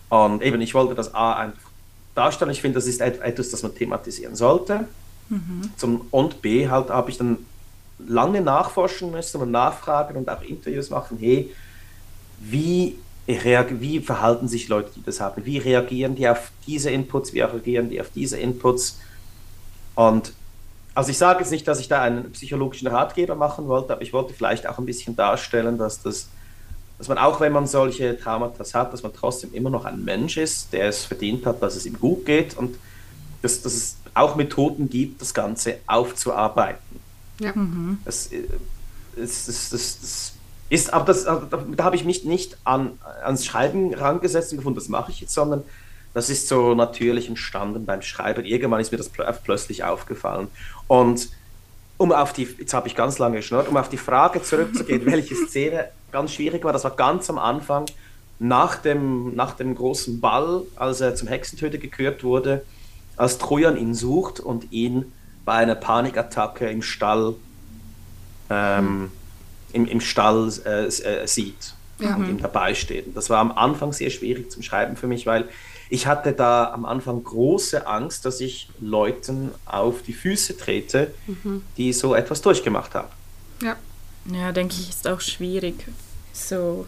Und 0.08 0.42
eben, 0.42 0.60
ich 0.60 0.74
wollte 0.74 0.94
das 0.94 1.14
A 1.14 1.34
einfach 1.34 1.70
darstellen. 2.14 2.50
Ich 2.50 2.60
finde, 2.60 2.76
das 2.76 2.86
ist 2.86 3.00
etwas, 3.00 3.50
das 3.50 3.62
man 3.62 3.74
thematisieren 3.74 4.36
sollte. 4.36 4.86
Mhm. 5.28 5.70
Zum, 5.76 6.06
und 6.10 6.42
B, 6.42 6.68
halt 6.68 6.90
habe 6.90 7.10
ich 7.10 7.18
dann 7.18 7.38
lange 8.08 8.40
nachforschen 8.40 9.10
müssen 9.10 9.40
und 9.40 9.50
nachfragen 9.50 10.16
und 10.16 10.28
auch 10.28 10.42
Interviews 10.42 10.90
machen, 10.90 11.18
hey, 11.20 11.50
wie, 12.40 12.98
wie 13.26 14.00
verhalten 14.00 14.48
sich 14.48 14.68
Leute, 14.68 14.90
die 14.96 15.02
das 15.02 15.20
haben? 15.20 15.44
Wie 15.44 15.58
reagieren 15.58 16.14
die 16.14 16.28
auf 16.28 16.50
diese 16.66 16.90
Inputs? 16.90 17.32
Wie 17.32 17.40
reagieren 17.40 17.88
die 17.88 18.00
auf 18.00 18.10
diese 18.14 18.38
Inputs? 18.38 18.98
Und 19.94 20.32
also 20.94 21.10
ich 21.10 21.18
sage 21.18 21.40
jetzt 21.40 21.50
nicht, 21.50 21.66
dass 21.66 21.80
ich 21.80 21.88
da 21.88 22.02
einen 22.02 22.32
psychologischen 22.32 22.88
Ratgeber 22.88 23.34
machen 23.34 23.68
wollte, 23.68 23.92
aber 23.92 24.02
ich 24.02 24.12
wollte 24.12 24.34
vielleicht 24.34 24.66
auch 24.66 24.78
ein 24.78 24.86
bisschen 24.86 25.16
darstellen, 25.16 25.78
dass 25.78 26.02
das 26.02 26.28
dass 27.02 27.08
man 27.08 27.18
auch 27.18 27.40
wenn 27.40 27.50
man 27.50 27.66
solche 27.66 28.16
Traumata 28.16 28.62
hat, 28.78 28.92
dass 28.92 29.02
man 29.02 29.12
trotzdem 29.12 29.52
immer 29.54 29.70
noch 29.70 29.86
ein 29.86 30.04
Mensch 30.04 30.36
ist, 30.36 30.72
der 30.72 30.86
es 30.86 31.04
verdient 31.04 31.44
hat, 31.46 31.60
dass 31.60 31.74
es 31.74 31.84
ihm 31.84 31.98
gut 31.98 32.24
geht 32.24 32.56
und 32.56 32.76
dass, 33.42 33.60
dass 33.60 33.74
es 33.74 33.96
auch 34.14 34.36
Methoden 34.36 34.88
gibt, 34.88 35.20
das 35.20 35.34
Ganze 35.34 35.78
aufzuarbeiten. 35.88 37.00
Ja. 37.42 37.52
Mhm. 37.54 37.98
Das, 38.04 38.30
das, 39.16 39.46
das, 39.46 39.70
das, 39.70 40.32
ist, 40.68 40.92
aber 40.92 41.04
das, 41.04 41.24
da 41.24 41.84
habe 41.84 41.96
ich 41.96 42.04
mich 42.04 42.24
nicht 42.24 42.56
an, 42.64 42.98
ans 43.22 43.44
Schreiben 43.44 43.92
rangesetzt 43.92 44.52
und 44.52 44.58
gefunden, 44.58 44.78
das 44.78 44.88
mache 44.88 45.10
ich 45.10 45.20
jetzt, 45.20 45.34
sondern 45.34 45.62
das 46.14 46.30
ist 46.30 46.48
so 46.48 46.74
natürlich 46.74 47.28
entstanden 47.28 47.84
beim 47.84 48.02
Schreiben. 48.02 48.44
Irgendwann 48.44 48.80
ist 48.80 48.92
mir 48.92 48.98
das 48.98 49.10
plötzlich 49.10 49.84
aufgefallen. 49.84 50.48
Und 50.86 51.30
um 51.96 52.12
auf 52.12 52.32
die, 52.32 52.48
jetzt 52.58 52.74
habe 52.74 52.88
ich 52.88 52.94
ganz 52.94 53.18
lange 53.18 53.36
geschnurrt, 53.36 53.68
um 53.68 53.76
auf 53.76 53.88
die 53.88 53.96
Frage 53.96 54.42
zurückzugehen, 54.42 55.04
welche 55.06 55.34
Szene 55.34 55.88
ganz 56.10 56.32
schwierig 56.32 56.64
war, 56.64 56.72
das 56.72 56.84
war 56.84 56.96
ganz 56.96 57.30
am 57.30 57.38
Anfang, 57.38 57.86
nach 58.38 58.76
dem, 58.76 59.34
nach 59.36 59.52
dem 59.52 59.74
großen 59.74 60.20
Ball, 60.20 60.62
als 60.76 61.00
er 61.00 61.14
zum 61.14 61.28
Hexentöter 61.28 61.78
gekürt 61.78 62.24
wurde, 62.24 62.64
als 63.16 63.38
Trojan 63.38 63.76
ihn 63.76 63.94
sucht 63.94 64.40
und 64.40 64.72
ihn 64.72 65.12
bei 65.44 65.54
einer 65.54 65.74
Panikattacke 65.74 66.68
im 66.70 66.82
Stall 66.82 67.34
ähm, 68.50 69.10
im, 69.72 69.86
im 69.86 70.00
Stall 70.00 70.52
äh, 70.66 70.84
äh, 70.86 71.26
sieht 71.26 71.74
Ja. 71.98 72.16
und 72.16 72.28
ihm 72.28 72.40
dabei 72.40 72.74
steht. 72.74 73.06
Und 73.06 73.16
das 73.16 73.30
war 73.30 73.38
am 73.38 73.52
Anfang 73.52 73.92
sehr 73.92 74.10
schwierig 74.10 74.50
zum 74.50 74.62
Schreiben 74.62 74.96
für 74.96 75.06
mich, 75.06 75.24
weil 75.26 75.48
ich 75.88 76.06
hatte 76.06 76.32
da 76.32 76.70
am 76.72 76.84
Anfang 76.84 77.22
große 77.22 77.86
Angst, 77.86 78.24
dass 78.24 78.40
ich 78.40 78.68
Leuten 78.80 79.50
auf 79.66 80.02
die 80.02 80.12
Füße 80.14 80.56
trete, 80.56 81.12
die 81.76 81.92
so 81.92 82.14
etwas 82.14 82.40
durchgemacht 82.42 82.94
haben. 82.94 83.08
Ja. 83.62 83.76
Ja, 84.32 84.52
denke 84.52 84.74
ich, 84.78 84.88
ist 84.90 85.08
auch 85.08 85.20
schwierig, 85.20 85.74
so, 86.32 86.86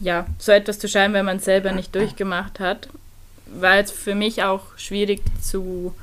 ja, 0.00 0.26
so 0.38 0.50
etwas 0.52 0.78
zu 0.80 0.88
schreiben, 0.88 1.14
wenn 1.14 1.24
man 1.24 1.36
es 1.36 1.44
selber 1.44 1.70
nicht 1.72 1.94
durchgemacht 1.94 2.58
hat. 2.60 2.88
War 3.46 3.76
jetzt 3.76 3.92
für 3.92 4.14
mich 4.16 4.42
auch 4.42 4.62
schwierig 4.76 5.22
zu, 5.40 5.94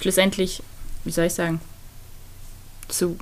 schlussendlich, 0.00 0.62
wie 1.04 1.10
soll 1.10 1.26
ich 1.26 1.34
sagen, 1.34 1.60
zu, 2.88 3.18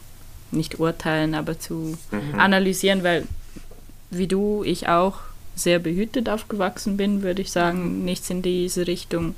nicht 0.51 0.81
urteilen, 0.81 1.35
aber 1.35 1.59
zu 1.59 1.99
analysieren, 2.37 3.03
weil, 3.03 3.27
wie 4.11 4.27
du, 4.27 4.63
ich 4.65 4.89
auch 4.89 5.21
sehr 5.55 5.79
behütet 5.79 6.29
aufgewachsen 6.29 6.97
bin, 6.97 7.23
würde 7.23 7.43
ich 7.43 7.51
sagen, 7.51 8.05
nichts 8.05 8.31
in 8.31 8.43
diese 8.43 8.87
Richtung 8.87 9.35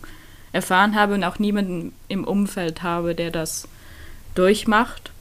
erfahren 0.53 0.95
habe 0.95 1.15
und 1.15 1.25
auch 1.25 1.39
niemanden 1.39 1.93
im 2.09 2.25
Umfeld 2.25 2.83
habe, 2.83 3.15
der 3.15 3.31
das 3.31 3.69
durchmacht. 4.35 5.12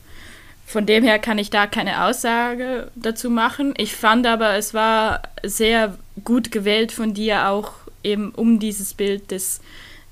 Von 0.66 0.86
dem 0.86 1.04
her 1.04 1.18
kann 1.18 1.40
ich 1.40 1.50
da 1.50 1.66
keine 1.66 2.06
Aussage 2.06 2.92
dazu 2.96 3.30
machen. 3.30 3.74
Ich 3.78 3.96
fand 3.96 4.28
aber, 4.28 4.56
es 4.56 4.74
war 4.74 5.24
sehr 5.44 5.98
gut 6.24 6.52
gewählt 6.52 6.92
von 6.92 7.14
dir 7.14 7.48
auch 7.48 7.74
eben 8.04 8.30
um 8.32 8.60
dieses 8.60 8.94
Bild 8.94 9.32
des 9.32 9.62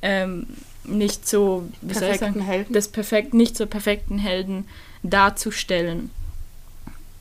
ähm, 0.01 0.47
nicht 0.87 1.27
so 1.27 1.67
wie 1.81 1.93
soll 1.93 2.03
ich 2.03 2.09
Perfekten 2.19 2.39
sagen, 2.39 2.45
Helden. 2.45 2.73
des 2.73 2.87
perfekt 2.87 3.33
nicht 3.33 3.57
so 3.57 3.65
perfekten 3.67 4.17
Helden 4.17 4.67
darzustellen. 5.03 6.09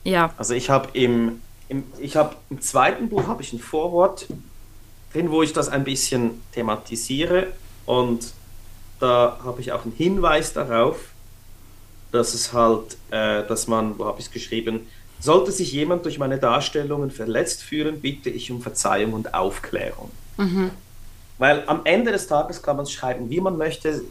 Ja, 0.03 0.33
Also 0.37 0.53
ich 0.53 0.69
habe 0.69 0.89
im, 0.93 1.41
im, 1.69 1.83
ich 1.99 2.15
hab, 2.15 2.41
im 2.49 2.61
zweiten 2.61 3.09
Buch 3.09 3.27
habe 3.27 3.41
ich 3.43 3.53
ein 3.53 3.59
Vorwort 3.59 4.27
drin, 5.13 5.31
wo 5.31 5.43
ich 5.43 5.53
das 5.53 5.69
ein 5.69 5.83
bisschen 5.83 6.41
thematisiere 6.53 7.47
und 7.85 8.33
da 8.99 9.39
habe 9.43 9.61
ich 9.61 9.71
auch 9.71 9.83
einen 9.83 9.93
Hinweis 9.93 10.53
darauf, 10.53 11.09
dass 12.11 12.33
es 12.33 12.53
halt, 12.53 12.97
äh, 13.11 13.45
dass 13.45 13.67
man, 13.67 13.99
wo 13.99 14.05
habe 14.05 14.19
ich 14.19 14.27
es 14.27 14.31
geschrieben, 14.31 14.87
sollte 15.19 15.51
sich 15.51 15.71
jemand 15.71 16.05
durch 16.05 16.19
meine 16.19 16.37
Darstellungen 16.37 17.11
verletzt 17.11 17.63
fühlen, 17.63 18.01
bitte 18.01 18.29
ich 18.29 18.51
um 18.51 18.61
Verzeihung 18.61 19.13
und 19.13 19.33
Aufklärung. 19.33 20.11
Weil 21.37 21.63
am 21.67 21.81
Ende 21.83 22.11
des 22.11 22.27
Tages 22.27 22.61
kann 22.63 22.77
man 22.77 22.83
es 22.83 22.91
schreiben, 22.91 23.29
wie 23.29 23.39
man 23.39 23.57
möchte. 23.57 24.01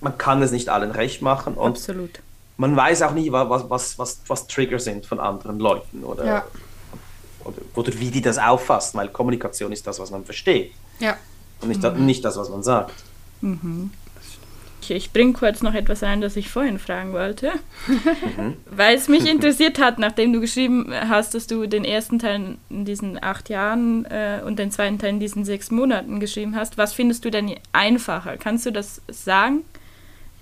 Man 0.00 0.18
kann 0.18 0.42
es 0.42 0.50
nicht 0.52 0.68
allen 0.68 0.90
recht 0.90 1.22
machen 1.22 1.54
und 1.54 1.70
absolut. 1.78 2.20
man 2.58 2.76
weiß 2.76 3.00
auch 3.02 3.12
nie, 3.12 3.32
wa- 3.32 3.48
was, 3.48 3.68
was, 3.70 3.98
was, 3.98 4.20
was 4.28 4.46
Trigger 4.46 4.78
sind 4.78 5.06
von 5.06 5.18
anderen 5.18 5.58
Leuten 5.58 6.04
oder, 6.04 6.24
Ja. 6.26 6.44
oder, 7.44 7.56
oder 7.74 7.92
wie 7.98 8.10
die 8.10 8.20
das 8.20 8.36
auffassen, 8.36 8.98
weil 8.98 9.08
Kommunikation 9.08 9.72
ist 9.72 9.86
das, 9.86 9.98
was 9.98 10.10
man 10.10 10.24
versteht 10.26 10.72
Ja. 11.00 11.16
und 11.62 11.68
nicht, 11.68 11.82
das, 11.82 11.96
nicht 11.96 12.22
das, 12.24 12.36
was 12.36 12.50
man 12.50 12.62
sagt. 12.62 12.92
Ich, 14.90 14.96
ich 14.96 15.12
bringe 15.12 15.32
kurz 15.32 15.62
noch 15.62 15.74
etwas 15.74 16.02
ein, 16.02 16.20
das 16.20 16.36
ich 16.36 16.48
vorhin 16.48 16.78
fragen 16.78 17.12
wollte. 17.12 17.50
Weil 18.70 18.96
es 18.96 19.08
mich 19.08 19.28
interessiert 19.28 19.80
hat, 19.80 19.98
nachdem 19.98 20.32
du 20.32 20.40
geschrieben 20.40 20.92
hast, 20.94 21.34
dass 21.34 21.46
du 21.46 21.66
den 21.66 21.84
ersten 21.84 22.18
Teil 22.18 22.56
in 22.70 22.84
diesen 22.84 23.22
acht 23.22 23.48
Jahren 23.48 24.04
äh, 24.06 24.40
und 24.44 24.58
den 24.58 24.70
zweiten 24.70 24.98
Teil 24.98 25.10
in 25.10 25.20
diesen 25.20 25.44
sechs 25.44 25.70
Monaten 25.70 26.20
geschrieben 26.20 26.54
hast. 26.54 26.78
Was 26.78 26.92
findest 26.92 27.24
du 27.24 27.30
denn 27.30 27.56
einfacher? 27.72 28.36
Kannst 28.36 28.66
du 28.66 28.70
das 28.70 29.02
sagen? 29.08 29.64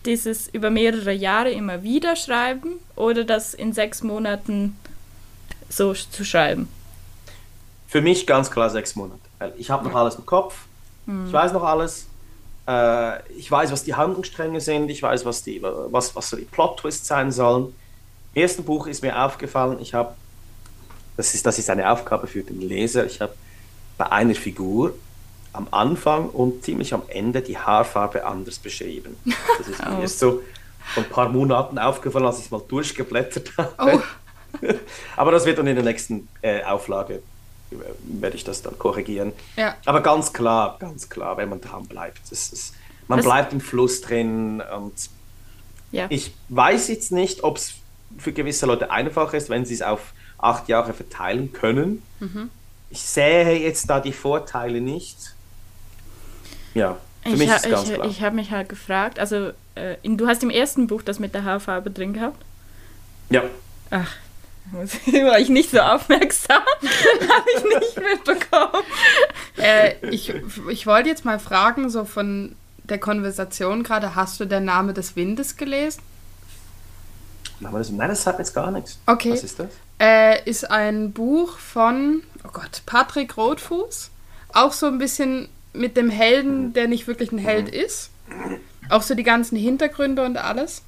Dieses 0.05 0.49
über 0.49 0.69
mehrere 0.69 1.13
Jahre 1.13 1.51
immer 1.51 1.83
wieder 1.83 2.15
schreiben 2.15 2.75
oder 2.95 3.25
das 3.25 3.55
in 3.55 3.73
sechs 3.73 4.03
Monaten 4.03 4.77
so 5.71 5.95
zu 5.95 6.25
schreiben? 6.25 6.69
Für 7.89 8.03
mich 8.03 8.27
ganz 8.27 8.51
klar 8.51 8.69
sechs 8.69 8.97
Monate. 8.97 9.21
Ich 9.57 9.71
habe 9.71 9.89
noch 9.89 9.95
alles 9.95 10.17
im 10.17 10.27
Kopf, 10.27 10.67
ich 11.07 11.33
weiß 11.33 11.53
noch 11.53 11.63
alles, 11.63 12.07
äh, 12.67 13.33
ich 13.33 13.51
weiß, 13.51 13.73
was 13.73 13.85
die 13.85 13.95
Handlungsstränge 13.95 14.61
sind, 14.61 14.91
ich 14.91 15.03
weiß, 15.03 15.25
was, 15.25 15.43
die, 15.43 15.63
was, 15.63 16.15
was 16.17 16.31
so 16.31 16.37
die 16.37 16.45
Plot-Twists 16.45 17.07
sein 17.07 17.33
sollen. 17.33 17.75
Im 18.35 18.43
ersten 18.43 18.65
Buch 18.65 18.87
ist 18.87 19.03
mir 19.03 19.23
aufgefallen, 19.25 19.79
ich 19.81 19.95
habe, 19.95 20.15
das 21.17 21.35
ist, 21.35 21.47
das 21.47 21.59
ist 21.59 21.71
eine 21.71 21.91
Aufgabe 21.91 22.27
für 22.27 22.43
den 22.43 22.61
Leser, 22.61 23.07
ich 23.07 23.21
habe 23.21 23.35
bei 23.97 24.11
einer 24.11 24.35
Figur 24.35 24.95
am 25.53 25.69
Anfang 25.71 26.29
und 26.31 26.65
ziemlich 26.65 26.93
am 26.93 27.03
Ende 27.07 27.41
die 27.41 27.57
Haarfarbe 27.57 28.25
anders 28.27 28.59
beschrieben. 28.59 29.17
Das 29.59 29.69
ist 29.69 29.79
mir 29.85 29.99
Oh. 29.99 30.03
erst 30.03 30.19
so 30.19 30.43
vor 30.95 31.03
ein 31.05 31.09
paar 31.09 31.29
Monaten 31.29 31.79
aufgefallen, 31.79 32.27
als 32.27 32.39
ich 32.39 32.47
es 32.47 32.51
mal 32.51 32.63
durchgeblättert 32.67 33.53
habe. 33.57 34.03
Oh. 34.63 34.67
Aber 35.17 35.31
das 35.31 35.45
wird 35.47 35.59
dann 35.59 35.67
in 35.69 35.77
der 35.77 35.85
nächsten 35.85 36.29
äh, 36.43 36.63
Auflage, 36.65 37.23
werde 38.05 38.37
ich 38.37 38.45
das 38.45 38.63
dann 38.63 38.79
korrigieren. 38.79 39.33
Ja. 39.57 39.77
Aber 39.85 40.01
ganz 40.03 40.33
klar, 40.33 40.77
ganz 40.79 41.09
klar, 41.09 41.37
wenn 41.37 41.49
man 41.49 41.61
dran 41.61 41.87
bleibt. 41.87 42.21
Es 42.31 42.53
ist, 42.53 42.75
man 43.09 43.19
Was- 43.19 43.25
bleibt 43.27 43.53
im 43.53 43.61
Fluss 43.61 44.01
drin 44.01 44.63
und 44.77 44.93
Ja. 45.93 46.07
ich 46.11 46.33
weiß 46.49 46.89
jetzt 46.89 47.13
nicht, 47.13 47.45
ob 47.45 47.57
es 47.59 47.75
für 48.19 48.33
gewisse 48.33 48.67
Leute 48.67 48.91
einfach 48.91 49.33
ist, 49.35 49.49
wenn 49.51 49.65
sie 49.65 49.75
es 49.75 49.83
auf 49.83 50.13
acht 50.39 50.69
Jahre 50.69 50.93
verteilen 50.93 51.53
können. 51.53 52.03
Ich 52.91 53.01
sehe 53.03 53.59
jetzt 53.59 53.89
da 53.91 53.99
die 54.01 54.13
Vorteile 54.13 54.81
nicht. 54.81 55.35
Ja, 56.75 56.99
für 57.23 57.31
ich 57.31 57.39
mich 57.39 57.49
ist 57.49 57.65
es 57.65 57.71
ganz 57.71 57.89
ich, 57.89 57.95
klar. 57.95 58.07
ich 58.09 58.23
habe 58.23 58.37
mich 58.37 58.51
halt 58.51 58.69
gefragt, 58.69 59.19
also 59.19 59.51
äh, 59.77 59.97
in, 60.03 60.17
du 60.19 60.27
hast 60.27 60.43
im 60.43 60.51
ersten 60.51 60.87
Buch 60.87 61.03
das 61.03 61.19
mit 61.19 61.35
der 61.35 61.45
Haarfarbe 61.45 61.91
drin 61.91 62.13
gehabt. 62.13 62.43
ja, 63.31 63.43
Ach, 63.91 64.13
war 64.73 65.39
ich 65.39 65.49
nicht 65.49 65.71
so 65.71 65.79
aufmerksam. 65.79 66.63
Habe 66.83 67.45
ich 67.57 67.65
nicht 67.65 67.97
mitbekommen. 67.97 68.85
Äh, 69.59 69.95
ich, 70.09 70.33
ich 70.69 70.87
wollte 70.87 71.09
jetzt 71.09 71.25
mal 71.25 71.39
fragen, 71.39 71.91
so 71.91 72.05
von 72.05 72.57
der 72.85 72.99
Konversation 72.99 73.83
gerade, 73.83 74.15
hast 74.15 74.41
du 74.41 74.45
der 74.45 74.61
Name 74.61 74.93
des 74.93 75.17
Windes 75.17 75.57
gelesen? 75.57 76.03
Wir 77.61 77.71
das? 77.71 77.91
Nein, 77.91 78.09
das 78.09 78.23
sagt 78.23 78.39
jetzt 78.39 78.55
gar 78.55 78.71
nichts. 78.71 78.99
Okay. 79.07 79.33
Was 79.33 79.45
ist 79.45 79.59
das? 79.59 79.69
Äh, 79.99 80.49
ist 80.49 80.71
ein 80.71 81.13
Buch 81.13 81.59
von, 81.59 82.23
oh 82.45 82.51
Gott, 82.53 82.83
Patrick 82.85 83.37
Rothfuß. 83.37 84.11
Auch 84.53 84.73
so 84.73 84.87
ein 84.87 84.99
bisschen 84.99 85.49
mit 85.73 85.97
dem 85.97 86.11
Helden, 86.11 86.73
der 86.73 86.89
nicht 86.89 87.07
wirklich 87.07 87.33
ein 87.33 87.39
Held 87.39 87.69
ist. 87.69 88.11
Auch 88.91 89.03
so 89.03 89.15
die 89.15 89.23
ganzen 89.23 89.57
Hintergründe 89.57 90.25
und 90.25 90.37
alles. 90.37 90.83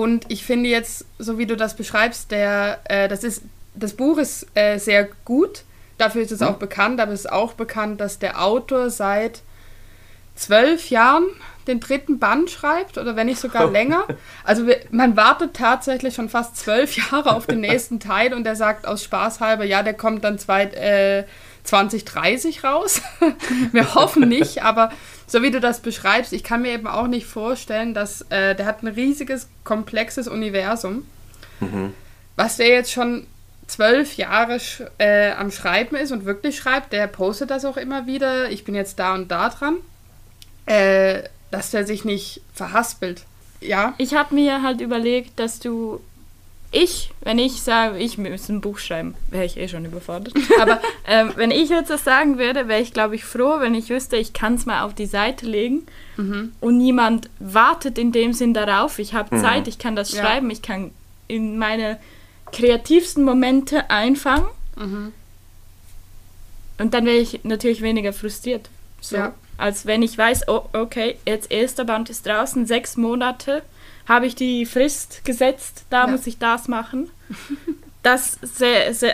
Und 0.00 0.24
ich 0.28 0.46
finde 0.46 0.70
jetzt, 0.70 1.04
so 1.18 1.36
wie 1.36 1.44
du 1.44 1.58
das 1.58 1.76
beschreibst, 1.76 2.30
der, 2.30 2.80
äh, 2.84 3.06
das 3.06 3.22
ist, 3.22 3.42
das 3.74 3.92
Buch 3.92 4.16
ist 4.16 4.46
äh, 4.54 4.78
sehr 4.78 5.10
gut. 5.26 5.64
Dafür 5.98 6.22
ist 6.22 6.32
es 6.32 6.40
auch 6.40 6.54
bekannt, 6.54 7.00
aber 7.00 7.12
es 7.12 7.26
ist 7.26 7.32
auch 7.32 7.52
bekannt, 7.52 8.00
dass 8.00 8.18
der 8.18 8.42
Autor 8.42 8.88
seit 8.88 9.42
zwölf 10.34 10.88
Jahren 10.88 11.26
den 11.66 11.80
dritten 11.80 12.18
Band 12.18 12.50
schreibt 12.50 12.96
oder 12.96 13.14
wenn 13.14 13.26
nicht 13.26 13.40
sogar 13.40 13.70
länger. 13.70 14.04
Also 14.42 14.64
man 14.90 15.18
wartet 15.18 15.52
tatsächlich 15.52 16.14
schon 16.14 16.30
fast 16.30 16.56
zwölf 16.56 16.96
Jahre 16.96 17.36
auf 17.36 17.46
den 17.46 17.60
nächsten 17.68 18.00
Teil 18.00 18.32
und 18.32 18.46
er 18.46 18.56
sagt 18.56 18.86
aus 18.86 19.04
Spaß 19.04 19.40
halber, 19.40 19.64
ja, 19.64 19.82
der 19.82 19.92
kommt 19.92 20.24
dann 20.24 20.38
zwei, 20.38 20.62
äh, 20.62 21.24
2030 21.64 22.64
raus. 22.64 23.02
wir 23.72 23.94
hoffen 23.94 24.30
nicht, 24.30 24.62
aber 24.62 24.92
so 25.30 25.42
wie 25.42 25.50
du 25.50 25.60
das 25.60 25.80
beschreibst, 25.80 26.32
ich 26.32 26.42
kann 26.42 26.62
mir 26.62 26.72
eben 26.72 26.86
auch 26.88 27.06
nicht 27.06 27.26
vorstellen, 27.26 27.94
dass 27.94 28.22
äh, 28.30 28.54
der 28.54 28.66
hat 28.66 28.82
ein 28.82 28.88
riesiges, 28.88 29.48
komplexes 29.64 30.26
Universum, 30.26 31.06
was 32.36 32.56
der 32.56 32.68
jetzt 32.68 32.90
schon 32.90 33.26
zwölf 33.68 34.16
Jahre 34.16 34.58
sch 34.58 34.82
äh, 34.98 35.30
am 35.32 35.50
Schreiben 35.52 35.94
ist 35.94 36.10
und 36.10 36.24
wirklich 36.24 36.56
schreibt, 36.56 36.92
der 36.92 37.06
postet 37.06 37.50
das 37.50 37.64
auch 37.64 37.76
immer 37.76 38.06
wieder, 38.06 38.50
ich 38.50 38.64
bin 38.64 38.74
jetzt 38.74 38.98
da 38.98 39.14
und 39.14 39.30
da 39.30 39.50
dran, 39.50 39.76
äh, 40.66 41.22
dass 41.52 41.70
der 41.70 41.86
sich 41.86 42.04
nicht 42.04 42.40
verhaspelt. 42.52 43.24
Ja, 43.60 43.94
Ich 43.98 44.14
habe 44.14 44.34
mir 44.34 44.62
halt 44.62 44.80
überlegt, 44.80 45.38
dass 45.38 45.60
du. 45.60 46.00
Ich, 46.72 47.10
wenn 47.22 47.40
ich 47.40 47.62
sage, 47.62 47.98
ich 47.98 48.16
müsste 48.16 48.52
ein 48.52 48.60
Buch 48.60 48.78
schreiben, 48.78 49.16
wäre 49.28 49.44
ich 49.44 49.56
eh 49.56 49.66
schon 49.66 49.84
überfordert. 49.84 50.34
Aber 50.60 50.80
ähm, 51.06 51.32
wenn 51.34 51.50
ich 51.50 51.68
jetzt 51.68 51.90
das 51.90 52.04
sagen 52.04 52.38
würde, 52.38 52.68
wäre 52.68 52.80
ich, 52.80 52.92
glaube 52.92 53.16
ich, 53.16 53.24
froh, 53.24 53.56
wenn 53.58 53.74
ich 53.74 53.88
wüsste, 53.90 54.16
ich 54.16 54.32
kann 54.32 54.54
es 54.54 54.66
mal 54.66 54.82
auf 54.82 54.94
die 54.94 55.06
Seite 55.06 55.46
legen 55.46 55.84
und 56.60 56.76
niemand 56.76 57.30
wartet 57.38 57.96
in 57.96 58.12
dem 58.12 58.34
Sinn 58.34 58.52
darauf. 58.52 58.98
Ich 58.98 59.14
habe 59.14 59.34
Zeit, 59.40 59.66
ich 59.68 59.78
kann 59.78 59.96
das 59.96 60.12
Ja. 60.12 60.22
schreiben, 60.22 60.50
ich 60.50 60.60
kann 60.60 60.90
in 61.28 61.56
meine 61.58 61.98
kreativsten 62.52 63.24
Momente 63.24 63.88
einfangen. 63.88 64.44
Und 66.78 66.94
dann 66.94 67.04
wäre 67.06 67.16
ich 67.16 67.40
natürlich 67.42 67.80
weniger 67.82 68.12
frustriert. 68.12 68.68
So, 69.00 69.16
Ja. 69.16 69.34
Als 69.56 69.84
wenn 69.86 70.02
ich 70.02 70.16
weiß, 70.16 70.48
oh, 70.48 70.62
okay, 70.72 71.16
jetzt 71.26 71.50
erster 71.50 71.84
Band 71.84 72.08
ist 72.10 72.26
draußen, 72.26 72.64
sechs 72.66 72.96
Monate 72.96 73.62
habe 74.10 74.26
ich 74.26 74.34
die 74.34 74.66
Frist 74.66 75.24
gesetzt, 75.24 75.84
da 75.88 76.02
Ja. 76.04 76.06
muss 76.08 76.26
ich 76.26 76.36
das 76.38 76.66
machen. 76.68 77.08
Das 78.02 78.38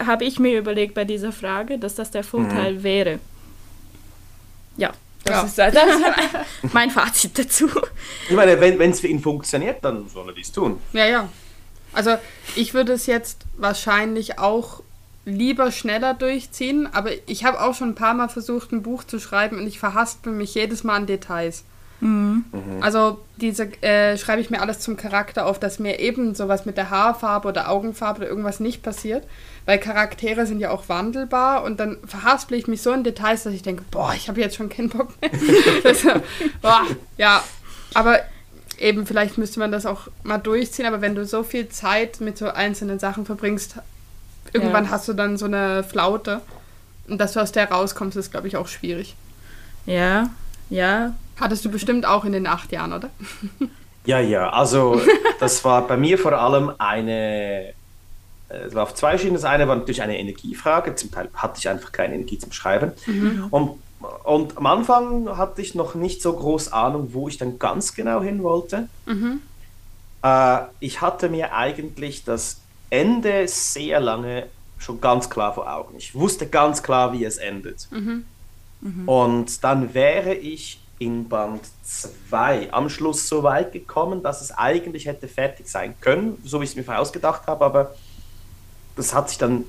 habe 0.06 0.24
ich 0.24 0.38
mir 0.38 0.58
überlegt 0.58 0.94
bei 0.94 1.04
dieser 1.04 1.32
Frage, 1.32 1.78
dass 1.78 1.94
das 1.96 2.10
der 2.10 2.24
Vorteil 2.24 2.82
wäre. 2.82 3.18
Ja, 4.76 4.92
das 5.24 5.56
Ja. 5.56 5.66
ist, 5.68 5.74
das 5.76 5.84
ist 5.84 6.72
mein 6.72 6.90
Fazit 6.90 7.38
dazu. 7.38 7.68
Ich 8.28 8.34
meine, 8.36 8.58
wenn 8.60 8.90
es 8.90 9.00
für 9.00 9.08
ihn 9.08 9.20
funktioniert, 9.20 9.84
dann 9.84 10.08
soll 10.08 10.28
er 10.30 10.34
dies 10.34 10.50
tun. 10.52 10.80
ja, 10.92 11.06
ja. 11.06 11.28
Also 11.92 12.16
ich 12.56 12.74
würde 12.74 12.92
es 12.92 13.06
jetzt 13.06 13.42
wahrscheinlich 13.56 14.38
auch 14.38 14.82
lieber 15.24 15.72
schneller 15.72 16.12
durchziehen, 16.14 16.86
aber 16.92 17.10
ich 17.26 17.44
habe 17.44 17.60
auch 17.60 17.74
schon 17.74 17.90
ein 17.90 17.94
paar 17.94 18.12
Mal 18.14 18.28
versucht, 18.28 18.70
ein 18.72 18.82
Buch 18.82 19.02
zu 19.04 19.18
schreiben 19.18 19.58
und 19.58 19.66
ich 19.66 19.78
verhaspel 19.78 20.32
mich 20.32 20.54
jedes 20.54 20.84
Mal 20.84 20.94
an 20.96 21.06
Details. 21.06 21.64
Mhm. 22.00 22.44
Also 22.80 23.20
diese 23.36 23.64
äh, 23.82 24.18
schreibe 24.18 24.40
ich 24.40 24.50
mir 24.50 24.60
alles 24.60 24.80
zum 24.80 24.96
Charakter 24.96 25.46
auf, 25.46 25.58
dass 25.58 25.78
mir 25.78 25.98
eben 25.98 26.34
sowas 26.34 26.66
mit 26.66 26.76
der 26.76 26.90
Haarfarbe 26.90 27.48
oder 27.48 27.70
Augenfarbe 27.70 28.20
oder 28.20 28.28
irgendwas 28.28 28.60
nicht 28.60 28.82
passiert, 28.82 29.24
weil 29.64 29.78
Charaktere 29.78 30.46
sind 30.46 30.60
ja 30.60 30.70
auch 30.70 30.88
wandelbar 30.88 31.64
und 31.64 31.80
dann 31.80 31.96
verhaspel 32.06 32.58
ich 32.58 32.66
mich 32.68 32.82
so 32.82 32.92
in 32.92 33.04
Details, 33.04 33.44
dass 33.44 33.54
ich 33.54 33.62
denke, 33.62 33.84
boah, 33.90 34.12
ich 34.14 34.28
habe 34.28 34.40
jetzt 34.40 34.56
schon 34.56 34.68
keinen 34.68 34.90
Bock 34.90 35.08
mehr. 35.20 35.30
das, 35.82 36.02
boah, 36.60 36.82
ja, 37.16 37.42
aber 37.94 38.20
eben 38.78 39.06
vielleicht 39.06 39.38
müsste 39.38 39.58
man 39.58 39.72
das 39.72 39.86
auch 39.86 40.08
mal 40.22 40.38
durchziehen, 40.38 40.86
aber 40.86 41.00
wenn 41.00 41.14
du 41.14 41.24
so 41.24 41.42
viel 41.42 41.68
Zeit 41.68 42.20
mit 42.20 42.36
so 42.36 42.48
einzelnen 42.50 42.98
Sachen 42.98 43.24
verbringst, 43.24 43.76
irgendwann 44.52 44.84
Ja. 44.84 44.90
hast 44.90 45.08
du 45.08 45.14
dann 45.14 45.36
so 45.38 45.46
eine 45.46 45.82
Flaute 45.82 46.42
und 47.08 47.18
dass 47.18 47.32
du 47.32 47.40
aus 47.40 47.52
der 47.52 47.70
rauskommst, 47.70 48.16
ist 48.16 48.30
glaube 48.30 48.48
ich 48.48 48.56
auch 48.56 48.68
schwierig. 48.68 49.14
Ja, 49.86 50.30
ja. 50.68 51.14
Hattest 51.36 51.64
du 51.64 51.70
bestimmt 51.70 52.06
auch 52.06 52.24
in 52.24 52.32
den 52.32 52.46
acht 52.46 52.72
Jahren, 52.72 52.92
oder? 52.92 53.10
Ja, 54.06 54.20
ja, 54.20 54.50
also 54.50 55.00
das 55.40 55.64
war 55.64 55.84
bei 55.84 55.96
mir 55.96 56.16
vor 56.16 56.32
allem 56.32 56.70
eine, 56.78 57.70
äh, 58.48 58.54
es 58.68 58.72
war 58.72 58.84
auf 58.84 58.94
zwei 58.94 59.18
Schienen. 59.18 59.34
Das 59.34 59.44
eine 59.44 59.66
war 59.66 59.74
natürlich 59.74 60.00
eine 60.00 60.16
Energiefrage, 60.16 60.94
zum 60.94 61.10
Teil 61.10 61.28
hatte 61.34 61.58
ich 61.58 61.68
einfach 61.68 61.90
keine 61.90 62.14
Energie 62.14 62.38
zum 62.38 62.52
Schreiben. 62.52 62.92
Und, 63.50 63.80
und 64.22 64.56
am 64.56 64.66
Anfang 64.66 65.36
hatte 65.36 65.60
ich 65.60 65.74
noch 65.74 65.96
nicht 65.96 66.22
so 66.22 66.32
groß 66.34 66.72
Ahnung, 66.72 67.08
wo 67.14 67.26
ich 67.26 67.36
dann 67.36 67.58
ganz 67.58 67.94
genau 67.94 68.22
hin 68.22 68.44
wollte. 68.44 68.88
Äh, 70.22 70.58
ich 70.78 71.00
hatte 71.00 71.28
mir 71.28 71.52
eigentlich 71.54 72.22
das 72.22 72.60
Ende 72.90 73.48
sehr 73.48 73.98
lange 73.98 74.46
schon 74.78 75.00
ganz 75.00 75.28
klar 75.30 75.52
vor 75.52 75.68
Augen. 75.68 75.96
Ich 75.98 76.14
wusste 76.14 76.46
ganz 76.46 76.84
klar, 76.84 77.12
wie 77.12 77.24
es 77.24 77.38
endet. 77.38 77.88
Und 79.06 79.64
dann 79.64 79.94
wäre 79.94 80.34
ich 80.34 80.78
in 80.98 81.28
Band 81.28 81.62
2 81.82 82.72
am 82.72 82.88
Schluss 82.88 83.28
so 83.28 83.42
weit 83.42 83.72
gekommen, 83.72 84.22
dass 84.22 84.40
es 84.40 84.50
eigentlich 84.50 85.06
hätte 85.06 85.28
fertig 85.28 85.68
sein 85.68 85.94
können, 86.00 86.38
so 86.44 86.60
wie 86.60 86.64
ich 86.64 86.70
es 86.70 86.76
mir 86.76 86.84
vorausgedacht 86.84 87.46
habe, 87.46 87.64
aber 87.64 87.94
das 88.96 89.14
hat 89.14 89.28
sich 89.28 89.38
dann, 89.38 89.64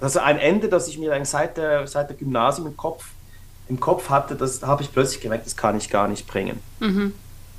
also 0.00 0.20
ein 0.20 0.38
Ende, 0.38 0.68
das 0.68 0.88
ich 0.88 0.98
mir 0.98 1.10
dann 1.10 1.24
seit 1.24 1.56
der, 1.56 1.86
seit 1.86 2.10
der 2.10 2.16
Gymnasium 2.16 2.66
im 2.66 2.76
Kopf, 2.76 3.06
im 3.68 3.80
Kopf 3.80 4.10
hatte, 4.10 4.36
das 4.36 4.62
habe 4.62 4.82
ich 4.82 4.92
plötzlich 4.92 5.22
gemerkt, 5.22 5.46
das 5.46 5.56
kann 5.56 5.76
ich 5.78 5.88
gar 5.88 6.08
nicht 6.08 6.26
bringen. 6.26 6.60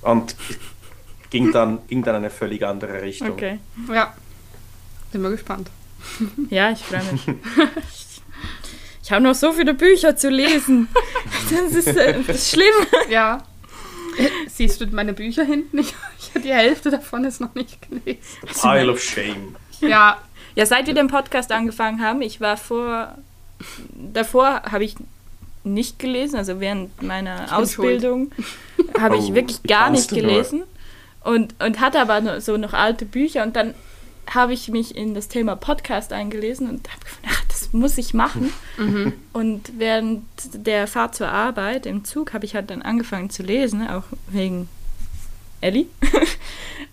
Und 0.01 0.35
ging 1.31 1.51
dann, 1.51 1.79
ging 1.87 2.03
dann 2.03 2.15
in 2.15 2.21
eine 2.21 2.29
völlig 2.29 2.63
andere 2.65 3.01
Richtung. 3.01 3.31
Okay. 3.31 3.59
Ja. 3.91 4.13
Bin 5.11 5.21
mal 5.21 5.31
gespannt. 5.31 5.69
Ja, 6.49 6.71
ich 6.71 6.83
freue 6.83 7.01
mich. 7.11 7.25
Ich 9.05 9.11
habe 9.11 9.21
noch 9.21 9.35
so 9.35 9.51
viele 9.53 9.73
Bücher 9.75 10.15
zu 10.17 10.29
lesen. 10.29 10.87
Das 11.51 11.73
ist, 11.75 11.87
äh, 11.95 12.15
das 12.25 12.37
ist 12.37 12.49
schlimm. 12.51 12.73
Ja. 13.09 13.43
Siehst 14.47 14.81
du 14.81 14.87
meine 14.87 15.13
Bücher 15.13 15.43
hinten? 15.43 15.77
Ich, 15.77 15.93
ich, 16.19 16.41
die 16.41 16.51
Hälfte 16.51 16.89
davon 16.89 17.23
ist 17.23 17.39
noch 17.39 17.53
nicht 17.53 17.77
gelesen. 17.87 18.19
Pile 18.61 18.91
of 18.91 18.99
Shame. 18.99 19.55
Ja. 19.79 20.17
Ja, 20.55 20.65
seit 20.65 20.87
wir 20.87 20.95
den 20.95 21.07
Podcast 21.07 21.51
angefangen 21.51 22.01
haben, 22.01 22.21
ich 22.23 22.41
war 22.41 22.57
vor, 22.57 23.15
davor 23.93 24.63
habe 24.63 24.85
ich 24.85 24.95
nicht 25.63 25.99
gelesen, 25.99 26.37
also 26.37 26.59
während 26.59 27.01
meiner 27.03 27.55
Ausbildung 27.55 28.31
habe 28.99 29.17
ich 29.17 29.25
Oh, 29.31 29.35
wirklich 29.35 29.61
gar 29.63 29.89
nicht 29.91 30.11
nur? 30.11 30.21
gelesen 30.21 30.63
und, 31.23 31.53
und 31.61 31.79
hatte 31.79 31.99
aber 31.99 32.39
so 32.41 32.57
noch 32.57 32.73
alte 32.73 33.05
Bücher 33.05 33.43
und 33.43 33.55
dann 33.55 33.73
habe 34.33 34.53
ich 34.53 34.69
mich 34.69 34.95
in 34.95 35.13
das 35.13 35.27
Thema 35.27 35.55
Podcast 35.55 36.11
eingelesen 36.13 36.69
und 36.69 36.89
habe 36.89 37.03
gefunden, 37.03 37.29
ach, 37.31 37.44
muss 37.75 37.97
ich 37.97 38.13
machen. 38.13 38.51
Und 39.33 39.71
während 39.77 40.23
der 40.53 40.87
Fahrt 40.87 41.15
zur 41.15 41.29
Arbeit 41.29 41.85
im 41.85 42.03
Zug 42.03 42.33
habe 42.33 42.45
ich 42.45 42.55
halt 42.55 42.69
dann 42.69 42.81
angefangen 42.81 43.29
zu 43.29 43.43
lesen, 43.43 43.87
auch 43.87 44.05
wegen 44.27 44.67
Ellie. 45.61 45.87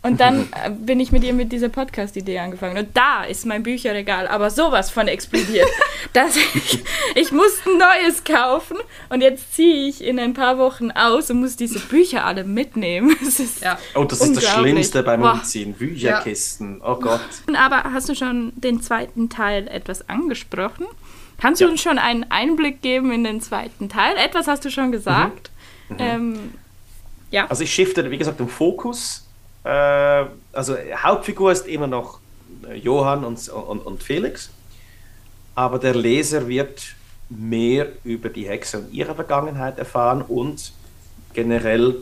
Und 0.05 0.19
dann 0.19 0.49
äh, 0.65 0.71
bin 0.71 0.99
ich 0.99 1.13
mit 1.13 1.23
ihr 1.23 1.33
mit 1.33 1.53
dieser 1.53 1.69
Podcast-Idee 1.69 2.41
angefangen. 2.41 2.77
Und 2.77 2.89
da 2.97 3.23
ist 3.23 3.47
mein 3.47 3.63
Bücherregal 3.63 4.27
aber 4.27 4.51
sowas 4.51 4.91
von 4.91 5.07
explodiert, 5.07 5.69
dass 6.13 6.37
ich, 6.37 6.83
ich 7.15 7.31
musste 7.31 7.71
ein 7.71 7.79
neues 7.79 8.25
kaufen 8.25 8.79
und 9.11 9.21
jetzt 9.21 9.55
ziehe 9.55 9.87
ich 9.89 10.03
in 10.03 10.19
ein 10.19 10.35
paar 10.35 10.59
Wochen 10.59 10.91
aus 10.91 11.31
und 11.31 11.41
muss 11.41 11.55
diese 11.55 11.79
Bücher 11.79 12.25
alle 12.25 12.43
mitnehmen. 12.43 13.17
Ist 13.23 13.63
Ja. 13.63 13.79
Oh, 13.95 14.03
das 14.03 14.21
ist 14.21 14.37
das. 14.37 14.45
Schlimmste 14.49 15.05
beim 15.05 15.21
Boah. 15.21 15.35
Umziehen. 15.35 15.73
Bücherkisten. 15.75 16.81
Oh 16.85 16.97
Gott. 16.97 17.21
Aber 17.57 17.85
hast 17.93 18.09
du 18.09 18.17
schon 18.17 18.53
den 18.57 18.83
zweiten 18.83 19.29
Teil 19.29 19.69
etwas 19.69 20.09
angesprochen? 20.09 20.87
Kannst 21.41 21.61
Ja. 21.61 21.67
du 21.69 21.73
uns 21.73 21.81
schon 21.83 21.99
einen 21.99 22.27
Einblick 22.29 22.83
geben 22.83 23.13
in 23.13 23.23
den 23.23 23.41
zweiten 23.41 23.89
Teil? 23.89 24.17
Etwas 24.17 24.49
hast 24.49 24.65
du 24.65 24.71
schon 24.71 24.91
gesagt. 24.91 25.51
Ähm, 25.99 26.55
ja. 27.31 27.47
Also 27.49 27.63
ich 27.63 27.73
shifte, 27.73 28.11
wie 28.11 28.19
gesagt, 28.19 28.41
den 28.41 28.49
Fokus. 28.49 29.27
Äh, 29.65 30.25
also 30.53 30.77
Hauptfigur 30.97 31.53
ist 31.53 31.67
immer 31.67 31.87
noch 31.87 32.19
äh, 32.69 32.77
Johann 32.77 33.25
und, 33.25 33.49
und, 33.49 33.81
und 33.81 34.03
Felix. 34.03 34.51
Aber 35.55 35.79
der 35.79 35.95
Leser 35.95 36.49
wird 36.49 36.95
mehr 37.29 37.89
über 38.05 38.29
die 38.29 38.49
Hexe 38.49 38.79
und 38.79 38.93
ihre 38.93 39.15
Vergangenheit 39.15 39.79
erfahren 39.79 40.23
und 40.23 40.73
generell 41.33 41.97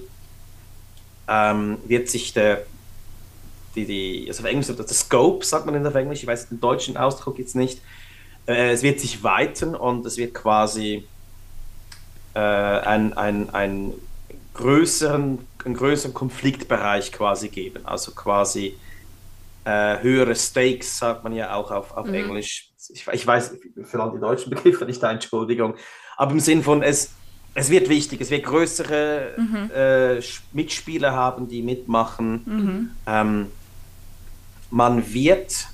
ähm, 1.28 1.78
wird 1.86 2.08
sich 2.08 2.32
der, 2.32 2.64
die, 3.74 3.84
die, 3.84 4.24
also 4.28 4.42
auf 4.42 4.48
Englisch, 4.48 4.66
der 4.66 4.88
Scope, 4.88 5.44
sagt 5.44 5.66
man 5.66 5.74
in 5.74 5.84
der 5.84 5.94
Englisch, 5.94 6.22
ich 6.22 6.26
weiß 6.26 6.48
den 6.48 6.60
deutschen 6.60 6.96
Ausdruck 6.96 7.38
jetzt 7.38 7.54
nicht, 7.54 7.80
äh, 8.46 8.72
es 8.72 8.82
wird 8.82 8.98
sich 9.00 9.22
weiten 9.22 9.74
und 9.74 10.04
es 10.06 10.16
wird 10.16 10.34
quasi 10.34 11.06
äh, 12.34 12.38
ein, 12.40 13.12
ein, 13.12 13.50
ein 13.50 13.92
größeren, 14.60 15.38
einen 15.64 15.74
größeren 15.74 16.14
Konfliktbereich 16.14 17.12
quasi 17.12 17.48
geben. 17.48 17.86
Also 17.86 18.12
quasi 18.12 18.76
äh, 19.64 19.98
höhere 20.00 20.34
Stakes, 20.34 20.98
sagt 20.98 21.24
man 21.24 21.32
ja 21.32 21.54
auch 21.54 21.70
auf, 21.70 21.96
auf 21.96 22.06
Englisch. 22.08 22.70
Ich, 22.92 23.06
ich 23.06 23.26
weiß, 23.26 23.56
für 23.84 24.02
all 24.02 24.12
die 24.12 24.20
deutschen 24.20 24.50
Begriffe 24.50 24.84
nicht 24.84 25.02
da, 25.02 25.10
Entschuldigung. 25.12 25.74
Aber 26.16 26.32
im 26.32 26.40
Sinn 26.40 26.62
von, 26.62 26.82
es, 26.82 27.10
es 27.54 27.68
wird 27.70 27.88
wichtig, 27.88 28.20
es 28.20 28.30
wird 28.30 28.44
größere 28.44 29.36
äh, 29.74 30.18
Sch- 30.20 30.40
Mitspieler 30.52 31.12
haben, 31.12 31.48
die 31.48 31.62
mitmachen. 31.62 32.44
Ähm, 33.06 33.46
man 34.70 35.12
wird 35.12 35.66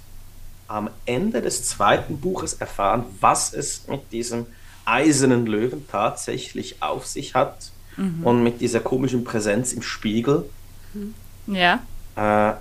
am 0.68 0.90
Ende 1.04 1.42
des 1.42 1.64
zweiten 1.64 2.18
Buches 2.18 2.54
erfahren, 2.54 3.04
was 3.20 3.52
es 3.52 3.86
mit 3.88 4.10
diesem 4.10 4.46
eisernen 4.84 5.46
Löwen 5.46 5.86
tatsächlich 5.88 6.82
auf 6.82 7.06
sich 7.06 7.34
hat 7.34 7.70
und 7.96 8.42
mit 8.42 8.60
dieser 8.60 8.80
komischen 8.80 9.24
Präsenz 9.24 9.72
im 9.72 9.82
Spiegel. 9.82 10.44
Ja. 11.46 11.80
Äh, 12.16 12.54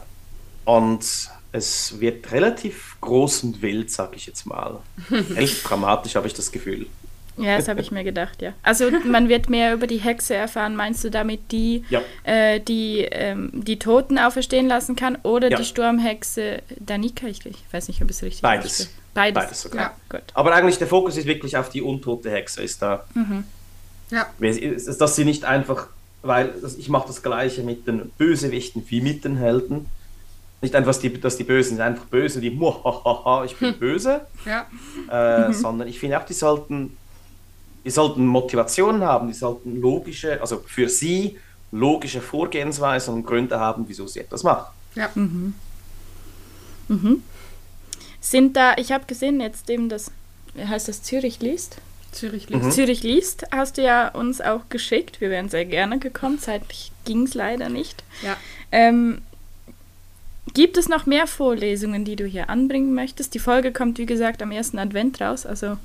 und 0.70 1.30
es 1.52 1.99
wird 1.99 2.32
relativ 2.32 2.98
groß 3.02 3.44
und 3.44 3.62
wild, 3.62 3.91
sag 3.91 4.16
ich 4.16 4.26
jetzt 4.28 4.45
mal. 4.45 4.80
Echt 5.36 5.70
dramatisch 5.70 6.16
habe 6.16 6.28
ich 6.28 6.34
das 6.34 6.52
Gefühl. 6.52 6.88
Ja, 7.38 7.57
das 7.57 7.68
habe 7.68 7.82
ich 7.82 7.91
mir 7.91 8.06
gedacht, 8.06 8.41
ja. 8.41 8.53
Also 8.64 8.90
man 9.06 9.28
wird 9.28 9.49
mehr 9.49 9.74
über 9.74 9.88
die 9.88 9.98
Hexe 9.98 10.36
erfahren. 10.36 10.76
Meinst 10.78 11.03
du 11.03 11.12
damit 11.12 11.52
die, 11.52 11.84
Ja. 11.90 12.02
äh, 12.24 12.62
die 12.62 12.99
ähm, 13.12 13.52
die 13.53 13.78
Toten 13.78 14.18
auferstehen 14.18 14.68
lassen 14.68 14.95
kann 14.95 15.18
oder 15.24 15.52
Ja. 15.52 15.57
die 15.57 15.66
Sturmhexe 15.66 16.62
Danika? 16.80 17.28
Ich, 17.28 17.45
ich 17.45 17.57
weiß 17.72 17.90
nicht, 17.90 18.02
ob 18.02 18.10
es 18.10 18.24
richtig 18.24 18.41
Beides. 18.41 18.66
ausspricht. 18.80 18.91
Beides. 19.14 19.44
Beides 19.44 19.62
sogar. 19.62 19.82
Ja, 19.82 19.94
gut. 20.10 20.24
Aber 20.34 20.53
eigentlich 20.53 20.78
der 20.78 20.88
Fokus 20.88 21.18
ist 21.18 21.26
wirklich 21.26 21.57
auf 21.57 21.68
die 21.70 21.82
untote 21.82 22.32
Hexe, 22.32 22.62
ist 22.64 22.82
da. 22.82 23.06
Ja. 24.11 24.27
Ist- 24.40 24.99
Dass 25.02 25.15
sie 25.15 25.26
nicht 25.26 25.45
einfach, 25.45 25.88
weil 26.22 26.53
ich 26.77 26.90
mache 26.90 27.07
das 27.07 27.22
Gleiche 27.23 27.64
mit 27.64 27.88
den 27.88 28.10
Bösewichten 28.18 28.84
wie 28.88 29.02
mit 29.02 29.23
den 29.26 29.38
Helden. 29.38 29.88
Nicht 30.61 30.73
einfach, 30.76 30.90
dass 30.90 30.99
die, 30.99 31.19
dass 31.19 31.38
die 31.38 31.44
Bösen 31.44 31.77
sind 31.77 31.82
einfach 31.82 32.06
böse, 32.06 32.40
die 32.41 32.49
Muahaha, 32.49 33.44
ich 33.45 33.56
bin 33.57 33.73
böse, 33.80 34.22
Ja. 34.45 34.65
äh, 35.49 35.53
sondern 35.53 35.88
ich 35.88 35.99
finde 35.99 36.19
auch, 36.19 36.26
die 36.26 36.34
sollten, 36.34 36.98
die 37.84 37.90
sollten 37.91 38.26
Motivationen 38.26 39.03
haben, 39.03 39.27
die 39.27 39.34
sollten 39.34 39.80
logische, 39.82 40.40
also 40.41 40.64
für 40.65 40.90
sie 40.90 41.38
logische 41.72 42.22
Vorgehensweisen 42.22 43.14
und 43.14 43.26
Gründe 43.26 43.60
haben, 43.60 43.86
wieso 43.88 44.07
sie 44.07 44.22
etwas 44.22 44.44
machen. 44.44 44.65
Ja. 44.95 45.10
Sind 48.22 48.56
da, 48.56 48.76
ich 48.77 48.91
habe 48.91 49.06
gesehen 49.06 49.40
jetzt 49.41 49.69
eben 49.69 49.90
das, 49.90 50.11
wie 50.53 50.65
heißt 50.65 50.88
das, 50.88 51.03
Zürich 51.03 51.40
liest? 51.41 51.77
Zürich 52.16 52.50
Mhm. 52.50 52.62
liest. 52.62 52.72
Zürich 52.74 53.04
liest 53.04 53.46
hast 53.52 53.78
du 53.78 53.84
ja 53.84 54.08
uns 54.10 54.42
auch 54.42 54.62
geschickt. 54.70 55.22
Wir 55.22 55.30
wären 55.30 55.50
sehr 55.50 55.66
gerne 55.66 56.00
gekommen. 56.00 56.40
Zeitlich 56.40 56.92
ging 57.06 57.24
es 57.24 57.34
leider 57.34 57.70
nicht. 57.70 58.04
Ja. 58.24 58.36
Ähm, 58.72 59.20
gibt 60.54 60.78
es 60.78 60.88
noch 60.90 61.06
mehr 61.06 61.28
Vorlesungen, 61.28 62.06
die 62.06 62.16
du 62.16 62.26
hier 62.26 62.50
anbringen 62.50 62.94
möchtest? 62.94 63.34
Die 63.34 63.40
Folge 63.40 63.72
kommt, 63.72 63.98
wie 63.98 64.06
gesagt, 64.06 64.42
am 64.42 64.52
ersten 64.52 64.80
Advent 64.80 65.20
raus. 65.22 65.46
Also, 65.46 65.78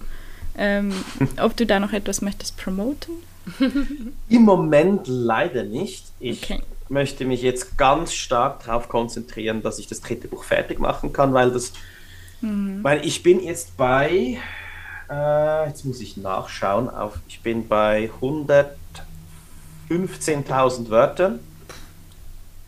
ähm, 0.56 0.92
ob 1.42 1.56
du 1.56 1.66
da 1.66 1.80
noch 1.80 1.92
etwas 1.92 2.22
möchtest 2.22 2.56
promoten? 2.56 3.12
Im 4.28 4.42
Moment 4.42 5.02
leider 5.06 5.64
nicht. 5.64 6.04
Ich 6.20 6.42
Okay. 6.44 6.60
möchte 6.88 7.24
mich 7.24 7.42
jetzt 7.42 7.76
ganz 7.78 8.12
stark 8.14 8.64
darauf 8.64 8.88
konzentrieren, 8.88 9.62
dass 9.62 9.78
ich 9.78 9.86
das 9.86 10.00
dritte 10.00 10.28
Buch 10.28 10.44
fertig 10.44 10.78
machen 10.78 11.12
kann, 11.12 11.32
weil 11.32 11.50
das, 11.50 11.72
mhm. 12.40 12.82
weil 12.84 13.04
ich 13.06 13.22
bin 13.22 13.42
jetzt 13.42 13.76
bei, 13.76 14.38
äh, 15.10 15.66
jetzt 15.66 15.84
muss 15.84 16.00
ich 16.00 16.16
nachschauen, 16.16 16.88
auf, 16.88 17.18
ich 17.28 17.42
bin 17.42 17.68
bei 17.68 18.10
115.000 18.20 20.88
Wörtern. 20.88 21.40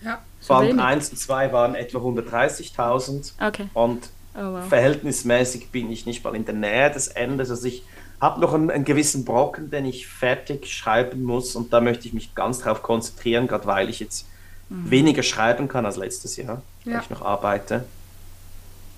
Ja. 0.04 0.20
Band 0.48 0.80
1 0.80 1.10
und 1.10 1.16
2 1.16 1.52
waren 1.52 1.76
etwa 1.76 1.98
130.000. 1.98 3.34
Okay. 3.46 3.68
Und 3.74 4.08
oh, 4.34 4.40
wow. 4.40 4.68
verhältnismäßig 4.68 5.70
bin 5.70 5.92
ich 5.92 6.04
nicht 6.04 6.24
mal 6.24 6.34
in 6.34 6.44
der 6.44 6.54
Nähe 6.54 6.90
des 6.90 7.06
Endes. 7.08 7.50
Also 7.50 7.68
ich 7.68 7.84
habe 8.20 8.40
noch 8.40 8.54
einen, 8.54 8.70
einen, 8.70 8.84
gewissen 8.84 9.24
Brocken, 9.24 9.70
den 9.70 9.84
ich 9.84 10.08
fertig 10.08 10.66
schreiben 10.66 11.22
muss 11.22 11.54
und 11.54 11.72
da 11.72 11.80
möchte 11.80 12.08
ich 12.08 12.12
mich 12.12 12.34
ganz 12.34 12.58
drauf 12.60 12.82
konzentrieren, 12.82 13.46
gerade 13.46 13.66
weil 13.66 13.88
ich 13.88 14.00
jetzt 14.00 14.26
mhm. 14.68 14.90
weniger 14.90 15.22
schreiben 15.22 15.68
kann 15.68 15.86
als 15.86 15.96
letztes 15.96 16.36
Jahr, 16.36 16.60
ja. 16.84 16.94
weil 16.94 17.02
ich 17.02 17.10
noch 17.10 17.22
arbeite. 17.22 17.84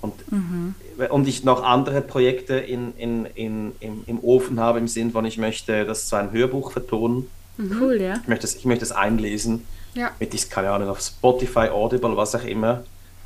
Und, 0.05 0.33
mhm. 0.33 0.75
und 1.11 1.29
ich 1.29 1.45
noch 1.45 1.63
andere 1.63 2.01
Projekte 2.01 2.55
in, 2.55 2.95
in, 2.97 3.27
in, 3.35 3.73
im, 3.81 4.05
im 4.07 4.23
Ofen 4.23 4.61
habe, 4.61 4.79
im 4.79 4.89
Sinn 4.89 5.13
von, 5.13 5.25
ich 5.25 5.39
möchte 5.39 5.85
das 5.85 6.09
zu 6.09 6.17
einem 6.17 6.33
Hörbuch 6.33 6.73
vertonen. 6.73 7.29
Mhm. 7.57 7.79
Cool, 7.81 8.01
ja. 8.01 8.15
Ich 8.23 8.29
möchte 8.29 8.47
es, 8.47 8.57
ich 8.57 8.65
möchte 8.65 8.85
es 8.85 8.93
einlesen, 8.93 9.65
ja. 9.95 10.11
mit 10.21 10.35
ich, 10.35 10.51
keine 10.51 10.71
Ahnung, 10.71 10.89
auf 10.89 11.01
Spotify, 11.01 11.69
Audible, 11.69 12.17
was 12.17 12.35
auch 12.35 12.45
immer, 12.45 12.85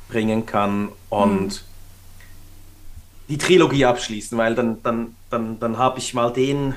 bringen 0.09 0.45
kann. 0.45 0.89
Und 1.09 1.47
mhm 1.47 1.69
die 3.29 3.37
Trilogie 3.37 3.85
abschließen, 3.85 4.37
weil 4.37 4.55
dann, 4.55 4.81
dann, 4.81 5.15
dann, 5.29 5.59
dann 5.59 5.77
habe 5.77 5.99
ich 5.99 6.13
mal 6.13 6.33
den, 6.33 6.73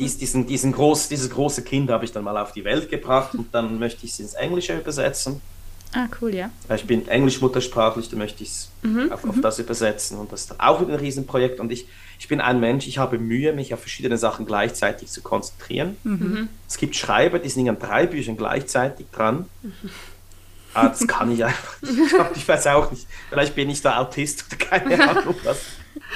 dies, 0.00 0.16
diesen, 0.16 0.46
diesen 0.46 0.72
groß, 0.72 1.08
dieses 1.08 1.30
große 1.30 1.62
Kind 1.62 1.90
habe 1.90 2.06
ich 2.06 2.12
dann 2.12 2.24
mal 2.24 2.38
auf 2.38 2.52
die 2.52 2.64
Welt 2.64 2.90
gebracht 2.90 3.34
und 3.34 3.54
dann 3.54 3.78
möchte 3.78 4.06
ich 4.06 4.12
es 4.12 4.20
ins 4.20 4.34
Englische 4.34 4.78
übersetzen. 4.78 5.42
Ah, 5.92 6.08
cool, 6.20 6.34
ja. 6.34 6.50
Ich 6.74 6.86
bin 6.86 7.08
Englisch-muttersprachlich, 7.08 8.10
da 8.10 8.16
möchte 8.16 8.42
ich 8.42 8.50
es 8.50 8.70
mhm, 8.82 9.12
auf, 9.12 9.24
auf, 9.24 9.36
mhm. 9.36 9.42
das 9.42 9.58
übersetzen 9.58 10.18
und 10.18 10.30
das 10.32 10.42
ist 10.42 10.50
dann 10.50 10.60
auch 10.60 10.80
wieder 10.80 10.94
ein 10.94 11.00
Riesenprojekt 11.00 11.58
und 11.60 11.72
ich, 11.72 11.86
ich 12.18 12.28
bin 12.28 12.40
ein 12.40 12.60
Mensch, 12.60 12.86
ich 12.86 12.98
habe 12.98 13.18
Mühe, 13.18 13.52
mich 13.52 13.72
auf 13.72 13.80
verschiedene 13.80 14.18
Sachen 14.18 14.46
gleichzeitig 14.46 15.08
zu 15.08 15.22
konzentrieren. 15.22 15.96
Mhm. 16.04 16.48
Es 16.68 16.76
gibt 16.76 16.96
Schreiber, 16.96 17.38
die 17.38 17.48
sind 17.48 17.68
an 17.68 17.78
drei 17.78 18.06
Büchern 18.06 18.36
gleichzeitig 18.36 19.06
dran. 19.12 19.46
Mhm. 19.62 19.72
Ah, 20.74 20.88
das 20.88 21.06
kann 21.06 21.30
ich 21.30 21.42
einfach 21.42 21.80
nicht. 21.80 21.98
Ich, 21.98 22.08
glaub, 22.10 22.36
ich 22.36 22.46
weiß 22.46 22.66
auch 22.66 22.90
nicht. 22.90 23.06
Vielleicht 23.30 23.54
bin 23.54 23.70
ich 23.70 23.80
da 23.80 23.98
Autist 23.98 24.44
oder 24.46 24.56
keine 24.56 25.08
Ahnung 25.08 25.34
was. 25.44 25.58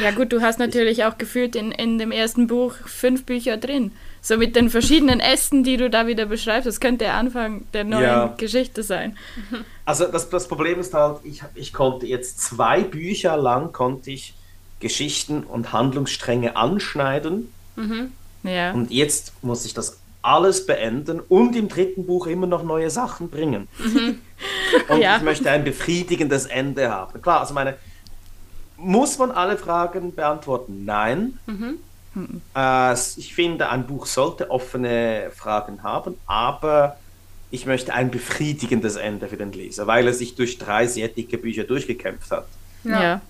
Ja 0.02 0.10
gut, 0.10 0.32
du 0.32 0.42
hast 0.42 0.58
natürlich 0.58 1.04
auch 1.04 1.16
gefühlt 1.16 1.56
in, 1.56 1.72
in 1.72 1.98
dem 1.98 2.12
ersten 2.12 2.46
Buch 2.46 2.74
fünf 2.84 3.24
Bücher 3.24 3.56
drin. 3.56 3.92
So 4.22 4.36
mit 4.36 4.54
den 4.54 4.68
verschiedenen 4.68 5.20
Ästen, 5.20 5.64
die 5.64 5.76
du 5.76 5.88
da 5.88 6.06
wieder 6.06 6.26
beschreibst. 6.26 6.66
Das 6.66 6.80
könnte 6.80 7.04
der 7.04 7.14
Anfang 7.14 7.64
der 7.72 7.84
neuen 7.84 8.02
ja. 8.02 8.34
Geschichte 8.36 8.82
sein. 8.82 9.16
Also 9.86 10.06
das, 10.06 10.30
das 10.30 10.46
Problem 10.46 10.78
ist 10.78 10.94
halt, 10.94 11.16
ich, 11.24 11.42
ich 11.56 11.72
konnte 11.72 12.06
jetzt 12.06 12.40
zwei 12.40 12.84
Bücher 12.84 13.36
lang 13.36 13.72
konnte 13.72 14.12
ich 14.12 14.34
Geschichten 14.78 15.42
und 15.42 15.72
Handlungsstränge 15.72 16.54
anschneiden. 16.54 17.52
Mhm. 17.74 18.12
Ja. 18.44 18.70
Und 18.70 18.92
jetzt 18.92 19.32
muss 19.42 19.64
ich 19.64 19.74
das 19.74 19.98
alles 20.22 20.66
beenden 20.66 21.20
und 21.20 21.56
im 21.56 21.68
dritten 21.68 22.06
Buch 22.06 22.28
immer 22.28 22.46
noch 22.46 22.62
neue 22.62 22.90
Sachen 22.90 23.30
bringen. 23.30 23.68
Mhm. 23.78 24.20
Und 24.88 25.00
ja. 25.00 25.16
ich 25.16 25.22
möchte 25.22 25.50
ein 25.50 25.64
befriedigendes 25.64 26.46
Ende 26.46 26.90
haben. 26.90 27.20
Klar, 27.22 27.40
also 27.40 27.54
meine, 27.54 27.76
muss 28.76 29.18
man 29.18 29.30
alle 29.30 29.56
Fragen 29.56 30.14
beantworten? 30.14 30.84
Nein. 30.84 31.38
Mhm. 31.46 31.78
Äh, 32.56 32.94
ich 33.16 33.34
finde, 33.34 33.68
ein 33.68 33.86
Buch 33.86 34.06
sollte 34.06 34.50
offene 34.50 35.30
Fragen 35.34 35.82
haben, 35.82 36.16
aber 36.26 36.96
ich 37.50 37.66
möchte 37.66 37.92
ein 37.92 38.10
befriedigendes 38.10 38.96
Ende 38.96 39.28
für 39.28 39.36
den 39.36 39.52
Leser, 39.52 39.86
weil 39.86 40.06
er 40.06 40.14
sich 40.14 40.34
durch 40.34 40.58
drei 40.58 40.86
sehr 40.86 41.08
dicke 41.08 41.38
Bücher 41.38 41.64
durchgekämpft 41.64 42.30
hat. 42.30 42.46
Ja. 42.84 43.02
ja. 43.02 43.20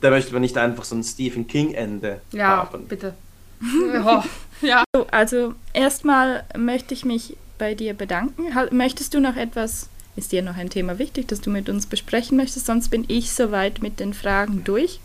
Da 0.00 0.10
möchte 0.10 0.32
man 0.32 0.42
nicht 0.42 0.56
einfach 0.58 0.84
so 0.84 0.94
ein 0.94 1.02
Stephen 1.02 1.46
King-Ende 1.46 2.20
ja, 2.32 2.48
haben. 2.48 2.82
Ja, 2.82 2.88
bitte. 2.88 3.14
oh, 4.04 4.22
ja. 4.62 4.84
Also 5.10 5.54
erstmal 5.72 6.44
möchte 6.56 6.94
ich 6.94 7.04
mich 7.04 7.36
bei 7.58 7.74
dir 7.74 7.94
bedanken. 7.94 8.46
Möchtest 8.70 9.14
du 9.14 9.20
noch 9.20 9.36
etwas, 9.36 9.88
ist 10.16 10.32
dir 10.32 10.42
noch 10.42 10.56
ein 10.56 10.70
Thema 10.70 10.98
wichtig, 10.98 11.28
das 11.28 11.40
du 11.40 11.50
mit 11.50 11.68
uns 11.68 11.86
besprechen 11.86 12.36
möchtest? 12.36 12.66
Sonst 12.66 12.90
bin 12.90 13.04
ich 13.08 13.32
soweit 13.32 13.82
mit 13.82 13.98
den 14.00 14.14
Fragen 14.14 14.62
durch. 14.64 15.00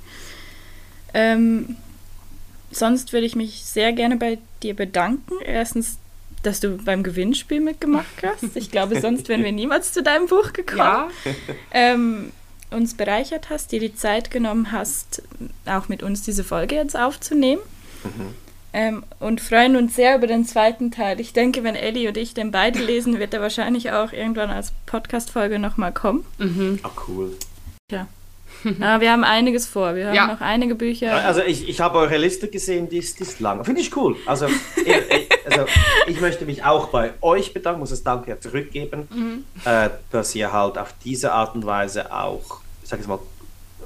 Ähm, 1.13 1.77
sonst 2.75 3.13
würde 3.13 3.25
ich 3.25 3.35
mich 3.35 3.63
sehr 3.65 3.93
gerne 3.93 4.17
bei 4.17 4.37
dir 4.61 4.75
bedanken. 4.75 5.33
Erstens, 5.43 5.97
dass 6.43 6.59
du 6.59 6.77
beim 6.77 7.03
Gewinnspiel 7.03 7.61
mitgemacht 7.61 8.23
hast. 8.23 8.55
Ich 8.55 8.69
glaube, 8.69 8.99
sonst 8.99 9.29
wären 9.29 9.43
wir 9.43 9.51
niemals 9.51 9.93
zu 9.93 10.03
deinem 10.03 10.27
Buch 10.27 10.53
gekommen. 10.53 10.81
Ja. 10.81 11.31
Ähm, 11.71 12.31
uns 12.71 12.95
bereichert 12.95 13.49
hast, 13.49 13.71
dir 13.71 13.79
die 13.79 13.95
Zeit 13.95 14.31
genommen 14.31 14.71
hast, 14.71 15.21
auch 15.65 15.89
mit 15.89 16.03
uns 16.03 16.23
diese 16.23 16.43
Folge 16.43 16.75
jetzt 16.75 16.97
aufzunehmen. 16.97 17.61
Mhm. 18.03 18.33
Ähm, 18.75 19.03
und 19.19 19.39
freuen 19.39 19.75
uns 19.75 19.95
sehr 19.95 20.15
über 20.15 20.25
den 20.25 20.45
zweiten 20.45 20.89
Teil. 20.89 21.19
Ich 21.19 21.31
denke, 21.31 21.63
wenn 21.63 21.75
Ellie 21.75 22.07
und 22.07 22.17
ich 22.17 22.33
den 22.33 22.49
beide 22.49 22.83
lesen, 22.83 23.19
wird 23.19 23.33
er 23.33 23.41
wahrscheinlich 23.41 23.91
auch 23.91 24.11
irgendwann 24.11 24.49
als 24.49 24.73
Podcast-Folge 24.87 25.59
nochmal 25.59 25.93
kommen. 25.93 26.25
Mhm. 26.39 26.79
Ach, 26.81 27.07
cool. 27.07 27.37
Ja. 27.91 28.07
Aber 28.79 29.01
wir 29.01 29.11
haben 29.11 29.23
einiges 29.23 29.65
vor. 29.65 29.95
Wir 29.95 30.07
haben 30.07 30.15
ja. 30.15 30.27
noch 30.27 30.41
einige 30.41 30.75
Bücher. 30.75 31.13
Also 31.13 31.41
ich, 31.41 31.67
ich 31.67 31.79
habe 31.81 31.97
eure 31.99 32.17
Liste 32.17 32.47
gesehen, 32.47 32.89
die 32.89 32.97
ist, 32.97 33.19
die 33.19 33.23
ist 33.23 33.39
lang. 33.39 33.63
Finde 33.63 33.81
ich 33.81 33.95
cool. 33.95 34.15
Also 34.25 34.47
ich, 34.85 35.29
also 35.45 35.65
ich 36.07 36.21
möchte 36.21 36.45
mich 36.45 36.63
auch 36.63 36.87
bei 36.87 37.13
euch 37.21 37.53
bedanken, 37.53 37.79
muss 37.79 37.89
das 37.89 38.03
Danke 38.03 38.39
zurückgeben, 38.39 39.07
mhm. 39.13 39.43
äh, 39.65 39.89
dass 40.11 40.33
ihr 40.35 40.51
halt 40.51 40.77
auf 40.77 40.93
diese 41.03 41.31
Art 41.33 41.55
und 41.55 41.65
Weise 41.65 42.13
auch, 42.13 42.61
ich 42.81 42.89
sage 42.89 43.01
jetzt 43.01 43.09
mal, 43.09 43.19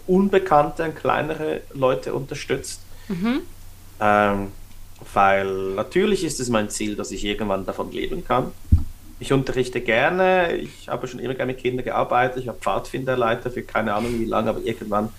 unbekannte, 0.05 0.89
kleinere 0.91 1.61
Leute 1.73 2.13
unterstützt. 2.13 2.81
Mhm. 3.07 3.41
Ähm, 3.99 4.51
weil 5.13 5.73
natürlich 5.75 6.23
ist 6.23 6.39
es 6.39 6.49
mein 6.49 6.69
Ziel, 6.69 6.95
dass 6.95 7.11
ich 7.11 7.23
irgendwann 7.23 7.65
davon 7.65 7.91
leben 7.91 8.25
kann. 8.25 8.51
Ich 9.19 9.33
unterrichte 9.33 9.81
gerne, 9.81 10.55
ich 10.55 10.89
habe 10.89 11.07
schon 11.07 11.19
immer 11.19 11.33
gerne 11.33 11.53
mit 11.53 11.61
Kindern 11.61 11.83
gearbeitet, 11.83 12.43
ich 12.43 12.47
habe 12.47 12.59
Pfadfinderleiter 12.59 13.49
für 13.49 13.63
keine 13.63 13.93
Ahnung 13.93 14.19
wie 14.19 14.25
lange, 14.25 14.49
aber 14.49 14.61
irgendwann 14.61 15.09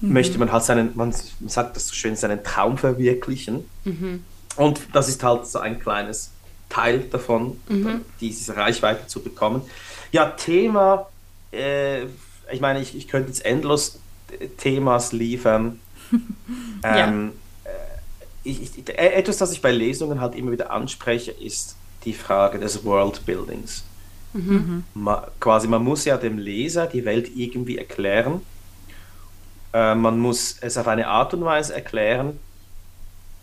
mhm. 0.00 0.12
möchte 0.12 0.38
man 0.38 0.50
halt 0.50 0.64
seinen, 0.64 0.92
man, 0.94 1.14
sagt 1.46 1.76
das 1.76 1.88
so 1.88 1.94
schön, 1.94 2.16
seinen 2.16 2.42
Traum 2.42 2.78
verwirklichen. 2.78 3.68
Mhm. 3.84 4.24
Und 4.56 4.80
das 4.94 5.08
ist 5.08 5.22
halt 5.22 5.46
so 5.46 5.58
ein 5.58 5.78
kleines 5.80 6.30
Teil 6.70 7.00
davon, 7.00 7.60
mhm. 7.68 8.02
diese 8.20 8.56
Reichweite 8.56 9.06
zu 9.06 9.22
bekommen. 9.22 9.62
Ja, 10.12 10.30
Thema, 10.30 11.08
äh, 11.52 12.04
ich 12.50 12.60
meine, 12.60 12.80
ich, 12.80 12.96
ich 12.96 13.08
könnte 13.08 13.28
jetzt 13.28 13.44
endlos 13.44 13.98
Themas 14.56 15.12
liefern. 15.12 15.78
ja. 16.82 17.08
ähm, 17.08 17.32
ich, 18.44 18.62
ich, 18.62 18.88
äh, 18.88 19.12
etwas, 19.14 19.38
das 19.38 19.52
ich 19.52 19.60
bei 19.60 19.72
Lesungen 19.72 20.20
halt 20.20 20.34
immer 20.34 20.52
wieder 20.52 20.70
anspreche, 20.70 21.32
ist 21.32 21.76
die 22.06 22.14
Frage 22.14 22.58
des 22.58 22.84
Worldbuildings. 22.84 23.84
Mhm. 24.32 24.84
Man, 24.94 25.24
quasi, 25.40 25.68
man 25.68 25.82
muss 25.82 26.04
ja 26.04 26.16
dem 26.16 26.38
Leser 26.38 26.86
die 26.86 27.04
Welt 27.04 27.30
irgendwie 27.34 27.78
erklären. 27.78 28.40
Äh, 29.72 29.94
man 29.94 30.18
muss 30.18 30.56
es 30.60 30.78
auf 30.78 30.88
eine 30.88 31.08
Art 31.08 31.34
und 31.34 31.44
Weise 31.44 31.74
erklären, 31.74 32.38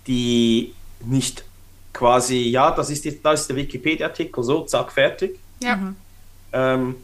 die 0.08 0.74
nicht 1.06 1.44
quasi, 1.94 2.38
ja, 2.50 2.72
das 2.72 2.90
ist, 2.90 3.06
die, 3.06 3.22
das 3.22 3.42
ist 3.42 3.50
der 3.50 3.56
Wikipedia-Artikel, 3.56 4.44
so, 4.44 4.62
zack, 4.66 4.92
fertig. 4.92 5.40
Ja. 5.62 5.76
Mhm. 5.76 5.96
Ähm, 6.52 6.96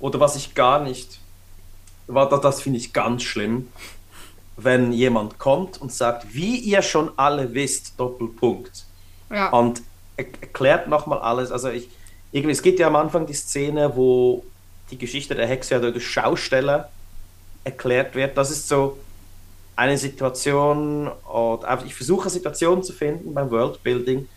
oder 0.00 0.20
was 0.20 0.36
ich 0.36 0.54
gar 0.54 0.82
nicht, 0.82 1.20
das, 2.06 2.40
das 2.40 2.62
finde 2.62 2.78
ich 2.78 2.92
ganz 2.92 3.22
schlimm, 3.22 3.68
wenn 4.56 4.92
jemand 4.92 5.38
kommt 5.38 5.80
und 5.80 5.92
sagt, 5.92 6.34
wie 6.34 6.56
ihr 6.56 6.82
schon 6.82 7.10
alle 7.16 7.52
wisst, 7.54 7.98
Doppelpunkt. 7.98 8.84
Ja. 9.30 9.50
Und 9.50 9.82
erklärt 10.16 10.88
nochmal 10.88 11.18
alles. 11.18 11.50
Also 11.50 11.68
ich, 11.68 11.88
irgendwie, 12.32 12.52
es 12.52 12.62
gibt 12.62 12.78
ja 12.78 12.86
am 12.86 12.96
Anfang 12.96 13.26
die 13.26 13.34
Szene, 13.34 13.96
wo 13.96 14.44
die 14.90 14.98
Geschichte 14.98 15.34
der 15.34 15.46
Hexe 15.46 15.74
ja 15.74 15.80
durch 15.80 16.06
Schausteller 16.06 16.90
erklärt 17.64 18.14
wird. 18.14 18.36
Das 18.36 18.50
ist 18.50 18.68
so 18.68 18.98
eine 19.74 19.98
Situation, 19.98 21.08
oder 21.08 21.82
ich 21.84 21.94
versuche 21.94 22.30
Situationen 22.30 22.82
zu 22.82 22.92
finden 22.92 23.34
beim 23.34 23.50
Worldbuilding, 23.50 24.28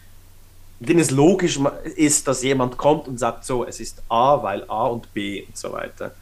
in 0.81 0.85
denen 0.85 0.99
es 0.99 1.11
logisch 1.11 1.59
ist, 1.95 2.27
dass 2.27 2.43
jemand 2.43 2.77
kommt 2.77 3.07
und 3.07 3.19
sagt 3.19 3.45
so, 3.45 3.65
es 3.65 3.79
ist 3.79 4.01
A, 4.09 4.41
weil 4.43 4.63
A 4.67 4.87
und 4.87 5.13
B 5.13 5.43
und 5.43 5.57
so 5.57 5.71
weiter. 5.71 6.13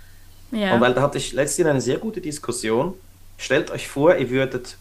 Ja. 0.52 0.76
Und 0.76 0.82
weil 0.82 0.94
da 0.94 1.02
hatte 1.02 1.18
ich 1.18 1.34
letztens 1.34 1.68
eine 1.68 1.82
sehr 1.82 1.98
gute 1.98 2.22
Diskussion 2.22 2.94
Stellt 3.38 3.70
euch 3.70 3.88
vor, 3.88 4.16
ihr 4.16 4.30
würdet 4.30 4.78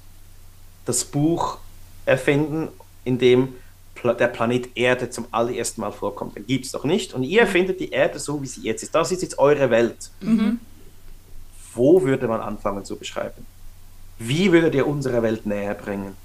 das 0.86 1.04
Buch 1.04 1.58
erfinden, 2.06 2.68
in 3.04 3.18
dem 3.18 3.54
der 4.02 4.28
Planet 4.28 4.76
Erde 4.76 5.10
zum 5.10 5.26
allerersten 5.30 5.80
Mal 5.80 5.92
vorkommt. 5.92 6.36
Den 6.36 6.46
gibt 6.46 6.66
es 6.66 6.72
noch 6.72 6.84
nicht. 6.84 7.14
Und 7.14 7.22
ihr 7.22 7.46
findet 7.46 7.80
die 7.80 7.90
Erde 7.90 8.18
so, 8.18 8.42
wie 8.42 8.46
sie 8.46 8.62
jetzt 8.62 8.82
ist. 8.82 8.94
Das 8.94 9.12
ist 9.12 9.22
jetzt 9.22 9.38
eure 9.38 9.70
Welt. 9.70 10.10
Mhm. 10.20 10.60
Wo 11.74 12.02
würde 12.02 12.28
man 12.28 12.40
anfangen 12.40 12.84
zu 12.84 12.96
beschreiben? 12.96 13.46
Wie 14.18 14.52
würdet 14.52 14.74
ihr 14.74 14.86
unsere 14.86 15.22
Welt 15.22 15.46
näher 15.46 15.74
bringen? 15.74 16.16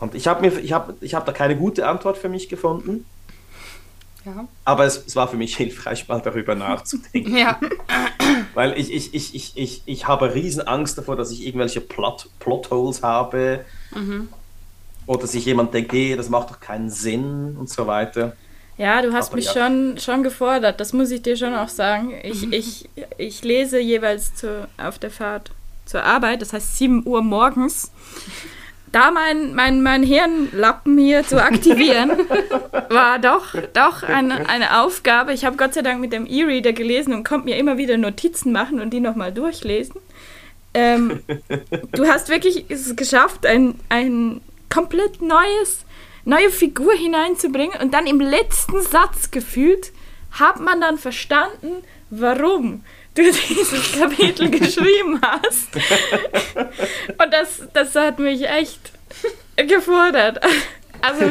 Und 0.00 0.14
ich 0.16 0.26
habe 0.26 0.46
ich 0.48 0.72
hab, 0.72 1.00
ich 1.00 1.14
hab 1.14 1.26
da 1.26 1.32
keine 1.32 1.56
gute 1.56 1.86
Antwort 1.86 2.18
für 2.18 2.28
mich 2.28 2.48
gefunden. 2.48 3.06
Ja. 4.24 4.46
Aber 4.64 4.84
es, 4.84 5.04
es 5.06 5.16
war 5.16 5.28
für 5.28 5.36
mich 5.36 5.56
hilfreich, 5.56 6.08
mal 6.08 6.20
darüber 6.20 6.54
nachzudenken. 6.56 7.36
Ja. 7.36 7.58
Weil 8.54 8.78
ich, 8.78 8.92
ich, 8.92 9.14
ich, 9.14 9.34
ich, 9.34 9.56
ich, 9.56 9.82
ich 9.86 10.08
habe 10.08 10.34
riesen 10.34 10.66
Angst 10.66 10.98
davor, 10.98 11.16
dass 11.16 11.30
ich 11.30 11.46
irgendwelche 11.46 11.80
Plot, 11.80 12.28
Plotholes 12.38 13.02
habe. 13.02 13.64
Oder 15.06 15.26
sich 15.26 15.44
jemand 15.44 15.74
denkt, 15.74 15.92
nee, 15.92 16.14
das 16.16 16.28
macht 16.28 16.50
doch 16.50 16.60
keinen 16.60 16.90
Sinn 16.90 17.56
und 17.58 17.68
so 17.68 17.86
weiter. 17.86 18.36
Ja, 18.78 19.02
du 19.02 19.12
hast 19.12 19.28
Aber 19.28 19.36
mich 19.36 19.46
ja. 19.46 19.52
schon, 19.52 19.98
schon 19.98 20.22
gefordert, 20.22 20.80
das 20.80 20.92
muss 20.92 21.10
ich 21.10 21.22
dir 21.22 21.36
schon 21.36 21.54
auch 21.54 21.68
sagen. 21.68 22.14
Ich, 22.22 22.52
ich, 22.52 22.88
ich 23.18 23.44
lese 23.44 23.78
jeweils 23.78 24.34
zu, 24.34 24.68
auf 24.78 24.98
der 24.98 25.10
Fahrt 25.10 25.50
zur 25.84 26.02
Arbeit, 26.04 26.42
das 26.42 26.52
heißt 26.52 26.78
7 26.78 27.06
Uhr 27.06 27.22
morgens. 27.22 27.92
Da 28.92 29.10
mein, 29.10 29.54
mein, 29.54 29.82
mein 29.82 30.02
Hirnlappen 30.02 30.98
hier 30.98 31.24
zu 31.24 31.42
aktivieren, 31.42 32.10
war 32.90 33.18
doch, 33.18 33.54
doch 33.72 34.02
eine, 34.02 34.48
eine 34.50 34.82
Aufgabe. 34.82 35.32
Ich 35.32 35.46
habe 35.46 35.56
Gott 35.56 35.72
sei 35.72 35.80
Dank 35.80 36.00
mit 36.00 36.12
dem 36.12 36.26
E-Reader 36.26 36.74
gelesen 36.74 37.14
und 37.14 37.24
konnte 37.24 37.46
mir 37.46 37.56
immer 37.56 37.78
wieder 37.78 37.96
Notizen 37.96 38.52
machen 38.52 38.80
und 38.80 38.90
die 38.90 39.00
nochmal 39.00 39.32
durchlesen. 39.32 39.96
Ähm, 40.74 41.22
du 41.92 42.06
hast 42.06 42.28
wirklich 42.28 42.66
es 42.68 42.94
geschafft, 42.96 43.46
ein, 43.46 43.76
ein 43.88 44.40
komplett 44.72 45.20
neues, 45.20 45.84
neue 46.24 46.50
Figur 46.50 46.92
hineinzubringen 46.94 47.80
und 47.80 47.92
dann 47.92 48.06
im 48.06 48.20
letzten 48.20 48.80
Satz 48.80 49.30
gefühlt 49.30 49.92
hat 50.32 50.60
man 50.60 50.80
dann 50.80 50.96
verstanden, 50.96 51.84
warum 52.10 52.84
du 53.14 53.22
dieses 53.48 53.92
Kapitel 53.92 54.50
geschrieben 54.58 55.20
hast. 55.20 55.68
Und 55.74 57.32
das, 57.32 57.62
das 57.72 57.94
hat 57.94 58.18
mich 58.18 58.48
echt 58.48 58.92
gefordert. 59.56 60.40
Also, 61.02 61.24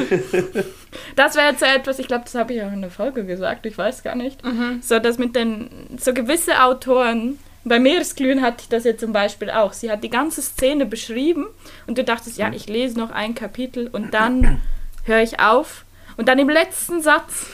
das 1.16 1.36
wäre 1.36 1.52
jetzt 1.52 1.62
so 1.62 1.66
etwas, 1.66 1.98
ich 1.98 2.08
glaube, 2.08 2.26
das 2.26 2.36
habe 2.36 2.54
ich 2.54 2.62
auch 2.62 2.72
in 2.74 2.82
der 2.82 2.92
Folge 2.92 3.26
gesagt, 3.26 3.66
ich 3.66 3.78
weiß 3.78 4.04
gar 4.04 4.16
nicht. 4.16 4.42
So, 4.82 5.00
dass 5.00 5.18
mit 5.18 5.34
den, 5.34 5.98
so 5.98 6.14
gewisse 6.14 6.62
Autoren, 6.62 7.40
bei 7.64 7.80
Meeresglühen 7.80 8.42
hatte 8.42 8.58
ich 8.62 8.70
das 8.70 8.84
ja 8.84 8.98
zum 8.98 9.14
Beispiel 9.14 9.50
auch. 9.50 9.74
Sie 9.74 9.92
hat 9.92 10.04
die 10.04 10.10
ganze 10.10 10.42
Szene 10.42 10.86
beschrieben 10.86 11.48
und 11.88 11.98
du 11.98 12.04
dachtest, 12.04 12.38
ja, 12.38 12.52
ich 12.52 12.68
lese 12.68 12.98
noch 12.98 13.12
ein 13.12 13.36
Kapitel 13.36 13.88
und 13.88 14.14
dann 14.14 14.62
höre 15.04 15.22
ich 15.22 15.40
auf. 15.40 15.86
Und 16.18 16.28
dann 16.28 16.40
im 16.40 16.50
letzten 16.50 17.02
Satz 17.02 17.46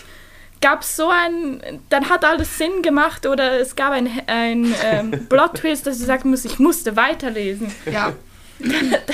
gab 0.62 0.82
es 0.82 0.96
so 0.96 1.10
ein, 1.10 1.82
dann 1.90 2.10
hat 2.10 2.26
alles 2.26 2.58
Sinn 2.58 2.82
gemacht 2.82 3.26
oder 3.26 3.60
es 3.60 3.76
gab 3.76 3.92
ein, 3.92 4.10
ein 4.28 4.74
ähm, 4.84 5.26
Plot-Twist, 5.30 5.86
dass 5.86 6.00
du 6.00 6.06
sagen 6.06 6.30
musst, 6.30 6.46
ich 6.46 6.60
musste 6.60 6.96
weiterlesen. 6.96 7.74
Ja. 7.92 8.14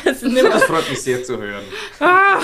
Das 0.05 0.21
Das 0.21 0.63
freut 0.63 0.89
mich 0.89 1.01
sehr 1.01 1.21
zu 1.21 1.37
hören. 1.37 1.65
Ah. 1.99 2.39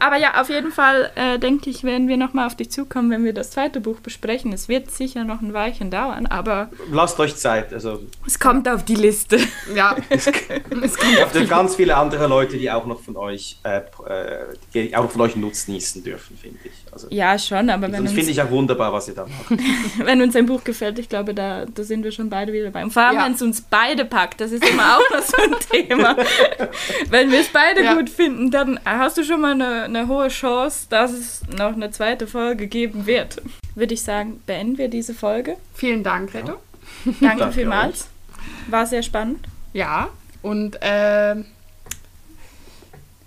Aber 0.00 0.16
ja, 0.16 0.40
auf 0.40 0.48
jeden 0.48 0.72
Fall 0.72 1.10
äh, 1.14 1.38
denke 1.38 1.70
ich, 1.70 1.84
werden 1.84 2.08
wir 2.08 2.16
nochmal 2.16 2.46
auf 2.46 2.56
dich 2.56 2.70
zukommen, 2.70 3.10
wenn 3.10 3.24
wir 3.24 3.32
das 3.32 3.50
zweite 3.50 3.80
Buch 3.80 4.00
besprechen. 4.00 4.52
Es 4.52 4.68
wird 4.68 4.90
sicher 4.90 5.24
noch 5.24 5.40
ein 5.40 5.52
Weilchen 5.52 5.90
dauern, 5.90 6.26
aber 6.26 6.70
Lasst 6.90 7.18
euch 7.20 7.36
Zeit. 7.36 7.72
Also, 7.72 8.00
es 8.26 8.38
kommt 8.38 8.68
auf 8.68 8.84
die 8.84 8.94
Liste. 8.94 9.38
Ja. 9.74 9.96
es 10.08 10.24
gibt 10.26 11.48
ganz 11.48 11.76
viele 11.76 11.96
andere 11.96 12.26
Leute, 12.26 12.56
die 12.56 12.70
auch 12.70 12.86
noch 12.86 13.00
von 13.00 13.16
euch, 13.16 13.58
äh, 13.62 13.78
äh, 13.78 14.46
die 14.74 14.96
auch 14.96 15.10
von 15.10 15.20
euch 15.20 15.36
nutznießen 15.36 16.02
dürfen, 16.02 16.36
finde 16.36 16.58
ich. 16.64 16.81
Also, 16.92 17.06
Ja, 17.10 17.38
schon, 17.38 17.70
aber 17.70 17.84
wenn 17.90 17.92
das 18.04 18.12
finde 18.12 18.20
uns, 18.20 18.28
ich 18.28 18.42
auch 18.42 18.50
wunderbar, 18.50 18.92
was 18.92 19.08
ihr 19.08 19.14
da 19.14 19.24
macht. 19.26 19.58
wenn 20.04 20.20
uns 20.20 20.36
ein 20.36 20.44
Buch 20.44 20.62
gefällt, 20.62 20.98
ich 20.98 21.08
glaube, 21.08 21.32
da, 21.32 21.64
da 21.64 21.82
sind 21.84 22.04
wir 22.04 22.12
schon 22.12 22.28
beide 22.28 22.52
wieder 22.52 22.66
dabei. 22.66 22.84
Und 22.84 22.92
vor 22.92 23.02
allem, 23.02 23.16
Ja. 23.16 23.24
wenn 23.24 23.32
es 23.32 23.40
uns 23.40 23.62
beide 23.62 24.04
packt, 24.04 24.42
das 24.42 24.52
ist 24.52 24.62
immer 24.68 24.98
auch 24.98 25.10
noch 25.10 25.22
so 25.22 25.36
ein 25.42 25.54
Thema. 25.88 26.14
wenn 27.08 27.30
wir 27.30 27.40
es 27.40 27.48
beide 27.48 27.82
Ja. 27.82 27.94
gut 27.94 28.10
finden, 28.10 28.50
dann 28.50 28.78
hast 28.84 29.16
du 29.16 29.24
schon 29.24 29.40
mal 29.40 29.52
eine, 29.52 29.84
eine 29.84 30.06
hohe 30.06 30.28
Chance, 30.28 30.86
dass 30.90 31.12
es 31.12 31.40
noch 31.56 31.72
eine 31.72 31.90
zweite 31.90 32.26
Folge 32.26 32.66
geben 32.66 33.06
wird. 33.06 33.40
Würde 33.74 33.94
ich 33.94 34.02
sagen, 34.02 34.42
beenden 34.44 34.76
wir 34.76 34.88
diese 34.88 35.14
Folge. 35.14 35.56
Vielen 35.74 36.02
Dank, 36.04 36.34
Reto. 36.34 36.56
Danke, 37.06 37.38
Danke 37.38 37.52
vielmals. 37.52 38.08
War 38.68 38.84
sehr 38.86 39.02
spannend. 39.02 39.46
Ja. 39.72 40.08
Und 40.42 40.76
ähm, 40.82 41.46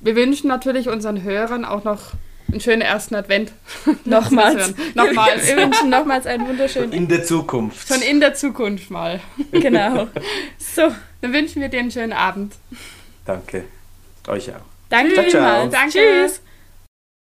wir 0.01 0.15
wünschen 0.15 0.47
natürlich 0.49 0.87
unseren 0.87 1.23
Hörern 1.23 1.65
auch 1.65 1.83
noch 1.83 2.11
einen 2.51 2.61
schönen 2.61 2.81
ersten 2.81 3.15
Advent. 3.15 3.51
Nochmals. 4.05 4.73
Nochmals. 4.93 5.47
Wir 5.47 5.57
wünschen 5.57 5.89
nochmals 5.89 6.27
einen 6.27 6.47
wunderschönen. 6.47 6.93
In 6.93 7.07
der 7.07 7.23
Zukunft. 7.23 7.87
Schon 7.87 8.01
in 8.01 8.19
der 8.19 8.33
Zukunft 8.33 8.89
mal. 8.91 9.19
Genau. 9.51 10.07
So, 10.57 10.91
Dann 11.21 11.33
wünschen 11.33 11.61
wir 11.61 11.69
dir 11.69 11.79
einen 11.79 11.91
schönen 11.91 12.13
Abend. 12.13 12.55
Danke. 13.25 13.65
Euch 14.27 14.49
auch. 14.51 14.61
danke 14.89 15.13
Ciao, 15.13 15.27
ciao. 15.29 15.67
Danke. 15.67 15.91
Tschüss. 15.91 16.41